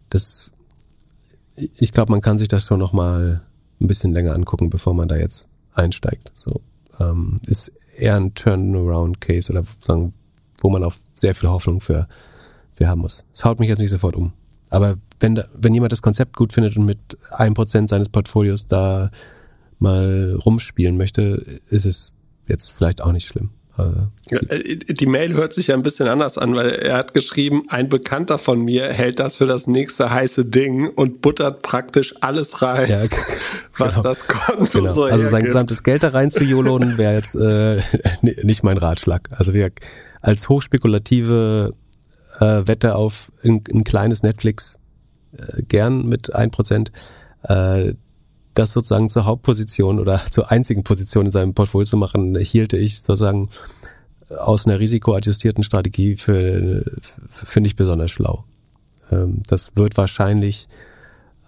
Das, 0.09 0.53
ich 1.57 1.93
glaube, 1.93 2.11
man 2.11 2.23
kann 2.23 2.39
sich 2.39 2.49
das 2.49 2.65
schon 2.65 2.79
nochmal 2.79 3.43
ein 3.81 3.87
bisschen 3.87 4.13
länger 4.13 4.35
angucken, 4.35 4.71
bevor 4.71 4.95
man 4.95 5.09
da 5.09 5.17
jetzt 5.17 5.49
einsteigt. 5.75 6.33
So 6.35 6.61
ähm, 7.01 7.41
ist 7.47 7.73
eher 7.97 8.17
ein 8.17 8.35
Turnaround-Case 8.35 9.53
oder 9.53 9.65
sagen, 9.81 10.15
wo 10.61 10.71
man 10.71 10.85
auch 10.85 10.95
sehr 11.15 11.35
viel 11.35 11.49
Hoffnung 11.49 11.81
für, 11.81 12.09
für 12.73 12.89
haben 12.89 13.01
muss. 13.01 13.25
Es 13.33 13.45
haut 13.45 13.61
mich 13.61 13.69
jetzt 13.69 13.81
nicht 13.81 13.91
sofort 13.91 14.17
um. 14.17 14.33
Aber 14.71 14.97
wenn, 15.21 15.35
da, 15.35 15.47
wenn 15.55 15.75
jemand 15.75 15.93
das 15.93 16.03
Konzept 16.03 16.37
gut 16.37 16.53
findet 16.53 16.77
und 16.77 16.85
mit 16.85 16.99
einem 17.31 17.55
Prozent 17.55 17.89
seines 17.89 18.09
Portfolios 18.09 18.67
da 18.67 19.11
mal 19.79 20.37
rumspielen 20.45 20.97
möchte, 20.97 21.61
ist 21.69 21.87
es 21.87 22.13
jetzt 22.47 22.71
vielleicht 22.71 23.03
auch 23.03 23.13
nicht 23.13 23.27
schlimm. 23.27 23.51
Äh, 23.79 24.77
die 24.77 25.07
Mail 25.07 25.35
hört 25.35 25.53
sich 25.53 25.69
ja 25.69 25.75
ein 25.75 25.83
bisschen 25.83 26.09
anders 26.09 26.37
an, 26.37 26.55
weil 26.55 26.71
er 26.71 26.97
hat 26.97 27.15
geschrieben, 27.15 27.63
ein 27.69 27.89
Bekannter 27.89 28.39
von 28.39 28.63
mir 28.65 28.93
hält 28.93 29.19
das 29.19 29.37
für 29.37 29.47
das 29.47 29.67
nächste 29.67 30.11
heiße 30.11 30.45
Ding 30.47 30.89
und 30.89 31.23
buttert 31.23 31.63
praktisch 31.63 32.15
alles 32.21 32.61
rein, 32.61 32.91
ja, 32.91 33.03
was 33.79 33.95
genau. 33.95 34.03
das 34.03 34.27
Konto 34.27 34.79
genau. 34.79 34.93
so 34.93 35.05
Also 35.05 35.15
hergibt. 35.17 35.31
sein 35.31 35.45
gesamtes 35.45 35.83
Geld 35.83 36.03
da 36.03 36.09
rein 36.09 36.31
zu 36.31 36.45
YOLOen 36.45 36.99
wäre 36.99 37.15
jetzt 37.15 37.37
äh, 37.37 37.81
nicht 38.43 38.63
mein 38.65 38.79
Ratschlag. 38.79 39.29
Also 39.31 39.55
wir 39.55 39.71
als 40.21 40.49
hochspekulative 40.49 41.75
äh, 42.41 42.45
Wette 42.67 42.97
auf 42.97 43.33
ein, 43.45 43.63
ein 43.73 43.85
kleines 43.85 44.23
Netflix 44.23 44.79
äh, 45.37 45.63
gern 45.63 46.07
mit 46.07 46.35
ein 46.35 46.51
Prozent. 46.51 46.93
Äh, 47.43 47.95
das 48.59 48.73
sozusagen 48.73 49.09
zur 49.09 49.25
Hauptposition 49.25 49.99
oder 49.99 50.21
zur 50.31 50.51
einzigen 50.51 50.85
Position 50.85 51.27
in 51.27 51.33
seinem 51.33 51.55
Portfolio 51.55 51.87
zu 51.87 51.97
machen, 51.97 52.37
hielte 52.37 52.77
ich 52.77 53.01
sozusagen 53.01 53.49
aus 54.37 54.67
einer 54.67 54.79
risikoadjustierten 54.79 55.65
Strategie 55.65 56.17
für, 56.17 56.85
finde 57.31 57.69
ich 57.69 57.77
besonders 57.77 58.11
schlau. 58.11 58.45
Ähm, 59.11 59.43
das 59.49 59.77
wird 59.77 59.97
wahrscheinlich 59.97 60.69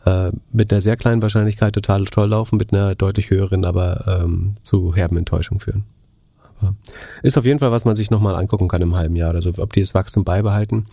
äh, 0.06 0.30
mit 0.52 0.72
einer 0.72 0.80
sehr 0.80 0.96
kleinen 0.96 1.20
Wahrscheinlichkeit 1.20 1.74
total 1.74 2.04
toll 2.06 2.30
laufen, 2.30 2.56
mit 2.56 2.72
einer 2.72 2.94
deutlich 2.94 3.30
höheren 3.30 3.64
aber 3.64 4.22
ähm, 4.22 4.54
zu 4.62 4.94
herben 4.94 5.18
Enttäuschung 5.18 5.60
führen. 5.60 5.84
Ist 7.22 7.38
auf 7.38 7.46
jeden 7.46 7.58
Fall, 7.58 7.70
was 7.70 7.84
man 7.84 7.96
sich 7.96 8.10
nochmal 8.10 8.34
angucken 8.34 8.68
kann 8.68 8.82
im 8.82 8.94
halben 8.94 9.16
Jahr 9.16 9.30
oder 9.30 9.40
so, 9.40 9.52
ob 9.56 9.72
die 9.72 9.80
das 9.80 9.94
Wachstum 9.94 10.24
beibehalten. 10.24 10.84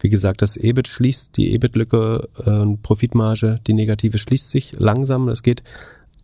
Wie 0.00 0.08
gesagt, 0.08 0.42
das 0.42 0.56
EBIT 0.56 0.88
schließt 0.88 1.36
die 1.36 1.54
EBIT-Lücke, 1.54 2.28
äh, 2.44 2.76
Profitmarge, 2.82 3.60
die 3.66 3.72
negative 3.72 4.18
schließt 4.18 4.50
sich 4.50 4.74
langsam. 4.78 5.26
Das 5.28 5.42
geht 5.42 5.62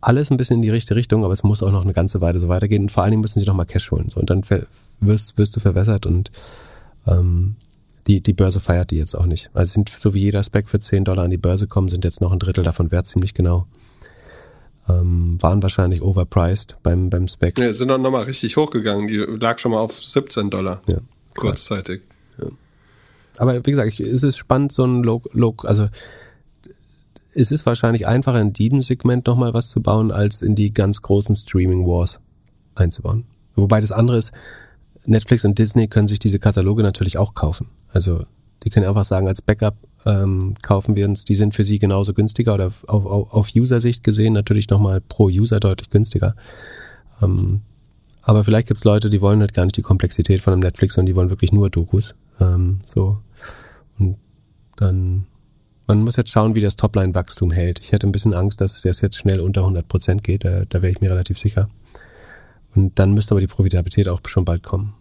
alles 0.01 0.31
ein 0.31 0.37
bisschen 0.37 0.57
in 0.57 0.61
die 0.61 0.69
richtige 0.69 0.95
Richtung, 0.95 1.23
aber 1.23 1.33
es 1.33 1.43
muss 1.43 1.63
auch 1.63 1.71
noch 1.71 1.83
eine 1.83 1.93
ganze 1.93 2.21
Weile 2.21 2.39
so 2.39 2.49
weitergehen. 2.49 2.83
Und 2.83 2.91
vor 2.91 3.03
allen 3.03 3.11
Dingen 3.11 3.21
müssen 3.21 3.39
sie 3.39 3.45
noch 3.45 3.55
mal 3.55 3.65
Cash 3.65 3.91
holen. 3.91 4.09
So, 4.09 4.19
und 4.19 4.29
dann 4.29 4.43
wirst, 4.99 5.37
wirst 5.37 5.55
du 5.55 5.59
verwässert 5.59 6.05
und 6.05 6.31
ähm, 7.07 7.55
die, 8.07 8.21
die 8.21 8.33
Börse 8.33 8.59
feiert 8.59 8.91
die 8.91 8.97
jetzt 8.97 9.15
auch 9.15 9.25
nicht. 9.25 9.49
Also 9.53 9.73
sind 9.73 9.89
so 9.89 10.13
wie 10.13 10.21
jeder 10.21 10.41
Spec 10.43 10.69
für 10.69 10.79
10 10.79 11.03
Dollar 11.03 11.25
an 11.25 11.31
die 11.31 11.37
Börse 11.37 11.67
kommen, 11.67 11.89
sind 11.89 12.05
jetzt 12.05 12.21
noch 12.21 12.31
ein 12.31 12.39
Drittel 12.39 12.63
davon 12.63 12.91
wert, 12.91 13.07
ziemlich 13.07 13.33
genau. 13.33 13.67
Ähm, 14.87 15.37
waren 15.41 15.61
wahrscheinlich 15.61 16.01
overpriced 16.01 16.77
beim, 16.81 17.09
beim 17.09 17.27
Spec. 17.27 17.59
Ja, 17.59 17.73
sind 17.73 17.89
dann 17.89 18.01
nochmal 18.01 18.23
richtig 18.23 18.57
hochgegangen. 18.57 19.07
Die 19.07 19.17
lag 19.17 19.59
schon 19.59 19.71
mal 19.71 19.79
auf 19.79 20.03
17 20.03 20.49
Dollar. 20.49 20.81
Ja. 20.89 20.97
Kurzzeitig. 21.35 22.01
Ja 22.39 22.47
aber 23.39 23.65
wie 23.65 23.71
gesagt, 23.71 23.99
es 23.99 24.23
ist 24.23 24.37
spannend, 24.37 24.71
so 24.71 24.85
ein 24.85 25.03
Low, 25.03 25.21
Low 25.31 25.55
also 25.63 25.87
es 27.33 27.51
ist 27.51 27.65
wahrscheinlich 27.65 28.07
einfacher 28.07 28.41
in 28.41 28.53
diesem 28.53 28.81
Segment 28.81 29.27
nochmal 29.27 29.53
was 29.53 29.69
zu 29.69 29.81
bauen, 29.81 30.11
als 30.11 30.41
in 30.41 30.55
die 30.55 30.73
ganz 30.73 31.01
großen 31.01 31.35
Streaming 31.35 31.85
Wars 31.85 32.19
einzubauen. 32.75 33.25
Wobei 33.55 33.81
das 33.81 33.91
andere 33.91 34.17
ist, 34.17 34.31
Netflix 35.05 35.45
und 35.45 35.57
Disney 35.57 35.87
können 35.87 36.07
sich 36.07 36.19
diese 36.19 36.39
Kataloge 36.39 36.83
natürlich 36.83 37.17
auch 37.17 37.33
kaufen. 37.33 37.67
Also 37.91 38.23
die 38.63 38.69
können 38.69 38.87
einfach 38.87 39.05
sagen, 39.05 39.27
als 39.27 39.41
Backup 39.41 39.75
ähm, 40.05 40.55
kaufen 40.61 40.95
wir 40.95 41.05
uns, 41.05 41.25
die 41.25 41.35
sind 41.35 41.55
für 41.55 41.63
sie 41.63 41.79
genauso 41.79 42.13
günstiger 42.13 42.53
oder 42.53 42.67
auf, 42.67 42.85
auf, 42.87 43.33
auf 43.33 43.47
User-Sicht 43.55 44.03
gesehen 44.03 44.33
natürlich 44.33 44.69
nochmal 44.69 45.01
pro 45.01 45.25
User 45.25 45.59
deutlich 45.59 45.89
günstiger. 45.89 46.35
Ähm, 47.21 47.61
aber 48.21 48.43
vielleicht 48.43 48.67
gibt's 48.67 48.83
Leute, 48.83 49.09
die 49.09 49.21
wollen 49.21 49.39
halt 49.39 49.53
gar 49.53 49.65
nicht 49.65 49.77
die 49.77 49.81
Komplexität 49.81 50.41
von 50.41 50.53
einem 50.53 50.61
Netflix, 50.61 50.95
sondern 50.95 51.07
die 51.07 51.15
wollen 51.15 51.29
wirklich 51.29 51.51
nur 51.51 51.69
Dokus. 51.69 52.15
Ähm, 52.39 52.79
so. 52.85 53.19
Und 53.97 54.17
dann, 54.75 55.25
man 55.87 56.01
muss 56.01 56.15
jetzt 56.15 56.31
schauen, 56.31 56.55
wie 56.55 56.61
das 56.61 56.75
Topline-Wachstum 56.75 57.51
hält. 57.51 57.79
Ich 57.79 57.91
hätte 57.91 58.07
ein 58.07 58.11
bisschen 58.11 58.33
Angst, 58.33 58.61
dass 58.61 58.83
es 58.83 59.01
jetzt 59.01 59.17
schnell 59.17 59.39
unter 59.39 59.61
100 59.61 59.87
Prozent 59.87 60.23
geht. 60.23 60.45
Da, 60.45 60.63
da 60.67 60.81
wäre 60.81 60.91
ich 60.91 61.01
mir 61.01 61.11
relativ 61.11 61.37
sicher. 61.37 61.69
Und 62.75 62.99
dann 62.99 63.13
müsste 63.13 63.33
aber 63.33 63.41
die 63.41 63.47
Profitabilität 63.47 64.07
auch 64.07 64.21
schon 64.27 64.45
bald 64.45 64.63
kommen. 64.63 64.93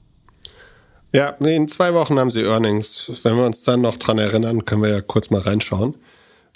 Ja, 1.13 1.29
in 1.29 1.69
zwei 1.69 1.95
Wochen 1.95 2.19
haben 2.19 2.31
sie 2.31 2.43
Earnings. 2.43 3.11
Wenn 3.23 3.37
wir 3.37 3.47
uns 3.47 3.63
dann 3.63 3.81
noch 3.81 3.97
dran 3.97 4.19
erinnern, 4.19 4.65
können 4.65 4.83
wir 4.83 4.91
ja 4.91 5.01
kurz 5.01 5.31
mal 5.31 5.41
reinschauen. 5.41 5.95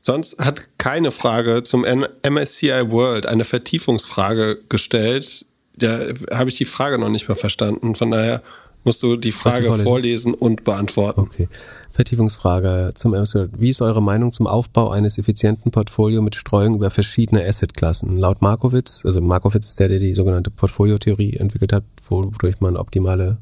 Sonst 0.02 0.36
hat 0.38 0.78
keine 0.78 1.10
Frage 1.10 1.62
zum 1.62 1.84
MSCI 1.84 2.90
World 2.90 3.26
eine 3.26 3.44
Vertiefungsfrage 3.44 4.58
gestellt. 4.68 5.46
Da 5.76 6.00
habe 6.32 6.50
ich 6.50 6.56
die 6.56 6.64
Frage 6.64 6.98
noch 6.98 7.08
nicht 7.08 7.28
mehr 7.28 7.36
verstanden. 7.36 7.94
Von 7.94 8.10
daher 8.10 8.42
musst 8.84 9.02
du 9.02 9.16
die 9.16 9.32
Frage 9.32 9.72
vorlesen 9.72 10.34
und 10.34 10.64
beantworten. 10.64 11.20
Okay. 11.20 11.48
Vertiefungsfrage 11.90 12.92
zum 12.94 13.14
ersten. 13.14 13.50
Wie 13.56 13.70
ist 13.70 13.82
eure 13.82 14.02
Meinung 14.02 14.32
zum 14.32 14.46
Aufbau 14.46 14.90
eines 14.90 15.18
effizienten 15.18 15.70
Portfolio 15.70 16.22
mit 16.22 16.34
Streuung 16.34 16.74
über 16.74 16.90
verschiedene 16.90 17.46
Assetklassen? 17.46 18.16
Laut 18.16 18.42
Markowitz, 18.42 19.04
also 19.04 19.20
Markowitz 19.20 19.68
ist 19.68 19.80
der, 19.80 19.88
der 19.88 19.98
die 19.98 20.14
sogenannte 20.14 20.50
Portfoliotheorie 20.50 21.34
entwickelt 21.34 21.72
hat, 21.72 21.84
wodurch 22.08 22.60
man 22.60 22.76
optimale 22.76 23.38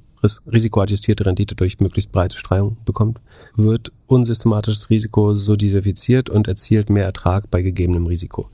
risikoadjustierte 0.52 1.24
Rendite 1.24 1.54
durch 1.54 1.80
möglichst 1.80 2.12
breite 2.12 2.36
Streuung 2.36 2.76
bekommt, 2.84 3.20
wird 3.56 3.90
unsystematisches 4.06 4.90
Risiko 4.90 5.34
so 5.34 5.56
diversifiziert 5.56 6.28
und 6.28 6.46
erzielt 6.46 6.90
mehr 6.90 7.04
Ertrag 7.04 7.50
bei 7.50 7.62
gegebenem 7.62 8.06
Risiko. 8.06 8.50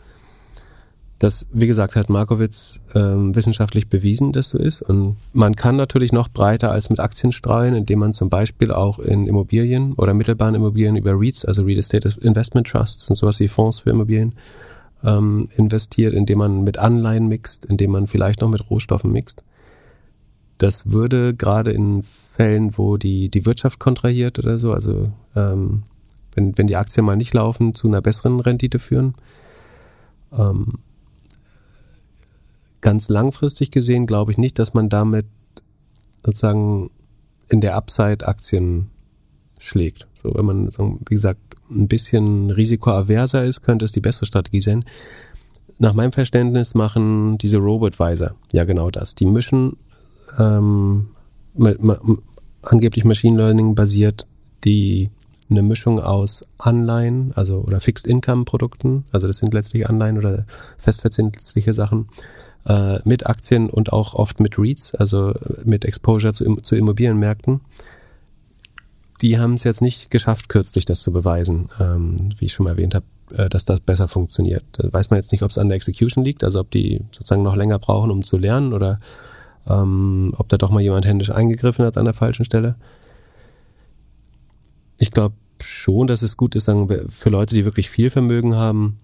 Das, 1.18 1.46
wie 1.50 1.66
gesagt, 1.66 1.96
hat 1.96 2.10
Markowitz 2.10 2.82
ähm, 2.94 3.34
wissenschaftlich 3.34 3.88
bewiesen, 3.88 4.32
dass 4.32 4.50
so 4.50 4.58
ist. 4.58 4.82
Und 4.82 5.16
man 5.32 5.56
kann 5.56 5.76
natürlich 5.76 6.12
noch 6.12 6.28
breiter 6.28 6.70
als 6.70 6.90
mit 6.90 7.00
Aktien 7.00 7.32
streuen, 7.32 7.74
indem 7.74 8.00
man 8.00 8.12
zum 8.12 8.28
Beispiel 8.28 8.70
auch 8.70 8.98
in 8.98 9.26
Immobilien 9.26 9.94
oder 9.94 10.12
mittelbaren 10.12 10.54
Immobilien 10.54 10.96
über 10.96 11.12
REITs, 11.18 11.46
also 11.46 11.62
Real 11.62 11.78
Estate 11.78 12.16
Investment 12.20 12.66
Trusts 12.66 13.08
und 13.08 13.16
sowas 13.16 13.40
wie 13.40 13.48
Fonds 13.48 13.80
für 13.80 13.90
Immobilien, 13.90 14.34
ähm, 15.04 15.48
investiert, 15.56 16.12
indem 16.12 16.38
man 16.38 16.64
mit 16.64 16.76
Anleihen 16.76 17.28
mixt, 17.28 17.64
indem 17.64 17.92
man 17.92 18.08
vielleicht 18.08 18.42
noch 18.42 18.50
mit 18.50 18.68
Rohstoffen 18.68 19.10
mixt. 19.10 19.42
Das 20.58 20.90
würde 20.90 21.34
gerade 21.34 21.70
in 21.70 22.02
Fällen, 22.02 22.76
wo 22.76 22.98
die, 22.98 23.30
die 23.30 23.46
Wirtschaft 23.46 23.78
kontrahiert 23.78 24.38
oder 24.38 24.58
so, 24.58 24.72
also 24.72 25.10
ähm, 25.34 25.82
wenn, 26.34 26.56
wenn 26.58 26.66
die 26.66 26.76
Aktien 26.76 27.06
mal 27.06 27.16
nicht 27.16 27.32
laufen, 27.32 27.72
zu 27.72 27.88
einer 27.88 28.02
besseren 28.02 28.40
Rendite 28.40 28.78
führen. 28.78 29.14
Ähm, 30.36 30.74
ganz 32.80 33.08
langfristig 33.08 33.70
gesehen 33.70 34.06
glaube 34.06 34.32
ich 34.32 34.38
nicht, 34.38 34.58
dass 34.58 34.74
man 34.74 34.88
damit 34.88 35.26
sozusagen 36.24 36.90
in 37.48 37.60
der 37.60 37.76
Upside 37.76 38.26
Aktien 38.26 38.90
schlägt. 39.58 40.06
So, 40.12 40.34
wenn 40.34 40.44
man, 40.44 40.68
wie 41.08 41.14
gesagt, 41.14 41.40
ein 41.70 41.88
bisschen 41.88 42.50
risikoaverser 42.50 43.44
ist, 43.44 43.62
könnte 43.62 43.84
es 43.84 43.92
die 43.92 44.00
bessere 44.00 44.26
Strategie 44.26 44.60
sein. 44.60 44.84
Nach 45.78 45.94
meinem 45.94 46.12
Verständnis 46.12 46.74
machen 46.74 47.38
diese 47.38 47.58
Robo-Advisor 47.58 48.34
ja 48.52 48.64
genau 48.64 48.90
das. 48.90 49.14
Die 49.14 49.26
mischen 49.26 49.76
ähm, 50.38 51.08
angeblich 52.62 53.04
Machine 53.04 53.36
Learning 53.36 53.74
basiert 53.74 54.26
die 54.64 55.10
eine 55.48 55.62
Mischung 55.62 56.00
aus 56.00 56.44
Anleihen, 56.58 57.32
also 57.34 57.60
oder 57.60 57.80
Fixed 57.80 58.06
Income 58.06 58.44
Produkten, 58.44 59.04
also 59.12 59.26
das 59.26 59.38
sind 59.38 59.54
letztlich 59.54 59.88
Anleihen 59.88 60.18
oder 60.18 60.44
festverzinsliche 60.76 61.72
Sachen, 61.72 62.08
äh, 62.66 62.98
mit 63.04 63.26
Aktien 63.26 63.70
und 63.70 63.92
auch 63.92 64.14
oft 64.14 64.40
mit 64.40 64.58
REITs, 64.58 64.94
also 64.94 65.32
mit 65.64 65.84
Exposure 65.84 66.32
zu, 66.32 66.56
zu 66.56 66.76
Immobilienmärkten. 66.76 67.60
Die 69.22 69.38
haben 69.38 69.54
es 69.54 69.64
jetzt 69.64 69.82
nicht 69.82 70.10
geschafft, 70.10 70.48
kürzlich 70.48 70.84
das 70.84 71.00
zu 71.00 71.12
beweisen, 71.12 71.68
ähm, 71.80 72.16
wie 72.38 72.46
ich 72.46 72.52
schon 72.52 72.64
mal 72.64 72.70
erwähnt 72.70 72.94
habe, 72.94 73.06
äh, 73.34 73.48
dass 73.48 73.64
das 73.64 73.80
besser 73.80 74.08
funktioniert. 74.08 74.64
Da 74.72 74.92
weiß 74.92 75.10
man 75.10 75.18
jetzt 75.18 75.32
nicht, 75.32 75.42
ob 75.42 75.50
es 75.50 75.58
an 75.58 75.68
der 75.68 75.76
Execution 75.76 76.24
liegt, 76.24 76.44
also 76.44 76.60
ob 76.60 76.70
die 76.70 77.02
sozusagen 77.12 77.42
noch 77.42 77.56
länger 77.56 77.78
brauchen, 77.78 78.10
um 78.10 78.24
zu 78.24 78.36
lernen 78.36 78.72
oder 78.72 79.00
ähm, 79.68 80.34
ob 80.36 80.48
da 80.48 80.58
doch 80.58 80.70
mal 80.70 80.82
jemand 80.82 81.06
händisch 81.06 81.30
eingegriffen 81.30 81.84
hat 81.84 81.96
an 81.96 82.04
der 82.04 82.14
falschen 82.14 82.44
Stelle. 82.44 82.76
Ich 84.98 85.10
glaube 85.10 85.34
schon, 85.62 86.06
dass 86.06 86.22
es 86.22 86.36
gut 86.36 86.54
ist, 86.54 86.64
sagen 86.64 86.88
wir, 86.88 87.06
für 87.08 87.30
Leute, 87.30 87.54
die 87.54 87.64
wirklich 87.64 87.90
viel 87.90 88.10
Vermögen 88.10 88.54
haben, 88.54 88.98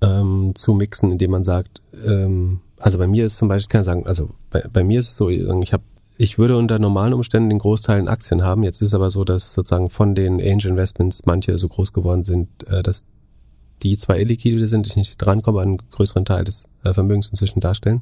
ähm, 0.00 0.52
zu 0.54 0.74
mixen, 0.74 1.12
indem 1.12 1.30
man 1.30 1.44
sagt, 1.44 1.80
ähm, 2.06 2.60
also 2.78 2.98
bei 2.98 3.06
mir 3.06 3.26
ist 3.26 3.36
zum 3.36 3.48
Beispiel, 3.48 3.70
kann 3.70 3.80
ich 3.82 3.86
sagen, 3.86 4.06
also 4.06 4.30
bei, 4.50 4.64
bei 4.72 4.84
mir 4.84 5.00
ist 5.00 5.10
es 5.10 5.16
so, 5.16 5.28
ich 5.28 5.72
habe 5.72 5.82
ich 6.18 6.38
würde 6.38 6.56
unter 6.56 6.78
normalen 6.78 7.12
Umständen 7.12 7.50
den 7.50 7.58
Großteil 7.58 8.00
in 8.00 8.08
Aktien 8.08 8.42
haben. 8.42 8.62
Jetzt 8.62 8.80
ist 8.80 8.94
aber 8.94 9.10
so, 9.10 9.22
dass 9.24 9.52
sozusagen 9.52 9.90
von 9.90 10.14
den 10.14 10.40
Angel 10.40 10.70
Investments 10.70 11.26
manche 11.26 11.58
so 11.58 11.68
groß 11.68 11.92
geworden 11.92 12.24
sind, 12.24 12.48
äh, 12.68 12.82
dass 12.82 13.04
die 13.82 13.98
zwar 13.98 14.18
illiquide 14.18 14.66
sind, 14.66 14.86
ich 14.86 14.96
nicht 14.96 15.18
drankomme, 15.18 15.60
einen 15.60 15.78
größeren 15.90 16.24
Teil 16.24 16.44
des 16.44 16.68
äh, 16.84 16.94
Vermögens 16.94 17.28
inzwischen 17.28 17.60
darstellen. 17.60 18.00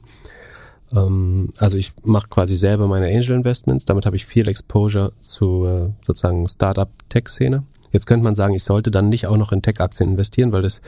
Ähm, 0.94 1.50
also 1.58 1.78
ich 1.78 1.92
mache 2.04 2.28
quasi 2.28 2.56
selber 2.56 2.86
meine 2.86 3.06
Angel 3.06 3.36
Investments. 3.36 3.84
Damit 3.84 4.06
habe 4.06 4.16
ich 4.16 4.26
viel 4.26 4.48
Exposure 4.48 5.12
zu 5.20 5.66
äh, 5.66 5.90
sozusagen 6.06 6.48
Startup-Tech-Szene. 6.48 7.64
Jetzt 7.92 8.06
könnte 8.06 8.24
man 8.24 8.34
sagen, 8.34 8.54
ich 8.54 8.64
sollte 8.64 8.90
dann 8.90 9.08
nicht 9.08 9.28
auch 9.28 9.36
noch 9.36 9.52
in 9.52 9.62
Tech-Aktien 9.62 10.10
investieren, 10.10 10.50
weil 10.50 10.62
das 10.62 10.82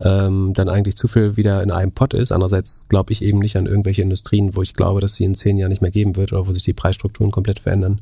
ähm, 0.00 0.52
dann 0.54 0.68
eigentlich 0.68 0.96
zu 0.96 1.06
viel 1.06 1.36
wieder 1.36 1.62
in 1.62 1.70
einem 1.70 1.92
Pot 1.92 2.14
ist. 2.14 2.32
Andererseits 2.32 2.86
glaube 2.88 3.12
ich 3.12 3.22
eben 3.22 3.38
nicht 3.38 3.56
an 3.56 3.66
irgendwelche 3.66 4.02
Industrien, 4.02 4.56
wo 4.56 4.62
ich 4.62 4.74
glaube, 4.74 5.00
dass 5.00 5.14
sie 5.14 5.24
in 5.24 5.36
zehn 5.36 5.56
Jahren 5.56 5.70
nicht 5.70 5.82
mehr 5.82 5.92
geben 5.92 6.16
wird 6.16 6.32
oder 6.32 6.48
wo 6.48 6.52
sich 6.52 6.64
die 6.64 6.72
Preisstrukturen 6.72 7.30
komplett 7.30 7.60
verändern. 7.60 8.00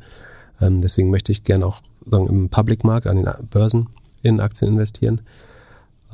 Ähm, 0.61 0.80
deswegen 0.80 1.11
möchte 1.11 1.32
ich 1.32 1.44
gerne 1.44 1.66
auch 1.66 1.82
sagen, 2.07 2.28
im 2.28 2.48
Public-Markt, 2.48 3.07
an 3.07 3.16
den 3.16 3.28
Börsen 3.50 3.88
in 4.22 4.40
Aktien 4.40 4.72
investieren. 4.72 5.20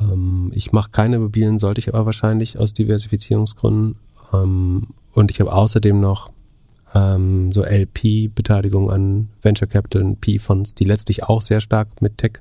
Ähm, 0.01 0.51
ich 0.53 0.72
mache 0.72 0.90
keine 0.90 1.16
Immobilien, 1.16 1.61
sollte 1.61 1.78
ich 1.78 1.95
aber 1.95 2.07
wahrscheinlich 2.07 2.59
aus 2.59 2.74
Diversifizierungsgründen. 2.74 3.97
Ähm, 4.32 4.88
und 5.13 5.31
ich 5.31 5.41
habe 5.41 5.53
außerdem 5.53 6.01
noch 6.01 6.31
ähm, 6.95 7.53
so 7.53 7.65
LP-Beteiligung 7.65 8.91
an 8.91 9.29
Venture 9.41 9.69
Capital 9.69 10.03
und 10.03 10.21
P-Fonds, 10.21 10.75
die 10.75 10.85
letztlich 10.85 11.25
auch 11.25 11.43
sehr 11.43 11.61
stark 11.61 12.01
mit 12.01 12.19
Tech 12.19 12.41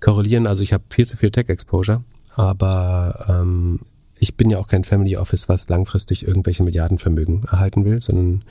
korrelieren. 0.00 0.46
Also 0.46 0.62
ich 0.62 0.72
habe 0.72 0.84
viel 0.90 1.06
zu 1.06 1.16
viel 1.16 1.30
Tech-Exposure, 1.30 2.02
aber 2.34 3.26
ähm, 3.28 3.80
ich 4.18 4.36
bin 4.36 4.50
ja 4.50 4.58
auch 4.58 4.68
kein 4.68 4.84
Family 4.84 5.16
Office, 5.16 5.48
was 5.48 5.68
langfristig 5.68 6.26
irgendwelche 6.26 6.62
Milliardenvermögen 6.62 7.44
erhalten 7.44 7.84
will, 7.84 8.00
sondern 8.00 8.44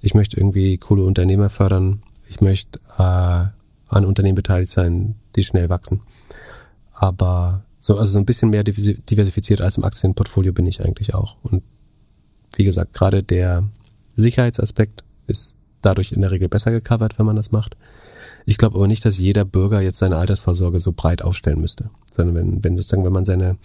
ich 0.00 0.14
möchte 0.14 0.36
irgendwie 0.36 0.78
coole 0.78 1.04
Unternehmer 1.04 1.50
fördern. 1.50 2.00
Ich 2.28 2.40
möchte 2.40 2.78
äh, 2.98 3.02
an 3.02 4.04
Unternehmen 4.04 4.34
beteiligt 4.34 4.70
sein, 4.70 5.14
die 5.34 5.42
schnell 5.42 5.68
wachsen. 5.68 6.02
Aber 6.92 7.64
so, 7.78 7.96
also 7.96 8.12
so 8.12 8.18
ein 8.18 8.26
bisschen 8.26 8.50
mehr 8.50 8.64
diversifiziert 8.64 9.60
als 9.60 9.78
im 9.78 9.84
Aktienportfolio 9.84 10.52
bin 10.52 10.66
ich 10.66 10.84
eigentlich 10.84 11.14
auch. 11.14 11.36
Und 11.42 11.62
wie 12.56 12.64
gesagt, 12.64 12.92
gerade 12.92 13.22
der 13.22 13.64
Sicherheitsaspekt 14.14 15.04
ist 15.26 15.54
dadurch 15.80 16.12
in 16.12 16.20
der 16.20 16.30
Regel 16.30 16.48
besser 16.48 16.70
gecovert, 16.70 17.18
wenn 17.18 17.26
man 17.26 17.36
das 17.36 17.52
macht. 17.52 17.76
Ich 18.46 18.58
glaube 18.58 18.76
aber 18.76 18.88
nicht, 18.88 19.04
dass 19.04 19.18
jeder 19.18 19.44
Bürger 19.44 19.80
jetzt 19.80 19.98
seine 19.98 20.16
Altersvorsorge 20.16 20.80
so 20.80 20.92
breit 20.92 21.22
aufstellen 21.22 21.60
müsste, 21.60 21.90
sondern 22.10 22.34
wenn, 22.34 22.64
wenn 22.64 22.76
sozusagen, 22.76 23.04
wenn 23.04 23.12
man 23.12 23.24
seine 23.24 23.58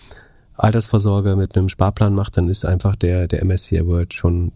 Altersvorsorge 0.55 1.36
mit 1.36 1.55
einem 1.55 1.69
Sparplan 1.69 2.13
macht, 2.13 2.38
dann 2.38 2.47
ist 2.49 2.65
einfach 2.65 2.95
der, 2.95 3.27
der 3.27 3.43
MSCI 3.43 3.86
World 3.88 4.13
schon 4.13 4.51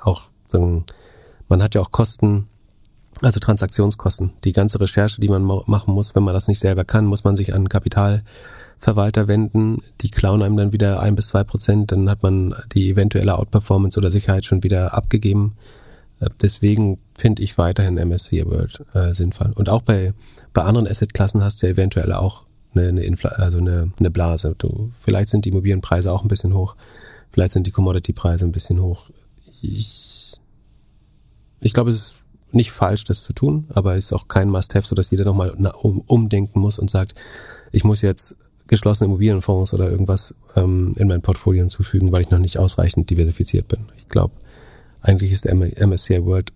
auch, 0.00 0.22
sagen, 0.48 0.84
man 1.48 1.62
hat 1.62 1.74
ja 1.74 1.80
auch 1.80 1.90
Kosten, 1.90 2.46
also 3.20 3.40
Transaktionskosten. 3.40 4.32
Die 4.44 4.52
ganze 4.52 4.80
Recherche, 4.80 5.20
die 5.20 5.28
man 5.28 5.42
machen 5.42 5.94
muss, 5.94 6.14
wenn 6.14 6.22
man 6.22 6.34
das 6.34 6.48
nicht 6.48 6.60
selber 6.60 6.84
kann, 6.84 7.06
muss 7.06 7.24
man 7.24 7.36
sich 7.36 7.54
an 7.54 7.68
Kapitalverwalter 8.84 9.28
wenden. 9.28 9.82
Die 10.02 10.10
klauen 10.10 10.42
einem 10.42 10.56
dann 10.56 10.72
wieder 10.72 11.00
ein 11.00 11.14
bis 11.14 11.28
zwei 11.28 11.42
Prozent, 11.42 11.90
dann 11.90 12.10
hat 12.10 12.22
man 12.22 12.54
die 12.72 12.90
eventuelle 12.90 13.36
Outperformance 13.38 13.98
oder 13.98 14.10
Sicherheit 14.10 14.44
schon 14.44 14.62
wieder 14.62 14.94
abgegeben. 14.94 15.56
Äh, 16.20 16.28
deswegen 16.42 16.98
finde 17.16 17.42
ich 17.42 17.56
weiterhin 17.56 17.94
MSCI 17.94 18.44
World 18.46 18.84
äh, 18.94 19.14
sinnvoll. 19.14 19.52
Und 19.54 19.68
auch 19.68 19.82
bei, 19.82 20.12
bei 20.52 20.62
anderen 20.62 20.86
Assetklassen 20.86 21.42
hast 21.42 21.62
du 21.62 21.66
ja 21.66 21.72
eventuell 21.72 22.12
auch 22.12 22.44
eine, 22.74 22.88
eine, 22.88 23.04
Infl 23.04 23.28
also 23.28 23.58
eine, 23.58 23.90
eine 23.98 24.10
Blase. 24.10 24.54
Du, 24.58 24.90
vielleicht 25.00 25.30
sind 25.30 25.44
die 25.46 25.50
Immobilienpreise 25.50 26.12
auch 26.12 26.22
ein 26.22 26.28
bisschen 26.28 26.54
hoch, 26.54 26.76
vielleicht 27.30 27.52
sind 27.52 27.66
die 27.66 27.72
Commodity-Preise 27.72 28.44
ein 28.44 28.52
bisschen 28.52 28.82
hoch. 28.82 29.10
Ich, 29.62 30.34
ich 31.60 31.72
glaube, 31.72 31.90
es 31.90 31.96
ist 31.96 32.24
nicht 32.52 32.70
falsch, 32.70 33.04
das 33.04 33.24
zu 33.24 33.32
tun, 33.32 33.66
aber 33.70 33.96
es 33.96 34.06
ist 34.06 34.12
auch 34.12 34.28
kein 34.28 34.48
Must-Have, 34.48 34.86
so 34.86 34.94
dass 34.94 35.10
jeder 35.10 35.24
nochmal 35.24 35.50
um, 35.50 36.02
umdenken 36.02 36.60
muss 36.60 36.78
und 36.78 36.88
sagt, 36.88 37.14
ich 37.72 37.82
muss 37.82 38.02
jetzt 38.02 38.36
geschlossene 38.74 39.06
Immobilienfonds 39.06 39.72
oder 39.72 39.88
irgendwas 39.88 40.34
ähm, 40.56 40.94
in 40.98 41.06
mein 41.06 41.22
Portfolio 41.22 41.60
hinzufügen, 41.60 42.10
weil 42.10 42.22
ich 42.22 42.30
noch 42.30 42.40
nicht 42.40 42.58
ausreichend 42.58 43.08
diversifiziert 43.08 43.68
bin. 43.68 43.86
Ich 43.96 44.08
glaube, 44.08 44.34
eigentlich 45.00 45.30
ist 45.30 45.46
MSCI 45.46 46.24
World, 46.24 46.52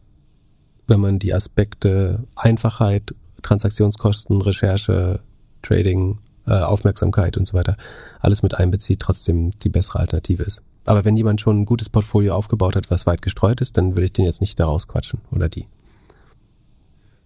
wenn 0.89 1.01
man 1.01 1.21
die 1.21 1.33
Aspekte 1.33 2.25
Einfachheit, 2.35 3.15
Transaktionskosten, 3.43 4.41
Recherche, 4.41 5.21
Trading, 5.63 6.19
äh, 6.47 6.55
Aufmerksamkeit 6.55 7.37
und 7.37 7.47
so 7.47 7.57
weiter 7.57 7.77
alles 8.19 8.43
mit 8.43 8.55
einbezieht, 8.55 9.01
trotzdem 9.01 9.53
die 9.63 9.69
bessere 9.69 10.01
Alternative 10.01 10.43
ist. 10.43 10.63
Aber 10.87 11.05
wenn 11.05 11.15
jemand 11.15 11.41
schon 11.41 11.61
ein 11.61 11.67
gutes 11.67 11.89
Portfolio 11.89 12.35
aufgebaut 12.35 12.75
hat, 12.75 12.91
was 12.91 13.07
weit 13.07 13.23
gestreut 13.23 13.61
ist, 13.61 13.77
dann 13.77 13.97
will 13.97 14.05
ich 14.05 14.13
den 14.13 14.25
jetzt 14.25 14.41
nicht 14.41 14.59
da 14.59 14.65
rausquatschen 14.65 15.21
oder 15.31 15.49
die. 15.49 15.67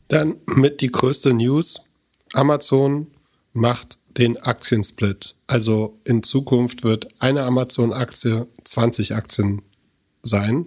Dann 0.08 0.36
mit 0.46 0.82
die 0.82 0.88
größte 0.90 1.32
News. 1.32 1.80
Amazon 2.34 3.06
macht 3.52 3.98
den 4.18 4.36
Aktiensplit. 4.38 5.36
Also 5.46 5.98
in 6.04 6.22
Zukunft 6.22 6.84
wird 6.84 7.08
eine 7.18 7.44
Amazon-Aktie 7.44 8.46
20 8.64 9.14
Aktien 9.14 9.62
sein. 10.22 10.66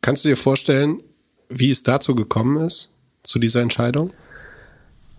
Kannst 0.00 0.24
du 0.24 0.28
dir 0.28 0.36
vorstellen, 0.36 1.02
wie 1.48 1.70
es 1.70 1.82
dazu 1.82 2.14
gekommen 2.14 2.64
ist, 2.64 2.90
zu 3.22 3.38
dieser 3.38 3.60
Entscheidung? 3.60 4.12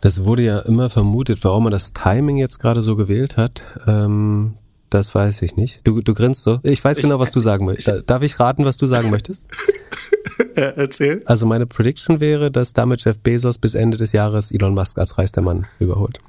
Das 0.01 0.23
wurde 0.23 0.43
ja 0.43 0.59
immer 0.59 0.89
vermutet, 0.89 1.43
warum 1.43 1.63
man 1.63 1.71
das 1.71 1.93
Timing 1.93 2.37
jetzt 2.37 2.59
gerade 2.59 2.83
so 2.83 2.95
gewählt 2.95 3.35
hat. 3.37 3.65
Ähm, 3.87 4.53
das 4.89 5.13
weiß 5.13 5.41
ich 5.41 5.55
nicht. 5.55 5.87
Du, 5.87 6.01
du 6.01 6.13
grinst 6.13 6.43
so. 6.43 6.59
Ich 6.63 6.83
weiß 6.83 6.97
ich, 6.97 7.03
genau, 7.03 7.19
was 7.19 7.31
du 7.31 7.39
sagen 7.39 7.65
möchtest. 7.65 8.09
Darf 8.09 8.21
ich 8.21 8.39
raten, 8.39 8.63
was 8.63 8.77
du 8.77 8.87
sagen 8.87 9.09
möchtest? 9.09 9.47
Erzähl. 10.55 11.21
Also 11.25 11.45
meine 11.45 11.65
Prediction 11.65 12.19
wäre, 12.19 12.51
dass 12.51 12.73
damit 12.73 13.03
Jeff 13.03 13.19
Bezos 13.19 13.57
bis 13.57 13.75
Ende 13.75 13.97
des 13.97 14.11
Jahres 14.11 14.51
Elon 14.51 14.73
Musk 14.73 14.97
als 14.97 15.17
reichster 15.17 15.41
Mann 15.41 15.67
überholt. 15.79 16.19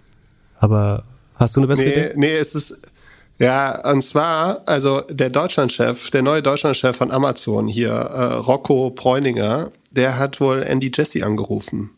Aber 0.58 1.04
hast 1.36 1.56
du 1.56 1.60
eine 1.60 1.68
bessere 1.68 1.86
nee, 1.86 1.92
Idee? 1.92 2.12
Nee, 2.16 2.36
es 2.36 2.54
ist, 2.54 2.76
ja, 3.38 3.90
und 3.90 4.02
zwar, 4.02 4.62
also 4.66 5.00
der 5.02 5.30
Deutschlandchef, 5.30 6.10
der 6.10 6.22
neue 6.22 6.42
Deutschlandchef 6.42 6.96
von 6.96 7.10
Amazon 7.10 7.68
hier, 7.68 7.90
äh, 7.90 8.34
Rocco 8.34 8.90
Preuninger, 8.90 9.70
der 9.90 10.18
hat 10.18 10.40
wohl 10.40 10.62
Andy 10.62 10.90
Jesse 10.94 11.24
angerufen 11.24 11.90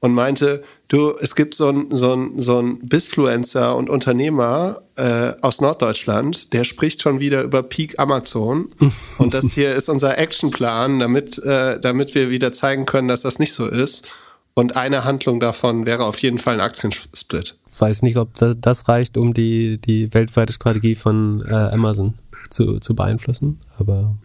und 0.00 0.14
meinte, 0.14 0.64
du, 0.88 1.14
es 1.20 1.36
gibt 1.36 1.54
so 1.54 1.68
ein 1.68 1.86
so 1.94 2.12
ein 2.12 2.40
so 2.40 2.58
ein 2.58 2.80
Bisfluencer 2.88 3.76
und 3.76 3.88
Unternehmer 3.88 4.82
äh, 4.96 5.32
aus 5.40 5.60
Norddeutschland, 5.60 6.52
der 6.52 6.64
spricht 6.64 7.00
schon 7.00 7.20
wieder 7.20 7.42
über 7.42 7.62
Peak 7.62 8.00
Amazon 8.00 8.74
und 9.18 9.32
das 9.32 9.52
hier 9.52 9.72
ist 9.72 9.88
unser 9.88 10.18
Actionplan, 10.18 10.98
damit 10.98 11.38
äh, 11.38 11.78
damit 11.78 12.16
wir 12.16 12.30
wieder 12.30 12.52
zeigen 12.52 12.84
können, 12.84 13.06
dass 13.08 13.20
das 13.20 13.38
nicht 13.38 13.54
so 13.54 13.66
ist. 13.66 14.02
Und 14.54 14.76
eine 14.76 15.04
Handlung 15.04 15.40
davon 15.40 15.86
wäre 15.86 16.04
auf 16.04 16.20
jeden 16.20 16.38
Fall 16.38 16.54
ein 16.54 16.60
Aktiensplit. 16.60 17.56
Weiß 17.78 18.02
nicht, 18.02 18.18
ob 18.18 18.34
das, 18.34 18.56
das 18.60 18.88
reicht, 18.88 19.16
um 19.16 19.32
die 19.34 19.78
die 19.78 20.12
weltweite 20.12 20.52
Strategie 20.52 20.94
von 20.94 21.42
äh, 21.46 21.52
Amazon 21.52 22.14
zu 22.50 22.78
zu 22.80 22.94
beeinflussen, 22.94 23.58
aber 23.78 24.16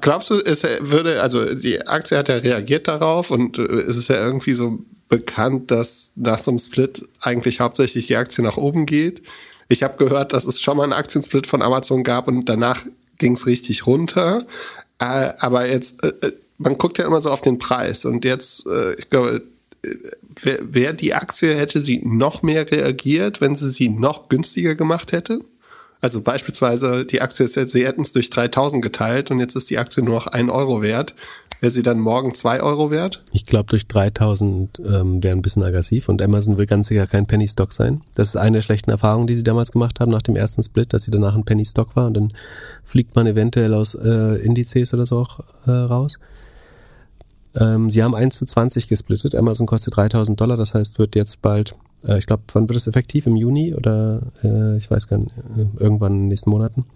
Glaubst 0.00 0.30
du, 0.30 0.40
es 0.40 0.64
würde, 0.80 1.22
also 1.22 1.54
die 1.54 1.86
Aktie 1.86 2.18
hat 2.18 2.28
ja 2.28 2.34
reagiert 2.34 2.88
darauf 2.88 3.30
und 3.30 3.56
äh, 3.56 3.62
es 3.62 3.96
ist 3.96 4.08
ja 4.08 4.16
irgendwie 4.16 4.54
so 4.54 4.80
bekannt, 5.08 5.70
dass 5.70 6.10
nach 6.16 6.40
so 6.40 6.50
einem 6.50 6.58
Split 6.58 7.08
eigentlich 7.20 7.60
hauptsächlich 7.60 8.08
die 8.08 8.16
Aktie 8.16 8.42
nach 8.42 8.56
oben 8.56 8.84
geht. 8.84 9.22
Ich 9.68 9.84
habe 9.84 9.96
gehört, 9.96 10.32
dass 10.32 10.44
es 10.44 10.60
schon 10.60 10.76
mal 10.76 10.82
einen 10.82 10.92
Aktiensplit 10.92 11.46
von 11.46 11.62
Amazon 11.62 12.02
gab 12.02 12.26
und 12.26 12.48
danach 12.48 12.84
ging 13.18 13.34
es 13.34 13.46
richtig 13.46 13.86
runter. 13.86 14.44
Äh, 14.98 15.30
aber 15.38 15.68
jetzt, 15.68 16.02
äh, 16.04 16.32
man 16.58 16.76
guckt 16.76 16.98
ja 16.98 17.06
immer 17.06 17.20
so 17.20 17.30
auf 17.30 17.40
den 17.40 17.58
Preis 17.58 18.04
und 18.04 18.24
jetzt, 18.24 18.66
ich 18.98 19.08
glaube, 19.08 19.40
wäre 20.42 20.94
die 20.94 21.14
Aktie, 21.14 21.54
hätte 21.54 21.80
sie 21.80 22.00
noch 22.04 22.42
mehr 22.42 22.70
reagiert, 22.70 23.40
wenn 23.40 23.56
sie 23.56 23.70
sie 23.70 23.88
noch 23.88 24.28
günstiger 24.28 24.74
gemacht 24.74 25.12
hätte? 25.12 25.40
Also 26.00 26.22
beispielsweise 26.22 27.04
die 27.04 27.20
Aktie 27.20 27.44
ist 27.44 27.56
jetzt, 27.56 27.72
sie 27.72 27.86
hätten 27.86 28.00
es 28.00 28.12
durch 28.12 28.30
3000 28.30 28.82
geteilt 28.82 29.30
und 29.30 29.38
jetzt 29.38 29.54
ist 29.54 29.68
die 29.68 29.78
Aktie 29.78 30.02
nur 30.02 30.14
noch 30.14 30.26
ein 30.28 30.48
Euro 30.48 30.80
wert. 30.80 31.14
Wäre 31.60 31.70
sie 31.70 31.82
dann 31.82 32.00
morgen 32.00 32.32
zwei 32.32 32.62
Euro 32.62 32.90
wert? 32.90 33.22
Ich 33.32 33.44
glaube, 33.44 33.66
durch 33.68 33.86
3000 33.86 34.78
ähm, 34.78 35.22
wäre 35.22 35.36
ein 35.36 35.42
bisschen 35.42 35.62
aggressiv 35.62 36.08
und 36.08 36.22
Amazon 36.22 36.56
will 36.56 36.64
ganz 36.64 36.88
sicher 36.88 37.06
kein 37.06 37.26
Penny 37.26 37.46
Stock 37.48 37.74
sein. 37.74 38.00
Das 38.14 38.28
ist 38.28 38.36
eine 38.36 38.58
der 38.58 38.62
schlechten 38.62 38.90
Erfahrungen, 38.90 39.26
die 39.26 39.34
sie 39.34 39.42
damals 39.42 39.70
gemacht 39.70 40.00
haben 40.00 40.10
nach 40.10 40.22
dem 40.22 40.36
ersten 40.36 40.62
Split, 40.62 40.94
dass 40.94 41.02
sie 41.02 41.10
danach 41.10 41.34
ein 41.34 41.44
Penny 41.44 41.66
Stock 41.66 41.96
war 41.96 42.06
und 42.06 42.14
dann 42.14 42.32
fliegt 42.82 43.14
man 43.14 43.26
eventuell 43.26 43.74
aus 43.74 43.94
äh, 43.94 44.36
Indizes 44.42 44.94
oder 44.94 45.04
so 45.04 45.18
auch 45.18 45.40
äh, 45.66 45.70
raus. 45.70 46.18
Ähm, 47.56 47.90
sie 47.90 48.02
haben 48.02 48.14
1 48.14 48.38
zu 48.38 48.44
20 48.44 48.88
gesplittet. 48.88 49.34
Amazon 49.34 49.66
kostet 49.66 49.96
3000 49.96 50.40
Dollar, 50.40 50.56
das 50.56 50.74
heißt, 50.74 50.98
wird 50.98 51.16
jetzt 51.16 51.42
bald, 51.42 51.74
äh, 52.06 52.18
ich 52.18 52.26
glaube, 52.26 52.44
wann 52.52 52.68
wird 52.68 52.76
es 52.76 52.86
effektiv? 52.86 53.26
Im 53.26 53.36
Juni 53.36 53.74
oder 53.74 54.20
äh, 54.42 54.76
ich 54.76 54.90
weiß 54.90 55.08
gar 55.08 55.18
nicht, 55.18 55.36
äh, 55.36 55.82
irgendwann 55.82 56.12
in 56.12 56.18
den 56.20 56.28
nächsten 56.28 56.50
Monaten. 56.50 56.86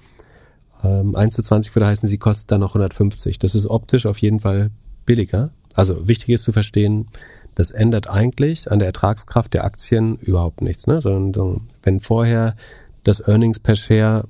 Ähm, 0.85 1.17
1 1.17 1.35
zu 1.35 1.43
20 1.43 1.75
würde 1.75 1.87
heißen, 1.87 2.09
sie 2.09 2.19
kostet 2.19 2.51
dann 2.51 2.61
noch 2.61 2.71
150. 2.71 3.39
Das 3.39 3.55
ist 3.55 3.67
optisch 3.67 4.07
auf 4.07 4.19
jeden 4.19 4.41
Fall 4.41 4.71
billiger. 5.07 5.51
Also 5.75 6.07
wichtig 6.07 6.31
ist 6.31 6.45
zu 6.45 6.53
verstehen, 6.53 7.09
das 7.55 7.71
ändert 7.71 8.09
eigentlich 8.09 8.71
an 8.71 8.79
der 8.79 8.87
Ertragskraft 8.87 9.55
der 9.55 9.65
Aktien 9.65 10.17
überhaupt 10.17 10.61
nichts. 10.61 10.87
Ne? 10.87 11.01
Sondern 11.01 11.63
wenn 11.83 12.01
vorher 12.01 12.55
das 13.03 13.21
Earnings 13.27 13.59
per 13.59 13.77
Share 13.77 14.29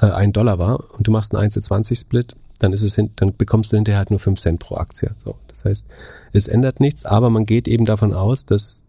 äh, 0.00 0.06
ein 0.06 0.32
Dollar 0.32 0.58
war 0.58 0.84
und 0.96 1.06
du 1.06 1.10
machst 1.10 1.34
einen 1.34 1.44
1 1.44 1.54
zu 1.54 1.60
20 1.60 1.98
Split, 1.98 2.36
dann 2.62 2.72
ist 2.72 2.82
es 2.82 2.94
dann 3.16 3.36
bekommst 3.36 3.72
du 3.72 3.76
hinterher 3.76 3.98
halt 3.98 4.10
nur 4.10 4.20
5 4.20 4.38
Cent 4.38 4.60
pro 4.60 4.76
Aktie. 4.76 5.10
So, 5.18 5.34
das 5.48 5.64
heißt, 5.64 5.86
es 6.32 6.46
ändert 6.46 6.78
nichts, 6.78 7.04
aber 7.04 7.28
man 7.28 7.44
geht 7.44 7.66
eben 7.66 7.84
davon 7.84 8.12
aus, 8.12 8.46
dass, 8.46 8.84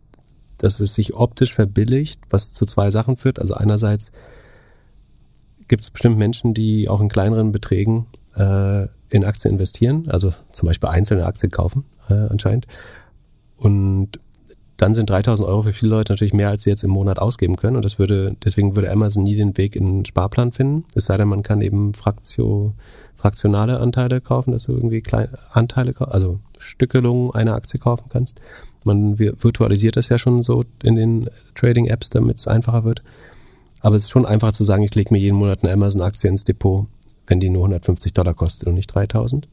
dass 0.60 0.80
es 0.80 0.94
sich 0.94 1.16
optisch 1.16 1.56
verbilligt, 1.56 2.22
was 2.30 2.54
zu 2.54 2.68
zwei 2.68 2.92
Sachen 2.92 3.18
führt. 3.18 3.40
Also 3.40 3.56
einerseits 3.56 4.12
gibt 5.68 5.82
es 5.82 5.90
bestimmt 5.90 6.20
Menschen, 6.20 6.54
die 6.54 6.88
auch 6.88 7.02
in 7.02 7.10
kleineren 7.10 7.52
Beträgen 7.52 8.06
äh, 8.36 8.84
in 9.10 9.24
Aktien 9.26 9.54
investieren, 9.54 10.08
also 10.08 10.34
zum 10.52 10.68
Beispiel 10.68 10.90
einzelne 10.90 11.26
Aktien 11.26 11.52
kaufen 11.52 11.86
äh, 12.10 12.14
anscheinend. 12.14 12.68
Und 13.58 14.20
dann 14.78 14.94
sind 14.94 15.10
3000 15.10 15.48
Euro 15.48 15.64
für 15.64 15.74
viele 15.74 15.92
Leute 15.96 16.14
natürlich 16.14 16.34
mehr, 16.34 16.50
als 16.50 16.64
sie 16.64 16.70
jetzt 16.70 16.84
im 16.84 16.90
Monat 16.90 17.18
ausgeben 17.18 17.56
können. 17.56 17.76
Und 17.76 17.86
das 17.86 18.00
würde, 18.00 18.36
deswegen 18.44 18.76
würde 18.76 18.92
Amazon 18.92 19.24
nie 19.24 19.36
den 19.36 19.58
Weg 19.58 19.76
in 19.76 19.86
einen 19.86 20.06
Sparplan 20.06 20.52
finden. 20.52 20.86
Es 20.94 21.06
sei 21.06 21.18
denn, 21.18 21.28
man 21.28 21.42
kann 21.42 21.62
eben 21.62 21.94
Fraktio, 21.94 22.74
fraktionale 23.24 23.80
Anteile 23.80 24.20
kaufen, 24.20 24.52
dass 24.52 24.66
du 24.66 24.74
irgendwie 24.74 25.02
kleine 25.02 25.30
Anteile, 25.54 25.94
also 26.12 26.42
Stückelungen 26.60 27.32
einer 27.32 27.56
Aktie 27.56 27.80
kaufen 27.80 28.10
kannst. 28.10 28.42
Man 28.84 29.18
virtualisiert 29.18 29.96
das 29.96 30.10
ja 30.10 30.18
schon 30.18 30.44
so 30.44 30.66
in 30.84 30.96
den 30.96 31.30
Trading-Apps, 31.56 32.10
damit 32.10 32.40
es 32.40 32.50
einfacher 32.50 32.84
wird. 32.84 33.02
Aber 33.80 33.96
es 33.96 34.04
ist 34.04 34.10
schon 34.10 34.26
einfacher 34.26 34.52
zu 34.52 34.66
sagen, 34.66 34.84
ich 34.84 34.94
lege 34.96 35.14
mir 35.14 35.22
jeden 35.22 35.38
Monat 35.38 35.64
eine 35.64 35.72
Amazon-Aktie 35.72 36.30
ins 36.30 36.44
Depot, 36.44 36.88
wenn 37.26 37.40
die 37.40 37.50
nur 37.50 37.62
150 37.62 38.12
Dollar 38.12 38.34
kostet 38.34 38.68
und 38.68 38.76
nicht 38.76 38.88
3000. 38.88 39.48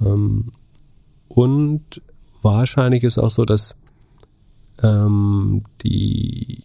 Ähm, 0.00 0.52
und 1.26 2.02
wahrscheinlich 2.42 3.02
ist 3.02 3.18
auch 3.18 3.32
so, 3.32 3.44
dass 3.44 3.74
ähm, 4.80 5.64
die, 5.82 6.62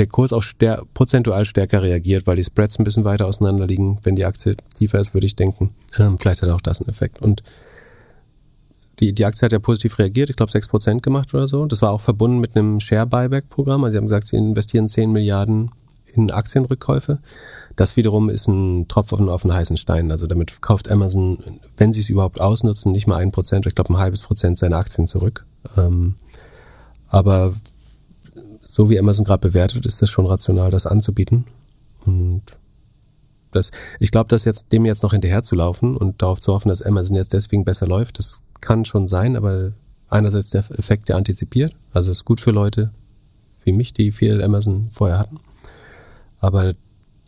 der 0.00 0.06
Kurs 0.08 0.32
auch 0.32 0.42
stär, 0.42 0.82
prozentual 0.94 1.44
stärker 1.44 1.82
reagiert, 1.82 2.26
weil 2.26 2.36
die 2.36 2.44
Spreads 2.44 2.78
ein 2.78 2.84
bisschen 2.84 3.04
weiter 3.04 3.26
auseinander 3.26 3.66
liegen. 3.66 3.98
Wenn 4.02 4.16
die 4.16 4.24
Aktie 4.24 4.56
tiefer 4.74 4.98
ist, 4.98 5.14
würde 5.14 5.26
ich 5.26 5.36
denken, 5.36 5.74
ähm, 5.98 6.18
vielleicht 6.18 6.42
hat 6.42 6.48
auch 6.48 6.60
das 6.60 6.80
einen 6.80 6.88
Effekt. 6.88 7.20
Und 7.20 7.42
die, 8.98 9.12
die 9.12 9.24
Aktie 9.24 9.44
hat 9.44 9.52
ja 9.52 9.58
positiv 9.58 9.98
reagiert, 9.98 10.30
ich 10.30 10.36
glaube 10.36 10.52
6% 10.52 11.00
gemacht 11.00 11.32
oder 11.34 11.46
so. 11.46 11.66
Das 11.66 11.82
war 11.82 11.92
auch 11.92 12.00
verbunden 12.00 12.38
mit 12.38 12.56
einem 12.56 12.80
Share-Buyback-Programm. 12.80 13.84
Also 13.84 13.92
sie 13.92 13.98
haben 13.98 14.06
gesagt, 14.06 14.26
sie 14.26 14.36
investieren 14.36 14.88
10 14.88 15.12
Milliarden 15.12 15.70
in 16.12 16.30
Aktienrückkäufe. 16.30 17.18
Das 17.76 17.96
wiederum 17.96 18.30
ist 18.30 18.48
ein 18.48 18.88
Tropfen 18.88 19.28
auf 19.28 19.44
einen 19.44 19.54
heißen 19.54 19.76
Stein. 19.76 20.10
Also 20.10 20.26
damit 20.26 20.60
kauft 20.60 20.90
Amazon, 20.90 21.38
wenn 21.76 21.92
sie 21.92 22.00
es 22.00 22.10
überhaupt 22.10 22.40
ausnutzen, 22.40 22.92
nicht 22.92 23.06
mal 23.06 23.16
ein 23.16 23.32
Prozent, 23.32 23.66
ich 23.66 23.74
glaube 23.74 23.92
ein 23.92 23.98
halbes 23.98 24.22
Prozent 24.22 24.58
seiner 24.58 24.76
Aktien 24.76 25.06
zurück. 25.06 25.46
Ähm, 25.76 26.16
aber 27.08 27.54
so 28.70 28.88
wie 28.88 29.00
Amazon 29.00 29.24
gerade 29.24 29.48
bewertet, 29.48 29.84
ist 29.84 30.00
das 30.00 30.10
schon 30.10 30.26
rational, 30.26 30.70
das 30.70 30.86
anzubieten. 30.86 31.44
Und 32.06 32.42
das, 33.50 33.72
ich 33.98 34.12
glaube, 34.12 34.28
dass 34.28 34.44
jetzt 34.44 34.70
dem 34.70 34.86
jetzt 34.86 35.02
noch 35.02 35.10
hinterher 35.10 35.42
zu 35.42 35.56
laufen 35.56 35.96
und 35.96 36.22
darauf 36.22 36.38
zu 36.38 36.52
hoffen, 36.52 36.68
dass 36.68 36.80
Amazon 36.80 37.16
jetzt 37.16 37.32
deswegen 37.32 37.64
besser 37.64 37.88
läuft, 37.88 38.20
das 38.20 38.42
kann 38.60 38.84
schon 38.84 39.08
sein, 39.08 39.34
aber 39.34 39.72
einerseits 40.08 40.50
der 40.50 40.60
Effekt, 40.78 41.08
der 41.08 41.16
antizipiert, 41.16 41.74
also 41.92 42.12
ist 42.12 42.24
gut 42.24 42.40
für 42.40 42.52
Leute 42.52 42.92
wie 43.64 43.72
mich, 43.72 43.92
die 43.92 44.12
viel 44.12 44.40
Amazon 44.40 44.88
vorher 44.88 45.18
hatten. 45.18 45.40
Aber 46.38 46.74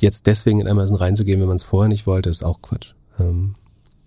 jetzt 0.01 0.28
deswegen 0.28 0.61
in 0.61 0.68
Amazon 0.68 0.97
reinzugehen, 0.97 1.40
wenn 1.40 1.49
man 1.49 1.57
es 1.57 1.64
vorher 1.64 1.88
nicht 1.88 2.07
wollte, 2.07 2.30
ist 2.30 2.45
auch 2.45 2.62
Quatsch. 2.62 2.95
Ähm, 3.18 3.55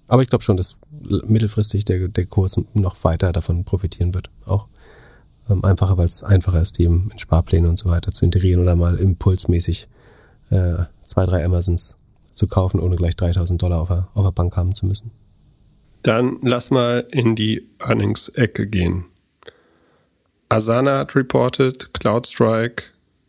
aber 0.08 0.24
ich 0.24 0.30
glaube 0.30 0.44
schon, 0.44 0.56
dass 0.56 0.80
mittelfristig 1.28 1.84
der, 1.84 2.08
der 2.08 2.26
Kurs 2.28 2.60
noch 2.74 3.04
weiter 3.04 3.34
davon 3.34 3.66
profitieren 3.66 4.14
wird. 4.14 4.30
Auch 4.46 4.68
ähm, 5.50 5.64
einfacher, 5.64 5.98
weil 5.98 6.06
es 6.06 6.24
einfacher 6.24 6.62
ist, 6.62 6.78
die 6.78 6.86
in 6.86 7.12
Sparpläne 7.18 7.70
und 7.70 7.78
so 7.78 7.90
weiter 7.90 8.12
zu 8.12 8.26
integrieren 8.26 8.62
oder 8.62 8.76
mal 8.76 8.98
impulsmäßig 8.98 9.88
äh, 10.50 10.84
zwei, 11.04 11.26
drei 11.26 11.44
Amazons 11.44 11.98
zu 12.32 12.48
kaufen, 12.48 12.80
ohne 12.80 12.96
gleich 12.96 13.16
3000 13.16 13.62
Dollar 13.62 13.82
auf 13.82 13.88
der, 13.88 14.08
auf 14.14 14.24
der 14.24 14.32
Bank 14.32 14.56
haben 14.56 14.76
zu 14.76 14.86
müssen. 14.86 15.12
Dann 16.04 16.38
lass 16.42 16.70
mal 16.70 17.08
in 17.12 17.36
die 17.36 17.68
Earnings-Ecke 17.80 18.68
gehen. 18.68 19.06
Asana 20.50 21.00
hat 21.00 21.16
reported, 21.16 21.94
CloudStrike, 21.94 22.84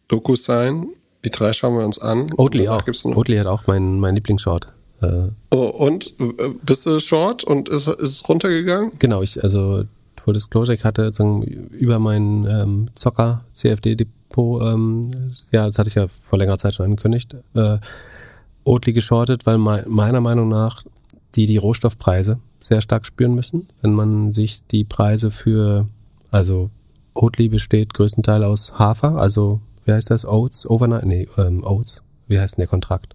DocuSign. 0.08 0.92
Die 1.24 1.30
drei 1.30 1.52
schauen 1.54 1.78
wir 1.78 1.84
uns 1.84 1.98
an. 1.98 2.30
Oatly 2.36 2.68
auch. 2.68 2.82
Oatly 3.04 3.38
hat 3.38 3.46
auch 3.46 3.66
mein, 3.66 3.98
mein 3.98 4.14
Lieblingsshort. 4.14 4.68
Äh, 5.02 5.28
oh, 5.50 5.68
und 5.68 6.14
bist 6.64 6.86
du 6.86 7.00
Short 7.00 7.44
und 7.44 7.68
ist, 7.68 7.86
es 7.86 8.28
runtergegangen? 8.28 8.92
Genau, 8.98 9.22
ich, 9.22 9.42
also 9.42 9.84
Full 10.26 10.34
Disclosure, 10.34 10.74
ich 10.74 10.84
hatte 10.84 11.12
über 11.70 12.00
mein 12.00 12.44
ähm, 12.50 12.88
Zocker 12.96 13.44
CFD 13.52 13.94
Depot, 13.94 14.60
ähm, 14.60 15.08
ja, 15.52 15.68
das 15.68 15.78
hatte 15.78 15.88
ich 15.88 15.94
ja 15.94 16.08
vor 16.08 16.36
längerer 16.36 16.58
Zeit 16.58 16.74
schon 16.74 16.86
angekündigt, 16.86 17.36
äh, 17.54 17.78
Oatly 18.64 18.92
geschortet, 18.92 19.46
weil 19.46 19.56
me 19.56 19.84
meiner 19.86 20.20
Meinung 20.20 20.48
nach 20.48 20.82
die 21.36 21.46
die 21.46 21.58
Rohstoffpreise 21.58 22.40
sehr 22.58 22.80
stark 22.80 23.06
spüren 23.06 23.36
müssen, 23.36 23.68
wenn 23.82 23.92
man 23.92 24.32
sich 24.32 24.66
die 24.66 24.82
Preise 24.82 25.30
für, 25.30 25.86
also 26.32 26.70
Oatly 27.14 27.48
besteht 27.48 27.94
größtenteils 27.94 28.44
aus 28.44 28.78
Hafer, 28.80 29.18
also 29.18 29.60
wie 29.84 29.92
heißt 29.92 30.10
das? 30.10 30.26
Oats, 30.26 30.68
Overnight, 30.68 31.06
nee, 31.06 31.28
ähm, 31.38 31.62
Oats, 31.62 32.02
wie 32.26 32.40
heißt 32.40 32.56
denn 32.56 32.62
der 32.62 32.68
Kontrakt? 32.68 33.14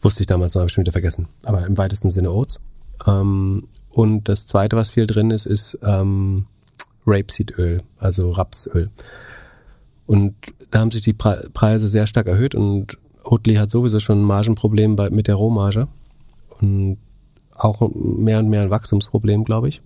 Wusste 0.00 0.22
ich 0.22 0.26
damals 0.26 0.54
noch, 0.54 0.60
habe 0.60 0.68
ich 0.68 0.72
schon 0.72 0.82
wieder 0.82 0.92
vergessen. 0.92 1.28
Aber 1.44 1.66
im 1.66 1.76
weitesten 1.76 2.08
Sinne 2.08 2.30
Oats. 2.30 2.60
Ähm, 3.06 3.68
und 3.96 4.28
das 4.28 4.46
zweite, 4.46 4.76
was 4.76 4.90
viel 4.90 5.06
drin 5.06 5.30
ist, 5.30 5.46
ist 5.46 5.78
ähm, 5.82 6.44
Rapeseedöl, 7.06 7.80
also 7.98 8.30
Rapsöl. 8.30 8.90
Und 10.04 10.34
da 10.70 10.80
haben 10.80 10.90
sich 10.90 11.00
die 11.00 11.14
Pre 11.14 11.48
Preise 11.54 11.88
sehr 11.88 12.06
stark 12.06 12.26
erhöht 12.26 12.54
und 12.54 12.98
Oatly 13.24 13.54
hat 13.54 13.70
sowieso 13.70 13.98
schon 13.98 14.20
ein 14.20 14.26
Margenproblem 14.26 14.96
bei, 14.96 15.08
mit 15.08 15.28
der 15.28 15.36
Rohmarge 15.36 15.88
und 16.60 16.98
auch 17.54 17.90
mehr 17.94 18.38
und 18.40 18.50
mehr 18.50 18.60
ein 18.60 18.70
Wachstumsproblem, 18.70 19.44
glaube 19.44 19.70
ich. 19.70 19.80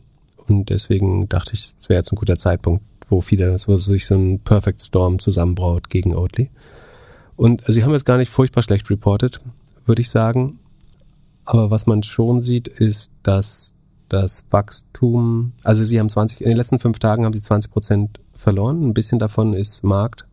Und 0.48 0.70
deswegen 0.70 1.28
dachte 1.28 1.54
ich, 1.54 1.72
es 1.80 1.88
wäre 1.88 2.00
jetzt 2.00 2.12
ein 2.12 2.16
guter 2.16 2.36
Zeitpunkt, 2.36 2.82
wo 3.08 3.20
viele, 3.20 3.60
so 3.60 3.76
sich 3.76 4.06
so 4.06 4.16
ein 4.16 4.40
Perfect 4.40 4.82
Storm 4.82 5.20
zusammenbraut 5.20 5.88
gegen 5.88 6.16
Oatly. 6.16 6.50
Und 7.36 7.60
also 7.60 7.74
sie 7.74 7.84
haben 7.84 7.92
jetzt 7.92 8.06
gar 8.06 8.16
nicht 8.16 8.32
furchtbar 8.32 8.64
schlecht 8.64 8.90
reported, 8.90 9.40
würde 9.86 10.02
ich 10.02 10.10
sagen. 10.10 10.58
Aber 11.44 11.70
was 11.70 11.86
man 11.86 12.02
schon 12.02 12.42
sieht, 12.42 12.66
ist, 12.66 13.12
dass 13.22 13.74
das 14.10 14.44
Wachstum, 14.50 15.52
also 15.62 15.84
sie 15.84 15.98
haben 15.98 16.10
20, 16.10 16.42
in 16.42 16.48
den 16.48 16.56
letzten 16.56 16.78
fünf 16.78 16.98
Tagen 16.98 17.24
haben 17.24 17.32
sie 17.32 17.40
20 17.40 17.70
Prozent 17.70 18.20
verloren. 18.34 18.86
Ein 18.86 18.92
bisschen 18.92 19.18
davon 19.18 19.54
ist 19.54 19.84
Markt, 19.84 20.26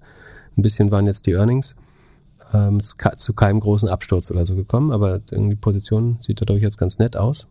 ein 0.58 0.64
bisschen 0.64 0.92
waren 0.92 1.06
jetzt 1.06 1.28
die 1.28 1.34
Earnings. 1.34 1.76
Ähm, 2.54 2.78
es 2.78 2.96
ist 2.96 3.20
zu 3.20 3.34
keinem 3.34 3.60
großen 3.60 3.88
Absturz 3.88 4.32
oder 4.32 4.46
so 4.46 4.56
gekommen, 4.56 4.92
aber 4.92 5.20
die 5.20 5.56
Position 5.56 6.18
sieht 6.22 6.42
dadurch 6.42 6.62
jetzt 6.62 6.78
ganz 6.78 6.98
nett 6.98 7.16
aus. 7.16 7.48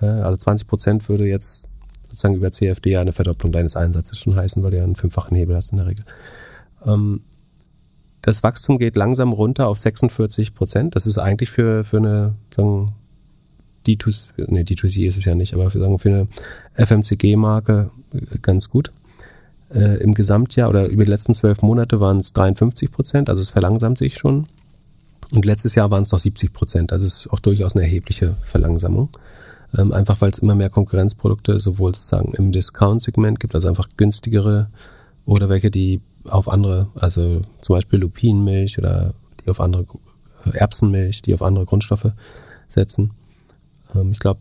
Äh, 0.00 0.06
also 0.06 0.36
20 0.36 0.68
Prozent 0.68 1.08
würde 1.08 1.26
jetzt 1.26 1.66
sozusagen 2.02 2.34
über 2.34 2.52
CFD 2.52 2.96
eine 2.98 3.12
Verdopplung 3.12 3.50
deines 3.50 3.74
Einsatzes 3.74 4.18
schon 4.18 4.36
heißen, 4.36 4.62
weil 4.62 4.72
du 4.72 4.76
ja 4.76 4.84
einen 4.84 4.96
fünffachen 4.96 5.36
Hebel 5.36 5.56
hast 5.56 5.72
in 5.72 5.78
der 5.78 5.86
Regel. 5.86 6.04
Ähm, 6.84 7.22
das 8.20 8.42
Wachstum 8.42 8.76
geht 8.76 8.96
langsam 8.96 9.32
runter 9.32 9.68
auf 9.68 9.78
46 9.78 10.52
Prozent. 10.52 10.94
Das 10.94 11.06
ist 11.06 11.16
eigentlich 11.16 11.50
für, 11.50 11.84
für 11.84 11.96
eine 11.96 12.34
sagen, 12.54 12.92
D2C, 13.86 14.44
nee, 14.48 14.62
D2C 14.62 15.06
ist 15.06 15.16
es 15.16 15.24
ja 15.24 15.34
nicht, 15.34 15.54
aber 15.54 15.70
für, 15.70 15.78
sagen, 15.78 15.98
für 15.98 16.08
eine 16.08 16.28
FMCG-Marke 16.86 17.90
ganz 18.42 18.68
gut. 18.68 18.92
Äh, 19.72 20.02
Im 20.02 20.14
Gesamtjahr 20.14 20.68
oder 20.68 20.86
über 20.86 21.04
die 21.04 21.10
letzten 21.10 21.34
zwölf 21.34 21.62
Monate 21.62 22.00
waren 22.00 22.18
es 22.18 22.32
53 22.32 22.90
Prozent, 22.90 23.30
also 23.30 23.40
es 23.40 23.50
verlangsamt 23.50 23.98
sich 23.98 24.18
schon. 24.18 24.46
Und 25.32 25.44
letztes 25.44 25.76
Jahr 25.76 25.90
waren 25.90 26.02
es 26.02 26.10
noch 26.10 26.18
70 26.18 26.52
Prozent, 26.52 26.92
also 26.92 27.06
es 27.06 27.20
ist 27.20 27.32
auch 27.32 27.38
durchaus 27.38 27.74
eine 27.74 27.84
erhebliche 27.84 28.34
Verlangsamung. 28.42 29.10
Ähm, 29.76 29.92
einfach 29.92 30.20
weil 30.20 30.30
es 30.30 30.38
immer 30.38 30.56
mehr 30.56 30.70
Konkurrenzprodukte 30.70 31.60
sowohl 31.60 31.94
sozusagen 31.94 32.32
im 32.34 32.50
Discount-Segment 32.50 33.38
gibt, 33.38 33.54
also 33.54 33.68
einfach 33.68 33.88
günstigere 33.96 34.68
oder 35.26 35.48
welche, 35.48 35.70
die 35.70 36.00
auf 36.24 36.48
andere, 36.48 36.88
also 36.96 37.42
zum 37.60 37.76
Beispiel 37.76 38.00
Lupinenmilch 38.00 38.78
oder 38.78 39.14
die 39.44 39.50
auf 39.50 39.60
andere 39.60 39.86
äh, 40.44 40.56
Erbsenmilch, 40.56 41.22
die 41.22 41.34
auf 41.34 41.42
andere 41.42 41.66
Grundstoffe 41.66 42.12
setzen. 42.66 43.12
Ähm, 43.94 44.12
ich 44.12 44.18
glaube, 44.18 44.40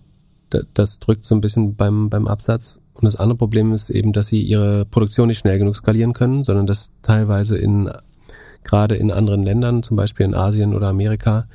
das 0.73 0.99
drückt 0.99 1.25
so 1.25 1.35
ein 1.35 1.41
bisschen 1.41 1.75
beim, 1.75 2.09
beim 2.09 2.27
Absatz. 2.27 2.79
Und 2.93 3.05
das 3.05 3.15
andere 3.15 3.37
Problem 3.37 3.71
ist 3.71 3.89
eben, 3.89 4.13
dass 4.13 4.27
sie 4.27 4.41
ihre 4.41 4.85
Produktion 4.85 5.27
nicht 5.27 5.39
schnell 5.39 5.59
genug 5.59 5.75
skalieren 5.75 6.13
können, 6.13 6.43
sondern 6.43 6.65
dass 6.65 6.91
teilweise 7.01 7.57
in, 7.57 7.89
gerade 8.63 8.95
in 8.95 9.11
anderen 9.11 9.43
Ländern, 9.43 9.83
zum 9.83 9.95
Beispiel 9.95 10.25
in 10.25 10.33
Asien 10.33 10.75
oder 10.75 10.87
Amerika, 10.87 11.47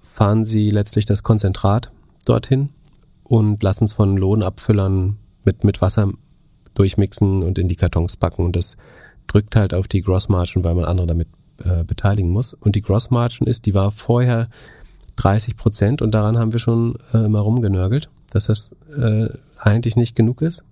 fahren 0.00 0.44
sie 0.44 0.70
letztlich 0.70 1.04
das 1.04 1.22
Konzentrat 1.22 1.92
dorthin 2.26 2.70
und 3.24 3.62
lassen 3.62 3.84
es 3.84 3.92
von 3.92 4.16
Lohnabfüllern 4.16 5.18
mit, 5.44 5.64
mit 5.64 5.80
Wasser 5.80 6.10
durchmixen 6.74 7.42
und 7.42 7.58
in 7.58 7.68
die 7.68 7.76
Kartons 7.76 8.16
packen. 8.16 8.44
Und 8.44 8.56
das 8.56 8.76
drückt 9.26 9.56
halt 9.56 9.74
auf 9.74 9.88
die 9.88 10.02
Grossmargin, 10.02 10.64
weil 10.64 10.74
man 10.74 10.84
andere 10.84 11.06
damit 11.06 11.28
äh, 11.64 11.84
beteiligen 11.84 12.30
muss. 12.30 12.54
Und 12.54 12.74
die 12.76 12.82
Grossmargin 12.82 13.46
ist, 13.46 13.66
die 13.66 13.74
war 13.74 13.90
vorher 13.90 14.48
30 15.16 15.56
Prozent 15.56 16.02
und 16.02 16.12
daran 16.12 16.38
haben 16.38 16.52
wir 16.52 16.60
schon 16.60 16.96
äh, 17.12 17.18
immer 17.18 17.40
rumgenörgelt, 17.40 18.08
dass 18.30 18.46
das 18.46 18.74
äh, 18.96 19.28
eigentlich 19.58 19.96
nicht 19.96 20.16
genug 20.16 20.42
ist. 20.42 20.64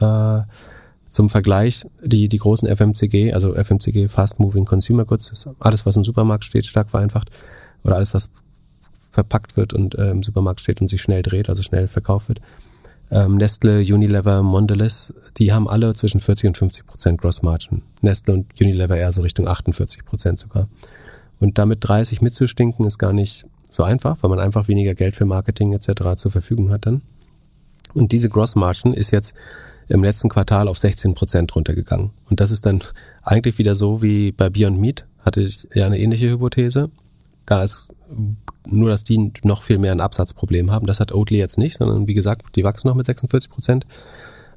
Äh, 0.00 0.40
zum 1.08 1.28
Vergleich, 1.28 1.86
die, 2.02 2.28
die 2.28 2.38
großen 2.38 2.68
FMCG, 2.68 3.32
also 3.32 3.54
FMCG, 3.54 4.08
Fast 4.08 4.38
Moving 4.38 4.64
Consumer 4.64 5.04
Goods, 5.04 5.30
ist 5.32 5.48
alles, 5.58 5.84
was 5.84 5.96
im 5.96 6.04
Supermarkt 6.04 6.44
steht, 6.44 6.66
stark 6.66 6.90
vereinfacht, 6.90 7.30
oder 7.82 7.96
alles, 7.96 8.14
was 8.14 8.30
verpackt 9.10 9.56
wird 9.56 9.74
und 9.74 9.96
äh, 9.96 10.10
im 10.10 10.22
Supermarkt 10.22 10.60
steht 10.60 10.80
und 10.80 10.88
sich 10.88 11.02
schnell 11.02 11.22
dreht, 11.22 11.48
also 11.48 11.62
schnell 11.62 11.88
verkauft 11.88 12.28
wird. 12.28 12.40
Ähm, 13.10 13.38
Nestle, 13.38 13.80
Unilever, 13.80 14.42
Mondelez, 14.42 15.12
die 15.36 15.52
haben 15.52 15.68
alle 15.68 15.94
zwischen 15.96 16.20
40 16.20 16.48
und 16.48 16.56
50 16.56 16.86
Prozent 16.86 17.20
Gross 17.20 17.42
Margin. 17.42 17.82
Nestle 18.02 18.34
und 18.34 18.60
Unilever 18.60 18.96
eher 18.96 19.10
so 19.10 19.22
Richtung 19.22 19.48
48 19.48 20.04
Prozent 20.04 20.38
sogar. 20.38 20.68
Und 21.40 21.58
damit 21.58 21.78
30 21.80 22.20
mitzustinken 22.20 22.84
ist 22.86 22.98
gar 22.98 23.12
nicht 23.12 23.46
so 23.70 23.82
einfach, 23.82 24.18
weil 24.20 24.30
man 24.30 24.40
einfach 24.40 24.68
weniger 24.68 24.94
Geld 24.94 25.16
für 25.16 25.24
Marketing 25.24 25.72
etc. 25.72 26.16
zur 26.16 26.30
Verfügung 26.30 26.70
hat 26.70 26.86
dann. 26.86 27.02
Und 27.94 28.12
diese 28.12 28.28
Gross 28.28 28.54
Margin 28.54 28.92
ist 28.92 29.10
jetzt 29.10 29.34
im 29.88 30.04
letzten 30.04 30.28
Quartal 30.28 30.68
auf 30.68 30.78
16 30.78 31.14
Prozent 31.14 31.54
runtergegangen. 31.56 32.10
Und 32.28 32.40
das 32.40 32.50
ist 32.50 32.66
dann 32.66 32.80
eigentlich 33.22 33.58
wieder 33.58 33.74
so 33.74 34.02
wie 34.02 34.30
bei 34.32 34.48
Beyond 34.48 34.78
Meat, 34.78 35.06
hatte 35.20 35.40
ich 35.40 35.66
ja 35.74 35.86
eine 35.86 35.98
ähnliche 35.98 36.30
Hypothese. 36.30 36.90
Da 37.46 37.62
ist 37.64 37.92
nur, 38.66 38.90
dass 38.90 39.02
die 39.02 39.32
noch 39.42 39.62
viel 39.62 39.78
mehr 39.78 39.92
ein 39.92 40.00
Absatzproblem 40.00 40.70
haben. 40.70 40.86
Das 40.86 41.00
hat 41.00 41.12
Oatly 41.12 41.38
jetzt 41.38 41.58
nicht, 41.58 41.76
sondern 41.76 42.06
wie 42.06 42.14
gesagt, 42.14 42.54
die 42.54 42.64
wachsen 42.64 42.88
noch 42.88 42.94
mit 42.94 43.06
46 43.06 43.50
Prozent. 43.50 43.86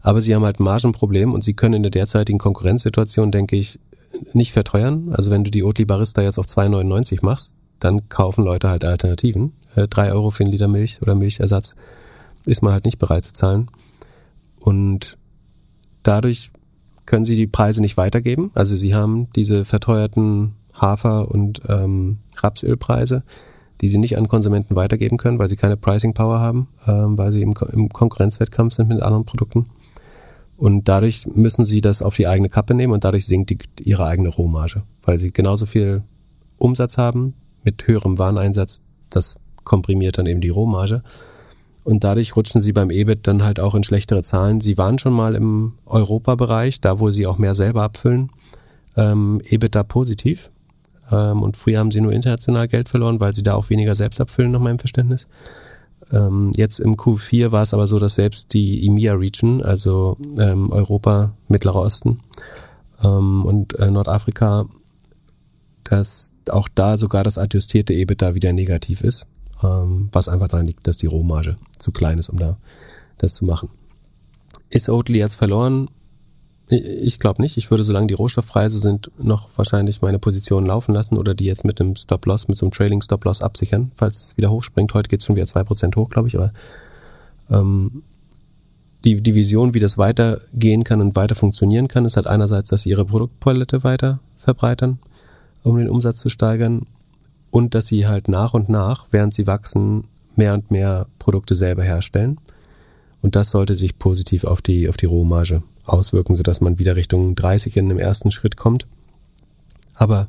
Aber 0.02 0.22
sie 0.22 0.36
haben 0.36 0.44
halt 0.44 0.60
ein 0.60 0.64
Margenproblem 0.64 1.34
und 1.34 1.44
sie 1.44 1.54
können 1.54 1.76
in 1.76 1.84
der 1.84 1.92
derzeitigen 1.92 2.38
Konkurrenzsituation, 2.38 3.32
denke 3.32 3.56
ich, 3.56 3.80
nicht 4.34 4.52
verteuern. 4.52 5.10
Also 5.14 5.32
wenn 5.32 5.44
du 5.44 5.50
die 5.50 5.64
Oatly 5.64 5.86
Barista 5.86 6.22
jetzt 6.22 6.38
auf 6.38 6.46
2,99 6.46 7.20
machst, 7.24 7.56
dann 7.84 8.10
kaufen 8.10 8.44
Leute 8.44 8.70
halt 8.70 8.86
Alternativen. 8.86 9.54
Äh, 9.76 9.88
drei 9.88 10.12
Euro 10.12 10.30
für 10.30 10.44
einen 10.44 10.52
Liter 10.52 10.68
Milch 10.68 11.02
oder 11.02 11.16
Milchersatz 11.16 11.76
ist 12.46 12.62
man 12.62 12.74
halt 12.74 12.86
nicht 12.86 13.00
bereit 13.00 13.26
zu 13.26 13.34
zahlen. 13.34 13.70
Und 14.60 15.18
dadurch 16.04 16.52
können 17.06 17.26
sie 17.26 17.36
die 17.36 17.48
Preise 17.48 17.82
nicht 17.82 17.98
weitergeben. 17.98 18.52
Also 18.54 18.78
sie 18.78 18.96
haben 18.96 19.28
diese 19.36 19.66
verteuerten 19.66 20.56
Hafer- 20.74 21.30
und 21.30 21.62
ähm, 21.68 22.20
Rapsölpreise, 22.38 23.24
die 23.82 23.90
sie 23.90 23.98
nicht 23.98 24.18
an 24.18 24.28
Konsumenten 24.28 24.76
weitergeben 24.76 25.18
können, 25.18 25.40
weil 25.40 25.50
sie 25.50 25.56
keine 25.56 25.78
Pricing 25.78 26.14
Power 26.14 26.40
haben, 26.40 26.68
ähm, 26.88 27.18
weil 27.18 27.32
sie 27.32 27.42
im, 27.42 27.54
im 27.72 27.90
Konkurrenzwettkampf 27.90 28.74
sind 28.74 28.90
mit 28.90 29.02
anderen 29.02 29.26
Produkten. 29.26 29.68
Und 30.56 30.88
dadurch 30.88 31.28
müssen 31.28 31.66
sie 31.66 31.82
das 31.82 32.02
auf 32.02 32.16
die 32.16 32.28
eigene 32.28 32.50
Kappe 32.50 32.74
nehmen 32.74 32.94
und 32.94 33.04
dadurch 33.04 33.26
sinkt 33.26 33.50
die, 33.50 33.58
ihre 33.82 34.06
eigene 34.06 34.30
Rohmarge, 34.30 34.84
weil 35.04 35.20
sie 35.20 35.32
genauso 35.32 35.66
viel 35.66 36.04
Umsatz 36.58 36.98
haben 36.98 37.34
mit 37.64 37.88
höherem 37.88 38.18
Wareneinsatz. 38.18 38.82
Das 39.10 39.36
komprimiert 39.64 40.18
dann 40.18 40.26
eben 40.26 40.42
die 40.42 40.50
Rohmarge. 40.50 41.04
Und 41.84 42.04
dadurch 42.04 42.36
rutschen 42.36 42.62
sie 42.62 42.72
beim 42.72 42.90
EBIT 42.90 43.28
dann 43.28 43.44
halt 43.44 43.60
auch 43.60 43.76
in 43.76 43.84
schlechtere 43.84 44.22
Zahlen. 44.24 44.62
Sie 44.62 44.78
waren 44.78 45.00
schon 45.00 45.14
mal 45.14 45.36
im 45.36 45.74
Europabereich, 45.86 46.80
da 46.80 47.00
wo 47.00 47.12
sie 47.12 47.28
auch 47.28 47.38
mehr 47.38 47.56
selber 47.56 47.84
abfüllen, 47.84 48.30
ähm, 48.96 49.42
EBITDA 49.44 49.84
positiv. 49.84 50.50
Ähm, 51.12 51.44
und 51.44 51.58
früher 51.58 51.80
haben 51.80 51.92
sie 51.92 52.00
nur 52.00 52.14
international 52.14 52.68
Geld 52.70 52.88
verloren, 52.88 53.20
weil 53.20 53.34
sie 53.34 53.44
da 53.44 53.56
auch 53.56 53.70
weniger 53.70 53.96
selbst 53.96 54.22
abfüllen, 54.22 54.52
nach 54.52 54.62
meinem 54.62 54.80
Verständnis. 54.80 55.28
Ähm, 56.12 56.52
jetzt 56.56 56.80
im 56.80 56.96
Q4 56.96 57.52
war 57.52 57.64
es 57.64 57.74
aber 57.74 57.88
so, 57.88 58.00
dass 58.00 58.16
selbst 58.16 58.54
die 58.54 58.86
EMEA 58.86 59.14
Region, 59.14 59.62
also 59.62 60.18
ähm, 60.38 60.72
Europa, 60.72 61.34
Mittlerer 61.48 61.82
Osten 61.82 62.20
ähm, 63.04 63.46
und 63.46 63.78
äh, 63.80 63.90
Nordafrika, 63.92 64.66
dass 65.84 66.34
auch 66.50 66.68
da 66.74 66.98
sogar 66.98 67.24
das 67.24 67.38
adjustierte 67.38 67.94
EBITDA 67.94 68.36
wieder 68.36 68.54
negativ 68.54 69.02
ist, 69.02 69.28
ähm, 69.64 70.10
was 70.12 70.30
einfach 70.30 70.48
daran 70.48 70.66
liegt, 70.66 70.88
dass 70.88 70.98
die 70.98 71.08
Rohmarge 71.08 71.58
zu 71.78 71.92
klein 71.92 72.20
ist, 72.20 72.30
um 72.30 72.38
da 72.38 72.58
das 73.18 73.36
zu 73.36 73.46
machen. 73.46 73.70
Ist 74.70 74.90
Oatly 74.90 75.20
jetzt 75.20 75.36
verloren? 75.36 75.90
Ich 76.70 77.20
glaube 77.20 77.42
nicht. 77.42 77.58
Ich 77.58 77.70
würde, 77.70 77.84
solange 77.84 78.08
die 78.08 78.14
Rohstoffpreise 78.14 78.80
sind, 78.80 79.12
noch 79.18 79.50
wahrscheinlich 79.56 80.02
meine 80.02 80.18
Position 80.18 80.66
laufen 80.66 80.94
lassen 80.94 81.18
oder 81.18 81.36
die 81.36 81.46
jetzt 81.46 81.66
mit 81.66 81.80
einem 81.80 81.96
Stop-Loss, 81.96 82.48
mit 82.48 82.58
so 82.58 82.66
einem 82.66 82.72
Trailing-Stop-Loss 82.72 83.42
absichern, 83.42 83.92
falls 83.96 84.20
es 84.20 84.38
wieder 84.38 84.50
hochspringt. 84.50 84.94
Heute 84.94 85.10
geht 85.10 85.20
es 85.20 85.26
schon 85.26 85.36
wieder 85.36 85.46
zwei 85.46 85.64
Prozent 85.64 85.96
hoch, 85.96 86.10
glaube 86.10 86.30
ich, 86.30 86.36
aber 86.36 86.52
ähm, 87.50 88.04
die, 89.04 89.22
die 89.22 89.36
Vision, 89.36 89.74
wie 89.74 89.80
das 89.80 89.98
weitergehen 89.98 90.84
kann 90.84 91.02
und 91.02 91.16
weiter 91.16 91.36
funktionieren 91.36 91.88
kann, 91.88 92.06
ist 92.06 92.16
halt 92.16 92.28
einerseits, 92.28 92.70
dass 92.70 92.84
sie 92.84 92.90
ihre 92.90 93.06
Produktpalette 93.06 93.84
weiter 93.84 94.20
verbreitern, 94.38 95.00
um 95.64 95.78
den 95.78 95.90
Umsatz 95.90 96.20
zu 96.20 96.30
steigern 96.30 96.86
und 97.52 97.76
dass 97.76 97.88
sie 97.88 98.08
halt 98.08 98.28
nach 98.28 98.54
und 98.54 98.70
nach, 98.70 99.08
während 99.12 99.34
sie 99.34 99.48
wachsen, 99.48 100.06
mehr 100.36 100.54
und 100.54 100.72
mehr 100.72 101.08
Produkte 101.20 101.56
selber 101.56 101.84
herstellen. 101.84 102.40
Und 103.22 103.36
das 103.36 103.52
sollte 103.52 103.76
sich 103.76 103.98
positiv 104.00 104.44
auf 104.44 104.62
die, 104.62 104.90
auf 104.90 104.98
die 104.98 105.06
Rohmarge 105.06 105.64
auswirken, 105.86 106.36
sodass 106.36 106.62
man 106.62 106.80
wieder 106.80 106.96
Richtung 106.96 107.36
30 107.36 107.78
in 107.78 107.90
dem 107.90 108.00
ersten 108.00 108.32
Schritt 108.32 108.58
kommt. 108.58 108.88
Aber 109.96 110.28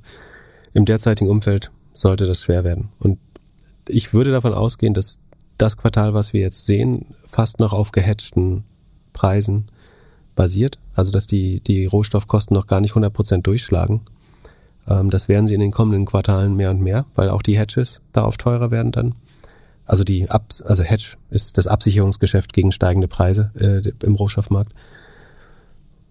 im 0.73 0.85
derzeitigen 0.85 1.31
Umfeld 1.31 1.73
sollte 1.95 2.27
das 2.27 2.43
schwer 2.43 2.65
werden. 2.65 2.91
Und 2.99 3.19
ich 3.89 4.13
würde 4.13 4.31
davon 4.31 4.55
ausgehen, 4.55 4.95
dass 4.95 5.19
das 5.59 5.77
Quartal, 5.77 6.15
was 6.15 6.33
wir 6.33 6.41
jetzt 6.41 6.67
sehen, 6.67 7.07
fast 7.27 7.61
noch 7.61 7.73
auf 7.73 7.93
gehatchten 7.93 8.65
Preisen 9.13 9.67
basiert. 10.35 10.79
Also 10.95 11.13
dass 11.13 11.27
die, 11.27 11.61
die 11.61 11.87
Rohstoffkosten 11.87 12.55
noch 12.55 12.67
gar 12.67 12.81
nicht 12.81 12.95
100% 12.95 13.43
durchschlagen. 13.43 14.03
Ähm, 14.89 15.11
das 15.11 15.29
werden 15.29 15.47
sie 15.47 15.55
in 15.55 15.61
den 15.61 15.71
kommenden 15.71 16.07
Quartalen 16.07 16.55
mehr 16.55 16.71
und 16.71 16.81
mehr, 16.81 17.07
weil 17.15 17.31
auch 17.31 17.43
die 17.43 17.59
Hedges 17.59 18.03
darauf 18.13 18.37
teurer 18.37 18.71
werden 18.71 18.93
dann. 18.93 19.15
Also 19.87 20.03
die 20.03 20.31
Abs 20.31 20.63
also 20.63 20.83
Hedge 20.83 21.17
ist 21.31 21.59
das 21.59 21.67
Absicherungsgeschäft 21.67 22.53
gegen 22.53 22.73
steigende 22.73 23.09
Preise 23.09 23.51
äh, 23.59 24.05
im 24.05 24.15
Rohstoffmarkt. 24.15 24.73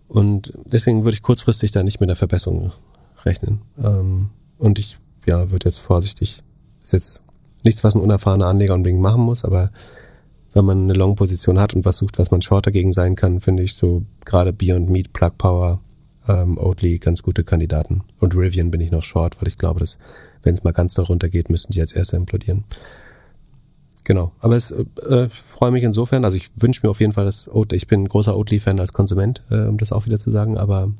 Und 0.07 0.53
deswegen 0.65 1.03
würde 1.03 1.15
ich 1.15 1.23
kurzfristig 1.23 1.71
da 1.71 1.81
nicht 1.81 1.99
mit 1.99 2.09
einer 2.09 2.15
Verbesserung 2.15 2.71
rechnen. 3.25 3.61
Ähm, 3.83 4.29
und 4.59 4.77
ich 4.77 4.99
ja, 5.25 5.49
würde 5.49 5.65
jetzt 5.65 5.79
vorsichtig, 5.79 6.43
ist 6.83 6.93
jetzt 6.93 7.23
nichts, 7.63 7.83
was 7.83 7.95
ein 7.95 8.01
unerfahrener 8.01 8.47
Anleger 8.47 8.75
unbedingt 8.75 9.01
machen 9.01 9.21
muss, 9.21 9.43
aber 9.43 9.71
wenn 10.53 10.65
man 10.65 10.83
eine 10.83 10.93
Long-Position 10.93 11.59
hat 11.59 11.73
und 11.73 11.85
was 11.85 11.97
sucht, 11.97 12.19
was 12.19 12.29
man 12.29 12.41
short 12.41 12.67
dagegen 12.67 12.93
sein 12.93 13.15
kann, 13.15 13.41
finde 13.41 13.63
ich 13.63 13.73
so 13.73 14.03
gerade 14.23 14.53
Beyond 14.53 14.89
Meat, 14.89 15.11
Plug 15.13 15.31
Power, 15.37 15.79
ähm, 16.27 16.57
Oatly 16.57 16.99
ganz 16.99 17.23
gute 17.23 17.43
Kandidaten. 17.43 18.03
Und 18.19 18.35
Rivian 18.35 18.71
bin 18.71 18.81
ich 18.81 18.91
noch 18.91 19.03
short, 19.03 19.39
weil 19.39 19.47
ich 19.47 19.57
glaube, 19.57 19.79
dass 19.79 19.97
wenn 20.41 20.53
es 20.53 20.63
mal 20.63 20.71
ganz 20.71 20.93
doll 20.93 21.05
runtergeht, 21.05 21.49
müssten 21.49 21.73
die 21.73 21.81
als 21.81 21.93
erste 21.93 22.15
implodieren. 22.15 22.63
Genau, 24.03 24.33
aber 24.39 24.57
es 24.57 24.71
äh, 24.71 25.29
freue 25.29 25.71
mich 25.71 25.83
insofern, 25.83 26.25
also 26.25 26.35
ich 26.35 26.49
wünsche 26.57 26.81
mir 26.83 26.89
auf 26.89 26.99
jeden 26.99 27.13
Fall, 27.13 27.25
dass 27.25 27.47
Oatly, 27.47 27.77
ich 27.77 27.87
bin 27.87 28.03
ein 28.03 28.09
großer 28.09 28.35
Oatly-Fan 28.35 28.79
als 28.79 28.91
Konsument, 28.91 29.43
äh, 29.49 29.61
um 29.61 29.77
das 29.77 29.93
auch 29.93 30.05
wieder 30.05 30.19
zu 30.19 30.29
sagen, 30.29 30.57
aber 30.57 30.91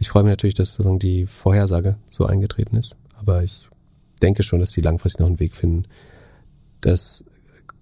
ich 0.00 0.08
freue 0.08 0.24
mich 0.24 0.30
natürlich, 0.30 0.54
dass 0.54 0.74
sozusagen 0.74 0.98
die 0.98 1.26
Vorhersage 1.26 1.96
so 2.10 2.26
eingetreten 2.26 2.76
ist. 2.76 2.96
Aber 3.20 3.44
ich 3.44 3.68
denke 4.20 4.42
schon, 4.42 4.58
dass 4.58 4.72
die 4.72 4.80
langfristig 4.80 5.20
noch 5.20 5.28
einen 5.28 5.38
Weg 5.38 5.54
finden, 5.54 5.84
das 6.80 7.24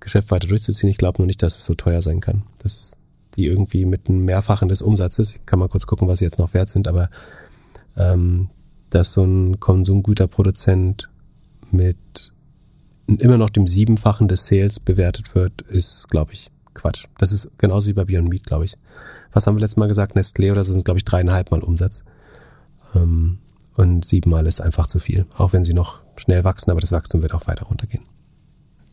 Geschäft 0.00 0.30
weiter 0.30 0.48
durchzuziehen. 0.48 0.90
Ich 0.90 0.98
glaube 0.98 1.18
nur 1.18 1.26
nicht, 1.26 1.42
dass 1.42 1.56
es 1.56 1.64
so 1.64 1.74
teuer 1.74 2.02
sein 2.02 2.20
kann. 2.20 2.42
Dass 2.62 2.98
die 3.34 3.46
irgendwie 3.46 3.84
mit 3.84 4.08
einem 4.08 4.24
Mehrfachen 4.24 4.68
des 4.68 4.82
Umsatzes, 4.82 5.36
ich 5.36 5.46
kann 5.46 5.58
mal 5.58 5.68
kurz 5.68 5.86
gucken, 5.86 6.08
was 6.08 6.18
sie 6.18 6.24
jetzt 6.24 6.38
noch 6.38 6.54
wert 6.54 6.68
sind, 6.68 6.88
aber 6.88 7.10
ähm, 7.96 8.48
dass 8.90 9.12
so 9.12 9.24
ein 9.24 9.60
Konsumgüterproduzent 9.60 11.10
mit 11.70 12.32
immer 13.06 13.38
noch 13.38 13.50
dem 13.50 13.66
Siebenfachen 13.66 14.28
des 14.28 14.46
Sales 14.46 14.80
bewertet 14.80 15.34
wird, 15.34 15.62
ist, 15.62 16.08
glaube 16.08 16.32
ich, 16.32 16.50
Quatsch. 16.74 17.06
Das 17.18 17.32
ist 17.32 17.50
genauso 17.58 17.88
wie 17.88 17.92
bei 17.92 18.04
Beyond 18.04 18.28
Meat, 18.28 18.44
glaube 18.44 18.64
ich. 18.64 18.76
Was 19.32 19.46
haben 19.46 19.56
wir 19.56 19.60
letztes 19.60 19.76
Mal 19.76 19.88
gesagt? 19.88 20.16
Nestlé 20.16 20.52
oder 20.52 20.62
so 20.62 20.72
sind, 20.72 20.84
glaube 20.84 20.98
ich, 20.98 21.04
dreieinhalb 21.04 21.50
Mal 21.50 21.62
Umsatz. 21.62 22.04
Ähm, 22.94 23.38
und 23.74 24.04
siebenmal 24.04 24.46
ist 24.46 24.60
einfach 24.60 24.86
zu 24.86 24.98
viel. 24.98 25.26
Auch 25.36 25.52
wenn 25.52 25.64
sie 25.64 25.74
noch 25.74 26.00
schnell 26.16 26.44
wachsen, 26.44 26.70
aber 26.70 26.80
das 26.80 26.92
Wachstum 26.92 27.22
wird 27.22 27.34
auch 27.34 27.46
weiter 27.46 27.66
runtergehen. 27.66 28.04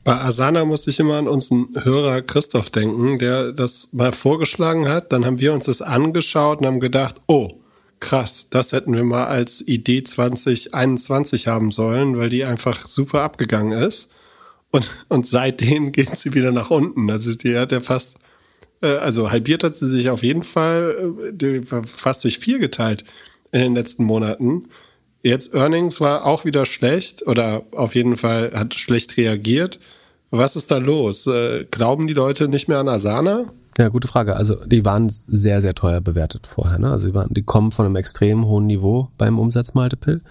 Bei 0.08 0.22
Asana 0.22 0.64
musste 0.64 0.90
ich 0.90 1.02
immer 1.02 1.16
an 1.18 1.28
unseren 1.28 1.68
Hörer 1.84 2.22
Christoph 2.22 2.70
denken, 2.70 3.20
der 3.20 3.52
das 3.52 3.90
mal 3.92 4.14
vorgeschlagen 4.14 4.88
hat. 4.88 5.12
Dann 5.12 5.26
haben 5.26 5.42
wir 5.42 5.52
uns 5.52 5.66
das 5.66 5.82
angeschaut 5.82 6.62
und 6.62 6.66
haben 6.66 6.80
gedacht, 6.80 7.18
oh, 7.28 7.60
krass, 8.00 8.48
das 8.50 8.72
hätten 8.72 8.96
wir 8.96 9.04
mal 9.04 9.26
als 9.26 9.60
Idee 9.68 10.04
2021 10.04 11.48
haben 11.48 11.74
sollen, 11.74 12.18
weil 12.18 12.30
die 12.30 12.46
einfach 12.46 12.88
super 12.88 13.24
abgegangen 13.24 13.78
ist. 13.78 14.08
Und, 14.72 14.90
und 15.10 15.28
seitdem 15.28 15.92
geht 15.92 16.16
sie 16.16 16.34
wieder 16.34 16.54
nach 16.54 16.70
unten. 16.70 17.12
Also 17.12 17.36
die 17.36 17.58
hat 17.58 17.74
ja 17.74 17.82
fast, 17.82 18.16
äh, 18.82 18.88
also 18.88 19.30
halbiert 19.30 19.66
hat 19.66 19.76
sie 19.76 19.88
sich 19.88 20.10
auf 20.10 20.24
jeden 20.24 20.44
Fall, 20.44 21.16
äh, 21.38 21.62
fast 21.66 22.24
durch 22.24 22.40
vier 22.40 22.60
geteilt 22.60 23.04
in 23.52 23.60
den 23.60 23.76
letzten 23.76 24.06
Monaten. 24.06 24.70
Jetzt 25.22 25.54
Earnings 25.54 26.00
war 26.00 26.26
auch 26.26 26.46
wieder 26.46 26.66
schlecht 26.66 27.28
oder 27.28 27.66
auf 27.72 27.94
jeden 27.94 28.16
Fall 28.16 28.54
hat 28.56 28.74
schlecht 28.74 29.18
reagiert. 29.18 29.82
Was 30.30 30.56
ist 30.56 30.72
da 30.72 30.78
los? 30.78 31.26
Äh, 31.28 31.66
glauben 31.72 32.08
die 32.08 32.14
Leute 32.14 32.48
nicht 32.48 32.68
mehr 32.68 32.80
an 32.80 32.90
Asana? 32.90 33.46
Ja, 33.78 33.90
gute 33.90 34.08
Frage. 34.08 34.36
Also 34.36 34.56
die 34.66 34.84
waren 34.84 35.08
sehr, 35.10 35.62
sehr 35.62 35.76
teuer 35.76 36.02
bewertet 36.02 36.48
vorher. 36.48 36.80
Ne? 36.80 36.92
Also 36.92 37.08
die, 37.08 37.14
waren, 37.14 37.34
die 37.34 37.44
kommen 37.44 37.72
von 37.72 37.86
einem 37.86 37.96
extrem 37.96 38.46
hohen 38.46 38.66
Niveau 38.66 39.10
beim 39.18 39.40
Umsatzmultiple, 39.40 40.22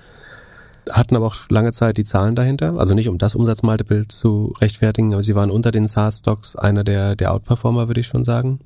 hatten 0.90 1.16
aber 1.16 1.26
auch 1.26 1.36
lange 1.49 1.72
Zeit 1.72 1.97
die 1.97 2.05
Zahlen 2.05 2.34
dahinter. 2.34 2.74
Also 2.78 2.94
nicht 2.94 3.09
um 3.09 3.18
das 3.18 3.34
Umsatzmultiple 3.34 4.09
zu 4.09 4.53
rechtfertigen, 4.61 5.14
aber 5.14 5.22
sie 5.22 5.34
waren 5.34 5.51
unter 5.51 5.70
den 5.70 5.88
SaaS-Stocks 5.88 6.57
einer 6.57 6.84
der, 6.84 7.16
der 7.16 7.32
Outperformer, 7.32 7.88
würde 7.88 8.01
ich 8.01 8.09
schon 8.09 8.24
sagen. 8.24 8.59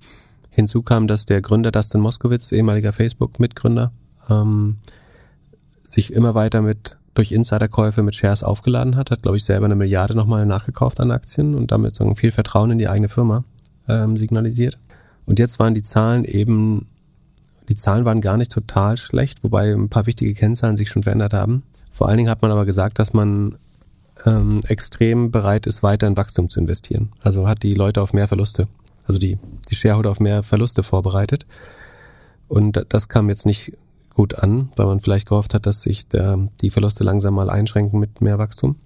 Hinzu 0.50 0.82
kam, 0.82 1.06
dass 1.06 1.26
der 1.26 1.42
Gründer 1.42 1.70
Dustin 1.70 2.00
Moskowitz, 2.00 2.50
ehemaliger 2.50 2.92
Facebook-Mitgründer, 2.92 3.92
ähm, 4.28 4.78
sich 5.86 6.12
immer 6.12 6.34
weiter 6.34 6.62
mit 6.62 6.96
durch 7.20 7.32
Insiderkäufe 7.32 8.02
mit 8.02 8.16
Shares 8.16 8.42
aufgeladen 8.42 8.96
hat, 8.96 9.10
hat, 9.10 9.20
glaube 9.20 9.36
ich, 9.36 9.44
selber 9.44 9.66
eine 9.66 9.74
Milliarde 9.74 10.14
nochmal 10.14 10.46
nachgekauft 10.46 11.00
an 11.00 11.10
Aktien 11.10 11.54
und 11.54 11.70
damit 11.70 11.94
so 11.94 12.14
viel 12.14 12.32
Vertrauen 12.32 12.70
in 12.70 12.78
die 12.78 12.88
eigene 12.88 13.10
Firma 13.10 13.44
ähm, 13.88 14.16
signalisiert. 14.16 14.78
Und 15.26 15.38
jetzt 15.38 15.58
waren 15.58 15.74
die 15.74 15.82
Zahlen 15.82 16.24
eben, 16.24 16.88
die 17.68 17.74
Zahlen 17.74 18.06
waren 18.06 18.22
gar 18.22 18.38
nicht 18.38 18.50
total 18.50 18.96
schlecht, 18.96 19.44
wobei 19.44 19.70
ein 19.70 19.90
paar 19.90 20.06
wichtige 20.06 20.32
Kennzahlen 20.32 20.78
sich 20.78 20.88
schon 20.88 21.02
verändert 21.02 21.34
haben. 21.34 21.62
Vor 21.92 22.08
allen 22.08 22.16
Dingen 22.16 22.30
hat 22.30 22.40
man 22.40 22.52
aber 22.52 22.64
gesagt, 22.64 22.98
dass 22.98 23.12
man 23.12 23.56
ähm, 24.24 24.62
extrem 24.66 25.30
bereit 25.30 25.66
ist, 25.66 25.82
weiter 25.82 26.06
in 26.06 26.16
Wachstum 26.16 26.48
zu 26.48 26.58
investieren. 26.58 27.12
Also 27.22 27.46
hat 27.46 27.62
die 27.62 27.74
Leute 27.74 28.00
auf 28.00 28.14
mehr 28.14 28.28
Verluste, 28.28 28.66
also 29.06 29.18
die, 29.18 29.36
die 29.70 29.74
Shareholder 29.74 30.10
auf 30.10 30.20
mehr 30.20 30.42
Verluste 30.42 30.82
vorbereitet. 30.82 31.44
Und 32.48 32.82
das 32.88 33.08
kam 33.08 33.28
jetzt 33.28 33.44
nicht 33.44 33.76
gut 34.10 34.38
an, 34.38 34.70
weil 34.76 34.86
man 34.86 35.00
vielleicht 35.00 35.28
gehofft 35.28 35.54
hat, 35.54 35.66
dass 35.66 35.82
sich 35.82 36.08
der, 36.08 36.48
die 36.60 36.70
Verluste 36.70 37.04
langsam 37.04 37.34
mal 37.34 37.50
einschränken 37.50 37.98
mit 37.98 38.20
mehr 38.20 38.38
Wachstum. 38.38 38.76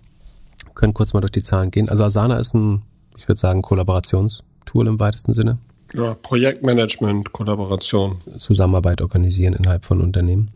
Wir 0.64 0.74
können 0.74 0.94
kurz 0.94 1.14
mal 1.14 1.20
durch 1.20 1.32
die 1.32 1.42
Zahlen 1.42 1.70
gehen. 1.70 1.88
Also 1.88 2.04
Asana 2.04 2.38
ist 2.38 2.54
ein, 2.54 2.82
ich 3.16 3.28
würde 3.28 3.40
sagen, 3.40 3.62
Kollaborationstool 3.62 4.86
im 4.86 5.00
weitesten 5.00 5.34
Sinne. 5.34 5.58
Ja, 5.92 6.14
Projektmanagement, 6.14 7.32
Kollaboration. 7.32 8.18
Zusammenarbeit 8.38 9.00
organisieren 9.00 9.54
innerhalb 9.54 9.84
von 9.84 10.00
Unternehmen 10.00 10.50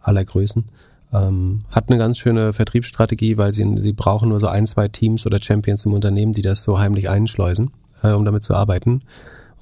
aller 0.00 0.24
Größen. 0.24 0.64
Ähm, 1.12 1.62
hat 1.70 1.88
eine 1.88 1.98
ganz 1.98 2.18
schöne 2.18 2.52
Vertriebsstrategie, 2.52 3.36
weil 3.36 3.52
sie, 3.52 3.66
sie 3.78 3.92
brauchen 3.92 4.28
nur 4.28 4.40
so 4.40 4.46
ein, 4.46 4.66
zwei 4.66 4.88
Teams 4.88 5.26
oder 5.26 5.40
Champions 5.40 5.84
im 5.86 5.92
Unternehmen, 5.92 6.32
die 6.32 6.42
das 6.42 6.64
so 6.64 6.78
heimlich 6.78 7.08
einschleusen, 7.08 7.70
äh, 8.02 8.10
um 8.10 8.24
damit 8.24 8.44
zu 8.44 8.54
arbeiten. 8.54 9.02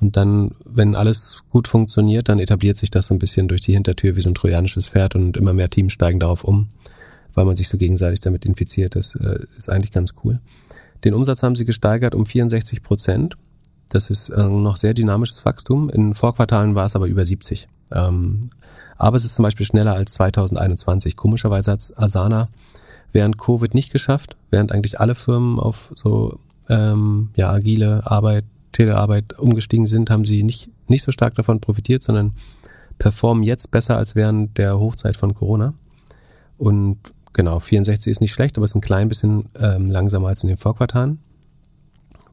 Und 0.02 0.16
dann, 0.16 0.50
wenn 0.64 0.96
alles 0.96 1.44
gut 1.48 1.68
funktioniert, 1.68 2.28
dann 2.28 2.40
etabliert 2.40 2.76
sich 2.76 2.90
das 2.90 3.06
so 3.06 3.14
ein 3.14 3.20
bisschen 3.20 3.46
durch 3.46 3.60
die 3.60 3.74
Hintertür 3.74 4.16
wie 4.16 4.20
so 4.20 4.30
ein 4.30 4.34
trojanisches 4.34 4.88
Pferd 4.88 5.14
und 5.14 5.36
immer 5.36 5.52
mehr 5.52 5.70
Teams 5.70 5.92
steigen 5.92 6.18
darauf 6.18 6.42
um, 6.42 6.66
weil 7.34 7.44
man 7.44 7.54
sich 7.54 7.68
so 7.68 7.78
gegenseitig 7.78 8.18
damit 8.18 8.44
infiziert. 8.44 8.96
Das 8.96 9.14
äh, 9.14 9.38
ist 9.56 9.70
eigentlich 9.70 9.92
ganz 9.92 10.14
cool. 10.24 10.40
Den 11.04 11.14
Umsatz 11.14 11.44
haben 11.44 11.54
sie 11.54 11.64
gesteigert 11.64 12.16
um 12.16 12.26
64 12.26 12.82
Prozent. 12.82 13.36
Das 13.90 14.10
ist 14.10 14.30
äh, 14.30 14.48
noch 14.48 14.76
sehr 14.76 14.92
dynamisches 14.92 15.44
Wachstum. 15.44 15.88
In 15.88 16.14
Vorquartalen 16.14 16.74
war 16.74 16.86
es 16.86 16.96
aber 16.96 17.06
über 17.06 17.24
70. 17.24 17.68
Ähm, 17.92 18.50
aber 18.98 19.16
es 19.16 19.24
ist 19.24 19.36
zum 19.36 19.44
Beispiel 19.44 19.66
schneller 19.66 19.94
als 19.94 20.14
2021. 20.14 21.16
Komischerweise 21.16 21.70
hat 21.70 21.92
Asana 21.96 22.48
während 23.12 23.38
Covid 23.38 23.72
nicht 23.72 23.92
geschafft, 23.92 24.36
während 24.50 24.72
eigentlich 24.72 24.98
alle 24.98 25.14
Firmen 25.14 25.60
auf 25.60 25.92
so 25.94 26.40
ähm, 26.68 27.30
ja, 27.36 27.50
agile 27.50 28.02
Arbeit 28.04 28.44
Telearbeit 28.72 29.38
umgestiegen 29.38 29.86
sind, 29.86 30.10
haben 30.10 30.24
sie 30.24 30.42
nicht, 30.42 30.70
nicht 30.88 31.02
so 31.02 31.12
stark 31.12 31.34
davon 31.34 31.60
profitiert, 31.60 32.02
sondern 32.02 32.32
performen 32.98 33.42
jetzt 33.42 33.70
besser 33.70 33.96
als 33.96 34.14
während 34.14 34.58
der 34.58 34.78
Hochzeit 34.78 35.16
von 35.16 35.34
Corona. 35.34 35.74
Und 36.58 36.98
genau, 37.32 37.60
64 37.60 38.10
ist 38.10 38.20
nicht 38.20 38.32
schlecht, 38.32 38.56
aber 38.56 38.64
ist 38.64 38.74
ein 38.74 38.80
klein 38.80 39.08
bisschen 39.08 39.46
ähm, 39.58 39.86
langsamer 39.86 40.28
als 40.28 40.42
in 40.42 40.48
den 40.48 40.56
Vorquartalen. 40.56 41.18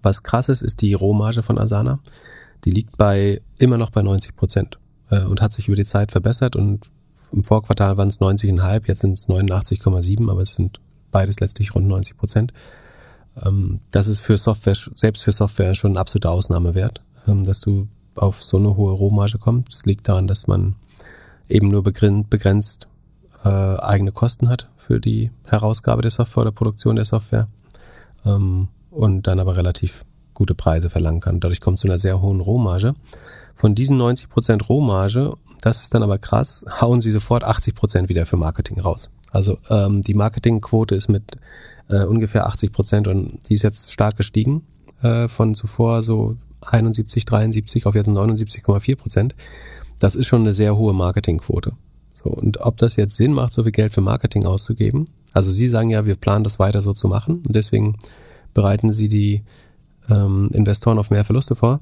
Was 0.02 0.24
krass 0.24 0.50
ist, 0.50 0.62
ist 0.62 0.82
die 0.82 0.94
Rohmarge 0.94 1.44
von 1.44 1.58
Asana. 1.58 2.00
Die 2.66 2.72
liegt 2.72 2.98
bei 2.98 3.42
immer 3.58 3.78
noch 3.78 3.90
bei 3.90 4.02
90 4.02 4.36
Prozent 4.36 4.80
äh, 5.10 5.24
und 5.24 5.42
hat 5.42 5.54
sich 5.54 5.68
über 5.68 5.76
die 5.76 5.86
Zeit 5.86 6.12
verbessert 6.12 6.56
und 6.56 6.90
im 7.32 7.44
Vorquartal 7.44 7.98
waren 7.98 8.08
es 8.08 8.20
90,5, 8.20 8.88
jetzt 8.88 9.02
sind 9.02 9.14
es 9.14 9.28
89,7, 9.28 10.30
aber 10.30 10.42
es 10.42 10.56
sind 10.56 10.80
beides 11.12 11.40
letztlich 11.40 11.76
rund 11.76 11.88
90 11.88 12.18
Prozent. 12.18 12.54
Ähm, 13.46 13.80
das 13.92 14.08
ist 14.08 14.20
für 14.20 14.38
Software, 14.38 14.76
selbst 14.76 15.24
für 15.24 15.32
Software 15.32 15.76
schon 15.76 15.94
ein 15.94 15.98
absoluter 15.98 16.32
Ausnahmewert, 16.32 17.02
ähm, 17.28 17.44
dass 17.44 17.62
du 17.62 17.88
auf 18.16 18.44
so 18.44 18.58
eine 18.58 18.76
hohe 18.76 18.94
Rohmarge 18.94 19.38
kommst. 19.38 19.74
Das 19.74 19.86
liegt 19.86 20.08
daran, 20.08 20.28
dass 20.28 20.48
man 20.48 20.76
eben 21.48 21.68
nur 21.68 21.84
begrenzt 21.84 22.88
äh, 23.44 23.50
eigene 23.50 24.12
Kosten 24.12 24.50
hat 24.50 24.70
für 24.78 25.00
die 25.00 25.32
Herausgabe 25.46 26.02
der 26.02 26.12
Software 26.12 26.42
oder 26.42 26.52
Produktion 26.52 26.96
der 26.96 27.06
Software 27.06 27.48
ähm, 28.26 28.68
und 28.92 29.28
dann 29.28 29.40
aber 29.40 29.56
relativ 29.56 30.06
gute 30.34 30.56
Preise 30.56 30.90
verlangen 30.90 31.20
kann. 31.20 31.40
Dadurch 31.40 31.60
kommt 31.60 31.80
zu 31.80 31.88
einer 31.88 32.00
sehr 32.00 32.22
hohen 32.22 32.40
Rohmarge. 32.40 32.94
Von 33.56 33.76
diesen 33.76 34.02
90% 34.02 34.64
Rohmarge, 34.66 35.34
das 35.62 35.84
ist 35.84 35.94
dann 35.94 36.04
aber 36.04 36.18
krass, 36.18 36.66
hauen 36.80 37.02
sie 37.02 37.12
sofort 37.12 37.44
80% 37.44 38.08
wieder 38.08 38.26
für 38.26 38.38
Marketing 38.38 38.80
raus. 38.80 39.10
Also 39.32 39.58
ähm, 39.70 40.02
die 40.02 40.14
Marketingquote 40.14 40.96
ist 40.96 41.10
mit 41.10 41.24
äh, 41.90 42.04
ungefähr 42.04 42.48
80 42.48 42.72
Prozent 42.72 43.08
und 43.08 43.50
die 43.50 43.56
ist 43.56 43.64
jetzt 43.64 43.92
stark 43.92 44.16
gestiegen 44.16 44.64
äh, 45.02 45.28
von 45.28 45.56
zuvor 45.56 46.02
so 46.02 46.38
71, 46.62 47.26
73 47.26 47.86
auf 47.86 47.96
jetzt 47.96 48.10
79,4 48.10 48.96
Prozent. 48.96 49.36
Das 50.00 50.16
ist 50.16 50.28
schon 50.28 50.42
eine 50.42 50.54
sehr 50.54 50.78
hohe 50.78 50.94
Marketingquote. 50.94 51.74
So, 52.14 52.30
und 52.30 52.62
ob 52.62 52.78
das 52.78 52.96
jetzt 52.96 53.16
Sinn 53.16 53.34
macht, 53.34 53.54
so 53.54 53.64
viel 53.64 53.72
Geld 53.72 53.94
für 53.94 54.02
Marketing 54.02 54.46
auszugeben, 54.46 55.06
also 55.34 55.52
Sie 55.52 55.68
sagen 55.68 55.90
ja, 55.90 56.06
wir 56.06 56.16
planen 56.16 56.44
das 56.44 56.60
weiter 56.60 56.82
so 56.82 56.94
zu 56.94 57.08
machen 57.08 57.36
und 57.46 57.56
deswegen 57.56 57.98
bereiten 58.54 58.92
Sie 58.92 59.08
die 59.08 59.44
ähm, 60.10 60.50
Investoren 60.54 60.98
auf 60.98 61.12
mehr 61.12 61.26
Verluste 61.26 61.56
vor. 61.56 61.82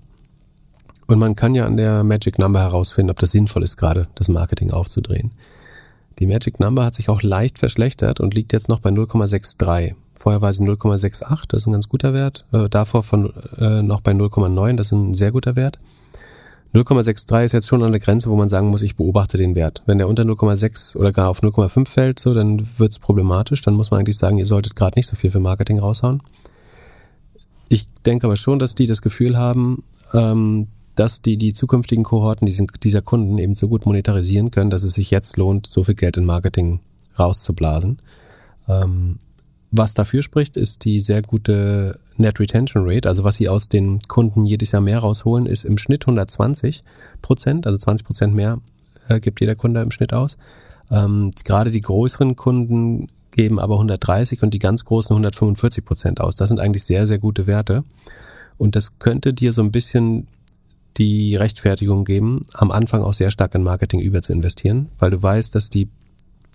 Und 1.07 1.19
man 1.19 1.35
kann 1.35 1.55
ja 1.55 1.65
an 1.65 1.77
der 1.77 2.03
Magic 2.03 2.37
Number 2.37 2.59
herausfinden, 2.59 3.11
ob 3.11 3.19
das 3.19 3.31
sinnvoll 3.31 3.63
ist, 3.63 3.77
gerade 3.77 4.07
das 4.15 4.27
Marketing 4.27 4.71
aufzudrehen. 4.71 5.31
Die 6.19 6.25
Magic 6.25 6.59
Number 6.59 6.83
hat 6.83 6.95
sich 6.95 7.09
auch 7.09 7.21
leicht 7.21 7.59
verschlechtert 7.59 8.19
und 8.19 8.33
liegt 8.33 8.53
jetzt 8.53 8.69
noch 8.69 8.79
bei 8.79 8.89
0,63. 8.89 9.93
Vorher 10.19 10.41
war 10.41 10.53
sie 10.53 10.63
0,68, 10.63 11.43
das 11.47 11.61
ist 11.61 11.67
ein 11.67 11.73
ganz 11.73 11.89
guter 11.89 12.13
Wert. 12.13 12.45
Äh, 12.51 12.69
davor 12.69 13.03
von, 13.03 13.31
äh, 13.57 13.83
noch 13.83 14.01
bei 14.01 14.13
0,9, 14.13 14.75
das 14.75 14.87
ist 14.87 14.93
ein 14.93 15.13
sehr 15.13 15.31
guter 15.31 15.55
Wert. 15.55 15.79
0,63 16.73 17.45
ist 17.45 17.51
jetzt 17.53 17.67
schon 17.67 17.83
an 17.83 17.91
der 17.91 18.01
Grenze, 18.01 18.29
wo 18.29 18.35
man 18.35 18.49
sagen 18.49 18.69
muss, 18.69 18.81
ich 18.81 18.95
beobachte 18.95 19.37
den 19.37 19.55
Wert. 19.55 19.83
Wenn 19.85 19.99
der 19.99 20.07
unter 20.07 20.23
0,6 20.23 20.97
oder 20.97 21.11
gar 21.11 21.29
auf 21.29 21.41
0,5 21.41 21.87
fällt, 21.87 22.19
so, 22.19 22.33
dann 22.33 22.67
wird's 22.77 22.99
problematisch. 22.99 23.61
Dann 23.61 23.75
muss 23.75 23.91
man 23.91 23.99
eigentlich 23.99 24.17
sagen, 24.17 24.37
ihr 24.37 24.45
solltet 24.45 24.75
gerade 24.75 24.97
nicht 24.97 25.07
so 25.07 25.15
viel 25.15 25.31
für 25.31 25.39
Marketing 25.39 25.79
raushauen. 25.79 26.21
Ich 27.69 27.87
denke 28.05 28.27
aber 28.27 28.37
schon, 28.37 28.59
dass 28.59 28.75
die 28.75 28.85
das 28.85 29.01
Gefühl 29.01 29.37
haben, 29.37 29.83
ähm, 30.13 30.67
dass 30.97 31.21
die 31.21 31.37
die 31.37 31.53
zukünftigen 31.53 32.03
Kohorten 32.03 32.45
diesen, 32.45 32.67
dieser 32.83 33.01
Kunden 33.01 33.37
eben 33.37 33.53
so 33.53 33.67
gut 33.67 33.85
monetarisieren 33.85 34.51
können, 34.51 34.71
dass 34.71 34.83
es 34.83 34.95
sich 34.95 35.11
jetzt 35.11 35.37
lohnt, 35.37 35.67
so 35.67 35.83
viel 35.83 35.95
Geld 35.95 36.17
in 36.17 36.25
Marketing 36.25 36.79
rauszublasen. 37.17 37.99
Ähm, 38.67 39.19
was 39.69 39.93
dafür 39.93 40.23
spricht, 40.23 40.57
ist 40.57 40.85
die 40.85 40.99
sehr 40.99 41.21
gute 41.21 41.99
Net 42.15 42.39
Retention 42.39 42.83
Rate. 42.87 43.07
Also 43.07 43.23
was 43.23 43.35
sie 43.35 43.47
aus 43.47 43.69
den 43.69 43.99
Kunden 44.07 44.45
jedes 44.45 44.71
Jahr 44.71 44.81
mehr 44.81 44.99
rausholen, 44.99 45.45
ist 45.45 45.65
im 45.65 45.77
Schnitt 45.77 46.03
120 46.03 46.83
Prozent, 47.21 47.67
also 47.67 47.77
20 47.77 48.05
Prozent 48.05 48.33
mehr 48.33 48.59
äh, 49.07 49.19
gibt 49.19 49.39
jeder 49.39 49.55
Kunde 49.55 49.81
im 49.81 49.91
Schnitt 49.91 50.13
aus. 50.13 50.37
Ähm, 50.89 51.31
gerade 51.45 51.69
die 51.69 51.81
größeren 51.81 52.35
Kunden 52.35 53.09
geben 53.31 53.59
aber 53.59 53.75
130 53.75 54.41
und 54.41 54.53
die 54.55 54.59
ganz 54.59 54.83
großen 54.83 55.13
145 55.13 55.85
Prozent 55.85 56.21
aus. 56.21 56.37
Das 56.37 56.49
sind 56.49 56.59
eigentlich 56.59 56.85
sehr, 56.85 57.05
sehr 57.05 57.19
gute 57.19 57.45
Werte. 57.45 57.83
Und 58.57 58.75
das 58.75 58.97
könnte 58.97 59.33
dir 59.33 59.53
so 59.53 59.61
ein 59.61 59.71
bisschen 59.71 60.27
die 60.97 61.35
Rechtfertigung 61.35 62.05
geben, 62.05 62.45
am 62.53 62.71
Anfang 62.71 63.03
auch 63.03 63.13
sehr 63.13 63.31
stark 63.31 63.53
in 63.55 63.63
Marketing 63.63 63.99
über 63.99 64.21
zu 64.21 64.33
investieren, 64.33 64.89
weil 64.97 65.11
du 65.11 65.21
weißt, 65.21 65.53
dass 65.53 65.69
die, 65.69 65.89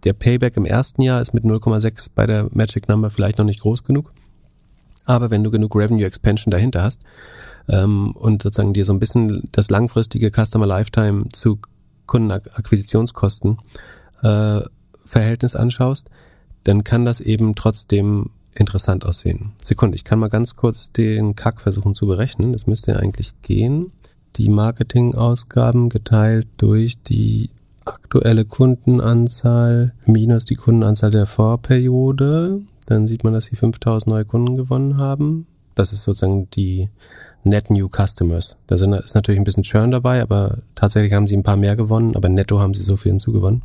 der 0.05 0.13
Payback 0.13 0.57
im 0.57 0.65
ersten 0.65 1.03
Jahr 1.03 1.21
ist 1.21 1.33
mit 1.33 1.45
0,6 1.45 2.11
bei 2.15 2.27
der 2.27 2.49
Magic 2.51 2.89
Number 2.89 3.11
vielleicht 3.11 3.39
noch 3.39 3.45
nicht 3.45 3.61
groß 3.61 3.85
genug. 3.85 4.13
Aber 5.05 5.31
wenn 5.31 5.43
du 5.43 5.51
genug 5.51 5.75
Revenue 5.75 6.05
Expansion 6.05 6.51
dahinter 6.51 6.83
hast 6.83 7.01
ähm, 7.69 8.13
und 8.13 8.43
sozusagen 8.43 8.73
dir 8.73 8.85
so 8.85 8.93
ein 8.93 9.01
bisschen 9.01 9.49
das 9.53 9.71
langfristige 9.71 10.31
Customer 10.31 10.67
Lifetime 10.67 11.27
zu 11.33 11.59
Kundenakquisitionskosten 12.07 13.59
äh, 14.23 14.61
Verhältnis 15.05 15.57
anschaust, 15.57 16.11
dann 16.65 16.85
kann 16.85 17.05
das 17.05 17.21
eben 17.21 17.55
trotzdem 17.55 18.31
interessant 18.55 19.05
aussehen. 19.05 19.53
Sekunde, 19.63 19.97
ich 19.97 20.05
kann 20.05 20.19
mal 20.19 20.29
ganz 20.29 20.57
kurz 20.57 20.93
den 20.93 21.37
Kack 21.37 21.61
versuchen 21.61 21.95
zu 21.95 22.07
berechnen. 22.07 22.53
Das 22.53 22.67
müsste 22.67 22.93
ja 22.93 22.99
eigentlich 22.99 23.41
gehen. 23.43 23.93
Die 24.37 24.49
Marketingausgaben 24.49 25.89
geteilt 25.89 26.47
durch 26.57 27.03
die 27.03 27.51
aktuelle 27.85 28.45
Kundenanzahl 28.45 29.93
minus 30.07 30.45
die 30.45 30.55
Kundenanzahl 30.55 31.11
der 31.11 31.27
Vorperiode. 31.27 32.63
Dann 32.87 33.07
sieht 33.07 33.25
man, 33.25 33.33
dass 33.33 33.47
sie 33.47 33.57
5000 33.57 34.09
neue 34.09 34.25
Kunden 34.25 34.57
gewonnen 34.57 34.99
haben. 34.99 35.47
Das 35.75 35.93
ist 35.93 36.05
sozusagen 36.05 36.49
die 36.51 36.91
Net 37.45 37.71
New 37.71 37.89
Customers. 37.89 38.57
Da 38.67 38.77
ist 38.77 39.15
natürlich 39.15 39.41
ein 39.41 39.45
bisschen 39.45 39.63
Churn 39.63 39.91
dabei, 39.91 40.23
aber 40.23 40.59
tatsächlich 40.75 41.13
haben 41.13 41.27
sie 41.27 41.37
ein 41.37 41.43
paar 41.43 41.57
mehr 41.57 41.77
gewonnen, 41.77 42.15
aber 42.15 42.29
netto 42.29 42.61
haben 42.61 42.75
sie 42.75 42.83
so 42.83 42.97
viel 42.97 43.13
hinzugewonnen. 43.13 43.63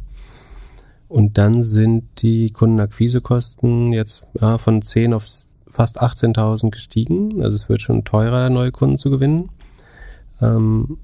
Und 1.10 1.38
dann 1.38 1.64
sind 1.64 2.04
die 2.20 2.50
Kundenakquisekosten 2.50 3.94
jetzt 3.94 4.28
ja, 4.40 4.58
von 4.58 4.82
10 4.82 5.14
auf 5.14 5.26
fast 5.68 6.02
18.000 6.02 6.72
gestiegen. 6.72 7.42
Also 7.42 7.56
es 7.56 7.70
wird 7.70 7.82
schon 7.82 8.04
teurer, 8.04 8.50
neue 8.50 8.72
Kunden 8.72 8.98
zu 8.98 9.10
gewinnen. 9.10 9.50
Ähm, 10.42 10.98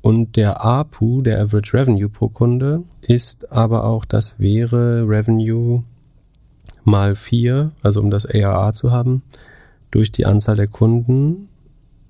und 0.00 0.36
der 0.36 0.64
APU, 0.64 1.22
der 1.22 1.40
Average 1.42 1.74
Revenue 1.74 2.08
pro 2.08 2.28
Kunde, 2.28 2.84
ist 3.02 3.52
aber 3.52 3.84
auch, 3.84 4.04
das 4.04 4.38
wäre 4.38 5.04
Revenue 5.08 5.84
mal 6.84 7.16
4, 7.16 7.72
also 7.82 8.00
um 8.00 8.10
das 8.10 8.26
ARA 8.26 8.72
zu 8.72 8.90
haben, 8.92 9.22
durch 9.90 10.12
die 10.12 10.26
Anzahl 10.26 10.56
der 10.56 10.68
Kunden. 10.68 11.48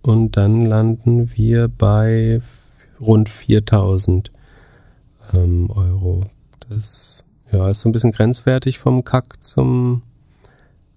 Und 0.03 0.37
dann 0.37 0.65
landen 0.65 1.31
wir 1.35 1.69
bei 1.69 2.41
rund 3.01 3.29
4000 3.29 4.31
ähm, 5.35 5.71
Euro 5.71 6.25
das 6.69 7.25
ja, 7.53 7.71
ist 7.71 7.81
so 7.81 7.89
ein 7.89 7.93
bisschen 7.93 8.13
grenzwertig 8.13 8.79
vom 8.79 9.05
Kack 9.05 9.43
zum, 9.43 10.03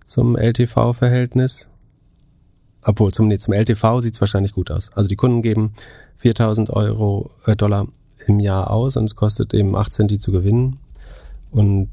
zum 0.04 0.36
LTV-Verhältnis. 0.36 1.70
Obwohl, 2.84 3.12
zum, 3.12 3.28
nee, 3.28 3.38
zum 3.38 3.54
LTV 3.54 4.02
sieht 4.02 4.16
es 4.16 4.22
wahrscheinlich 4.22 4.54
gut 4.54 4.72
aus. 4.72 4.90
Also 4.94 5.08
die 5.08 5.16
Kunden 5.16 5.42
geben 5.42 5.72
4000 6.18 6.70
Euro, 6.72 7.32
äh, 7.46 7.56
Dollar 7.56 7.88
im 8.28 8.40
Jahr 8.40 8.72
aus 8.72 8.98
und 8.98 9.06
es 9.06 9.16
kostet 9.16 9.54
eben 9.54 9.76
18 9.76 10.08
die 10.08 10.20
zu 10.20 10.32
gewinnen. 10.32 10.80
Und 11.52 11.90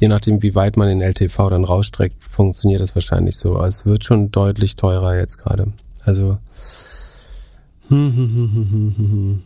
je 0.00 0.08
nachdem, 0.08 0.42
wie 0.42 0.54
weit 0.54 0.76
man 0.76 0.88
den 0.88 1.00
LTV 1.00 1.48
dann 1.48 1.64
rausstreckt, 1.64 2.22
funktioniert 2.22 2.80
das 2.80 2.94
wahrscheinlich 2.94 3.36
so. 3.36 3.60
Es 3.62 3.86
wird 3.86 4.04
schon 4.04 4.30
deutlich 4.30 4.76
teurer 4.76 5.16
jetzt 5.16 5.38
gerade. 5.38 5.72
Also, 6.04 6.38
hm, 7.88 8.16
hm, 8.16 8.16
hm, 8.16 8.34
hm, 8.34 8.70
hm, 8.70 8.94
hm. 8.96 9.42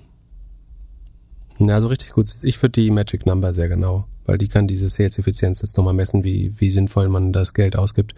hm. 1.59 1.67
Ja, 1.67 1.81
so 1.81 1.89
richtig 1.89 2.13
gut. 2.13 2.33
Ich 2.43 2.57
finde 2.59 2.81
die 2.81 2.91
Magic 2.91 3.27
Number 3.27 3.53
sehr 3.53 3.69
genau, 3.69 4.07
weil 4.25 4.39
die 4.39 4.49
kann 4.49 4.67
diese 4.67 4.89
Sales-Effizienz 4.89 5.61
jetzt 5.61 5.77
nochmal 5.77 5.93
messen, 5.93 6.25
wie, 6.25 6.59
wie 6.59 6.71
sinnvoll 6.71 7.09
man 7.11 7.35
das 7.35 7.53
Geld 7.53 7.77
ausgibt. 7.77 8.15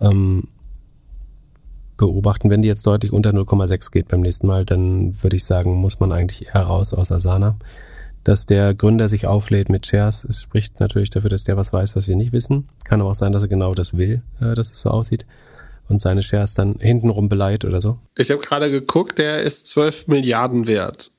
Ähm, 0.00 0.44
beobachten, 1.96 2.50
wenn 2.50 2.62
die 2.62 2.68
jetzt 2.68 2.86
deutlich 2.86 3.12
unter 3.12 3.30
0,6 3.30 3.90
geht 3.90 4.08
beim 4.08 4.20
nächsten 4.20 4.46
Mal, 4.46 4.64
dann 4.64 5.16
würde 5.22 5.36
ich 5.36 5.44
sagen, 5.44 5.74
muss 5.74 6.00
man 6.00 6.12
eigentlich 6.12 6.48
eher 6.48 6.62
raus 6.62 6.92
aus 6.92 7.12
Asana. 7.12 7.56
Dass 8.24 8.46
der 8.46 8.74
Gründer 8.74 9.08
sich 9.08 9.26
auflädt 9.26 9.68
mit 9.68 9.86
Shares, 9.86 10.24
es 10.24 10.42
spricht 10.42 10.80
natürlich 10.80 11.10
dafür, 11.10 11.30
dass 11.30 11.44
der 11.44 11.56
was 11.56 11.72
weiß, 11.72 11.94
was 11.94 12.08
wir 12.08 12.16
nicht 12.16 12.32
wissen. 12.32 12.66
Kann 12.84 13.00
aber 13.00 13.10
auch 13.10 13.14
sein, 13.14 13.32
dass 13.32 13.42
er 13.42 13.48
genau 13.48 13.72
das 13.72 13.96
will, 13.96 14.22
äh, 14.40 14.54
dass 14.54 14.72
es 14.72 14.82
so 14.82 14.90
aussieht 14.90 15.26
und 15.88 16.00
seine 16.00 16.22
Shares 16.22 16.54
dann 16.54 16.74
hintenrum 16.80 17.28
beleiht 17.28 17.64
oder 17.64 17.80
so. 17.80 17.98
Ich 18.16 18.30
habe 18.30 18.40
gerade 18.40 18.70
geguckt, 18.70 19.18
der 19.18 19.42
ist 19.42 19.66
12 19.68 20.08
Milliarden 20.08 20.66
wert. 20.66 21.12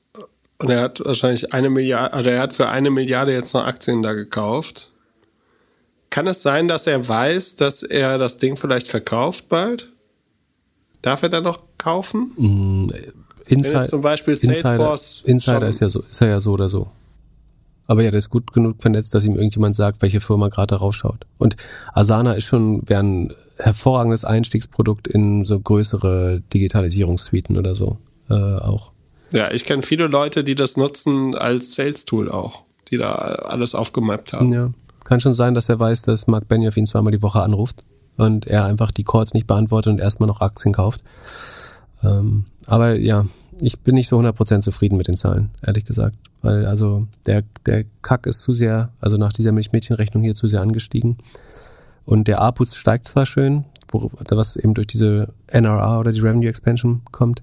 Und 0.58 0.70
er 0.70 0.80
hat 0.80 1.00
wahrscheinlich 1.04 1.52
eine 1.52 1.70
Milliarde, 1.70 2.18
oder 2.18 2.32
er 2.32 2.40
hat 2.42 2.52
für 2.52 2.68
eine 2.68 2.90
Milliarde 2.90 3.32
jetzt 3.32 3.54
noch 3.54 3.64
Aktien 3.64 4.02
da 4.02 4.12
gekauft. 4.12 4.90
Kann 6.10 6.26
es 6.26 6.42
sein, 6.42 6.68
dass 6.68 6.86
er 6.86 7.06
weiß, 7.06 7.56
dass 7.56 7.82
er 7.82 8.18
das 8.18 8.38
Ding 8.38 8.56
vielleicht 8.56 8.88
verkauft 8.88 9.48
bald? 9.48 9.92
Darf 11.08 11.22
er 11.22 11.30
dann 11.30 11.44
noch 11.44 11.62
kaufen? 11.78 12.32
Mm, 12.36 12.90
Inside, 13.46 13.88
zum 13.88 14.02
Beispiel 14.02 14.36
Salesforce 14.36 15.22
Insider, 15.24 15.56
Insider 15.56 15.68
ist 15.68 15.80
ja 15.80 15.88
so, 15.88 16.00
ist 16.00 16.20
er 16.20 16.28
ja 16.28 16.40
so 16.42 16.52
oder 16.52 16.68
so. 16.68 16.88
Aber 17.86 18.02
ja, 18.02 18.10
der 18.10 18.18
ist 18.18 18.28
gut 18.28 18.52
genug 18.52 18.82
vernetzt, 18.82 19.14
dass 19.14 19.24
ihm 19.24 19.34
irgendjemand 19.34 19.74
sagt, 19.74 20.02
welche 20.02 20.20
Firma 20.20 20.48
gerade 20.48 20.74
raufschaut. 20.74 21.24
Und 21.38 21.56
Asana 21.94 22.34
ist 22.34 22.44
schon, 22.44 22.86
wäre 22.86 23.02
ein 23.02 23.32
hervorragendes 23.56 24.26
Einstiegsprodukt 24.26 25.08
in 25.08 25.46
so 25.46 25.58
größere 25.58 26.42
Digitalisierungssuiten 26.52 27.56
oder 27.56 27.74
so 27.74 27.96
äh, 28.28 28.34
auch. 28.34 28.92
Ja, 29.30 29.50
ich 29.50 29.64
kenne 29.64 29.80
viele 29.80 30.08
Leute, 30.08 30.44
die 30.44 30.56
das 30.56 30.76
nutzen 30.76 31.34
als 31.34 31.74
Sales-Tool 31.74 32.30
auch, 32.30 32.64
die 32.90 32.98
da 32.98 33.12
alles 33.12 33.74
aufgemappt 33.74 34.34
haben. 34.34 34.52
Ja, 34.52 34.70
kann 35.04 35.20
schon 35.20 35.32
sein, 35.32 35.54
dass 35.54 35.70
er 35.70 35.80
weiß, 35.80 36.02
dass 36.02 36.26
Mark 36.26 36.48
Benioff 36.48 36.76
ihn 36.76 36.84
zweimal 36.84 37.12
die 37.12 37.22
Woche 37.22 37.40
anruft 37.40 37.86
und 38.18 38.46
er 38.46 38.64
einfach 38.64 38.90
die 38.90 39.04
Calls 39.04 39.32
nicht 39.32 39.46
beantwortet 39.46 39.92
und 39.92 40.00
erstmal 40.00 40.26
noch 40.26 40.42
Aktien 40.42 40.74
kauft. 40.74 41.02
Ähm, 42.02 42.44
aber 42.66 42.96
ja, 42.96 43.24
ich 43.60 43.80
bin 43.80 43.94
nicht 43.94 44.08
so 44.08 44.18
100% 44.20 44.60
zufrieden 44.60 44.96
mit 44.96 45.08
den 45.08 45.16
Zahlen, 45.16 45.50
ehrlich 45.66 45.84
gesagt. 45.84 46.16
Weil 46.42 46.66
also 46.66 47.06
der, 47.26 47.42
der 47.66 47.84
Kack 48.02 48.26
ist 48.26 48.42
zu 48.42 48.52
sehr, 48.52 48.90
also 49.00 49.16
nach 49.16 49.32
dieser 49.32 49.52
Milchmädchenrechnung 49.52 50.22
hier 50.22 50.34
zu 50.34 50.48
sehr 50.48 50.60
angestiegen. 50.60 51.16
Und 52.04 52.28
der 52.28 52.40
APU 52.40 52.64
steigt 52.66 53.08
zwar 53.08 53.26
schön, 53.26 53.64
wo, 53.90 54.10
was 54.30 54.56
eben 54.56 54.74
durch 54.74 54.86
diese 54.86 55.32
NRA 55.50 55.98
oder 55.98 56.12
die 56.12 56.20
Revenue 56.20 56.48
Expansion 56.48 57.02
kommt, 57.10 57.42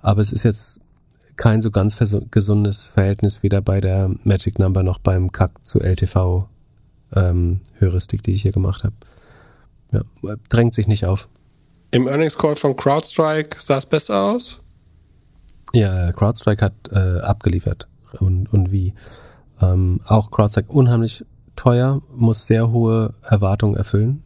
aber 0.00 0.20
es 0.20 0.32
ist 0.32 0.42
jetzt 0.42 0.80
kein 1.36 1.60
so 1.60 1.70
ganz 1.70 1.98
gesundes 2.30 2.86
Verhältnis 2.86 3.42
weder 3.42 3.60
bei 3.60 3.80
der 3.80 4.10
Magic 4.22 4.58
Number 4.58 4.82
noch 4.82 4.98
beim 4.98 5.32
Kack 5.32 5.64
zu 5.66 5.80
LTV 5.80 6.46
ähm, 7.14 7.60
Heuristik, 7.80 8.22
die 8.22 8.32
ich 8.34 8.42
hier 8.42 8.52
gemacht 8.52 8.84
habe. 8.84 8.94
Ja, 9.92 10.02
drängt 10.48 10.74
sich 10.74 10.88
nicht 10.88 11.06
auf. 11.06 11.28
Im 11.90 12.08
Earnings 12.08 12.36
Call 12.36 12.56
von 12.56 12.74
CrowdStrike 12.74 13.60
sah 13.60 13.78
es 13.78 13.86
besser 13.86 14.20
aus? 14.20 14.60
Ja, 15.74 16.12
CrowdStrike 16.12 16.64
hat 16.64 16.74
äh, 16.92 17.20
abgeliefert 17.20 17.88
und, 18.20 18.52
und 18.52 18.72
wie. 18.72 18.94
Ähm, 19.62 20.00
auch 20.06 20.30
CrowdStrike 20.30 20.72
unheimlich 20.72 21.24
teuer, 21.56 22.00
muss 22.14 22.46
sehr 22.46 22.70
hohe 22.70 23.14
Erwartungen 23.22 23.76
erfüllen, 23.76 24.22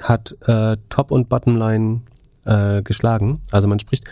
hat 0.00 0.34
äh, 0.46 0.76
Top- 0.88 1.10
und 1.10 1.28
Bottomline 1.28 2.00
äh, 2.44 2.82
geschlagen. 2.82 3.40
Also 3.50 3.68
man 3.68 3.78
spricht, 3.78 4.04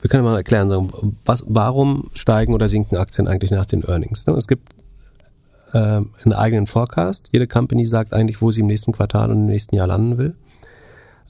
wir 0.00 0.10
können 0.10 0.24
mal 0.24 0.36
erklären, 0.36 0.68
so, 0.68 0.88
was, 1.24 1.44
warum 1.48 2.10
steigen 2.14 2.54
oder 2.54 2.68
sinken 2.68 2.96
Aktien 2.96 3.28
eigentlich 3.28 3.50
nach 3.50 3.66
den 3.66 3.82
Earnings? 3.82 4.26
Ne? 4.26 4.34
Es 4.34 4.46
gibt 4.46 4.68
äh, 5.72 5.78
einen 5.78 6.32
eigenen 6.34 6.66
Forecast. 6.66 7.28
Jede 7.32 7.46
Company 7.46 7.86
sagt 7.86 8.12
eigentlich, 8.12 8.40
wo 8.42 8.50
sie 8.50 8.60
im 8.60 8.66
nächsten 8.66 8.92
Quartal 8.92 9.30
und 9.30 9.38
im 9.38 9.46
nächsten 9.46 9.76
Jahr 9.76 9.86
landen 9.86 10.18
will. 10.18 10.34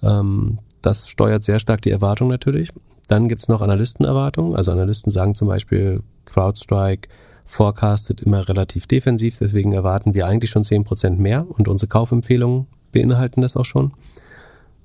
Ähm, 0.03 0.59
das 0.83 1.09
steuert 1.09 1.45
sehr 1.45 1.61
stark 1.61 1.81
die 1.83 1.91
Erwartung 1.91 2.29
natürlich. 2.29 2.71
Dann 3.09 3.29
gibt's 3.29 3.49
noch 3.49 3.61
Analystenerwartungen. 3.61 4.57
Also 4.57 4.73
Analysten 4.73 5.13
sagen 5.13 5.35
zum 5.35 5.49
Beispiel, 5.49 6.03
CrowdStrike 6.25 7.09
forecastet 7.45 8.23
immer 8.23 8.49
relativ 8.49 8.87
defensiv, 8.87 9.37
deswegen 9.39 9.73
erwarten 9.73 10.15
wir 10.15 10.27
eigentlich 10.27 10.51
schon 10.51 10.65
zehn 10.65 10.85
Prozent 10.85 11.19
mehr 11.19 11.47
und 11.49 11.69
unsere 11.69 11.89
Kaufempfehlungen 11.89 12.67
beinhalten 12.93 13.43
das 13.43 13.57
auch 13.57 13.65
schon. 13.65 13.93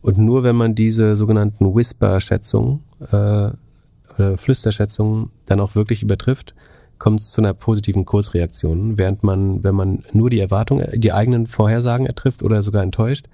Und 0.01 0.17
nur 0.17 0.43
wenn 0.43 0.55
man 0.55 0.75
diese 0.75 1.15
sogenannten 1.15 1.73
Whisper-Schätzungen 1.73 2.83
äh, 3.11 3.51
oder 4.15 4.37
Flüsterschätzungen 4.37 5.31
dann 5.45 5.59
auch 5.59 5.75
wirklich 5.75 6.03
übertrifft, 6.03 6.55
kommt 6.99 7.21
es 7.21 7.31
zu 7.31 7.41
einer 7.41 7.53
positiven 7.53 8.05
Kursreaktion. 8.05 8.97
Während 8.97 9.23
man, 9.23 9.63
wenn 9.63 9.75
man 9.75 10.03
nur 10.13 10.29
die 10.29 10.39
Erwartungen, 10.39 10.87
die 10.99 11.13
eigenen 11.13 11.47
Vorhersagen 11.47 12.05
ertrifft 12.05 12.43
oder 12.43 12.63
sogar 12.63 12.83
enttäuscht, 12.83 13.27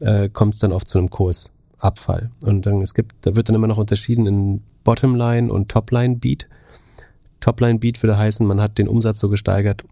äh, 0.00 0.28
kommt 0.28 0.54
es 0.54 0.60
dann 0.60 0.72
oft 0.72 0.88
zu 0.88 0.98
einem 0.98 1.10
Kursabfall. 1.10 2.30
Und 2.44 2.66
dann 2.66 2.80
es 2.80 2.94
gibt, 2.94 3.14
da 3.22 3.36
wird 3.36 3.48
dann 3.48 3.56
immer 3.56 3.66
noch 3.66 3.78
unterschieden 3.78 4.26
in 4.26 4.62
Bottomline 4.84 5.52
und 5.52 5.70
Topline 5.70 6.16
Beat. 6.16 6.48
Topline 7.40 7.78
Beat 7.78 8.02
würde 8.02 8.18
heißen, 8.18 8.46
man 8.46 8.60
hat 8.60 8.78
den 8.78 8.88
Umsatz 8.88 9.18
so 9.18 9.28
gesteigert, 9.28 9.84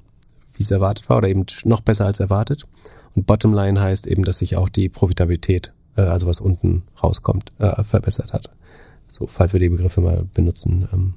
wie 0.54 0.62
es 0.62 0.70
erwartet 0.70 1.08
war 1.08 1.18
oder 1.18 1.28
eben 1.28 1.46
noch 1.64 1.80
besser 1.80 2.06
als 2.06 2.20
erwartet. 2.20 2.66
Und 3.14 3.26
Bottomline 3.26 3.80
heißt 3.80 4.06
eben, 4.06 4.24
dass 4.24 4.38
sich 4.38 4.56
auch 4.56 4.68
die 4.68 4.88
Profitabilität 4.88 5.72
äh, 5.96 6.02
also 6.02 6.26
was 6.26 6.40
unten 6.40 6.82
rauskommt, 7.02 7.52
äh, 7.58 7.82
verbessert 7.84 8.32
hat. 8.32 8.50
So, 9.08 9.26
falls 9.26 9.52
wir 9.52 9.60
die 9.60 9.68
Begriffe 9.68 10.00
mal 10.00 10.24
benutzen. 10.34 10.88
Ähm, 10.92 11.14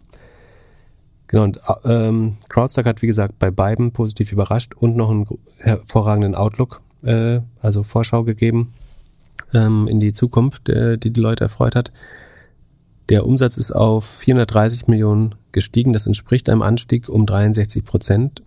genau, 1.28 1.44
und 1.44 1.60
ähm, 1.86 2.38
CrowdStrike 2.50 2.90
hat, 2.90 3.02
wie 3.02 3.08
gesagt, 3.08 3.40
bei 3.40 3.52
beiden 3.52 3.92
positiv 3.92 4.32
überrascht 4.32 4.74
und 4.76 4.96
noch 4.96 5.10
einen 5.10 5.28
hervorragenden 5.58 6.36
Outlook, 6.36 6.82
äh, 7.04 7.42
also 7.62 7.84
Vorschau 7.84 8.24
gegeben 8.24 8.74
ähm, 9.54 9.88
in 9.88 10.00
die 10.00 10.14
Zukunft, 10.14 10.70
äh, 10.70 10.98
die 10.98 11.12
die 11.12 11.22
Leute 11.22 11.46
erfreut 11.46 11.76
hat. 11.76 11.92
Der 13.10 13.26
Umsatz 13.26 13.58
ist 13.58 13.72
auf 13.72 14.06
430 14.06 14.88
Millionen 14.88 15.36
gestiegen. 15.52 15.94
Das 15.94 16.08
entspricht 16.08 16.50
einem 16.50 16.64
Anstieg 16.64 17.08
um 17.08 17.26
63 17.26 17.84
Prozent. 17.84 18.42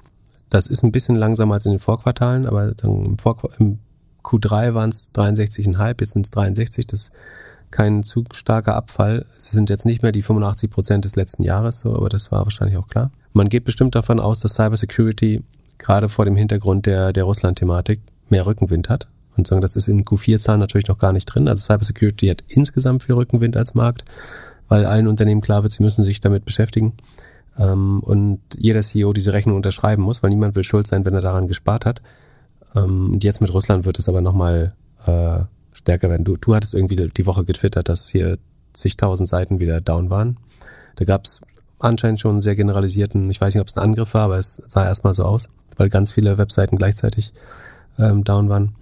Das 0.50 0.66
ist 0.66 0.82
ein 0.82 0.92
bisschen 0.92 1.16
langsamer 1.16 1.54
als 1.54 1.66
in 1.66 1.72
den 1.72 1.80
Vorquartalen, 1.80 2.46
aber 2.46 2.74
im, 2.82 3.18
Vor 3.18 3.38
im 3.58 3.78
Q3 4.24 4.74
waren 4.74 4.90
es 4.90 5.10
63,5, 5.14 5.96
jetzt 6.00 6.12
sind 6.12 6.26
es 6.26 6.30
63. 6.32 6.86
Das 6.86 7.10
kein 7.70 8.02
zu 8.02 8.24
starker 8.32 8.74
Abfall. 8.74 9.26
Es 9.36 9.50
sind 9.50 9.70
jetzt 9.70 9.86
nicht 9.86 10.02
mehr 10.02 10.12
die 10.12 10.22
85 10.22 10.70
Prozent 10.70 11.04
des 11.04 11.16
letzten 11.16 11.42
Jahres, 11.42 11.80
so, 11.80 11.94
aber 11.94 12.08
das 12.08 12.32
war 12.32 12.44
wahrscheinlich 12.44 12.78
auch 12.78 12.88
klar. 12.88 13.10
Man 13.32 13.48
geht 13.48 13.64
bestimmt 13.64 13.94
davon 13.94 14.20
aus, 14.20 14.40
dass 14.40 14.54
Cybersecurity 14.54 15.42
gerade 15.78 16.08
vor 16.08 16.24
dem 16.24 16.36
Hintergrund 16.36 16.86
der, 16.86 17.12
der 17.12 17.24
Russland-Thematik 17.24 18.00
mehr 18.28 18.46
Rückenwind 18.46 18.88
hat. 18.88 19.08
Und 19.36 19.46
sagen, 19.46 19.60
das 19.60 19.76
ist 19.76 19.88
in 19.88 20.04
Q4-Zahlen 20.04 20.58
natürlich 20.58 20.88
noch 20.88 20.98
gar 20.98 21.12
nicht 21.12 21.26
drin. 21.26 21.46
Also 21.46 21.62
Cybersecurity 21.62 22.26
hat 22.26 22.42
insgesamt 22.48 23.04
viel 23.04 23.14
Rückenwind 23.14 23.56
als 23.56 23.74
Markt, 23.74 24.04
weil 24.66 24.84
allen 24.84 25.06
Unternehmen 25.06 25.40
klar 25.40 25.62
wird, 25.62 25.72
sie 25.72 25.84
müssen 25.84 26.04
sich 26.04 26.18
damit 26.20 26.44
beschäftigen. 26.44 26.94
Ähm, 27.56 28.00
und 28.00 28.40
jeder 28.56 28.80
CEO 28.80 29.12
diese 29.12 29.32
Rechnung 29.32 29.56
unterschreiben 29.56 30.02
muss, 30.02 30.22
weil 30.22 30.30
niemand 30.30 30.56
will 30.56 30.64
schuld 30.64 30.86
sein, 30.86 31.06
wenn 31.06 31.14
er 31.14 31.20
daran 31.20 31.46
gespart 31.46 31.84
hat. 31.84 32.02
Ähm, 32.74 33.12
und 33.12 33.24
jetzt 33.24 33.40
mit 33.40 33.52
Russland 33.52 33.84
wird 33.84 33.98
es 33.98 34.08
aber 34.08 34.20
nochmal 34.20 34.74
äh, 35.06 35.40
stärker 35.78 36.10
werden. 36.10 36.24
Du, 36.24 36.36
du 36.36 36.54
hattest 36.54 36.74
irgendwie 36.74 36.96
die 36.96 37.26
Woche 37.26 37.44
getwittert, 37.44 37.88
dass 37.88 38.08
hier 38.08 38.38
zigtausend 38.72 39.28
Seiten 39.28 39.60
wieder 39.60 39.80
down 39.80 40.10
waren. 40.10 40.36
Da 40.96 41.04
gab 41.04 41.24
es 41.24 41.40
anscheinend 41.78 42.20
schon 42.20 42.32
einen 42.32 42.40
sehr 42.40 42.56
generalisierten, 42.56 43.30
ich 43.30 43.40
weiß 43.40 43.54
nicht, 43.54 43.60
ob 43.60 43.68
es 43.68 43.76
ein 43.76 43.82
Angriff 43.82 44.14
war, 44.14 44.22
aber 44.22 44.38
es 44.38 44.54
sah 44.54 44.84
erstmal 44.84 45.14
so 45.14 45.24
aus, 45.24 45.48
weil 45.76 45.88
ganz 45.88 46.12
viele 46.12 46.38
Webseiten 46.38 46.76
gleichzeitig 46.76 47.32
ähm, 47.98 48.24
down 48.24 48.48
waren. 48.48 48.74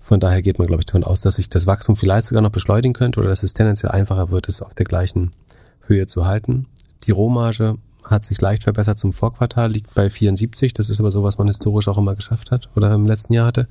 Von 0.00 0.20
daher 0.20 0.42
geht 0.42 0.58
man, 0.58 0.66
glaube 0.66 0.80
ich, 0.80 0.86
davon 0.86 1.04
aus, 1.04 1.20
dass 1.20 1.36
sich 1.36 1.48
das 1.48 1.66
Wachstum 1.66 1.96
vielleicht 1.96 2.26
sogar 2.26 2.42
noch 2.42 2.50
beschleunigen 2.50 2.94
könnte 2.94 3.20
oder 3.20 3.28
dass 3.28 3.42
es 3.42 3.54
tendenziell 3.54 3.92
einfacher 3.92 4.30
wird, 4.30 4.48
es 4.48 4.62
auf 4.62 4.74
der 4.74 4.86
gleichen 4.86 5.30
Höhe 5.86 6.06
zu 6.06 6.26
halten. 6.26 6.66
Die 7.04 7.12
Rohmarge 7.12 7.76
hat 8.04 8.24
sich 8.24 8.40
leicht 8.40 8.64
verbessert 8.64 8.98
zum 8.98 9.12
Vorquartal, 9.12 9.70
liegt 9.70 9.94
bei 9.94 10.10
74. 10.10 10.72
Das 10.72 10.90
ist 10.90 11.00
aber 11.00 11.10
so, 11.10 11.22
was 11.22 11.38
man 11.38 11.46
historisch 11.46 11.88
auch 11.88 11.98
immer 11.98 12.14
geschafft 12.14 12.50
hat 12.50 12.68
oder 12.74 12.92
im 12.92 13.06
letzten 13.06 13.34
Jahr 13.34 13.46
hatte. 13.46 13.68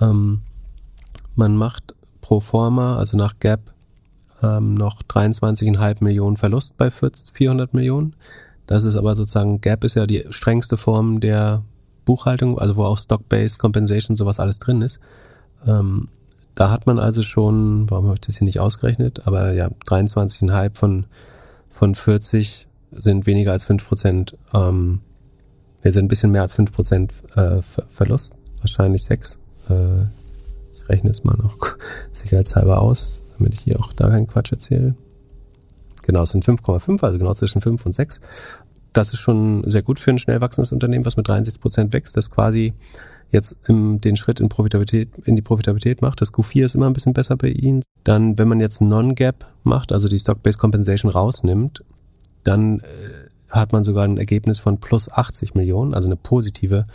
Ähm, 0.00 0.42
man 1.38 1.56
macht 1.56 1.94
pro 2.20 2.40
forma, 2.40 2.98
also 2.98 3.16
nach 3.16 3.38
Gap, 3.40 3.60
ähm, 4.42 4.74
noch 4.74 5.02
23,5 5.02 6.04
Millionen 6.04 6.36
Verlust 6.36 6.76
bei 6.76 6.90
400 6.90 7.74
Millionen. 7.74 8.14
Das 8.66 8.84
ist 8.84 8.96
aber 8.96 9.16
sozusagen, 9.16 9.60
Gap 9.60 9.84
ist 9.84 9.94
ja 9.94 10.06
die 10.06 10.26
strengste 10.30 10.76
Form 10.76 11.20
der 11.20 11.62
Buchhaltung, 12.04 12.58
also 12.58 12.76
wo 12.76 12.84
auch 12.84 12.98
Stock-Based 12.98 13.58
Compensation 13.58 14.16
sowas 14.16 14.40
alles 14.40 14.58
drin 14.58 14.82
ist. 14.82 15.00
Ähm, 15.66 16.08
da 16.54 16.70
hat 16.70 16.86
man 16.86 16.98
also 16.98 17.22
schon, 17.22 17.88
warum 17.88 18.06
habe 18.06 18.14
ich 18.14 18.20
das 18.20 18.38
hier 18.38 18.44
nicht 18.44 18.60
ausgerechnet, 18.60 19.26
aber 19.26 19.52
ja, 19.52 19.68
23,5 19.86 20.74
von, 20.74 21.06
von 21.70 21.94
40 21.94 22.68
sind 22.92 23.26
weniger 23.26 23.52
als 23.52 23.64
5 23.64 23.86
Prozent, 23.86 24.36
ähm, 24.52 25.00
sind 25.82 26.04
ein 26.04 26.08
bisschen 26.08 26.32
mehr 26.32 26.42
als 26.42 26.54
5 26.54 26.72
Prozent 26.72 27.14
äh, 27.36 27.62
Verlust, 27.88 28.34
wahrscheinlich 28.60 29.04
6. 29.04 29.38
Äh, 29.68 29.74
ich 30.88 30.94
rechne 30.94 31.10
es 31.10 31.24
mal 31.24 31.36
noch 31.36 31.76
sicherheitshalber 32.12 32.80
aus 32.80 33.22
damit 33.38 33.54
ich 33.54 33.60
hier 33.60 33.80
auch 33.80 33.92
da 33.92 34.08
keinen 34.08 34.26
Quatsch 34.26 34.52
erzähle. 34.52 34.94
Genau, 36.02 36.22
es 36.22 36.30
sind 36.30 36.44
5,5, 36.44 37.02
also 37.02 37.18
genau 37.18 37.34
zwischen 37.34 37.60
5 37.60 37.84
und 37.86 37.92
6. 37.92 38.20
Das 38.92 39.12
ist 39.12 39.20
schon 39.20 39.62
sehr 39.68 39.82
gut 39.82 39.98
für 39.98 40.10
ein 40.10 40.18
schnell 40.18 40.40
wachsendes 40.40 40.72
Unternehmen, 40.72 41.04
was 41.04 41.16
mit 41.16 41.28
63 41.28 41.60
Prozent 41.60 41.92
wächst, 41.92 42.16
das 42.16 42.30
quasi 42.30 42.72
jetzt 43.30 43.58
im, 43.66 44.00
den 44.00 44.16
Schritt 44.16 44.40
in 44.40 44.48
Profitabilität, 44.48 45.10
in 45.24 45.36
die 45.36 45.42
Profitabilität 45.42 46.00
macht. 46.00 46.20
Das 46.20 46.32
Q4 46.32 46.64
ist 46.64 46.74
immer 46.74 46.86
ein 46.86 46.94
bisschen 46.94 47.12
besser 47.12 47.36
bei 47.36 47.48
ihnen. 47.48 47.82
Dann, 48.04 48.38
wenn 48.38 48.48
man 48.48 48.60
jetzt 48.60 48.80
Non-Gap 48.80 49.44
macht, 49.64 49.92
also 49.92 50.08
die 50.08 50.18
Stock-Based 50.18 50.58
Compensation 50.58 51.12
rausnimmt, 51.12 51.84
dann 52.42 52.80
äh, 52.80 52.84
hat 53.50 53.72
man 53.72 53.84
sogar 53.84 54.04
ein 54.04 54.16
Ergebnis 54.16 54.58
von 54.58 54.78
plus 54.78 55.10
80 55.10 55.54
Millionen, 55.54 55.92
also 55.92 56.08
eine 56.08 56.16
positive 56.16 56.86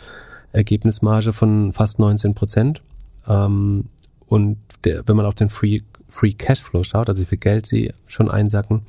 Ergebnismarge 0.50 1.32
von 1.32 1.72
fast 1.72 2.00
19 2.00 2.34
Prozent. 2.34 2.82
Ähm, 3.28 3.84
und 4.26 4.58
der, 4.84 5.06
wenn 5.06 5.16
man 5.16 5.26
auf 5.26 5.34
den 5.34 5.50
Free 5.50 5.80
Free 6.08 6.32
Cashflow 6.32 6.84
schaut, 6.84 7.08
also 7.08 7.22
wie 7.22 7.26
viel 7.26 7.38
Geld 7.38 7.66
sie 7.66 7.92
schon 8.06 8.30
einsacken, 8.30 8.82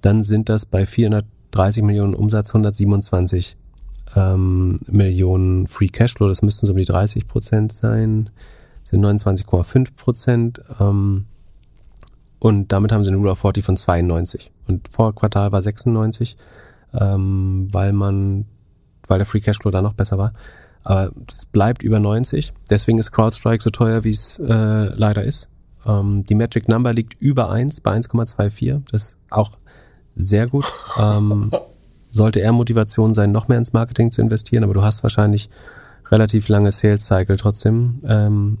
dann 0.00 0.24
sind 0.24 0.48
das 0.48 0.64
bei 0.64 0.86
430 0.86 1.82
Millionen 1.82 2.14
Umsatz 2.14 2.50
127 2.50 3.56
ähm, 4.16 4.78
Millionen 4.86 5.66
Free 5.66 5.88
Cashflow. 5.88 6.26
Das 6.26 6.40
müssten 6.42 6.66
so 6.66 6.72
um 6.72 6.78
die 6.78 6.86
30 6.86 7.28
Prozent 7.28 7.72
sein, 7.72 8.30
sind 8.82 9.04
29,5 9.04 9.94
Prozent. 9.94 10.60
Ähm, 10.80 11.26
und 12.38 12.72
damit 12.72 12.92
haben 12.92 13.04
sie 13.04 13.10
eine 13.10 13.18
Rule 13.18 13.32
of 13.32 13.40
40 13.40 13.64
von 13.64 13.76
92. 13.76 14.50
Und 14.68 14.88
vor 14.90 15.14
Quartal 15.14 15.52
war 15.52 15.60
96, 15.60 16.36
ähm, 16.98 17.68
weil 17.72 17.92
man, 17.92 18.46
weil 19.06 19.18
der 19.18 19.26
Free 19.26 19.40
Cashflow 19.40 19.70
da 19.70 19.82
noch 19.82 19.94
besser 19.94 20.16
war. 20.16 20.32
Aber 20.88 21.10
es 21.30 21.44
bleibt 21.44 21.82
über 21.82 22.00
90. 22.00 22.54
Deswegen 22.70 22.96
ist 22.96 23.12
CrowdStrike 23.12 23.62
so 23.62 23.68
teuer, 23.68 24.04
wie 24.04 24.10
es 24.10 24.38
äh, 24.38 24.86
leider 24.94 25.22
ist. 25.22 25.50
Ähm, 25.84 26.24
die 26.24 26.34
Magic 26.34 26.66
Number 26.66 26.94
liegt 26.94 27.20
über 27.20 27.50
1 27.50 27.82
bei 27.82 27.94
1,24. 27.94 28.80
Das 28.90 29.02
ist 29.02 29.18
auch 29.28 29.58
sehr 30.14 30.46
gut. 30.46 30.64
Ähm, 30.98 31.50
sollte 32.10 32.40
eher 32.40 32.52
Motivation 32.52 33.12
sein, 33.12 33.32
noch 33.32 33.48
mehr 33.48 33.58
ins 33.58 33.74
Marketing 33.74 34.12
zu 34.12 34.22
investieren, 34.22 34.64
aber 34.64 34.72
du 34.72 34.82
hast 34.82 35.02
wahrscheinlich 35.02 35.50
relativ 36.06 36.48
lange 36.48 36.72
Sales 36.72 37.04
Cycle 37.04 37.36
trotzdem. 37.36 37.98
Ähm, 38.06 38.56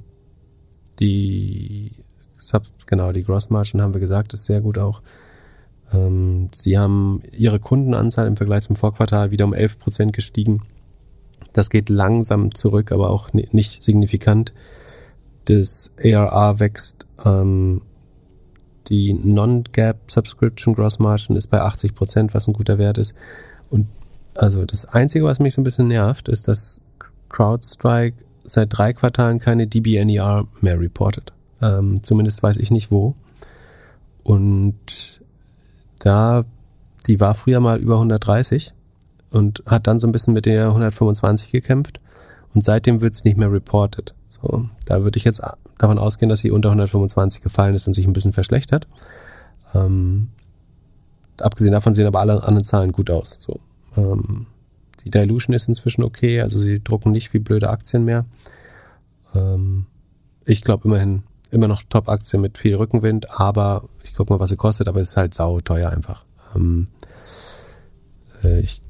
die 1.00 1.92
Sub, 2.36 2.64
genau, 2.84 3.12
die 3.12 3.24
Gross 3.24 3.48
Margin 3.48 3.80
haben 3.80 3.94
wir 3.94 4.02
gesagt, 4.02 4.34
ist 4.34 4.44
sehr 4.44 4.60
gut 4.60 4.76
auch. 4.76 5.00
Ähm, 5.94 6.50
sie 6.52 6.78
haben 6.78 7.22
ihre 7.32 7.58
Kundenanzahl 7.58 8.26
im 8.26 8.36
Vergleich 8.36 8.64
zum 8.64 8.76
Vorquartal 8.76 9.30
wieder 9.30 9.46
um 9.46 9.54
11 9.54 9.78
Prozent 9.78 10.12
gestiegen. 10.12 10.60
Das 11.52 11.70
geht 11.70 11.88
langsam 11.88 12.54
zurück, 12.54 12.92
aber 12.92 13.10
auch 13.10 13.32
nicht 13.32 13.82
signifikant 13.82 14.52
das 15.46 15.92
ARR 16.02 16.60
wächst. 16.60 17.06
Ähm, 17.24 17.82
die 18.88 19.12
Non-Gap 19.12 20.10
Subscription 20.10 20.74
Gross 20.74 20.98
Margin 20.98 21.36
ist 21.36 21.48
bei 21.48 21.60
80 21.60 21.94
Prozent, 21.94 22.34
was 22.34 22.48
ein 22.48 22.54
guter 22.54 22.78
Wert 22.78 22.98
ist. 22.98 23.14
Und 23.70 23.86
also 24.34 24.64
das 24.64 24.86
Einzige, 24.86 25.24
was 25.24 25.40
mich 25.40 25.54
so 25.54 25.60
ein 25.60 25.64
bisschen 25.64 25.88
nervt, 25.88 26.28
ist, 26.28 26.48
dass 26.48 26.80
CrowdStrike 27.28 28.16
seit 28.44 28.68
drei 28.70 28.92
Quartalen 28.92 29.40
keine 29.40 29.66
DBNER 29.66 30.46
mehr 30.60 30.80
reportet. 30.80 31.32
Ähm, 31.60 32.02
zumindest 32.02 32.42
weiß 32.42 32.56
ich 32.58 32.70
nicht 32.70 32.90
wo. 32.90 33.14
Und 34.22 35.20
da, 35.98 36.44
die 37.06 37.20
war 37.20 37.34
früher 37.34 37.60
mal 37.60 37.78
über 37.78 37.94
130 37.94 38.72
und 39.30 39.62
hat 39.66 39.86
dann 39.86 40.00
so 40.00 40.06
ein 40.06 40.12
bisschen 40.12 40.34
mit 40.34 40.46
der 40.46 40.68
125 40.68 41.50
gekämpft. 41.50 42.00
Und 42.54 42.64
seitdem 42.64 43.00
wird 43.00 43.14
es 43.14 43.24
nicht 43.24 43.36
mehr 43.36 43.52
reported. 43.52 44.14
So, 44.28 44.68
da 44.86 45.02
würde 45.02 45.18
ich 45.18 45.24
jetzt 45.24 45.42
davon 45.78 45.98
ausgehen, 45.98 46.28
dass 46.28 46.40
sie 46.40 46.50
unter 46.50 46.70
125 46.70 47.42
gefallen 47.42 47.74
ist 47.74 47.86
und 47.86 47.94
sich 47.94 48.06
ein 48.06 48.12
bisschen 48.12 48.32
verschlechtert. 48.32 48.86
Ähm, 49.74 50.28
abgesehen 51.40 51.72
davon 51.72 51.94
sehen 51.94 52.06
aber 52.06 52.20
alle 52.20 52.42
anderen 52.42 52.64
Zahlen 52.64 52.92
gut 52.92 53.10
aus. 53.10 53.38
So, 53.40 53.60
ähm, 53.96 54.46
die 55.04 55.10
Dilution 55.10 55.54
ist 55.54 55.68
inzwischen 55.68 56.02
okay, 56.02 56.40
also 56.40 56.58
sie 56.58 56.82
drucken 56.82 57.12
nicht 57.12 57.32
wie 57.32 57.38
blöde 57.38 57.70
Aktien 57.70 58.04
mehr. 58.04 58.24
Ähm, 59.34 59.86
ich 60.44 60.62
glaube 60.62 60.88
immerhin 60.88 61.22
immer 61.50 61.68
noch 61.68 61.82
Top-Aktien 61.88 62.42
mit 62.42 62.58
viel 62.58 62.76
Rückenwind, 62.76 63.30
aber 63.30 63.84
ich 64.02 64.14
gucke 64.14 64.32
mal, 64.32 64.40
was 64.40 64.50
sie 64.50 64.56
kostet, 64.56 64.88
aber 64.88 65.00
es 65.00 65.10
ist 65.10 65.16
halt 65.16 65.34
sau 65.34 65.60
teuer 65.60 65.90
einfach. 65.90 66.24
Ähm, 66.54 66.88
äh, 68.44 68.60
ich 68.60 68.82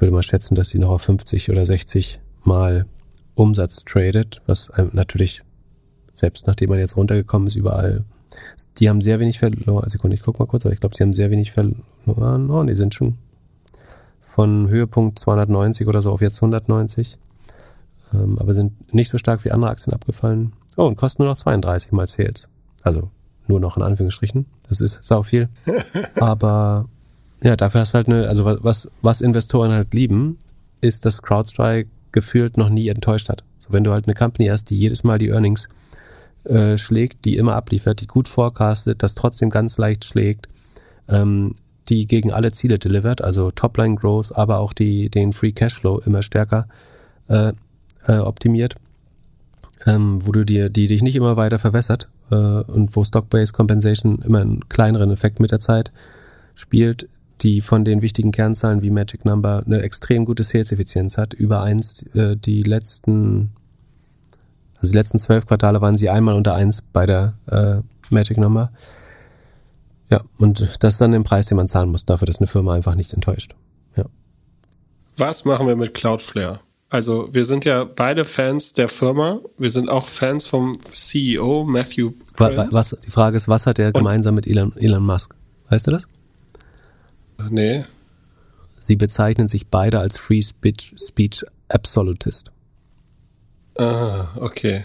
würde 0.00 0.12
mal 0.12 0.22
schätzen, 0.22 0.54
dass 0.54 0.68
sie 0.68 0.78
noch 0.78 0.90
auf 0.90 1.02
50 1.02 1.50
oder 1.50 1.64
60 1.64 2.20
mal 2.44 2.86
Umsatz 3.34 3.84
tradet, 3.84 4.42
was 4.46 4.70
natürlich, 4.92 5.42
selbst 6.14 6.46
nachdem 6.46 6.70
man 6.70 6.78
jetzt 6.78 6.96
runtergekommen 6.96 7.48
ist, 7.48 7.56
überall, 7.56 8.04
die 8.78 8.88
haben 8.88 9.00
sehr 9.00 9.20
wenig 9.20 9.38
verloren. 9.38 9.88
Sekunde, 9.88 10.16
ich 10.16 10.22
guck 10.22 10.38
mal 10.38 10.46
kurz, 10.46 10.64
aber 10.64 10.72
ich 10.72 10.80
glaube, 10.80 10.94
sie 10.94 11.02
haben 11.02 11.14
sehr 11.14 11.30
wenig 11.30 11.52
verloren. 11.52 12.50
Oh, 12.50 12.62
die 12.64 12.76
sind 12.76 12.94
schon 12.94 13.18
von 14.22 14.68
Höhepunkt 14.68 15.18
290 15.18 15.86
oder 15.88 16.02
so 16.02 16.12
auf 16.12 16.20
jetzt 16.20 16.38
190. 16.38 17.16
Ähm, 18.12 18.38
aber 18.38 18.54
sind 18.54 18.94
nicht 18.94 19.10
so 19.10 19.18
stark 19.18 19.44
wie 19.44 19.50
andere 19.50 19.70
Aktien 19.70 19.92
abgefallen. 19.92 20.52
Oh, 20.76 20.84
und 20.84 20.96
kosten 20.96 21.22
nur 21.22 21.30
noch 21.30 21.38
32 21.38 21.92
mal 21.92 22.06
Sales. 22.06 22.48
Also 22.82 23.10
nur 23.46 23.60
noch 23.60 23.76
in 23.76 23.82
Anführungsstrichen. 23.82 24.46
Das 24.68 24.80
ist 24.80 25.02
sau 25.02 25.22
viel. 25.22 25.48
aber 26.16 26.88
ja, 27.42 27.56
dafür 27.56 27.80
hast 27.82 27.94
du 27.94 27.96
halt 27.96 28.08
eine, 28.08 28.28
also 28.28 28.44
was, 28.44 28.90
was 29.02 29.20
Investoren 29.20 29.72
halt 29.72 29.94
lieben, 29.94 30.38
ist, 30.80 31.06
dass 31.06 31.22
CrowdStrike 31.22 31.88
gefühlt 32.12 32.56
noch 32.56 32.68
nie 32.68 32.88
enttäuscht 32.88 33.28
hat. 33.28 33.44
So, 33.58 33.72
wenn 33.72 33.84
du 33.84 33.92
halt 33.92 34.06
eine 34.06 34.14
Company 34.14 34.48
hast, 34.48 34.70
die 34.70 34.78
jedes 34.78 35.04
Mal 35.04 35.18
die 35.18 35.28
Earnings 35.28 35.68
äh, 36.44 36.76
schlägt, 36.78 37.24
die 37.24 37.36
immer 37.36 37.54
abliefert, 37.54 38.00
die 38.00 38.06
gut 38.06 38.28
forecastet, 38.28 39.02
das 39.02 39.14
trotzdem 39.14 39.50
ganz 39.50 39.78
leicht 39.78 40.04
schlägt, 40.04 40.48
ähm, 41.08 41.54
die 41.88 42.06
gegen 42.06 42.32
alle 42.32 42.52
Ziele 42.52 42.78
delivert, 42.78 43.22
also 43.22 43.50
Topline 43.50 43.96
Growth, 43.96 44.36
aber 44.36 44.58
auch 44.58 44.72
die, 44.72 45.08
den 45.08 45.32
Free 45.32 45.52
Cashflow 45.52 45.98
immer 46.00 46.22
stärker 46.22 46.68
äh, 47.28 47.52
äh, 48.06 48.18
optimiert, 48.18 48.76
ähm, 49.86 50.24
wo 50.24 50.32
du 50.32 50.44
dir, 50.44 50.70
die 50.70 50.86
dich 50.86 51.02
nicht 51.02 51.16
immer 51.16 51.36
weiter 51.36 51.58
verwässert 51.58 52.08
äh, 52.30 52.34
und 52.34 52.94
wo 52.94 53.04
Stock-Based 53.04 53.52
Compensation 53.52 54.20
immer 54.22 54.40
einen 54.40 54.68
kleineren 54.68 55.10
Effekt 55.10 55.40
mit 55.40 55.52
der 55.52 55.60
Zeit 55.60 55.90
spielt, 56.54 57.08
die 57.42 57.60
von 57.60 57.84
den 57.84 58.02
wichtigen 58.02 58.32
Kernzahlen 58.32 58.82
wie 58.82 58.90
Magic 58.90 59.24
Number 59.24 59.62
eine 59.66 59.82
extrem 59.82 60.24
gute 60.24 60.44
Sales-Effizienz 60.44 61.16
hat. 61.18 61.32
Über 61.34 61.62
eins, 61.62 62.02
äh, 62.14 62.36
die 62.36 62.62
letzten, 62.62 63.50
also 64.78 64.92
die 64.92 64.96
letzten 64.98 65.18
zwölf 65.18 65.46
Quartale 65.46 65.80
waren 65.80 65.96
sie 65.96 66.10
einmal 66.10 66.34
unter 66.34 66.54
eins 66.54 66.82
bei 66.82 67.06
der 67.06 67.34
äh, 67.46 67.76
Magic 68.12 68.36
Number. 68.38 68.72
Ja, 70.10 70.22
und 70.38 70.68
das 70.80 70.94
ist 70.94 71.00
dann 71.00 71.12
den 71.12 71.22
Preis, 71.22 71.46
den 71.46 71.56
man 71.56 71.68
zahlen 71.68 71.90
muss, 71.90 72.04
dafür, 72.04 72.26
dass 72.26 72.38
eine 72.38 72.46
Firma 72.48 72.74
einfach 72.74 72.94
nicht 72.96 73.12
enttäuscht. 73.14 73.54
Ja. 73.96 74.04
Was 75.16 75.44
machen 75.44 75.66
wir 75.66 75.76
mit 75.76 75.94
Cloudflare? 75.94 76.60
Also 76.92 77.28
wir 77.32 77.44
sind 77.44 77.64
ja 77.64 77.84
beide 77.84 78.24
Fans 78.24 78.72
der 78.72 78.88
Firma. 78.88 79.38
Wir 79.56 79.70
sind 79.70 79.88
auch 79.88 80.08
Fans 80.08 80.44
vom 80.44 80.76
CEO 80.92 81.62
Matthew 81.64 82.10
Prince. 82.34 82.56
wa- 82.56 82.66
Was, 82.72 82.96
die 83.06 83.10
Frage 83.12 83.36
ist, 83.36 83.46
was 83.46 83.66
hat 83.66 83.78
er 83.78 83.92
gemeinsam 83.92 84.34
mit 84.34 84.48
Elon, 84.48 84.72
Elon 84.76 85.04
Musk? 85.06 85.36
Weißt 85.68 85.86
du 85.86 85.92
das? 85.92 86.08
Nee. 87.48 87.84
Sie 88.80 88.96
bezeichnen 88.96 89.48
sich 89.48 89.68
beide 89.68 89.98
als 89.98 90.16
Free 90.16 90.42
Speech, 90.42 90.94
Speech 90.96 91.44
Absolutist. 91.68 92.52
Ah, 93.78 94.28
okay. 94.36 94.84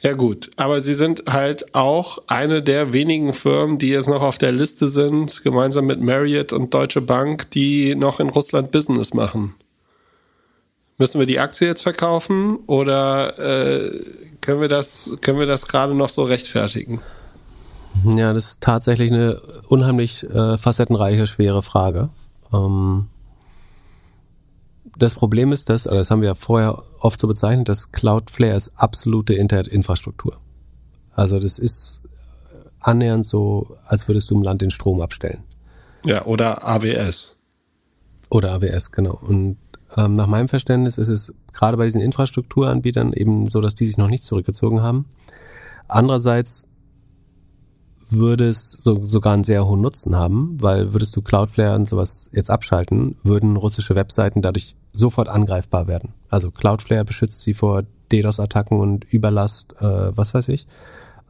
Ja 0.00 0.12
gut, 0.12 0.50
aber 0.56 0.80
sie 0.80 0.94
sind 0.94 1.24
halt 1.28 1.74
auch 1.74 2.22
eine 2.28 2.62
der 2.62 2.92
wenigen 2.92 3.32
Firmen, 3.32 3.78
die 3.78 3.88
jetzt 3.88 4.08
noch 4.08 4.22
auf 4.22 4.38
der 4.38 4.52
Liste 4.52 4.86
sind, 4.86 5.42
gemeinsam 5.42 5.86
mit 5.86 6.00
Marriott 6.00 6.52
und 6.52 6.72
Deutsche 6.72 7.00
Bank, 7.00 7.50
die 7.50 7.96
noch 7.96 8.20
in 8.20 8.28
Russland 8.28 8.70
Business 8.70 9.12
machen. 9.12 9.54
Müssen 10.98 11.18
wir 11.18 11.26
die 11.26 11.40
Aktie 11.40 11.66
jetzt 11.66 11.82
verkaufen 11.82 12.60
oder 12.66 13.38
äh, 13.38 14.00
können 14.40 14.60
wir 14.60 14.68
das 14.68 15.16
können 15.20 15.40
wir 15.40 15.46
das 15.46 15.66
gerade 15.66 15.94
noch 15.94 16.08
so 16.08 16.22
rechtfertigen? 16.22 17.00
Ja, 18.04 18.32
das 18.32 18.46
ist 18.46 18.60
tatsächlich 18.60 19.12
eine 19.12 19.40
unheimlich 19.68 20.24
äh, 20.24 20.58
facettenreiche, 20.58 21.26
schwere 21.26 21.62
Frage. 21.62 22.10
Ähm, 22.52 23.08
das 24.96 25.14
Problem 25.14 25.52
ist, 25.52 25.68
dass, 25.68 25.86
oder 25.86 25.98
das 25.98 26.10
haben 26.10 26.22
wir 26.22 26.28
ja 26.28 26.34
vorher 26.34 26.82
oft 27.00 27.20
so 27.20 27.28
bezeichnet, 27.28 27.68
dass 27.68 27.92
Cloudflare 27.92 28.56
ist 28.56 28.72
absolute 28.76 29.34
Internetinfrastruktur. 29.34 30.36
Also 31.12 31.38
das 31.38 31.58
ist 31.58 32.02
annähernd 32.80 33.26
so, 33.26 33.76
als 33.86 34.08
würdest 34.08 34.30
du 34.30 34.36
im 34.36 34.42
Land 34.42 34.62
den 34.62 34.70
Strom 34.70 35.00
abstellen. 35.00 35.44
Ja, 36.04 36.24
oder 36.24 36.66
AWS. 36.66 37.36
Oder 38.30 38.52
AWS, 38.54 38.90
genau. 38.90 39.18
Und 39.20 39.56
ähm, 39.96 40.12
nach 40.12 40.26
meinem 40.26 40.48
Verständnis 40.48 40.98
ist 40.98 41.08
es 41.08 41.34
gerade 41.52 41.76
bei 41.76 41.84
diesen 41.84 42.00
Infrastrukturanbietern 42.00 43.12
eben 43.12 43.48
so, 43.48 43.60
dass 43.60 43.74
die 43.74 43.86
sich 43.86 43.98
noch 43.98 44.08
nicht 44.08 44.24
zurückgezogen 44.24 44.82
haben. 44.82 45.06
Andererseits 45.88 46.66
würde 48.10 48.48
es 48.48 48.72
so, 48.72 49.04
sogar 49.04 49.34
einen 49.34 49.44
sehr 49.44 49.66
hohen 49.66 49.80
Nutzen 49.80 50.16
haben, 50.16 50.56
weil 50.60 50.92
würdest 50.92 51.14
du 51.16 51.22
Cloudflare 51.22 51.76
und 51.76 51.88
sowas 51.88 52.30
jetzt 52.32 52.50
abschalten, 52.50 53.16
würden 53.22 53.56
russische 53.56 53.94
Webseiten 53.94 54.42
dadurch 54.42 54.76
sofort 54.92 55.28
angreifbar 55.28 55.86
werden. 55.86 56.14
Also 56.28 56.50
Cloudflare 56.50 57.04
beschützt 57.04 57.42
sie 57.42 57.54
vor 57.54 57.82
DDoS-Attacken 58.10 58.80
und 58.80 59.04
Überlast, 59.12 59.74
äh, 59.80 60.16
was 60.16 60.34
weiß 60.34 60.48
ich. 60.48 60.66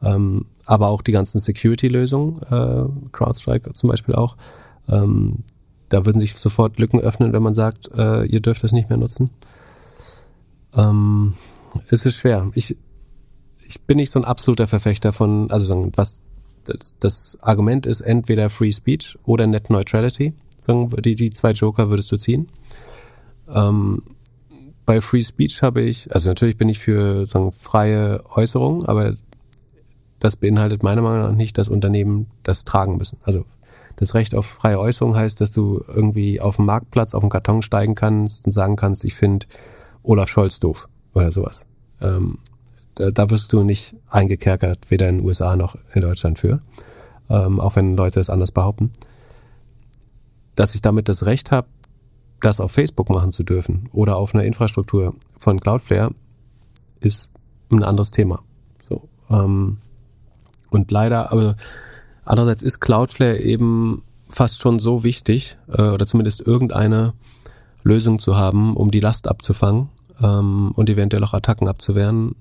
Ähm, 0.01 0.45
aber 0.65 0.87
auch 0.87 1.01
die 1.01 1.11
ganzen 1.11 1.39
Security-Lösungen, 1.39 2.41
äh, 2.43 3.09
CrowdStrike 3.11 3.73
zum 3.73 3.89
Beispiel 3.89 4.15
auch, 4.15 4.37
ähm, 4.87 5.43
da 5.89 6.05
würden 6.05 6.19
sich 6.19 6.35
sofort 6.35 6.79
Lücken 6.79 6.99
öffnen, 6.99 7.33
wenn 7.33 7.43
man 7.43 7.55
sagt, 7.55 7.89
äh, 7.97 8.23
ihr 8.25 8.39
dürft 8.39 8.63
es 8.63 8.71
nicht 8.71 8.89
mehr 8.89 8.97
nutzen. 8.97 9.31
Ähm, 10.75 11.33
es 11.89 12.05
ist 12.05 12.17
schwer. 12.17 12.49
Ich, 12.53 12.77
ich 13.65 13.81
bin 13.81 13.97
nicht 13.97 14.11
so 14.11 14.19
ein 14.19 14.25
absoluter 14.25 14.67
Verfechter 14.67 15.13
von, 15.13 15.51
also 15.51 15.65
sagen, 15.65 15.91
was 15.95 16.21
das, 16.69 16.93
das 16.99 17.37
Argument 17.41 17.85
ist 17.85 18.01
entweder 18.01 18.49
Free 18.49 18.71
Speech 18.71 19.17
oder 19.25 19.47
Net 19.47 19.69
Neutrality. 19.69 20.33
Die, 20.67 21.15
die 21.15 21.31
zwei 21.31 21.51
Joker 21.51 21.89
würdest 21.89 22.11
du 22.11 22.17
ziehen. 22.17 22.47
Ähm, 23.53 24.03
bei 24.85 25.01
Free 25.01 25.23
Speech 25.23 25.61
habe 25.63 25.81
ich, 25.81 26.13
also 26.13 26.29
natürlich 26.29 26.57
bin 26.57 26.69
ich 26.69 26.79
für 26.79 27.25
sagen, 27.25 27.51
freie 27.51 28.23
Äußerung, 28.31 28.85
aber 28.85 29.15
das 30.19 30.35
beinhaltet 30.35 30.83
meiner 30.83 31.01
Meinung 31.01 31.29
nach 31.29 31.35
nicht, 31.35 31.57
dass 31.57 31.69
Unternehmen 31.69 32.27
das 32.43 32.65
tragen 32.65 32.97
müssen. 32.97 33.17
Also 33.23 33.45
das 33.95 34.13
Recht 34.13 34.35
auf 34.35 34.45
freie 34.45 34.79
Äußerung 34.79 35.15
heißt, 35.15 35.41
dass 35.41 35.51
du 35.51 35.81
irgendwie 35.87 36.39
auf 36.39 36.57
dem 36.57 36.65
Marktplatz 36.65 37.13
auf 37.13 37.21
den 37.21 37.29
Karton 37.29 37.61
steigen 37.61 37.95
kannst 37.95 38.45
und 38.45 38.51
sagen 38.51 38.75
kannst, 38.75 39.03
ich 39.05 39.15
finde 39.15 39.45
Olaf 40.03 40.29
Scholz 40.29 40.59
doof 40.59 40.87
oder 41.13 41.31
sowas. 41.31 41.67
Ähm, 42.01 42.37
da, 42.99 43.11
da 43.11 43.29
wirst 43.29 43.53
du 43.53 43.63
nicht 43.63 43.95
eingekerkert, 44.09 44.91
weder 44.91 45.09
in 45.09 45.17
den 45.17 45.25
USA 45.25 45.55
noch 45.55 45.75
in 45.93 46.01
Deutschland 46.01 46.37
für, 46.37 46.61
ähm, 47.29 47.59
auch 47.59 47.75
wenn 47.75 47.95
Leute 47.95 48.19
es 48.19 48.29
anders 48.29 48.51
behaupten. 48.51 48.91
Dass 50.55 50.75
ich 50.75 50.81
damit 50.81 51.09
das 51.09 51.25
Recht 51.25 51.51
habe, 51.51 51.67
das 52.41 52.59
auf 52.59 52.71
Facebook 52.71 53.09
machen 53.09 53.31
zu 53.31 53.43
dürfen 53.43 53.89
oder 53.93 54.17
auf 54.17 54.35
einer 54.35 54.43
Infrastruktur 54.43 55.15
von 55.37 55.59
Cloudflare, 55.59 56.13
ist 56.99 57.31
ein 57.71 57.83
anderes 57.83 58.11
Thema. 58.11 58.41
So, 58.87 59.07
ähm, 59.29 59.77
und 60.69 60.91
leider, 60.91 61.31
aber 61.31 61.55
andererseits 62.25 62.63
ist 62.63 62.79
Cloudflare 62.79 63.39
eben 63.39 64.03
fast 64.27 64.61
schon 64.61 64.79
so 64.79 65.03
wichtig, 65.03 65.57
äh, 65.69 65.81
oder 65.81 66.05
zumindest 66.05 66.45
irgendeine 66.45 67.13
Lösung 67.83 68.19
zu 68.19 68.37
haben, 68.37 68.75
um 68.75 68.91
die 68.91 68.99
Last 68.99 69.27
abzufangen 69.27 69.89
ähm, 70.21 70.71
und 70.75 70.89
eventuell 70.89 71.23
auch 71.23 71.33
Attacken 71.33 71.67
abzuwehren, 71.67 72.35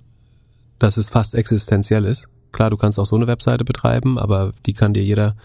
dass 0.79 0.97
es 0.97 1.09
fast 1.09 1.35
existenziell 1.35 2.05
ist. 2.05 2.29
Klar, 2.53 2.71
du 2.71 2.77
kannst 2.77 2.99
auch 2.99 3.07
so 3.07 3.17
eine 3.17 3.27
Webseite 3.27 3.65
betreiben, 3.65 4.19
aber 4.19 4.53
die 4.65 4.73
kann 4.73 4.95
dir 4.95 5.05
jeder, 5.05 5.37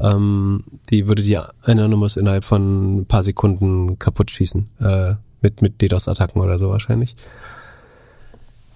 ähm, 0.00 0.64
die 0.90 1.06
würde 1.06 1.22
dir 1.22 1.50
Anonymous 1.62 2.16
innerhalb 2.16 2.44
von 2.44 3.00
ein 3.00 3.06
paar 3.06 3.22
Sekunden 3.22 3.98
kaputt 3.98 4.30
schießen, 4.30 4.68
äh, 4.80 5.14
mit, 5.42 5.62
mit 5.62 5.80
DDoS-Attacken 5.80 6.40
oder 6.40 6.58
so 6.58 6.70
wahrscheinlich. 6.70 7.14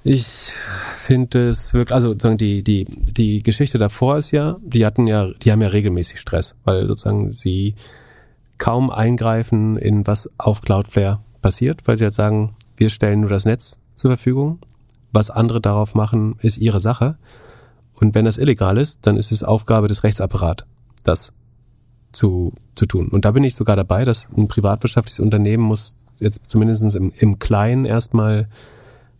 Ich 0.05 0.27
finde 0.27 1.49
es 1.49 1.73
wirklich, 1.73 1.95
also 1.95 2.09
sozusagen 2.09 2.37
die, 2.37 2.63
die, 2.63 2.85
die 2.85 3.43
Geschichte 3.43 3.79
davor 3.79 4.19
ist 4.19 4.31
ja, 4.33 4.59
die 4.63 4.85
hatten 4.85 5.07
ja, 5.07 5.29
die 5.43 5.51
haben 5.51 5.63
ja 5.63 5.69
regelmäßig 5.69 6.21
Stress, 6.21 6.57
weil 6.65 6.87
sozusagen 6.87 7.33
sie 7.33 7.75
kaum 8.59 8.91
eingreifen 8.91 9.77
in 9.79 10.07
was 10.07 10.31
auf 10.39 10.61
Cloudflare 10.61 11.21
passiert, 11.41 11.87
weil 11.87 11.97
sie 11.97 12.05
halt 12.05 12.15
sagen, 12.15 12.55
wir 12.77 12.91
stellen 12.91 13.21
nur 13.21 13.31
das 13.31 13.47
Netz 13.47 13.79
zur 13.95 14.11
Verfügung. 14.11 14.59
Was 15.15 15.31
andere 15.31 15.61
darauf 15.61 15.95
machen, 15.95 16.35
ist 16.41 16.59
ihre 16.59 16.81
Sache. 16.81 17.17
Und 17.95 18.17
wenn 18.17 18.25
das 18.25 18.37
illegal 18.37 18.77
ist, 18.77 19.07
dann 19.07 19.17
ist 19.17 19.31
es 19.31 19.45
Aufgabe 19.45 19.87
des 19.87 20.03
Rechtsapparats, 20.03 20.65
das 21.05 21.33
zu, 22.11 22.53
zu 22.75 22.87
tun. 22.87 23.09
Und 23.09 23.25
da 23.25 23.31
bin 23.31 23.45
ich 23.45 23.55
sogar 23.55 23.77
dabei, 23.77 24.05
dass 24.05 24.29
ein 24.37 24.49
privatwirtschaftliches 24.49 25.21
Unternehmen 25.21 25.63
muss 25.63 25.95
jetzt 26.19 26.43
zumindest 26.49 26.97
im, 26.97 27.13
im 27.17 27.39
Kleinen 27.39 27.85
erstmal 27.85 28.49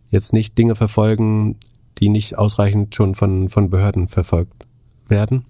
jetzt 0.09 0.33
nicht 0.33 0.57
Dinge 0.57 0.75
verfolgen, 0.75 1.57
die 1.99 2.09
nicht 2.09 2.37
ausreichend 2.37 2.93
schon 2.93 3.15
von, 3.15 3.47
von 3.47 3.69
Behörden 3.69 4.09
verfolgt 4.09 4.65
werden. 5.07 5.45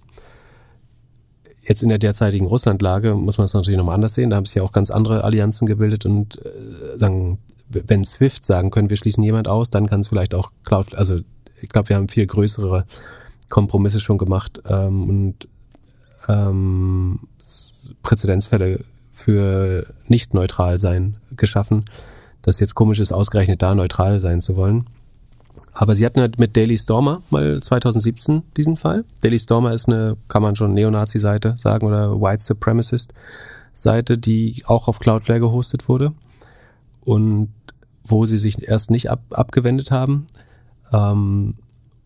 Jetzt 1.63 1.81
in 1.81 1.89
der 1.89 1.97
derzeitigen 1.97 2.45
Russlandlage 2.45 3.15
muss 3.15 3.39
man 3.39 3.45
es 3.45 3.53
natürlich 3.55 3.77
nochmal 3.77 3.95
anders 3.95 4.13
sehen. 4.13 4.29
Da 4.29 4.35
haben 4.35 4.45
sich 4.45 4.55
ja 4.55 4.61
auch 4.61 4.71
ganz 4.71 4.91
andere 4.91 5.23
Allianzen 5.23 5.65
gebildet 5.65 6.05
und 6.05 6.37
äh, 6.45 6.97
sagen, 6.99 7.39
wenn 7.69 8.05
Swift 8.05 8.45
sagen 8.45 8.71
können, 8.71 8.89
wir 8.89 8.97
schließen 8.97 9.23
jemand 9.23 9.47
aus, 9.47 9.69
dann 9.69 9.87
kann 9.87 10.01
es 10.01 10.07
vielleicht 10.07 10.35
auch 10.35 10.51
Cloud, 10.63 10.93
also 10.95 11.17
ich 11.61 11.69
glaube, 11.69 11.89
wir 11.89 11.95
haben 11.95 12.09
viel 12.09 12.27
größere 12.27 12.85
Kompromisse 13.49 13.99
schon 13.99 14.17
gemacht 14.17 14.61
ähm, 14.67 15.09
und 15.09 15.47
ähm, 16.27 17.19
Präzedenzfälle 18.03 18.83
für 19.11 19.87
nicht 20.07 20.33
neutral 20.33 20.79
sein 20.79 21.17
geschaffen. 21.37 21.85
Das 22.41 22.59
jetzt 22.59 22.75
komisch 22.75 22.99
ist, 22.99 23.11
ausgerechnet 23.11 23.61
da 23.61 23.73
neutral 23.73 24.19
sein 24.19 24.41
zu 24.41 24.55
wollen. 24.55 24.85
Aber 25.73 25.95
sie 25.95 26.05
hatten 26.05 26.21
halt 26.21 26.39
mit 26.39 26.55
Daily 26.55 26.77
Stormer 26.77 27.21
mal 27.29 27.59
2017 27.59 28.43
diesen 28.55 28.77
Fall. 28.77 29.03
Daily 29.21 29.39
Stormer 29.39 29.73
ist 29.73 29.87
eine, 29.87 30.17
kann 30.27 30.41
man 30.41 30.55
schon 30.55 30.73
Neonazi-Seite 30.73 31.55
sagen 31.57 31.85
oder 31.85 32.19
White 32.21 32.43
Supremacist-Seite, 32.43 34.17
die 34.17 34.63
auch 34.67 34.87
auf 34.87 34.99
Cloudflare 34.99 35.39
gehostet 35.39 35.89
wurde 35.89 36.13
und 37.05 37.53
wo 38.03 38.25
sie 38.25 38.37
sich 38.37 38.67
erst 38.67 38.91
nicht 38.91 39.09
ab, 39.09 39.21
abgewendet 39.31 39.91
haben. 39.91 40.27
Ähm, 40.93 41.55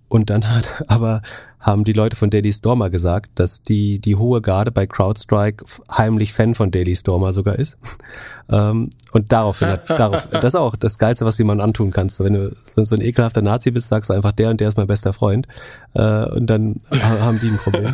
und 0.08 0.30
dann 0.32 0.50
hat 0.50 0.86
aber 0.88 1.22
haben 1.60 1.84
die 1.84 1.94
Leute 1.94 2.16
von 2.16 2.30
Daily 2.30 2.52
Stormer 2.54 2.90
gesagt, 2.90 3.32
dass 3.36 3.62
die 3.62 4.00
die 4.00 4.16
hohe 4.16 4.42
Garde 4.42 4.72
bei 4.72 4.88
CrowdStrike 4.88 5.66
heimlich 5.92 6.32
Fan 6.32 6.56
von 6.56 6.72
Daily 6.72 6.96
Stormer 6.96 7.34
sogar 7.34 7.60
ist. 7.60 7.78
ähm, 8.50 8.90
und 9.12 9.32
daraufhin 9.32 9.68
hat, 9.68 9.90
darauf, 9.90 10.28
das 10.32 10.46
ist 10.46 10.56
auch 10.56 10.76
das 10.78 10.98
Geilste, 10.98 11.26
was 11.26 11.36
du 11.36 11.44
jemandem 11.44 11.66
antun 11.66 11.92
kannst. 11.92 12.20
Wenn 12.22 12.34
du 12.34 12.56
so, 12.56 12.96
ein 12.96 13.02
ekelhafter 13.02 13.42
Nazi 13.42 13.72
bist, 13.72 13.90
sagst 13.90 14.10
du 14.10 14.14
einfach, 14.14 14.32
der 14.32 14.50
und 14.52 14.62
der 14.62 14.70
ist 14.70 14.78
mein 14.78 14.88
bester 14.88 15.12
Freund. 15.14 15.48
Äh, 15.94 16.26
und 16.30 16.48
dann 16.50 16.80
ha- 16.92 17.20
haben 17.20 17.40
die 17.40 17.50
ein 17.50 17.58
Problem. 17.58 17.94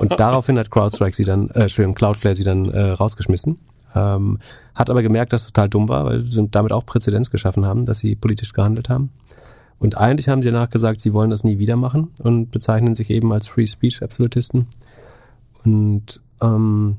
Und 0.00 0.18
daraufhin 0.20 0.56
hat 0.58 0.70
CrowdStrike 0.70 1.16
sie 1.16 1.24
dann, 1.24 1.50
äh, 1.50 1.62
Entschuldigung, 1.62 1.94
Cloudflare 1.96 2.36
sie 2.36 2.44
dann 2.44 2.70
äh, 2.70 2.90
rausgeschmissen. 2.92 3.58
Ähm, 3.94 4.38
hat 4.74 4.90
aber 4.90 5.02
gemerkt, 5.02 5.32
dass 5.32 5.42
es 5.42 5.52
total 5.52 5.68
dumm 5.68 5.88
war, 5.88 6.04
weil 6.04 6.20
sie 6.20 6.46
damit 6.48 6.72
auch 6.72 6.86
Präzedenz 6.86 7.30
geschaffen 7.30 7.64
haben, 7.66 7.86
dass 7.86 7.98
sie 7.98 8.14
politisch 8.14 8.52
gehandelt 8.52 8.88
haben. 8.88 9.10
Und 9.78 9.96
eigentlich 9.96 10.28
haben 10.28 10.42
sie 10.42 10.50
danach 10.50 10.70
gesagt, 10.70 11.00
sie 11.00 11.12
wollen 11.14 11.30
das 11.30 11.42
nie 11.42 11.58
wieder 11.58 11.76
machen 11.76 12.08
und 12.22 12.50
bezeichnen 12.50 12.94
sich 12.94 13.10
eben 13.10 13.32
als 13.32 13.48
Free 13.48 13.66
Speech 13.66 14.02
Absolutisten. 14.02 14.66
Und 15.64 16.20
ähm, 16.42 16.98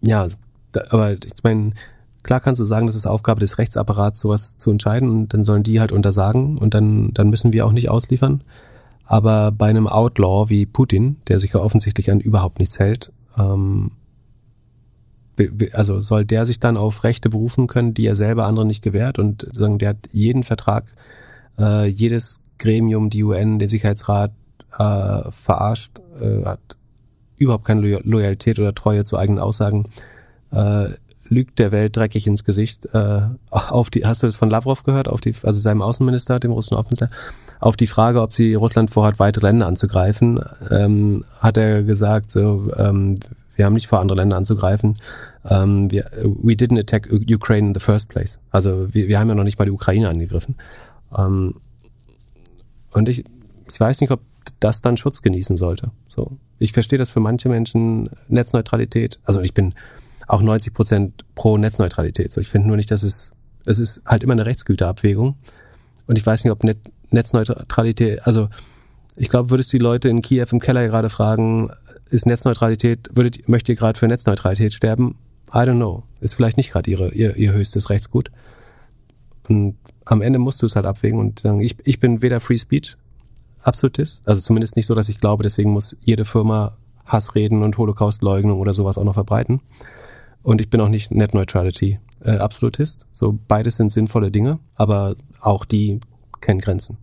ja, 0.00 0.26
da, 0.72 0.82
aber 0.90 1.12
ich 1.12 1.42
meine, 1.42 1.72
klar 2.22 2.40
kannst 2.40 2.60
du 2.60 2.64
sagen, 2.64 2.86
das 2.86 2.96
ist 2.96 3.06
Aufgabe 3.06 3.40
des 3.40 3.58
Rechtsapparats, 3.58 4.20
sowas 4.20 4.56
zu 4.56 4.70
entscheiden 4.70 5.10
und 5.10 5.34
dann 5.34 5.44
sollen 5.44 5.62
die 5.62 5.80
halt 5.80 5.92
untersagen 5.92 6.58
und 6.58 6.74
dann, 6.74 7.12
dann 7.12 7.28
müssen 7.28 7.52
wir 7.52 7.66
auch 7.66 7.72
nicht 7.72 7.90
ausliefern. 7.90 8.42
Aber 9.04 9.52
bei 9.52 9.68
einem 9.68 9.86
Outlaw 9.86 10.48
wie 10.48 10.66
Putin, 10.66 11.16
der 11.28 11.40
sich 11.40 11.52
ja 11.52 11.60
offensichtlich 11.60 12.10
an 12.10 12.20
überhaupt 12.20 12.58
nichts 12.58 12.78
hält, 12.78 13.12
ähm, 13.38 13.90
also 15.72 16.00
soll 16.00 16.24
der 16.24 16.46
sich 16.46 16.60
dann 16.60 16.76
auf 16.76 17.04
Rechte 17.04 17.30
berufen 17.30 17.66
können, 17.66 17.94
die 17.94 18.06
er 18.06 18.14
selber 18.14 18.46
anderen 18.46 18.68
nicht 18.68 18.82
gewährt 18.82 19.18
und 19.18 19.48
sagen, 19.52 19.78
der 19.78 19.90
hat 19.90 20.08
jeden 20.10 20.44
Vertrag, 20.44 20.84
äh, 21.58 21.86
jedes 21.86 22.40
Gremium, 22.58 23.10
die 23.10 23.24
UN, 23.24 23.58
den 23.58 23.68
Sicherheitsrat 23.68 24.32
äh, 24.78 25.30
verarscht, 25.30 26.00
äh, 26.20 26.44
hat 26.44 26.60
überhaupt 27.38 27.64
keine 27.64 27.80
Loy 27.80 28.00
Loyalität 28.02 28.58
oder 28.58 28.74
Treue 28.74 29.04
zu 29.04 29.16
eigenen 29.16 29.40
Aussagen, 29.40 29.84
äh, 30.50 30.88
lügt 31.30 31.58
der 31.58 31.72
Welt 31.72 31.96
dreckig 31.96 32.26
ins 32.26 32.44
Gesicht. 32.44 32.86
Äh, 32.92 33.20
auf 33.50 33.90
die, 33.90 34.04
hast 34.04 34.22
du 34.22 34.26
das 34.26 34.36
von 34.36 34.50
Lavrov 34.50 34.82
gehört? 34.82 35.08
Auf 35.08 35.20
die, 35.20 35.34
also 35.42 35.60
seinem 35.60 35.82
Außenminister, 35.82 36.40
dem 36.40 36.52
russischen 36.52 36.76
Außenminister, 36.76 37.10
auf 37.60 37.76
die 37.76 37.86
Frage, 37.86 38.22
ob 38.22 38.34
sie 38.34 38.54
Russland 38.54 38.90
vorhat, 38.90 39.18
weitere 39.18 39.46
Länder 39.46 39.66
anzugreifen, 39.66 40.40
ähm, 40.70 41.24
hat 41.40 41.56
er 41.56 41.82
gesagt, 41.82 42.32
so, 42.32 42.70
ähm, 42.76 43.16
wir 43.58 43.64
haben 43.66 43.74
nicht 43.74 43.88
vor, 43.88 44.00
andere 44.00 44.16
Länder 44.16 44.36
anzugreifen. 44.36 44.96
Ähm, 45.44 45.90
wir, 45.90 46.04
we 46.22 46.52
didn't 46.52 46.78
attack 46.78 47.08
Ukraine 47.10 47.68
in 47.68 47.74
the 47.74 47.80
first 47.80 48.08
place. 48.08 48.38
Also 48.50 48.88
wir, 48.94 49.08
wir 49.08 49.18
haben 49.18 49.28
ja 49.28 49.34
noch 49.34 49.44
nicht 49.44 49.58
mal 49.58 49.64
die 49.64 49.72
Ukraine 49.72 50.08
angegriffen. 50.08 50.54
Ähm, 51.16 51.54
und 52.92 53.08
ich, 53.08 53.24
ich 53.70 53.78
weiß 53.78 54.00
nicht, 54.00 54.10
ob 54.10 54.20
das 54.60 54.80
dann 54.80 54.96
Schutz 54.96 55.22
genießen 55.22 55.56
sollte. 55.56 55.90
So, 56.08 56.38
ich 56.58 56.72
verstehe 56.72 56.98
das 56.98 57.10
für 57.10 57.20
manche 57.20 57.48
Menschen 57.48 58.08
Netzneutralität. 58.28 59.20
Also 59.24 59.40
ich 59.40 59.54
bin 59.54 59.74
auch 60.26 60.40
90 60.40 60.72
Prozent 60.72 61.24
pro 61.34 61.58
Netzneutralität. 61.58 62.32
So, 62.32 62.40
ich 62.40 62.48
finde 62.48 62.68
nur 62.68 62.76
nicht, 62.76 62.90
dass 62.90 63.02
es 63.02 63.34
es 63.68 63.78
ist 63.78 64.02
halt 64.06 64.22
immer 64.22 64.32
eine 64.32 64.46
Rechtsgüterabwägung. 64.46 65.36
Und 66.06 66.16
ich 66.16 66.24
weiß 66.24 66.44
nicht, 66.44 66.52
ob 66.52 66.64
Net 66.64 66.78
Netzneutralität, 67.10 68.26
also 68.26 68.48
ich 69.18 69.28
glaube, 69.28 69.50
würdest 69.50 69.72
du 69.72 69.78
die 69.78 69.82
Leute 69.82 70.08
in 70.08 70.22
Kiew 70.22 70.46
im 70.50 70.60
Keller 70.60 70.86
gerade 70.86 71.10
fragen, 71.10 71.70
ist 72.08 72.26
Netzneutralität, 72.26 73.08
würdet, 73.14 73.48
möchtet 73.48 73.70
ihr 73.70 73.76
gerade 73.76 73.98
für 73.98 74.06
Netzneutralität 74.06 74.72
sterben? 74.72 75.16
I 75.48 75.58
don't 75.58 75.76
know. 75.76 76.04
Ist 76.20 76.34
vielleicht 76.34 76.56
nicht 76.56 76.70
gerade 76.72 76.90
ihr, 76.90 77.36
ihr 77.36 77.52
höchstes 77.52 77.90
Rechtsgut. 77.90 78.30
Und 79.48 79.76
am 80.04 80.22
Ende 80.22 80.38
musst 80.38 80.62
du 80.62 80.66
es 80.66 80.76
halt 80.76 80.86
abwägen 80.86 81.18
und 81.18 81.40
sagen, 81.40 81.60
ich, 81.60 81.76
ich 81.84 81.98
bin 81.98 82.22
weder 82.22 82.40
Free 82.40 82.58
Speech 82.58 82.96
Absolutist, 83.60 84.26
also 84.26 84.40
zumindest 84.40 84.76
nicht 84.76 84.86
so, 84.86 84.94
dass 84.94 85.08
ich 85.08 85.20
glaube, 85.20 85.42
deswegen 85.42 85.70
muss 85.70 85.96
jede 86.00 86.24
Firma 86.24 86.76
Hassreden 87.04 87.62
und 87.62 87.76
Holocaustleugnung 87.76 88.60
oder 88.60 88.72
sowas 88.72 88.98
auch 88.98 89.04
noch 89.04 89.14
verbreiten. 89.14 89.60
Und 90.42 90.60
ich 90.60 90.70
bin 90.70 90.80
auch 90.80 90.88
nicht 90.88 91.10
Net 91.10 91.34
Neutrality 91.34 91.98
äh, 92.22 92.36
Absolutist. 92.36 93.06
So 93.12 93.38
beides 93.48 93.76
sind 93.76 93.90
sinnvolle 93.90 94.30
Dinge, 94.30 94.60
aber 94.76 95.16
auch 95.40 95.64
die 95.64 96.00
kennen 96.40 96.60
Grenzen. 96.60 96.98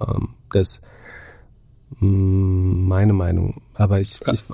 Ähm, 0.00 0.30
das 0.50 0.80
meine 2.02 3.12
Meinung. 3.12 3.62
Aber 3.74 4.00
ich, 4.00 4.20
ich 4.26 4.44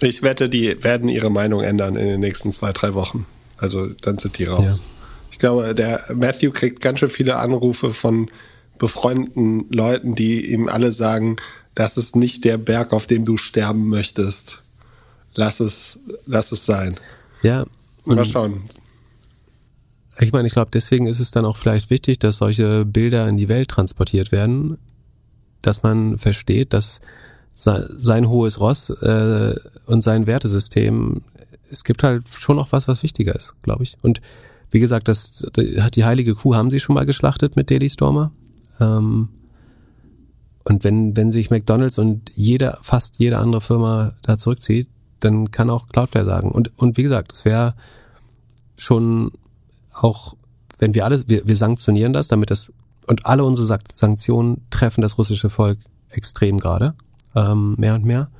Ich 0.00 0.22
wette, 0.22 0.48
die 0.48 0.82
werden 0.82 1.08
ihre 1.08 1.30
Meinung 1.30 1.62
ändern 1.62 1.96
in 1.96 2.06
den 2.06 2.20
nächsten 2.20 2.52
zwei, 2.52 2.72
drei 2.72 2.94
Wochen. 2.94 3.26
Also 3.56 3.88
dann 4.02 4.18
sind 4.18 4.38
die 4.38 4.44
raus. 4.44 4.64
Ja. 4.66 4.84
Ich 5.30 5.38
glaube, 5.38 5.74
der 5.74 6.04
Matthew 6.14 6.50
kriegt 6.52 6.80
ganz 6.80 7.00
schön 7.00 7.08
viele 7.08 7.36
Anrufe 7.36 7.92
von 7.92 8.30
befreundeten 8.78 9.66
Leuten, 9.70 10.14
die 10.14 10.52
ihm 10.52 10.68
alle 10.68 10.92
sagen, 10.92 11.36
das 11.74 11.96
ist 11.96 12.16
nicht 12.16 12.44
der 12.44 12.58
Berg, 12.58 12.92
auf 12.92 13.06
dem 13.06 13.24
du 13.24 13.36
sterben 13.36 13.88
möchtest. 13.88 14.62
Lass 15.34 15.60
es, 15.60 15.98
lass 16.26 16.52
es 16.52 16.66
sein. 16.66 16.94
ja. 17.42 17.64
Mal 18.04 18.24
schauen. 18.24 18.64
ich 20.18 20.32
meine, 20.32 20.48
ich 20.48 20.54
glaube, 20.54 20.72
deswegen 20.74 21.06
ist 21.06 21.20
es 21.20 21.30
dann 21.30 21.44
auch 21.44 21.56
vielleicht 21.56 21.88
wichtig, 21.88 22.18
dass 22.18 22.38
solche 22.38 22.84
Bilder 22.84 23.28
in 23.28 23.36
die 23.36 23.48
Welt 23.48 23.68
transportiert 23.68 24.32
werden, 24.32 24.76
dass 25.62 25.82
man 25.82 26.18
versteht, 26.18 26.72
dass 26.72 27.00
se- 27.54 27.88
sein 27.88 28.28
hohes 28.28 28.60
Ross 28.60 28.90
äh, 28.90 29.54
und 29.86 30.02
sein 30.02 30.26
Wertesystem, 30.26 31.22
es 31.70 31.84
gibt 31.84 32.02
halt 32.02 32.24
schon 32.28 32.56
noch 32.56 32.72
was, 32.72 32.88
was 32.88 33.02
wichtiger 33.02 33.34
ist, 33.34 33.54
glaube 33.62 33.84
ich. 33.84 33.96
Und 34.02 34.20
wie 34.70 34.80
gesagt, 34.80 35.08
das 35.08 35.46
hat 35.80 35.96
die 35.96 36.04
heilige 36.04 36.34
Kuh 36.34 36.54
haben 36.54 36.70
sie 36.70 36.80
schon 36.80 36.94
mal 36.94 37.06
geschlachtet 37.06 37.56
mit 37.56 37.70
Daily 37.70 37.90
Stormer. 37.90 38.32
Ähm, 38.80 39.28
und 40.64 40.84
wenn, 40.84 41.16
wenn 41.16 41.32
sich 41.32 41.50
McDonalds 41.50 41.98
und 41.98 42.30
jeder, 42.34 42.78
fast 42.82 43.18
jede 43.18 43.38
andere 43.38 43.60
Firma 43.60 44.12
da 44.22 44.38
zurückzieht, 44.38 44.88
dann 45.20 45.50
kann 45.50 45.70
auch 45.70 45.88
Cloudflare 45.88 46.24
sagen. 46.24 46.50
Und, 46.50 46.72
und 46.78 46.96
wie 46.96 47.02
gesagt, 47.02 47.32
es 47.32 47.44
wäre 47.44 47.74
schon 48.76 49.32
auch, 49.92 50.34
wenn 50.78 50.94
wir 50.94 51.04
alles, 51.04 51.28
wir, 51.28 51.46
wir 51.46 51.56
sanktionieren 51.56 52.12
das, 52.12 52.28
damit 52.28 52.50
das, 52.50 52.72
und 53.06 53.26
alle 53.26 53.44
unsere 53.44 53.66
Sank- 53.66 53.92
Sanktionen 53.92 54.66
treffen 54.70 55.02
das 55.02 55.18
russische 55.18 55.50
Volk 55.50 55.78
extrem 56.08 56.58
gerade, 56.58 56.94
ähm, 57.34 57.74
mehr 57.78 57.94
und 57.94 58.04
mehr. 58.04 58.30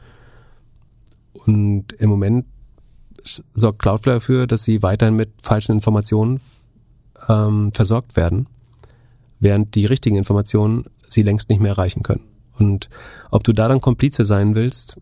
Und 1.32 1.92
im 1.94 2.10
Moment 2.10 2.46
sorgt 3.54 3.80
Cloudflare 3.80 4.18
dafür, 4.18 4.46
dass 4.46 4.64
sie 4.64 4.82
weiterhin 4.82 5.16
mit 5.16 5.30
falschen 5.42 5.72
Informationen 5.72 6.40
ähm, 7.28 7.72
versorgt 7.72 8.16
werden, 8.16 8.46
während 9.40 9.74
die 9.74 9.86
richtigen 9.86 10.16
Informationen 10.16 10.84
sie 11.06 11.22
längst 11.22 11.48
nicht 11.48 11.60
mehr 11.60 11.72
erreichen 11.72 12.02
können. 12.02 12.24
Und 12.58 12.88
ob 13.30 13.44
du 13.44 13.52
da 13.52 13.68
dann 13.68 13.80
Komplize 13.80 14.24
sein 14.24 14.54
willst, 14.54 15.00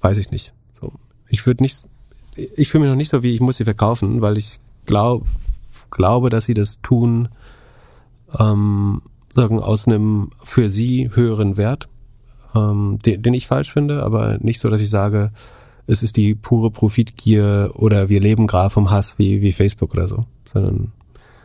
weiß 0.00 0.18
ich 0.18 0.30
nicht. 0.30 0.54
So, 0.72 0.92
ich 1.28 1.46
würde 1.46 1.62
nicht, 1.62 1.84
ich 2.34 2.68
fühle 2.68 2.82
mich 2.82 2.90
noch 2.90 2.96
nicht 2.96 3.08
so 3.08 3.22
wie, 3.22 3.34
ich 3.34 3.40
muss 3.40 3.56
sie 3.56 3.64
verkaufen, 3.64 4.20
weil 4.20 4.36
ich 4.36 4.58
glaub, 4.84 5.26
glaube, 5.90 6.30
dass 6.30 6.44
sie 6.44 6.54
das 6.54 6.80
tun, 6.82 7.28
ähm, 8.38 9.02
sagen, 9.34 9.60
aus 9.60 9.86
einem 9.86 10.30
für 10.42 10.68
sie 10.68 11.10
höheren 11.12 11.56
Wert, 11.56 11.88
ähm, 12.54 12.98
den, 13.04 13.22
den 13.22 13.34
ich 13.34 13.46
falsch 13.46 13.72
finde, 13.72 14.02
aber 14.02 14.38
nicht 14.38 14.60
so, 14.60 14.68
dass 14.68 14.80
ich 14.80 14.90
sage, 14.90 15.30
es 15.86 16.02
ist 16.02 16.16
die 16.16 16.34
pure 16.34 16.70
Profitgier 16.70 17.70
oder 17.74 18.08
wir 18.08 18.20
leben 18.20 18.46
gerade 18.46 18.70
vom 18.70 18.90
Hass 18.90 19.18
wie, 19.18 19.40
wie 19.40 19.52
Facebook 19.52 19.92
oder 19.92 20.08
so, 20.08 20.26
sondern 20.44 20.92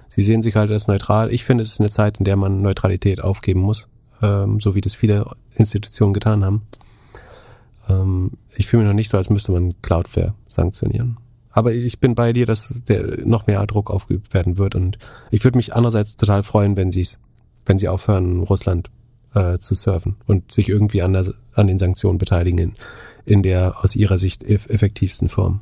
sie 0.07 0.21
sehen 0.21 0.41
sich 0.41 0.55
halt 0.55 0.71
als 0.71 0.87
neutral. 0.87 1.31
Ich 1.31 1.43
finde, 1.43 1.61
es 1.61 1.73
ist 1.73 1.79
eine 1.79 1.89
Zeit, 1.89 2.17
in 2.17 2.25
der 2.25 2.37
man 2.37 2.61
Neutralität 2.61 3.21
aufgeben 3.21 3.61
muss, 3.61 3.87
ähm, 4.21 4.59
so 4.59 4.73
wie 4.73 4.81
das 4.81 4.95
viele 4.95 5.25
Institutionen 5.55 6.13
getan 6.13 6.43
haben. 6.43 6.63
Ähm, 7.87 8.31
ich 8.55 8.67
fühle 8.67 8.83
mich 8.83 8.89
noch 8.89 8.95
nicht 8.95 9.09
so, 9.09 9.17
als 9.17 9.29
müsste 9.29 9.51
man 9.51 9.75
Cloudflare 9.81 10.33
sanktionieren. 10.47 11.17
Aber 11.51 11.73
ich 11.73 11.99
bin 11.99 12.15
bei 12.15 12.33
dir, 12.33 12.45
dass 12.45 12.83
der 12.83 13.25
noch 13.25 13.47
mehr 13.47 13.65
Druck 13.67 13.89
aufgeübt 13.89 14.33
werden 14.33 14.57
wird 14.57 14.75
und 14.75 14.97
ich 15.31 15.43
würde 15.43 15.57
mich 15.57 15.73
andererseits 15.73 16.15
total 16.15 16.43
freuen, 16.43 16.77
wenn 16.77 16.91
sie 16.91 17.01
es, 17.01 17.19
wenn 17.65 17.77
sie 17.77 17.89
aufhören, 17.89 18.41
Russland 18.41 18.89
äh, 19.33 19.57
zu 19.57 19.75
surfen 19.75 20.15
und 20.27 20.51
sich 20.51 20.69
irgendwie 20.69 21.01
an, 21.01 21.13
der, 21.13 21.25
an 21.53 21.67
den 21.67 21.77
Sanktionen 21.77 22.17
beteiligen 22.17 22.57
in, 22.57 22.73
in 23.25 23.43
der 23.43 23.83
aus 23.83 23.95
ihrer 23.95 24.17
Sicht 24.17 24.43
eff 24.43 24.69
effektivsten 24.69 25.29
Form. 25.29 25.61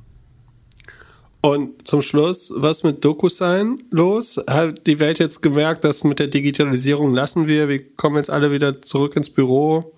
Und 1.41 1.87
zum 1.87 2.01
Schluss, 2.01 2.51
was 2.53 2.83
mit 2.83 3.05
DocuSign 3.05 3.83
los? 3.91 4.37
Hat 4.49 4.85
die 4.87 4.99
Welt 4.99 5.19
jetzt 5.19 5.41
gemerkt, 5.41 5.85
dass 5.85 6.03
mit 6.03 6.19
der 6.19 6.27
Digitalisierung 6.27 7.13
lassen 7.13 7.47
wir, 7.47 7.69
wir 7.69 7.95
kommen 7.95 8.17
jetzt 8.17 8.29
alle 8.29 8.51
wieder 8.51 8.81
zurück 8.81 9.15
ins 9.15 9.29
Büro. 9.29 9.93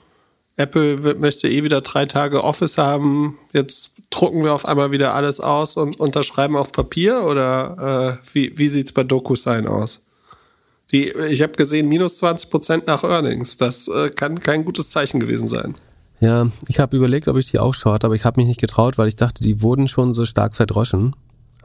Apple 0.55 1.15
möchte 1.15 1.49
eh 1.49 1.63
wieder 1.63 1.81
drei 1.81 2.05
Tage 2.05 2.43
Office 2.43 2.77
haben. 2.77 3.39
Jetzt 3.53 3.90
drucken 4.11 4.43
wir 4.43 4.53
auf 4.53 4.65
einmal 4.65 4.91
wieder 4.91 5.15
alles 5.15 5.39
aus 5.39 5.75
und 5.75 5.99
unterschreiben 5.99 6.55
auf 6.55 6.71
Papier 6.71 7.23
oder 7.23 8.19
äh, 8.21 8.33
wie, 8.33 8.57
wie 8.57 8.67
sieht's 8.67 8.91
bei 8.91 9.03
DocuSign 9.03 9.67
aus? 9.67 10.01
Die, 10.91 11.09
ich 11.29 11.41
habe 11.41 11.53
gesehen, 11.53 11.87
minus 11.87 12.17
20 12.17 12.49
Prozent 12.49 12.87
nach 12.87 13.03
Earnings. 13.03 13.57
Das 13.57 13.87
äh, 13.87 14.09
kann 14.09 14.39
kein 14.41 14.65
gutes 14.65 14.89
Zeichen 14.89 15.19
gewesen 15.19 15.47
sein. 15.47 15.73
Ja, 16.19 16.49
ich 16.67 16.79
habe 16.79 16.97
überlegt, 16.97 17.27
ob 17.29 17.37
ich 17.37 17.49
die 17.49 17.59
auch 17.59 17.73
short, 17.73 18.03
aber 18.03 18.13
ich 18.13 18.25
habe 18.25 18.39
mich 18.39 18.47
nicht 18.47 18.59
getraut, 18.59 18.97
weil 18.97 19.07
ich 19.07 19.15
dachte, 19.15 19.41
die 19.43 19.61
wurden 19.61 19.87
schon 19.87 20.13
so 20.13 20.25
stark 20.25 20.55
verdroschen. 20.55 21.15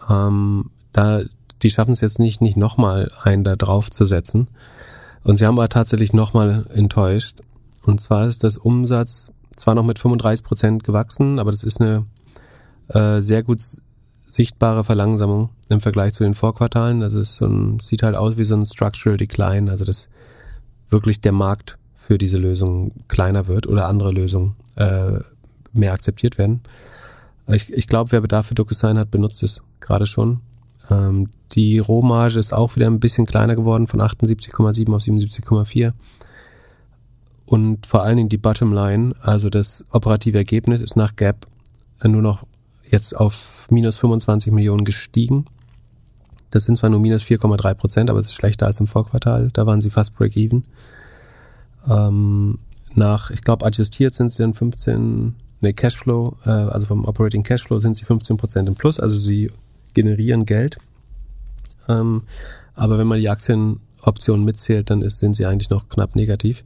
Ähm, 0.09 0.71
da, 0.93 1.23
die 1.63 1.71
schaffen 1.71 1.93
es 1.93 2.01
jetzt 2.01 2.21
nicht, 2.21 2.41
nicht 2.41 2.57
nochmal 2.57 3.11
einen 3.23 3.45
da 3.45 3.57
drauf 3.57 3.91
zu 3.91 4.07
setzen. 4.07 4.49
Und 5.25 5.39
sie 5.39 5.47
haben 5.47 5.59
aber 5.59 5.69
tatsächlich 5.69 6.13
nochmal 6.13 6.67
enttäuscht. 6.73 7.41
Und 7.83 8.01
zwar 8.01 8.29
ist 8.29 8.45
das 8.45 8.57
Umsatz 8.57 9.33
zwar 9.57 9.75
noch 9.75 9.85
mit 9.85 9.99
35 9.99 10.45
Prozent 10.45 10.85
gewachsen, 10.85 11.39
aber 11.39 11.51
das 11.51 11.65
ist 11.65 11.81
eine 11.81 12.07
äh, 12.89 13.21
sehr 13.21 13.43
gut 13.43 13.61
sichtbare 14.27 14.85
Verlangsamung 14.85 15.51
im 15.69 15.81
Vergleich 15.81 16.13
zu 16.13 16.25
den 16.25 16.35
Vorquartalen. 16.35 17.01
Das 17.01 17.15
ist 17.15 17.37
so 17.37 17.47
ein, 17.47 17.81
sieht 17.81 18.03
halt 18.03 18.17
aus 18.17 18.37
wie 18.37 18.45
so 18.45 18.55
ein 18.57 18.67
Structural 18.67 19.17
Decline, 19.17 19.71
also 19.71 19.85
dass 19.85 20.09
wirklich 20.91 21.21
der 21.21 21.33
Markt 21.33 21.79
für 21.95 22.19
diese 22.19 22.39
Lösung 22.39 22.93
kleiner 23.09 23.49
wird 23.49 23.67
oder 23.67 23.89
andere 23.89 24.13
Lösungen 24.13 24.55
äh, 24.77 25.19
mehr 25.73 25.93
akzeptiert 25.93 26.39
werden. 26.39 26.61
Ich, 27.49 27.73
ich 27.73 27.87
glaube, 27.87 28.13
wer 28.13 28.21
Bedarf 28.21 28.47
für 28.47 28.55
DocuSign 28.55 28.99
hat, 28.99 29.11
benutzt 29.11 29.43
es 29.43 29.63
gerade 29.81 30.07
schon. 30.07 30.41
Ähm, 30.91 31.31
die 31.53 31.79
Rohmarge 31.79 32.39
ist 32.39 32.53
auch 32.53 32.77
wieder 32.77 32.87
ein 32.87 33.01
bisschen 33.01 33.27
kleiner 33.27 33.55
geworden, 33.55 33.87
von 33.87 34.01
78,7 34.01 34.93
auf 34.95 35.03
77,4. 35.03 35.93
Und 37.45 37.87
vor 37.87 38.03
allen 38.03 38.17
Dingen 38.17 38.29
die 38.29 38.39
Bottomline, 38.39 39.15
also 39.21 39.49
das 39.49 39.85
operative 39.93 40.39
Ergebnis, 40.39 40.81
ist 40.81 40.97
nach 40.97 41.15
Gap 41.15 41.47
nur 42.03 42.23
noch 42.23 42.45
jetzt 42.91 43.17
auf 43.17 43.67
minus 43.71 43.99
25 43.99 44.53
Millionen 44.53 44.85
gestiegen. 44.85 45.47
Das 46.51 46.65
sind 46.65 46.77
zwar 46.77 46.91
nur 46.91 47.01
minus 47.01 47.25
4,3 47.25 47.75
Prozent, 47.75 48.11
aber 48.11 48.19
es 48.19 48.29
ist 48.29 48.35
schlechter 48.35 48.67
als 48.67 48.81
im 48.81 48.87
Vorquartal. 48.87 49.51
Da 49.53 49.67
waren 49.67 49.81
sie 49.81 49.91
fast 49.91 50.17
break-even. 50.17 50.65
Ähm, 51.89 52.59
nach, 52.95 53.31
ich 53.31 53.43
glaube, 53.43 53.67
adjustiert 53.67 54.15
sind 54.15 54.33
sie 54.33 54.43
dann 54.43 54.55
15, 54.55 55.35
ne, 55.61 55.75
Cashflow, 55.75 56.37
äh, 56.45 56.51
also 56.51 56.87
vom 56.87 57.05
Operating 57.05 57.43
Cashflow 57.43 57.79
sind 57.79 57.97
sie 57.97 58.05
15% 58.05 58.67
im 58.67 58.75
Plus, 58.75 59.01
also 59.01 59.19
sie 59.19 59.51
generieren 59.95 60.45
Geld. 60.45 60.79
Ähm, 61.89 62.23
aber 62.75 62.99
wenn 62.99 63.07
man 63.07 63.19
die 63.19 63.29
Aktienoptionen 63.29 64.45
mitzählt, 64.45 64.91
dann 64.91 65.03
ist, 65.03 65.19
sind 65.19 65.35
sie 65.35 65.47
eigentlich 65.47 65.71
noch 65.71 65.89
knapp 65.89 66.17
negativ. 66.17 66.65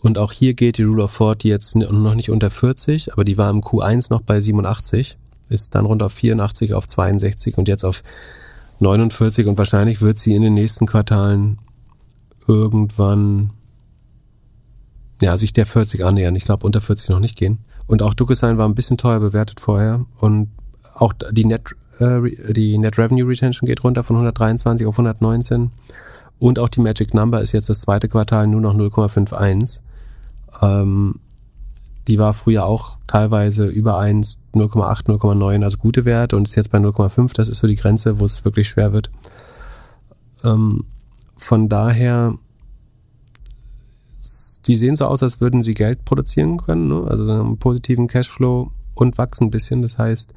Und 0.00 0.18
auch 0.18 0.32
hier 0.32 0.54
geht 0.54 0.78
die 0.78 0.84
Rule 0.84 1.04
of 1.04 1.12
40 1.12 1.48
jetzt 1.48 1.74
noch 1.76 2.14
nicht 2.14 2.30
unter 2.30 2.50
40, 2.50 3.12
aber 3.12 3.24
die 3.24 3.38
war 3.38 3.50
im 3.50 3.62
Q1 3.62 4.06
noch 4.10 4.20
bei 4.20 4.40
87, 4.40 5.16
ist 5.48 5.74
dann 5.74 5.86
runter 5.86 6.06
auf 6.06 6.12
84, 6.12 6.74
auf 6.74 6.86
62 6.86 7.56
und 7.58 7.68
jetzt 7.68 7.84
auf 7.84 8.02
49 8.80 9.46
und 9.46 9.58
wahrscheinlich 9.58 10.00
wird 10.00 10.18
sie 10.18 10.34
in 10.34 10.42
den 10.42 10.54
nächsten 10.54 10.86
Quartalen 10.86 11.58
irgendwann 12.46 13.50
ja, 15.22 15.38
sich 15.38 15.52
der 15.52 15.66
40 15.66 16.04
annähern. 16.04 16.36
Ich 16.36 16.44
glaube, 16.44 16.66
unter 16.66 16.80
40 16.80 17.08
noch 17.10 17.20
nicht 17.20 17.36
gehen. 17.36 17.58
Und 17.86 18.02
auch 18.02 18.14
DocuSign 18.14 18.58
war 18.58 18.68
ein 18.68 18.74
bisschen 18.74 18.98
teuer 18.98 19.20
bewertet 19.20 19.60
vorher 19.60 20.04
und 20.18 20.50
auch 20.94 21.12
die 21.30 21.44
Net, 21.44 21.62
äh, 21.98 22.20
die 22.52 22.78
Net 22.78 22.98
Revenue 22.98 23.28
Retention 23.28 23.66
geht 23.66 23.84
runter 23.84 24.02
von 24.02 24.16
123 24.16 24.86
auf 24.86 24.94
119 24.94 25.70
und 26.38 26.58
auch 26.58 26.68
die 26.68 26.80
Magic 26.80 27.14
Number 27.14 27.40
ist 27.40 27.52
jetzt 27.52 27.68
das 27.68 27.80
zweite 27.82 28.08
Quartal 28.08 28.46
nur 28.46 28.60
noch 28.60 28.74
0,51. 28.74 29.80
Ähm, 30.62 31.14
die 32.08 32.18
war 32.18 32.34
früher 32.34 32.64
auch 32.64 32.96
teilweise 33.06 33.66
über 33.66 33.98
1, 33.98 34.38
0,8, 34.54 35.06
0,9, 35.06 35.64
also 35.64 35.78
gute 35.78 36.04
Werte 36.04 36.36
und 36.36 36.46
ist 36.48 36.54
jetzt 36.54 36.70
bei 36.70 36.78
0,5. 36.78 37.34
Das 37.34 37.48
ist 37.48 37.58
so 37.58 37.66
die 37.66 37.74
Grenze, 37.74 38.20
wo 38.20 38.24
es 38.24 38.44
wirklich 38.44 38.68
schwer 38.68 38.92
wird. 38.92 39.10
Ähm, 40.44 40.84
von 41.36 41.68
daher, 41.68 42.34
die 44.66 44.76
sehen 44.76 44.96
so 44.96 45.06
aus, 45.06 45.22
als 45.22 45.40
würden 45.40 45.62
sie 45.62 45.74
Geld 45.74 46.04
produzieren 46.04 46.56
können, 46.56 46.88
ne? 46.88 47.06
also 47.08 47.28
einen 47.28 47.58
positiven 47.58 48.06
Cashflow 48.06 48.70
und 48.94 49.18
wachsen 49.18 49.44
ein 49.44 49.50
bisschen. 49.50 49.82
Das 49.82 49.98
heißt, 49.98 50.32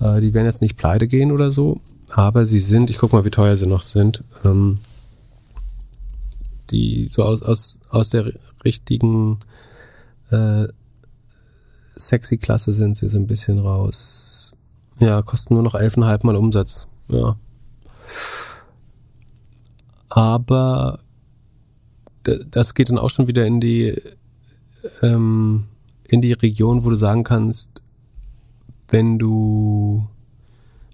äh, 0.00 0.20
die 0.20 0.34
werden 0.34 0.46
jetzt 0.46 0.62
nicht 0.62 0.76
pleite 0.76 1.06
gehen 1.06 1.32
oder 1.32 1.50
so, 1.50 1.80
aber 2.10 2.46
sie 2.46 2.60
sind, 2.60 2.90
ich 2.90 2.98
guck 2.98 3.12
mal, 3.12 3.24
wie 3.24 3.30
teuer 3.30 3.56
sie 3.56 3.66
noch 3.66 3.82
sind. 3.82 4.24
Ähm, 4.44 4.78
die 6.70 7.08
so 7.10 7.24
aus, 7.24 7.42
aus, 7.42 7.78
aus 7.90 8.10
der 8.10 8.32
richtigen 8.64 9.38
äh, 10.30 10.66
sexy 11.96 12.38
Klasse 12.38 12.72
sind 12.74 12.96
sie 12.96 13.08
so 13.08 13.18
ein 13.18 13.26
bisschen 13.26 13.58
raus. 13.58 14.56
Ja, 15.00 15.22
kosten 15.22 15.54
nur 15.54 15.62
noch 15.62 15.74
11,5 15.74 16.26
mal 16.26 16.36
Umsatz. 16.36 16.88
Ja. 17.08 17.36
Aber 20.08 21.00
das 22.22 22.74
geht 22.74 22.90
dann 22.90 22.98
auch 22.98 23.10
schon 23.10 23.26
wieder 23.26 23.44
in 23.44 23.60
die 23.60 24.00
ähm, 25.02 25.64
in 26.04 26.22
die 26.22 26.32
Region, 26.32 26.84
wo 26.84 26.90
du 26.90 26.96
sagen 26.96 27.24
kannst, 27.24 27.82
wenn 28.88 29.18
du 29.18 30.06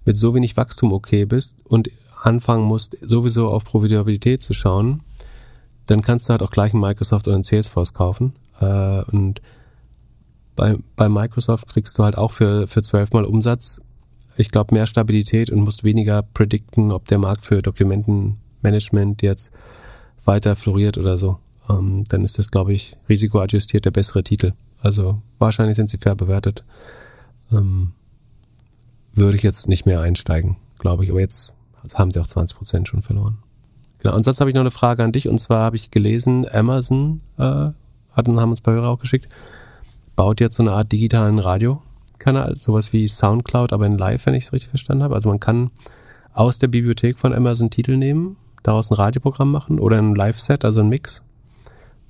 mit 0.05 0.17
so 0.17 0.35
wenig 0.35 0.57
Wachstum 0.57 0.93
okay 0.93 1.25
bist 1.25 1.57
und 1.65 1.91
anfangen 2.23 2.65
musst, 2.65 2.97
sowieso 3.03 3.49
auf 3.49 3.65
Profitabilität 3.65 4.43
zu 4.43 4.55
schauen, 4.55 5.03
dann 5.87 6.03
kannst 6.03 6.29
du 6.29 6.33
halt 6.33 6.43
auch 6.43 6.51
gleich 6.51 6.73
einen 6.73 6.83
Microsoft 6.83 7.27
oder 7.27 7.35
einen 7.35 7.45
Salesforce 7.45 7.95
kaufen. 7.95 8.35
Äh, 8.61 9.03
und 9.05 9.43
bei, 10.61 10.77
bei 10.95 11.09
Microsoft 11.09 11.69
kriegst 11.69 11.99
du 11.99 12.05
halt 12.05 12.19
auch 12.19 12.33
für, 12.33 12.67
für 12.67 12.83
zwölfmal 12.83 13.25
Umsatz, 13.25 13.81
ich 14.37 14.51
glaube, 14.51 14.75
mehr 14.75 14.87
Stabilität 14.87 15.49
und 15.49 15.61
musst 15.61 15.85
weniger 15.85 16.21
predikten, 16.23 16.93
ob 16.93 17.09
der 17.09 17.17
Markt 17.17 17.47
für 17.47 17.63
Dokumentenmanagement 17.63 19.23
jetzt 19.23 19.53
weiter 20.27 20.57
floriert 20.57 20.99
oder 20.99 21.17
so. 21.17 21.39
Ähm, 21.71 22.05
dann 22.11 22.25
ist 22.25 22.39
das, 22.39 22.51
glaube 22.51 22.75
ich, 22.75 22.99
risikoadjustiert 23.09 23.87
der 23.87 23.91
bessere 23.91 24.23
Titel. 24.23 24.53
Also 24.83 25.23
wahrscheinlich 25.39 25.77
sind 25.77 25.89
sie 25.89 25.97
fair 25.97 26.15
bewertet. 26.15 26.63
Ähm, 27.51 27.93
würde 29.15 29.39
ich 29.39 29.43
jetzt 29.43 29.67
nicht 29.67 29.87
mehr 29.87 30.03
einsteigen, 30.03 30.57
glaube 30.79 31.05
ich. 31.05 31.11
Aber 31.11 31.21
jetzt 31.21 31.55
haben 31.95 32.13
sie 32.13 32.21
auch 32.21 32.27
20 32.27 32.59
Prozent 32.59 32.87
schon 32.87 33.01
verloren. 33.01 33.39
Genau, 34.01 34.15
und 34.15 34.25
sonst 34.27 34.41
habe 34.41 34.51
ich 34.51 34.55
noch 34.55 34.61
eine 34.61 34.71
Frage 34.71 35.05
an 35.05 35.13
dich. 35.13 35.27
Und 35.27 35.39
zwar 35.39 35.65
habe 35.65 35.77
ich 35.77 35.91
gelesen, 35.91 36.47
Amazon 36.53 37.23
äh, 37.39 37.69
hatten, 38.13 38.39
haben 38.39 38.51
uns 38.51 38.61
bei 38.61 38.73
Hörer 38.73 38.89
auch 38.89 39.01
geschickt, 39.01 39.27
baut 40.21 40.39
jetzt 40.39 40.57
so 40.57 40.63
eine 40.63 40.73
Art 40.73 40.93
digitalen 40.93 41.39
Radiokanal, 41.39 42.55
sowas 42.59 42.93
wie 42.93 43.09
Soundcloud, 43.09 43.73
aber 43.73 43.87
in 43.87 43.97
Live, 43.97 44.27
wenn 44.27 44.35
ich 44.35 44.45
es 44.45 44.53
richtig 44.53 44.69
verstanden 44.69 45.03
habe. 45.03 45.15
Also 45.15 45.31
man 45.31 45.41
kann 45.41 45.71
aus 46.35 46.59
der 46.59 46.69
Bibliothek 46.69 47.19
von 47.19 47.33
Amazon 47.33 47.71
Titel 47.71 47.97
nehmen, 47.97 48.37
daraus 48.63 48.91
ein 48.91 48.97
Radioprogramm 48.97 49.51
machen 49.51 49.81
oder 49.81 49.97
ein 49.97 50.15
Live-Set, 50.15 50.67
also 50.67 50.81
ein 50.81 50.91
Mix. 50.91 51.23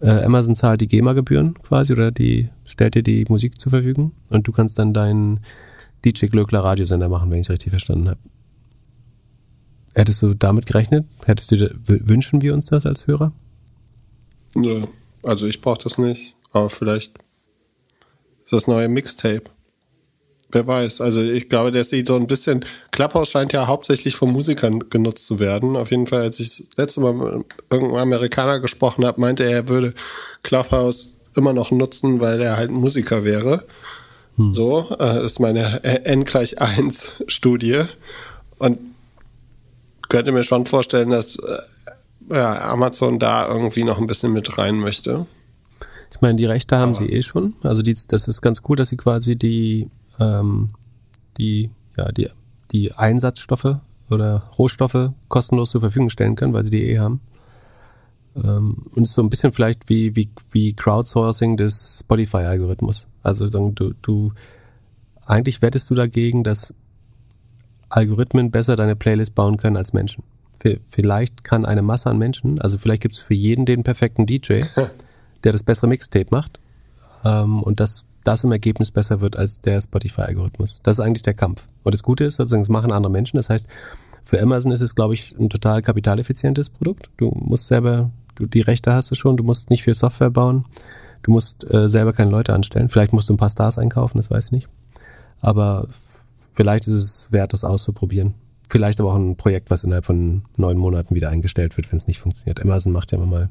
Äh, 0.01 0.25
Amazon 0.25 0.57
zahlt 0.57 0.81
die 0.81 0.89
GEMA-Gebühren 0.89 1.55
quasi 1.55 1.93
oder 1.93 2.11
die 2.11 2.49
stellt 2.65 2.97
dir 2.97 3.05
die 3.05 3.27
Musik 3.29 3.61
zur 3.61 3.71
Verfügung 3.71 4.11
und 4.29 4.49
du 4.49 4.51
kannst 4.51 4.77
dann 4.81 4.93
deinen 4.93 5.39
DJ 6.05 6.27
Glöckler 6.27 6.65
Radiosender 6.65 7.09
machen, 7.09 7.31
wenn 7.31 7.39
ich 7.39 7.47
es 7.47 7.51
richtig 7.51 7.71
verstanden 7.71 8.09
habe. 8.09 8.19
Hättest 9.95 10.21
du 10.21 10.35
damit 10.35 10.67
gerechnet? 10.67 11.07
Hättest 11.27 11.53
du, 11.53 11.79
wünschen 11.87 12.43
wir 12.43 12.55
uns 12.55 12.67
das 12.67 12.87
als 12.87 13.07
Hörer? 13.07 13.33
Nö, 14.57 14.83
also 15.23 15.47
ich 15.47 15.61
brauche 15.61 15.85
das 15.85 15.97
nicht, 15.97 16.35
aber 16.51 16.71
vielleicht 16.71 17.13
das 18.53 18.67
neue 18.67 18.89
Mixtape. 18.89 19.45
Wer 20.53 20.67
weiß. 20.67 21.01
Also 21.01 21.23
ich 21.23 21.49
glaube, 21.49 21.71
der 21.71 21.85
sieht 21.85 22.07
so 22.07 22.17
ein 22.17 22.27
bisschen. 22.27 22.65
Clubhouse 22.91 23.31
scheint 23.31 23.53
ja 23.53 23.69
hauptsächlich 23.69 24.17
von 24.17 24.33
Musikern 24.33 24.91
genutzt 24.91 25.27
zu 25.27 25.39
werden. 25.39 25.77
Auf 25.77 25.91
jeden 25.93 26.09
Fall, 26.09 26.23
als 26.23 26.41
ich 26.41 26.57
das 26.57 26.77
letzte 26.77 27.01
Mal 27.01 27.13
mit 27.13 27.47
irgendeinem 27.71 28.03
Amerikaner 28.03 28.59
gesprochen 28.59 29.05
habe, 29.05 29.21
meinte 29.21 29.45
er, 29.45 29.51
er 29.51 29.69
würde 29.69 29.95
Clubhouse 30.43 31.13
immer 31.37 31.53
noch 31.53 31.71
nutzen, 31.71 32.21
weil 32.21 32.41
er 32.41 32.57
halt 32.57 32.71
ein 32.71 32.75
Musiker 32.75 33.25
wäre. 33.25 33.65
Hm. 34.37 34.53
So, 34.53 34.87
äh, 34.99 35.25
ist 35.25 35.39
meine 35.39 35.85
N 35.85 36.25
gleich 36.25 36.61
1 36.61 37.13
Studie. 37.29 37.83
Und 38.59 38.79
könnte 40.09 40.33
mir 40.33 40.45
schon 40.45 40.67
vorstellen, 40.67 41.11
dass 41.11 41.37
äh, 41.37 42.35
ja, 42.35 42.71
Amazon 42.71 43.19
da 43.19 43.49
irgendwie 43.49 43.85
noch 43.85 43.99
ein 43.99 44.07
bisschen 44.07 44.33
mit 44.33 44.59
rein 44.59 44.77
möchte. 44.77 45.27
Ich 46.21 46.23
meine, 46.23 46.37
die 46.37 46.45
Rechte 46.45 46.77
haben 46.77 46.91
Aber. 46.91 46.99
sie 46.99 47.11
eh 47.11 47.23
schon. 47.23 47.55
Also 47.63 47.81
die, 47.81 47.97
das 48.09 48.29
ist 48.29 48.43
ganz 48.43 48.61
cool, 48.69 48.77
dass 48.77 48.91
sie 48.91 48.99
quasi 48.99 49.37
die, 49.37 49.89
ähm, 50.19 50.69
die, 51.39 51.71
ja, 51.97 52.13
die, 52.13 52.29
die 52.73 52.93
Einsatzstoffe 52.93 53.79
oder 54.11 54.43
Rohstoffe 54.59 55.13
kostenlos 55.29 55.71
zur 55.71 55.81
Verfügung 55.81 56.11
stellen 56.11 56.37
können, 56.37 56.53
weil 56.53 56.65
sie 56.65 56.71
die 56.71 56.91
eh 56.91 56.99
haben. 56.99 57.23
Ähm, 58.37 58.85
und 58.95 59.05
ist 59.05 59.15
so 59.15 59.23
ein 59.23 59.31
bisschen 59.31 59.53
vielleicht 59.53 59.89
wie, 59.89 60.15
wie, 60.15 60.29
wie 60.51 60.75
Crowdsourcing 60.75 61.57
des 61.57 62.01
Spotify-Algorithmus. 62.01 63.09
Also 63.23 63.49
du, 63.49 63.95
du, 64.03 64.33
eigentlich 65.25 65.63
wettest 65.63 65.89
du 65.89 65.95
dagegen, 65.95 66.45
dass 66.45 66.75
Algorithmen 67.89 68.51
besser 68.51 68.77
deine 68.77 68.95
Playlist 68.95 69.35
bauen 69.35 69.57
können 69.57 69.79
als 69.79 69.95
Menschen. 69.95 70.23
Vielleicht 70.91 71.45
kann 71.45 71.65
eine 71.65 71.81
Masse 71.81 72.11
an 72.11 72.19
Menschen, 72.19 72.61
also 72.61 72.77
vielleicht 72.77 73.01
gibt 73.01 73.15
es 73.15 73.23
für 73.23 73.33
jeden 73.33 73.65
den 73.65 73.85
perfekten 73.85 74.27
DJ, 74.27 74.65
der 75.45 75.53
das 75.53 75.63
bessere 75.63 75.89
Mixtape 75.89 76.29
macht 76.31 76.61
ähm, 77.25 77.63
und 77.63 77.81
das, 77.81 78.05
das 78.25 78.45
im 78.45 78.53
Ergebnis 78.53 78.91
besser 78.91 79.21
wird 79.21 79.37
als 79.37 79.61
der 79.61 79.81
Spotify-Algorithmus. 79.81 80.81
Das 80.83 80.99
ist 80.99 81.05
eigentlich 81.05 81.23
der 81.23 81.35
Kampf. 81.35 81.67
Und 81.83 81.95
das 81.95 82.03
Gute 82.03 82.25
ist, 82.25 82.37
sozusagen, 82.37 82.63
es 82.63 82.69
machen 82.69 82.93
andere 82.93 83.11
Menschen. 83.11 83.37
Das 83.37 83.51
heißt, 83.51 83.69
für 84.25 84.41
Amazon 84.41 84.73
ist 84.73 84.81
es, 84.81 84.95
glaube 84.95 85.15
ich, 85.15 85.37
ein 85.39 85.51
total 85.51 85.83
kapitaleffizientes 85.83 86.71
Produkt. 86.71 87.11
Du 87.17 87.31
musst 87.35 87.69
selber, 87.69 88.11
du, 88.35 88.47
die 88.47 88.61
Rechte 88.61 88.93
hast 88.93 89.11
du 89.11 89.15
schon, 89.15 89.37
du 89.37 89.45
musst 89.45 89.71
nicht 89.71 89.83
viel 89.83 89.95
Software 89.95 90.31
bauen, 90.31 90.65
du 91.23 91.31
musst 91.31 91.69
äh, 91.73 91.89
selber 91.89 92.13
keine 92.13 92.31
Leute 92.31 92.53
anstellen. 92.53 92.89
Vielleicht 92.89 93.13
musst 93.13 93.29
du 93.29 93.35
ein 93.35 93.39
paar 93.39 93.51
Stars 93.51 93.79
einkaufen, 93.79 94.19
das 94.19 94.31
weiß 94.31 94.47
ich 94.47 94.53
nicht. 94.53 94.69
Aber 95.41 95.89
vielleicht 96.53 96.87
ist 96.87 96.95
es 96.95 97.33
wert, 97.33 97.53
das 97.53 97.65
auszuprobieren. 97.65 98.35
Vielleicht 98.69 99.01
aber 99.01 99.11
auch 99.11 99.17
ein 99.17 99.37
Projekt, 99.37 99.71
was 99.71 99.83
innerhalb 99.83 100.05
von 100.05 100.43
neun 100.57 100.79
Monaten 100.79 101.15
wieder 101.15 101.31
eingestellt 101.31 101.77
wird, 101.77 101.91
wenn 101.91 101.97
es 101.97 102.07
nicht 102.07 102.21
funktioniert. 102.21 102.61
Amazon 102.61 102.93
macht 102.93 103.11
ja 103.11 103.19
immer 103.19 103.27
mal 103.27 103.49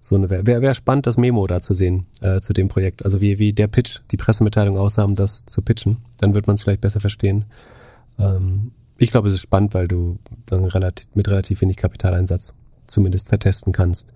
so 0.00 0.16
eine. 0.16 0.30
Wäre 0.30 0.62
wär 0.62 0.74
spannend, 0.74 1.06
das 1.06 1.16
Memo 1.16 1.46
da 1.46 1.60
zu 1.60 1.74
sehen 1.74 2.06
äh, 2.20 2.40
zu 2.40 2.52
dem 2.52 2.68
Projekt. 2.68 3.04
Also 3.04 3.20
wie, 3.20 3.38
wie 3.38 3.52
der 3.52 3.66
Pitch, 3.66 4.00
die 4.10 4.16
Pressemitteilung 4.16 4.78
aussah, 4.78 5.04
um 5.04 5.14
das 5.14 5.44
zu 5.44 5.62
pitchen. 5.62 5.98
Dann 6.18 6.34
wird 6.34 6.46
man 6.46 6.54
es 6.54 6.62
vielleicht 6.62 6.80
besser 6.80 7.00
verstehen. 7.00 7.44
Ähm, 8.18 8.72
ich 8.98 9.10
glaube, 9.10 9.28
es 9.28 9.34
ist 9.34 9.42
spannend, 9.42 9.74
weil 9.74 9.88
du 9.88 10.18
dann 10.46 10.64
relativ, 10.64 11.08
mit 11.14 11.28
relativ 11.28 11.60
wenig 11.60 11.76
Kapitaleinsatz 11.76 12.54
zumindest 12.86 13.28
vertesten 13.28 13.72
kannst, 13.72 14.12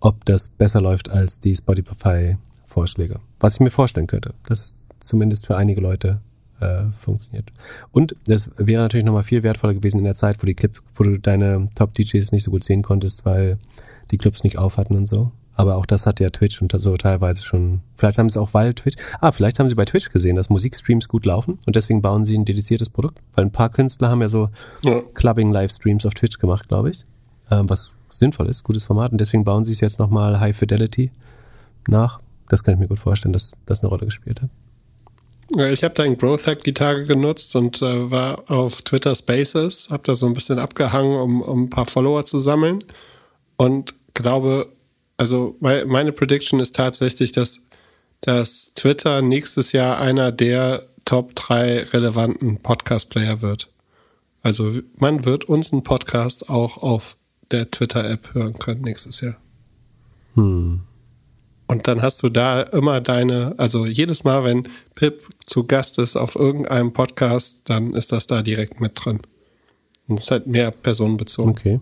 ob 0.00 0.24
das 0.24 0.48
besser 0.48 0.80
läuft 0.80 1.10
als 1.10 1.40
die 1.40 1.54
Spotify-Vorschläge. 1.54 3.20
Was 3.40 3.54
ich 3.54 3.60
mir 3.60 3.70
vorstellen 3.70 4.06
könnte. 4.06 4.34
Das 4.46 4.74
zumindest 5.00 5.46
für 5.46 5.56
einige 5.56 5.80
Leute 5.80 6.20
äh, 6.60 6.84
funktioniert. 6.98 7.52
Und 7.92 8.16
das 8.26 8.50
wäre 8.56 8.82
natürlich 8.82 9.04
nochmal 9.04 9.22
viel 9.22 9.42
wertvoller 9.42 9.74
gewesen 9.74 9.98
in 9.98 10.04
der 10.04 10.14
Zeit, 10.14 10.42
wo 10.42 10.46
die 10.46 10.54
Clip, 10.54 10.80
wo 10.94 11.04
du 11.04 11.18
deine 11.18 11.68
Top-DJs 11.74 12.32
nicht 12.32 12.44
so 12.44 12.50
gut 12.50 12.64
sehen 12.64 12.82
konntest, 12.82 13.24
weil 13.24 13.58
die 14.10 14.18
Clubs 14.18 14.44
nicht 14.44 14.58
auf 14.58 14.76
hatten 14.76 14.96
und 14.96 15.06
so. 15.06 15.32
Aber 15.56 15.76
auch 15.76 15.86
das 15.86 16.06
hat 16.06 16.20
ja 16.20 16.30
Twitch 16.30 16.60
und 16.62 16.72
so 16.80 16.96
teilweise 16.96 17.44
schon. 17.44 17.80
Vielleicht 17.94 18.18
haben 18.18 18.28
sie 18.28 18.40
auch, 18.40 18.54
weil 18.54 18.74
Twitch. 18.74 18.96
Ah, 19.20 19.30
vielleicht 19.30 19.60
haben 19.60 19.68
sie 19.68 19.76
bei 19.76 19.84
Twitch 19.84 20.10
gesehen, 20.10 20.36
dass 20.36 20.50
Musikstreams 20.50 21.08
gut 21.08 21.26
laufen 21.26 21.58
und 21.66 21.76
deswegen 21.76 22.02
bauen 22.02 22.26
sie 22.26 22.36
ein 22.36 22.44
dediziertes 22.44 22.90
Produkt. 22.90 23.20
Weil 23.34 23.44
ein 23.44 23.52
paar 23.52 23.70
Künstler 23.70 24.08
haben 24.08 24.20
ja 24.20 24.28
so 24.28 24.48
ja. 24.82 25.00
Clubbing-Livestreams 25.14 26.06
auf 26.06 26.14
Twitch 26.14 26.38
gemacht, 26.38 26.68
glaube 26.68 26.90
ich. 26.90 27.04
Ähm, 27.50 27.68
was 27.70 27.94
sinnvoll 28.08 28.48
ist, 28.48 28.64
gutes 28.64 28.84
Format. 28.84 29.12
Und 29.12 29.20
deswegen 29.20 29.44
bauen 29.44 29.64
sie 29.64 29.72
es 29.72 29.80
jetzt 29.80 30.00
nochmal 30.00 30.40
High 30.40 30.56
Fidelity 30.56 31.12
nach. 31.88 32.20
Das 32.48 32.64
kann 32.64 32.74
ich 32.74 32.80
mir 32.80 32.88
gut 32.88 32.98
vorstellen, 32.98 33.32
dass 33.32 33.52
das 33.64 33.82
eine 33.82 33.90
Rolle 33.90 34.06
gespielt 34.06 34.42
hat. 34.42 34.50
Ja, 35.54 35.68
Ich 35.68 35.84
habe 35.84 35.94
deinen 35.94 36.16
Growth 36.16 36.46
Hack 36.46 36.64
die 36.64 36.74
Tage 36.74 37.04
genutzt 37.04 37.54
und 37.54 37.80
äh, 37.80 38.10
war 38.10 38.50
auf 38.50 38.82
Twitter 38.82 39.14
Spaces, 39.14 39.88
habe 39.90 40.02
da 40.04 40.14
so 40.14 40.26
ein 40.26 40.34
bisschen 40.34 40.58
abgehangen, 40.58 41.16
um, 41.16 41.42
um 41.42 41.62
ein 41.64 41.70
paar 41.70 41.86
Follower 41.86 42.24
zu 42.24 42.38
sammeln 42.38 42.82
und 43.56 43.94
glaube, 44.14 44.72
also 45.16 45.56
mein, 45.60 45.88
meine 45.88 46.12
Prediction 46.12 46.60
ist 46.60 46.74
tatsächlich, 46.74 47.32
dass, 47.32 47.60
dass 48.20 48.72
Twitter 48.74 49.22
nächstes 49.22 49.72
Jahr 49.72 50.00
einer 50.00 50.32
der 50.32 50.86
Top 51.04 51.34
3 51.34 51.84
relevanten 51.84 52.58
Podcast-Player 52.58 53.42
wird. 53.42 53.68
Also 54.42 54.72
man 54.96 55.24
wird 55.24 55.44
unseren 55.44 55.82
Podcast 55.82 56.48
auch 56.48 56.78
auf 56.78 57.16
der 57.50 57.70
Twitter-App 57.70 58.34
hören 58.34 58.58
können 58.58 58.82
nächstes 58.82 59.20
Jahr. 59.20 59.36
Hm. 60.34 60.82
Und 61.66 61.88
dann 61.88 62.02
hast 62.02 62.22
du 62.22 62.28
da 62.28 62.60
immer 62.60 63.00
deine, 63.00 63.54
also 63.58 63.86
jedes 63.86 64.24
Mal, 64.24 64.44
wenn 64.44 64.68
Pip 64.94 65.26
zu 65.46 65.64
Gast 65.64 65.98
ist 65.98 66.16
auf 66.16 66.36
irgendeinem 66.36 66.92
Podcast, 66.92 67.62
dann 67.64 67.94
ist 67.94 68.12
das 68.12 68.26
da 68.26 68.42
direkt 68.42 68.80
mit 68.80 68.92
drin. 68.94 69.20
Und 70.06 70.18
es 70.18 70.24
ist 70.24 70.30
halt 70.30 70.46
mehr 70.46 70.70
personenbezogen. 70.70 71.50
Okay, 71.50 71.80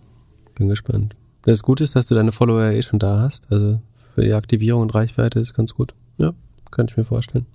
bin 0.55 0.69
gespannt. 0.69 1.17
Das 1.45 1.63
Gute 1.63 1.85
ist, 1.85 1.97
dass 1.97 2.07
du 2.07 2.15
deine 2.15 2.33
Follower 2.33 2.63
ja 2.65 2.71
eh 2.73 2.83
schon 2.83 2.99
da 2.99 3.21
hast. 3.21 3.51
Also 3.51 3.81
für 4.15 4.23
die 4.23 4.35
Aktivierung 4.35 4.83
und 4.83 4.95
Reichweite 4.95 5.41
ist 5.41 5.55
ganz 5.55 5.75
gut. 5.75 5.95
Ja, 6.19 6.33
könnte 6.71 6.93
ich 6.93 6.97
mir 6.97 7.05
vorstellen. 7.05 7.47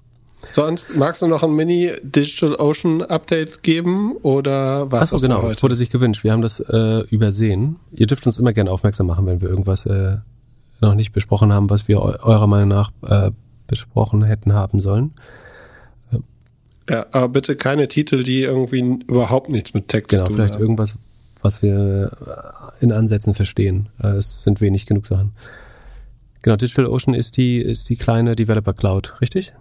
Sonst 0.52 0.98
magst 0.98 1.22
du 1.24 1.28
noch 1.28 1.42
ein 1.42 1.54
Mini 1.56 1.92
Digital 2.04 2.56
Ocean 2.58 3.02
Update 3.02 3.64
geben 3.64 4.18
oder 4.22 4.92
was? 4.92 5.14
Achso, 5.14 5.18
genau, 5.20 5.48
es 5.48 5.64
wurde 5.64 5.76
sich 5.76 5.90
gewünscht. 5.90 6.24
Wir 6.24 6.32
haben 6.32 6.44
das 6.44 6.60
äh, 6.60 7.00
übersehen. 7.10 7.78
Ihr 7.92 8.06
dürft 8.06 8.26
uns 8.28 8.38
immer 8.38 8.54
gerne 8.54 8.70
aufmerksam 8.70 9.08
machen, 9.08 9.26
wenn 9.26 9.42
wir 9.42 9.50
irgendwas 9.50 9.86
äh, 9.88 10.18
noch 10.80 10.94
nicht 10.94 11.12
besprochen 11.12 11.52
haben, 11.54 11.70
was 11.72 11.88
wir 11.88 12.00
eu 12.02 12.14
eurer 12.22 12.46
Meinung 12.46 12.70
nach 12.70 12.92
äh, 13.08 13.32
besprochen 13.66 14.24
hätten 14.24 14.54
haben 14.54 14.80
sollen. 14.80 15.14
Ja, 16.90 17.06
aber 17.12 17.28
bitte 17.30 17.56
keine 17.58 17.88
Titel, 17.90 18.24
die 18.24 18.44
irgendwie 18.44 18.80
überhaupt 19.08 19.50
nichts 19.50 19.74
mit 19.74 19.90
Tech 19.90 20.06
Genau, 20.08 20.24
zu 20.24 20.28
tun 20.30 20.36
vielleicht 20.38 20.54
haben. 20.54 20.62
irgendwas, 20.62 20.96
was 21.48 21.62
wir 21.62 22.12
äh, 22.28 22.84
in 22.84 22.92
Ansätzen 22.92 23.34
verstehen. 23.34 23.90
Äh, 24.04 24.18
Es 24.18 24.44
sind 24.44 24.60
wenig 24.62 24.86
genug 24.86 25.08
Sachen. 25.08 25.32
Genau, 26.42 26.58
DigitalOcean 26.58 27.16
ist 27.16 27.38
die, 27.38 27.58
ist 27.62 27.90
die 27.90 27.96
kleine 27.96 28.36
Developer 28.36 28.74
Cloud, 28.74 29.16
richtig? 29.22 29.54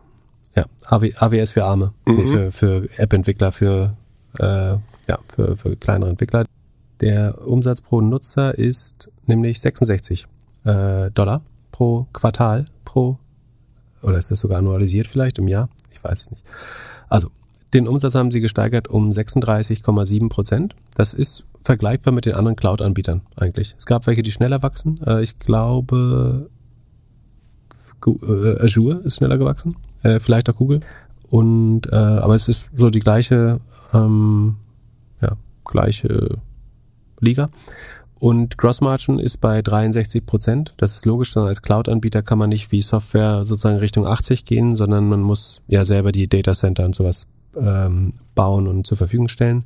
Ja, 0.55 0.65
AW, 0.87 1.13
AWS 1.17 1.53
für 1.53 1.65
Arme, 1.65 1.93
nee, 2.07 2.23
für, 2.23 2.53
für 2.53 2.89
App-Entwickler, 2.97 3.53
für, 3.53 3.97
äh, 4.39 4.73
ja, 5.09 5.19
für, 5.29 5.57
für 5.57 5.77
kleinere 5.77 6.11
Entwickler. 6.11 6.45
Der 7.01 7.47
Umsatz 7.47 7.81
pro 7.83 8.01
Nutzer 8.01 8.57
ist 8.57 9.11
nämlich 9.27 9.61
66 9.61 10.27
äh, 10.65 11.11
Dollar 11.11 11.43
pro 11.73 12.07
Quartal, 12.13 12.67
pro, 12.85 13.19
oder 14.03 14.17
ist 14.17 14.31
das 14.31 14.41
sogar 14.41 14.59
annualisiert 14.59 15.07
vielleicht 15.07 15.39
im 15.39 15.49
Jahr? 15.49 15.69
Ich 15.93 16.03
weiß 16.03 16.23
es 16.23 16.31
nicht. 16.31 16.43
Also, 17.09 17.31
den 17.75 17.87
Umsatz 17.87 18.15
haben 18.15 18.31
sie 18.31 18.41
gesteigert 18.41 18.89
um 18.89 19.11
36,7 19.11 20.29
Prozent. 20.29 20.75
Das 20.97 21.13
ist 21.13 21.45
vergleichbar 21.67 22.15
mit 22.15 22.25
den 22.27 22.35
anderen 22.35 22.57
Cloud-Anbietern 22.57 23.23
eigentlich. 23.37 23.75
Es 23.77 23.87
gab 23.87 24.07
welche, 24.07 24.23
die 24.23 24.33
schneller 24.33 24.63
wachsen. 24.63 25.01
Äh, 25.05 25.23
Ich 25.23 25.39
glaube, 25.39 26.49
äh, 28.07 28.63
Azure 28.63 29.01
ist 29.05 29.17
schneller 29.17 29.37
gewachsen, 29.37 29.77
äh, 30.03 30.21
vielleicht 30.21 30.49
auch 30.49 30.55
Google. 30.55 30.81
Und 31.29 31.93
aber 31.93 32.37
es 32.37 32.49
ist 32.49 32.71
so 32.77 32.89
die 32.89 33.01
gleiche, 33.01 33.59
ähm, 33.93 34.57
ja, 35.21 35.33
gleiche 35.65 36.39
Liga. 37.21 37.51
Und 38.19 38.57
Gross 38.59 38.81
Margin 38.81 39.19
ist 39.19 39.39
bei 39.39 39.61
63 39.61 40.25
Prozent. 40.25 40.73
Das 40.77 40.95
ist 40.95 41.05
logisch, 41.05 41.33
sondern 41.33 41.49
als 41.49 41.63
Cloud-Anbieter 41.63 42.23
kann 42.23 42.39
man 42.39 42.49
nicht 42.49 42.71
wie 42.71 42.81
Software 42.81 43.45
sozusagen 43.45 43.79
Richtung 43.79 44.07
80 44.07 44.45
gehen, 44.45 44.77
sondern 44.77 45.09
man 45.09 45.21
muss 45.21 45.63
ja 45.67 45.85
selber 45.85 46.13
die 46.13 46.29
Data 46.29 46.55
Center 46.55 46.85
und 46.85 46.95
sowas 46.95 47.27
ähm, 47.57 48.13
bauen 48.37 48.69
und 48.69 48.87
zur 48.87 48.97
Verfügung 48.97 49.29
stellen. 49.29 49.65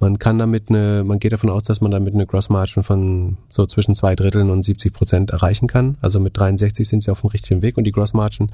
Man 0.00 0.18
kann 0.18 0.38
damit 0.38 0.68
eine, 0.68 1.02
man 1.04 1.18
geht 1.18 1.32
davon 1.32 1.50
aus, 1.50 1.64
dass 1.64 1.80
man 1.80 1.90
damit 1.90 2.14
eine 2.14 2.26
Gross 2.26 2.50
Margin 2.50 2.84
von 2.84 3.36
so 3.48 3.66
zwischen 3.66 3.94
zwei 3.94 4.14
Dritteln 4.14 4.50
und 4.50 4.62
70 4.62 4.92
Prozent 4.92 5.30
erreichen 5.30 5.66
kann. 5.66 5.96
Also 6.00 6.20
mit 6.20 6.36
63 6.36 6.88
sind 6.88 7.02
sie 7.02 7.10
auf 7.10 7.22
dem 7.22 7.30
richtigen 7.30 7.62
Weg 7.62 7.76
und 7.76 7.84
die 7.84 7.92
Gross 7.92 8.14
Margin 8.14 8.50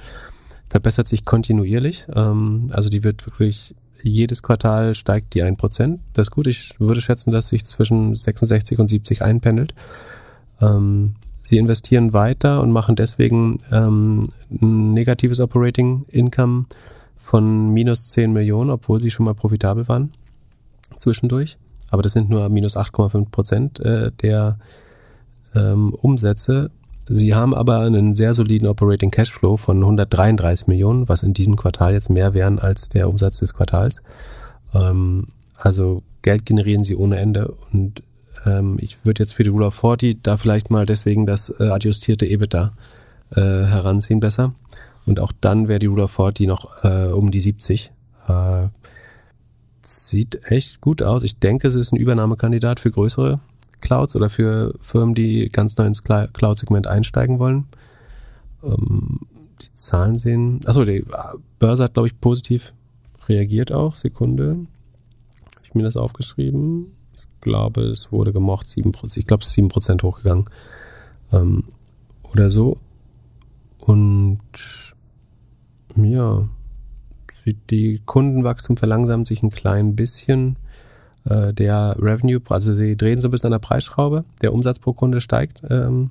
verbessert 0.70 1.06
sich 1.06 1.24
kontinuierlich. 1.24 2.06
Ähm, 2.14 2.68
also 2.72 2.88
die 2.88 3.04
wird 3.04 3.26
wirklich 3.26 3.74
jedes 4.02 4.42
Quartal 4.42 4.94
steigt 4.94 5.34
die 5.34 5.42
1%. 5.42 5.98
Das 6.12 6.28
ist 6.28 6.30
gut. 6.30 6.46
Ich 6.46 6.78
würde 6.78 7.00
schätzen, 7.00 7.30
dass 7.30 7.48
sich 7.48 7.64
zwischen 7.64 8.14
66 8.14 8.78
und 8.78 8.88
70 8.88 9.22
einpendelt. 9.22 9.74
Ähm, 10.60 11.16
sie 11.42 11.58
investieren 11.58 12.12
weiter 12.12 12.60
und 12.60 12.70
machen 12.70 12.96
deswegen 12.96 13.58
ähm, 13.70 14.22
ein 14.50 14.92
negatives 14.92 15.40
Operating 15.40 16.04
Income 16.08 16.66
von 17.16 17.70
minus 17.70 18.08
10 18.08 18.32
Millionen, 18.32 18.70
obwohl 18.70 19.00
sie 19.00 19.10
schon 19.10 19.24
mal 19.24 19.34
profitabel 19.34 19.88
waren 19.88 20.12
zwischendurch. 20.96 21.58
Aber 21.90 22.02
das 22.02 22.12
sind 22.12 22.30
nur 22.30 22.48
minus 22.48 22.76
8,5 22.76 23.30
Prozent 23.30 23.80
äh, 23.80 24.10
der 24.22 24.58
ähm, 25.54 25.94
Umsätze. 25.94 26.70
Sie 27.06 27.34
haben 27.34 27.54
aber 27.54 27.80
einen 27.80 28.14
sehr 28.14 28.34
soliden 28.34 28.66
Operating 28.66 29.10
Cashflow 29.10 29.56
von 29.56 29.78
133 29.78 30.66
Millionen, 30.66 31.08
was 31.08 31.22
in 31.22 31.34
diesem 31.34 31.56
Quartal 31.56 31.92
jetzt 31.92 32.08
mehr 32.08 32.32
wären 32.34 32.58
als 32.58 32.88
der 32.88 33.08
Umsatz 33.08 33.38
des 33.38 33.54
Quartals. 33.54 34.00
Ähm, 34.74 35.26
also 35.56 36.02
Geld 36.22 36.46
generieren 36.46 36.82
sie 36.82 36.96
ohne 36.96 37.18
Ende 37.18 37.54
und 37.72 38.02
ähm, 38.46 38.76
ich 38.80 39.04
würde 39.04 39.22
jetzt 39.22 39.34
für 39.34 39.44
die 39.44 39.50
Rule 39.50 39.66
of 39.66 39.74
40 39.74 40.22
da 40.22 40.36
vielleicht 40.36 40.70
mal 40.70 40.86
deswegen 40.86 41.26
das 41.26 41.54
äh, 41.60 41.64
adjustierte 41.64 42.26
EBITDA 42.26 42.72
äh, 43.36 43.40
heranziehen 43.40 44.20
besser. 44.20 44.54
Und 45.06 45.20
auch 45.20 45.32
dann 45.40 45.68
wäre 45.68 45.78
die 45.78 45.86
Rule 45.86 46.04
of 46.04 46.12
40 46.12 46.46
noch 46.46 46.84
äh, 46.84 47.06
um 47.06 47.30
die 47.30 47.40
70. 47.40 47.92
Äh, 48.28 48.68
sieht 49.84 50.50
echt 50.50 50.80
gut 50.80 51.02
aus. 51.02 51.22
Ich 51.22 51.38
denke, 51.38 51.68
es 51.68 51.74
ist 51.74 51.92
ein 51.92 51.96
Übernahmekandidat 51.96 52.80
für 52.80 52.90
größere 52.90 53.40
Clouds 53.80 54.16
oder 54.16 54.30
für 54.30 54.74
Firmen, 54.80 55.14
die 55.14 55.48
ganz 55.50 55.76
neu 55.76 55.86
ins 55.86 56.02
Cl- 56.02 56.32
Cloud-Segment 56.32 56.86
einsteigen 56.86 57.38
wollen. 57.38 57.66
Ähm, 58.62 59.20
die 59.60 59.72
Zahlen 59.74 60.18
sehen. 60.18 60.60
Achso, 60.66 60.84
die 60.84 61.04
Börse 61.58 61.84
hat, 61.84 61.94
glaube 61.94 62.08
ich, 62.08 62.20
positiv 62.20 62.72
reagiert 63.28 63.72
auch. 63.72 63.94
Sekunde. 63.94 64.50
Habe 64.50 65.64
ich 65.64 65.74
mir 65.74 65.82
das 65.82 65.96
aufgeschrieben? 65.96 66.86
Ich 67.14 67.24
glaube, 67.40 67.82
es 67.82 68.10
wurde 68.10 68.32
gemocht, 68.32 68.66
7%. 68.66 69.18
Ich 69.18 69.26
glaube, 69.26 69.42
es 69.42 69.48
ist 69.48 69.58
7% 69.58 70.02
hochgegangen. 70.02 70.46
Ähm, 71.32 71.64
oder 72.32 72.50
so. 72.50 72.78
Und 73.78 74.40
ja, 75.96 76.48
die 77.52 78.00
Kundenwachstum 78.04 78.76
verlangsamt 78.76 79.26
sich 79.26 79.42
ein 79.42 79.50
klein 79.50 79.94
bisschen. 79.94 80.56
Äh, 81.28 81.52
Der 81.52 81.96
Revenue, 81.98 82.40
also 82.48 82.74
sie 82.74 82.96
drehen 82.96 83.20
so 83.20 83.28
ein 83.28 83.30
bisschen 83.30 83.48
an 83.48 83.60
der 83.60 83.66
Preisschraube. 83.66 84.24
Der 84.42 84.52
Umsatz 84.52 84.78
pro 84.78 84.92
Kunde 84.92 85.20
steigt 85.20 85.62
ähm, 85.68 86.10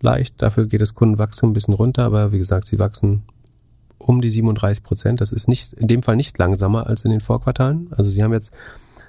leicht. 0.00 0.40
Dafür 0.42 0.66
geht 0.66 0.80
das 0.80 0.94
Kundenwachstum 0.94 1.50
ein 1.50 1.52
bisschen 1.54 1.74
runter, 1.74 2.04
aber 2.04 2.32
wie 2.32 2.38
gesagt, 2.38 2.66
sie 2.66 2.78
wachsen 2.78 3.22
um 3.98 4.20
die 4.20 4.30
37 4.30 4.82
Prozent. 4.82 5.20
Das 5.20 5.32
ist 5.32 5.48
nicht 5.48 5.72
in 5.74 5.86
dem 5.86 6.02
Fall 6.02 6.16
nicht 6.16 6.36
langsamer 6.38 6.86
als 6.86 7.04
in 7.04 7.10
den 7.10 7.20
Vorquartalen. 7.20 7.88
Also 7.92 8.10
sie 8.10 8.22
haben 8.22 8.32
jetzt 8.32 8.52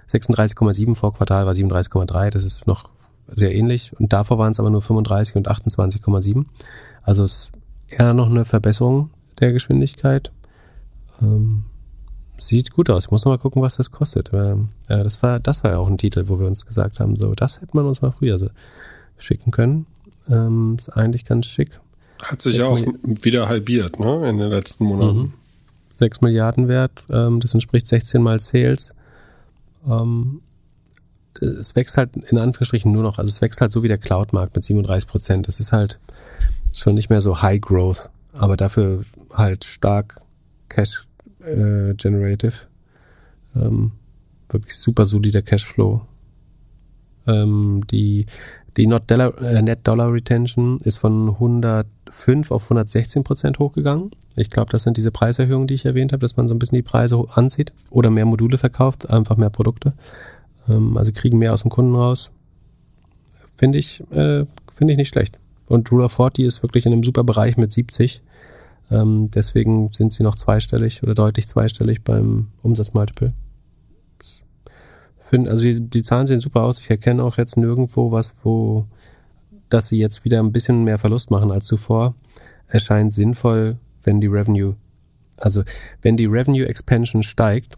36,7 0.10 0.95
Vorquartal 0.95 1.45
war 1.45 1.53
37,3. 1.53 2.30
Das 2.30 2.44
ist 2.44 2.68
noch 2.68 2.90
sehr 3.28 3.53
ähnlich. 3.53 3.91
Und 3.99 4.14
davor 4.14 4.38
waren 4.38 4.52
es 4.52 4.60
aber 4.60 4.70
nur 4.70 4.82
35 4.82 5.36
und 5.36 5.49
28,7. 5.49 6.45
Also 7.02 7.24
es 7.24 7.52
ist 7.88 7.99
eher 7.99 8.14
noch 8.14 8.30
eine 8.30 8.45
Verbesserung 8.45 9.10
der 9.40 9.53
Geschwindigkeit. 9.53 10.32
Ähm, 11.24 11.64
sieht 12.40 12.72
gut 12.72 12.90
aus. 12.90 13.06
Ich 13.06 13.12
muss 13.12 13.26
noch 13.26 13.32
mal 13.32 13.38
gucken, 13.38 13.62
was 13.62 13.78
das 13.78 13.91
kostet. 13.91 14.32
Ähm, 14.34 14.68
äh, 14.88 15.04
das 15.04 15.24
war, 15.24 15.40
das 15.40 15.64
war 15.64 15.72
ja 15.72 15.78
auch 15.78 15.88
ein 15.88 15.98
Titel, 15.98 16.26
wo 16.28 16.40
wir 16.40 16.48
uns 16.48 16.66
gesagt 16.66 17.00
haben, 17.00 17.16
so, 17.16 17.34
das 17.34 17.62
hätte 17.62 17.76
man 17.76 17.86
uns 17.86 18.02
mal 18.02 18.12
früher 18.12 18.38
so 18.40 18.50
schicken 19.18 19.52
können. 19.52 19.86
Ähm, 20.30 20.76
ist 20.78 20.90
eigentlich 20.90 21.26
ganz 21.26 21.48
schick. 21.48 21.80
Hat 22.22 22.41
sich 22.41 22.62
auch 22.62 22.80
wieder 23.04 23.50
halbiert, 23.50 24.00
ne, 24.00 24.30
in 24.30 24.38
den 24.38 24.50
letzten 24.50 24.86
Monaten. 24.86 25.34
6 25.94 26.22
Milliarden 26.22 26.68
wert, 26.68 27.04
ähm, 27.10 27.40
das 27.40 27.54
entspricht 27.54 27.88
16 27.88 28.22
mal 28.22 28.40
Sales. 28.40 28.95
Ähm, 29.88 30.41
es 31.40 31.76
wächst 31.76 31.98
halt 31.98 32.16
in 32.16 32.38
Anführungsstrichen 32.38 32.91
nur 32.91 33.04
noch, 33.04 33.20
also 33.20 33.30
es 33.30 33.41
wächst 33.41 33.62
halt 33.62 33.72
so 33.72 33.84
wie 33.84 33.88
der 33.88 33.98
Cloud-Markt 33.98 34.56
mit 34.56 34.64
37 34.64 35.08
Prozent. 35.08 35.48
Das 35.48 35.60
ist 35.60 35.72
halt 35.72 36.00
schon 36.74 36.95
nicht 36.95 37.10
mehr 37.10 37.22
so 37.22 37.41
High 37.41 37.62
Growth, 37.62 38.12
aber 38.34 38.58
dafür 38.58 39.04
halt 39.34 39.66
stark 39.66 40.22
Cash 40.70 41.06
äh, 41.45 41.94
Generative. 41.95 42.53
Ähm, 43.56 43.91
wirklich 44.49 44.76
super 44.76 45.06
solider 45.06 45.41
Cashflow. 45.41 46.02
Ähm, 47.26 47.84
die 47.90 48.26
die 48.78 48.88
Not 48.88 49.03
Dollar, 49.07 49.40
äh, 49.41 49.61
Net 49.61 49.80
Dollar 49.84 50.11
Retention 50.11 50.80
ist 50.84 50.98
von 50.98 51.30
105 51.30 52.52
auf 52.52 52.64
116 52.64 53.24
Prozent 53.24 53.60
hochgegangen. 53.60 54.11
Ich 54.36 54.49
glaube, 54.49 54.72
das 54.72 54.84
sind 54.84 54.98
diese 54.98 55.11
Preiserhöhungen, 55.11 55.68
die 55.68 55.76
ich 55.76 55.86
erwähnt 55.86 56.11
habe, 56.11 56.22
dass 56.22 56.38
man 56.38 56.48
so 56.48 56.56
ein 56.56 56.60
bisschen 56.60 56.78
die 56.78 56.82
Preise 56.82 57.24
anzieht 57.34 57.72
oder 57.91 58.10
mehr 58.10 58.26
Module 58.26 58.57
verkauft, 58.57 59.10
einfach 59.10 59.38
mehr 59.38 59.52
Produkte. 59.52 59.94
Ähm, 60.68 60.98
also 60.98 61.11
kriegen 61.11 61.38
mehr 61.38 61.53
aus 61.53 61.61
dem 61.61 61.70
Kunden 61.70 61.95
raus. 61.95 62.32
Finde 63.56 63.78
ich, 63.78 64.02
äh, 64.11 64.45
finde 64.74 64.94
ich 64.94 64.98
nicht 64.98 65.10
schlecht. 65.10 65.40
Und 65.68 65.91
Rule 65.91 66.06
of 66.06 66.14
40 66.14 66.45
ist 66.45 66.64
wirklich 66.64 66.86
in 66.86 66.94
einem 66.94 67.03
super 67.03 67.24
Bereich 67.24 67.57
mit 67.57 67.72
70. 67.72 68.24
Ähm, 68.94 69.30
deswegen 69.32 69.91
sind 69.91 70.14
sie 70.14 70.24
noch 70.24 70.36
zweistellig 70.36 71.03
oder 71.03 71.15
deutlich 71.15 71.48
zweistellig 71.48 72.03
beim 72.03 72.48
Umsatzmultiple. 72.61 73.34
Find, 75.20 75.48
also 75.48 75.64
die, 75.64 75.82
die 75.82 76.03
Zahlen 76.03 76.28
sehen 76.28 76.40
super 76.40 76.64
aus. 76.64 76.80
Ich 76.80 76.90
erkenne 76.90 77.24
auch 77.24 77.38
jetzt 77.38 77.57
nirgendwo 77.57 78.11
was, 78.11 78.36
wo 78.44 78.86
dass 79.74 79.88
sie 79.88 79.98
jetzt 79.98 80.24
wieder 80.24 80.40
ein 80.40 80.52
bisschen 80.52 80.84
mehr 80.84 80.99
Verlust 80.99 81.32
machen 81.32 81.52
als 81.52 81.65
zuvor. 81.65 82.14
Erscheint 82.68 83.14
sinnvoll, 83.14 83.78
wenn 84.03 84.22
die 84.22 84.28
Revenue, 84.28 84.76
also 85.38 85.64
wenn 86.02 86.15
die 86.15 86.26
Revenue 86.26 86.68
Expansion 86.68 87.24
steigt, 87.24 87.78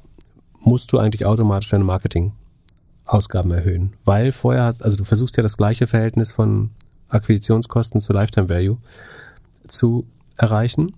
musst 0.59 0.91
du 0.91 0.99
eigentlich 0.99 1.25
automatisch 1.25 1.69
deine 1.69 1.85
Marketing-Ausgaben 1.85 3.51
erhöhen. 3.51 3.93
Weil 4.03 4.31
vorher, 4.31 4.63
hast, 4.63 4.83
also 4.83 4.97
du 4.97 5.03
versuchst 5.05 5.37
ja 5.37 5.43
das 5.43 5.57
gleiche 5.57 5.87
Verhältnis 5.87 6.31
von 6.31 6.71
Akquisitionskosten 7.09 8.01
zu 8.01 8.13
Lifetime 8.13 8.49
Value 8.49 8.77
zu 9.67 10.05
erreichen. 10.37 10.93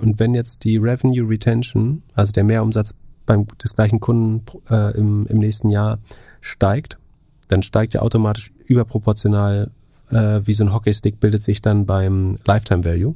Und 0.00 0.18
wenn 0.18 0.34
jetzt 0.34 0.64
die 0.64 0.76
Revenue 0.76 1.28
Retention, 1.28 2.02
also 2.14 2.32
der 2.32 2.44
Mehrumsatz 2.44 2.94
beim 3.26 3.46
des 3.62 3.74
gleichen 3.74 4.00
Kunden 4.00 4.44
äh, 4.70 4.96
im, 4.96 5.26
im 5.26 5.38
nächsten 5.38 5.68
Jahr 5.68 5.98
steigt, 6.40 6.98
dann 7.48 7.62
steigt 7.62 7.94
ja 7.94 8.02
automatisch 8.02 8.52
überproportional 8.66 9.70
äh, 10.10 10.40
wie 10.44 10.54
so 10.54 10.64
ein 10.64 10.72
Hockeystick 10.72 11.20
bildet 11.20 11.42
sich 11.42 11.60
dann 11.60 11.86
beim 11.86 12.38
Lifetime 12.46 12.84
Value. 12.84 13.14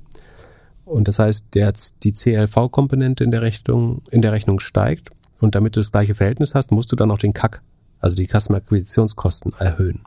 Und 0.84 1.08
das 1.08 1.18
heißt, 1.18 1.46
der, 1.54 1.72
die 2.02 2.12
CLV-Komponente 2.12 3.24
in 3.24 3.30
der 3.30 3.42
Rechnung, 3.42 4.02
in 4.10 4.20
der 4.20 4.32
Rechnung 4.32 4.60
steigt. 4.60 5.10
Und 5.40 5.54
damit 5.54 5.76
du 5.76 5.80
das 5.80 5.92
gleiche 5.92 6.14
Verhältnis 6.14 6.54
hast, 6.54 6.70
musst 6.70 6.92
du 6.92 6.96
dann 6.96 7.10
auch 7.10 7.18
den 7.18 7.32
CAC, 7.32 7.62
also 8.00 8.16
die 8.16 8.26
Customer 8.26 8.58
Akquisitionskosten 8.58 9.52
erhöhen. 9.58 10.00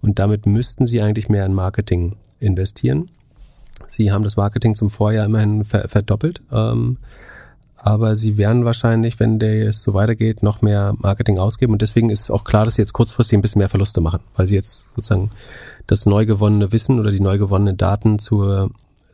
Und 0.00 0.18
damit 0.18 0.46
müssten 0.46 0.86
sie 0.86 1.00
eigentlich 1.00 1.28
mehr 1.28 1.46
in 1.46 1.54
Marketing 1.54 2.16
investieren. 2.38 3.10
Sie 3.86 4.12
haben 4.12 4.24
das 4.24 4.36
Marketing 4.36 4.74
zum 4.74 4.90
Vorjahr 4.90 5.26
immerhin 5.26 5.64
verdoppelt. 5.64 6.42
Ähm, 6.52 6.98
aber 7.86 8.16
sie 8.16 8.36
werden 8.36 8.64
wahrscheinlich, 8.64 9.20
wenn 9.20 9.38
der 9.38 9.68
es 9.68 9.82
so 9.82 9.94
weitergeht, 9.94 10.42
noch 10.42 10.60
mehr 10.60 10.94
Marketing 10.98 11.38
ausgeben. 11.38 11.72
Und 11.72 11.82
deswegen 11.82 12.10
ist 12.10 12.22
es 12.22 12.30
auch 12.32 12.42
klar, 12.42 12.64
dass 12.64 12.74
sie 12.74 12.82
jetzt 12.82 12.94
kurzfristig 12.94 13.38
ein 13.38 13.42
bisschen 13.42 13.60
mehr 13.60 13.68
Verluste 13.68 14.00
machen, 14.00 14.18
weil 14.34 14.48
sie 14.48 14.56
jetzt 14.56 14.94
sozusagen 14.96 15.30
das 15.86 16.04
neu 16.04 16.26
gewonnene 16.26 16.72
Wissen 16.72 16.98
oder 16.98 17.12
die 17.12 17.20
neu 17.20 17.38
gewonnenen 17.38 17.76
Daten 17.76 18.18
zur, 18.18 18.70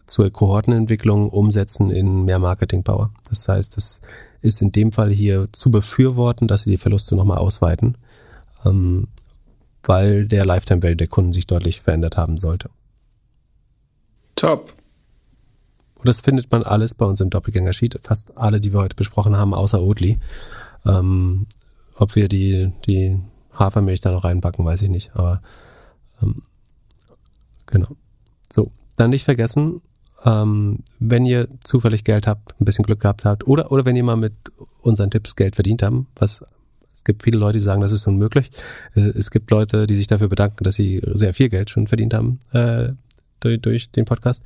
zur 0.06 0.30
Kohortenentwicklung 0.30 1.28
umsetzen 1.28 1.90
in 1.90 2.24
mehr 2.24 2.38
Marketing-Power. 2.38 3.10
Das 3.28 3.46
heißt, 3.46 3.76
das 3.76 4.00
ist 4.40 4.62
in 4.62 4.72
dem 4.72 4.90
Fall 4.90 5.10
hier 5.10 5.48
zu 5.52 5.70
befürworten, 5.70 6.48
dass 6.48 6.62
sie 6.62 6.70
die 6.70 6.78
Verluste 6.78 7.14
nochmal 7.14 7.38
ausweiten, 7.38 7.98
ähm, 8.64 9.08
weil 9.82 10.26
der 10.26 10.46
Lifetime-Value 10.46 10.96
der 10.96 11.08
Kunden 11.08 11.34
sich 11.34 11.46
deutlich 11.46 11.82
verändert 11.82 12.16
haben 12.16 12.38
sollte. 12.38 12.70
Top. 14.42 14.72
Und 15.98 16.08
das 16.08 16.20
findet 16.20 16.50
man 16.50 16.64
alles 16.64 16.94
bei 16.94 17.06
uns 17.06 17.20
im 17.20 17.30
Doppelgänger-Sheet. 17.30 18.00
Fast 18.02 18.36
alle, 18.36 18.58
die 18.58 18.72
wir 18.72 18.80
heute 18.80 18.96
besprochen 18.96 19.36
haben, 19.36 19.54
außer 19.54 19.80
Oatly. 19.80 20.18
Ähm, 20.84 21.46
ob 21.94 22.16
wir 22.16 22.28
die, 22.28 22.72
die 22.84 23.20
Hafermilch 23.56 24.00
da 24.00 24.10
noch 24.10 24.24
reinpacken, 24.24 24.64
weiß 24.64 24.82
ich 24.82 24.88
nicht. 24.88 25.14
Aber 25.14 25.42
ähm, 26.20 26.42
genau. 27.66 27.90
So, 28.52 28.72
dann 28.96 29.10
nicht 29.10 29.22
vergessen, 29.22 29.80
ähm, 30.24 30.80
wenn 30.98 31.24
ihr 31.24 31.46
zufällig 31.62 32.02
Geld 32.02 32.26
habt, 32.26 32.60
ein 32.60 32.64
bisschen 32.64 32.84
Glück 32.84 32.98
gehabt 32.98 33.24
habt, 33.24 33.46
oder, 33.46 33.70
oder 33.70 33.84
wenn 33.84 33.94
ihr 33.94 34.02
mal 34.02 34.16
mit 34.16 34.34
unseren 34.80 35.12
Tipps 35.12 35.36
Geld 35.36 35.54
verdient 35.54 35.84
haben, 35.84 36.08
was 36.16 36.44
es 36.96 37.04
gibt 37.04 37.22
viele 37.22 37.38
Leute, 37.38 37.58
die 37.58 37.64
sagen, 37.64 37.80
das 37.80 37.92
ist 37.92 38.08
unmöglich. 38.08 38.50
Äh, 38.96 39.10
es 39.10 39.30
gibt 39.30 39.52
Leute, 39.52 39.86
die 39.86 39.94
sich 39.94 40.08
dafür 40.08 40.28
bedanken, 40.28 40.64
dass 40.64 40.74
sie 40.74 41.00
sehr 41.12 41.32
viel 41.32 41.48
Geld 41.48 41.70
schon 41.70 41.86
verdient 41.86 42.14
haben 42.14 42.40
äh, 42.50 42.94
durch, 43.44 43.60
durch 43.60 43.90
den 43.90 44.04
Podcast 44.04 44.42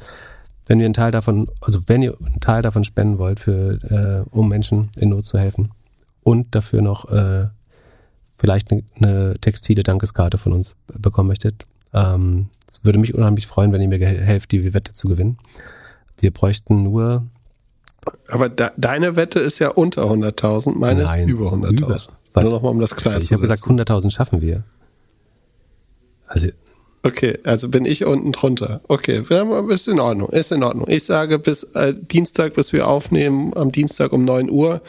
wenn 0.66 0.80
wir 0.80 0.84
einen 0.84 0.94
Teil 0.94 1.12
davon, 1.12 1.48
also 1.60 1.80
wenn 1.86 2.02
ihr 2.02 2.16
einen 2.20 2.40
Teil 2.40 2.62
davon 2.62 2.84
spenden 2.84 3.18
wollt, 3.18 3.40
für, 3.40 3.78
äh, 3.84 4.28
um 4.30 4.48
Menschen 4.48 4.90
in 4.96 5.10
Not 5.10 5.24
zu 5.24 5.38
helfen 5.38 5.70
und 6.22 6.54
dafür 6.54 6.82
noch 6.82 7.10
äh, 7.10 7.46
vielleicht 8.36 8.70
eine, 8.72 8.82
eine 8.96 9.38
textile 9.40 9.84
Dankeskarte 9.84 10.38
von 10.38 10.52
uns 10.52 10.76
bekommen 10.86 11.28
möchtet, 11.28 11.66
ähm, 11.94 12.48
es 12.68 12.84
würde 12.84 12.98
mich 12.98 13.14
unheimlich 13.14 13.46
freuen, 13.46 13.72
wenn 13.72 13.80
ihr 13.80 13.88
mir 13.88 13.98
helft, 13.98 14.50
die 14.52 14.74
Wette 14.74 14.92
zu 14.92 15.06
gewinnen. 15.06 15.38
Wir 16.18 16.32
bräuchten 16.32 16.82
nur. 16.82 17.24
Aber 18.28 18.48
de 18.48 18.70
deine 18.76 19.16
Wette 19.16 19.38
ist 19.38 19.60
ja 19.60 19.68
unter 19.68 20.02
100.000, 20.02 20.76
meine 20.76 21.04
Nein, 21.04 21.24
ist 21.24 21.30
über 21.30 21.52
100.000. 21.52 22.08
Nur 22.34 22.50
nochmal 22.50 22.72
um 22.72 22.80
das 22.80 22.90
klar 22.90 23.18
Ich 23.18 23.32
habe 23.32 23.40
gesagt, 23.40 23.62
100.000 23.62 24.10
schaffen 24.10 24.40
wir. 24.40 24.64
Also 26.26 26.48
Okay, 27.02 27.38
also 27.44 27.68
bin 27.68 27.84
ich 27.84 28.04
unten 28.04 28.32
drunter. 28.32 28.80
Okay, 28.88 29.22
ist 29.68 29.88
in 29.88 30.00
Ordnung, 30.00 30.28
ist 30.28 30.50
in 30.50 30.62
Ordnung. 30.62 30.86
Ich 30.88 31.04
sage 31.04 31.38
bis 31.38 31.62
äh, 31.74 31.94
Dienstag, 31.94 32.54
bis 32.54 32.72
wir 32.72 32.88
aufnehmen, 32.88 33.52
am 33.54 33.70
Dienstag 33.70 34.12
um 34.12 34.24
9 34.24 34.50
Uhr, 34.50 34.82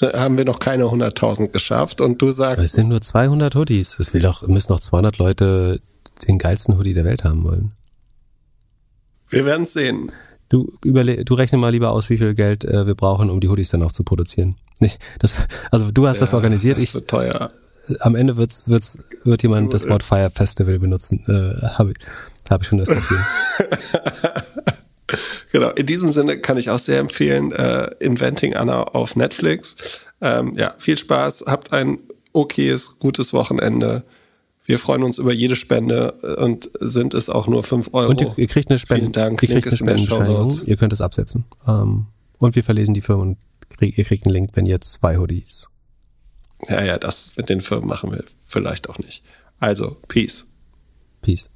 haben 0.00 0.38
wir 0.38 0.44
noch 0.44 0.58
keine 0.58 0.84
100.000 0.84 1.48
geschafft 1.48 2.00
und 2.00 2.20
du 2.20 2.30
sagst... 2.32 2.64
Es 2.64 2.72
sind 2.72 2.88
nur 2.88 3.00
200 3.00 3.54
Hoodies. 3.54 3.98
Es 3.98 4.12
will 4.12 4.22
doch, 4.22 4.46
müssen 4.46 4.72
noch 4.72 4.80
200 4.80 5.18
Leute 5.18 5.80
den 6.26 6.38
geilsten 6.38 6.76
Hoodie 6.78 6.94
der 6.94 7.04
Welt 7.04 7.24
haben 7.24 7.44
wollen. 7.44 7.72
Wir 9.30 9.44
werden 9.44 9.66
sehen. 9.66 10.12
Du, 10.48 10.72
überle 10.84 11.24
du 11.24 11.34
rechne 11.34 11.58
mal 11.58 11.70
lieber 11.70 11.90
aus, 11.90 12.10
wie 12.10 12.18
viel 12.18 12.34
Geld 12.34 12.64
äh, 12.64 12.86
wir 12.86 12.94
brauchen, 12.94 13.30
um 13.30 13.40
die 13.40 13.48
Hoodies 13.48 13.70
dann 13.70 13.82
auch 13.82 13.92
zu 13.92 14.04
produzieren. 14.04 14.56
Nicht, 14.78 15.00
das, 15.18 15.46
also 15.70 15.90
du 15.90 16.06
hast 16.06 16.18
ja, 16.18 16.20
das 16.20 16.34
organisiert. 16.34 16.78
Das 16.78 16.94
wird 16.94 17.08
teuer 17.08 17.50
am 18.00 18.14
Ende 18.14 18.36
wird's, 18.36 18.68
wird's, 18.68 18.98
wird 19.24 19.42
jemand 19.42 19.74
das 19.74 19.88
Wort 19.88 20.02
Fire 20.02 20.30
Festival 20.30 20.78
benutzen. 20.78 21.22
Äh, 21.26 21.66
Habe 21.66 21.92
ich, 21.92 22.50
hab 22.50 22.62
ich 22.62 22.68
schon 22.68 22.78
das 22.78 22.88
Gefühl. 22.88 23.18
genau, 25.52 25.70
in 25.70 25.86
diesem 25.86 26.08
Sinne 26.08 26.38
kann 26.38 26.56
ich 26.56 26.70
auch 26.70 26.78
sehr 26.78 26.98
empfehlen, 26.98 27.52
äh, 27.52 27.90
Inventing 28.00 28.54
Anna 28.54 28.82
auf 28.82 29.16
Netflix. 29.16 29.76
Ähm, 30.20 30.54
ja, 30.56 30.74
viel 30.78 30.96
Spaß, 30.96 31.44
habt 31.46 31.72
ein 31.72 31.98
okayes, 32.32 32.98
gutes 32.98 33.32
Wochenende. 33.32 34.04
Wir 34.66 34.78
freuen 34.78 35.02
uns 35.02 35.18
über 35.18 35.32
jede 35.32 35.56
Spende 35.56 36.12
und 36.38 36.70
sind 36.80 37.12
es 37.12 37.28
auch 37.28 37.48
nur 37.48 37.62
fünf 37.62 37.90
Euro. 37.92 38.10
Und 38.10 38.20
ihr, 38.22 38.32
ihr 38.36 38.46
kriegt 38.46 38.70
eine 38.70 38.78
Spende. 38.78 39.02
Vielen 39.02 39.12
Dank. 39.12 39.42
Ihr 39.42 39.48
kriegt 39.48 39.66
eine 39.66 39.76
Spendenbescheinigung. 39.76 40.60
Ihr 40.64 40.76
könnt 40.76 40.94
es 40.94 41.02
absetzen. 41.02 41.44
Ähm, 41.68 42.06
und 42.38 42.56
wir 42.56 42.64
verlesen 42.64 42.94
die 42.94 43.02
Firmen 43.02 43.30
und 43.30 43.38
krieg, 43.68 43.98
ihr 43.98 44.04
kriegt 44.04 44.24
einen 44.24 44.32
Link, 44.32 44.50
wenn 44.54 44.64
ihr 44.64 44.80
zwei 44.80 45.18
Hoodies 45.18 45.68
ja, 46.68 46.82
ja, 46.82 46.98
das 46.98 47.32
mit 47.36 47.48
den 47.48 47.60
Firmen 47.60 47.88
machen 47.88 48.10
wir 48.12 48.24
vielleicht 48.46 48.88
auch 48.88 48.98
nicht. 48.98 49.22
Also, 49.58 49.96
Peace. 50.08 50.46
Peace. 51.22 51.48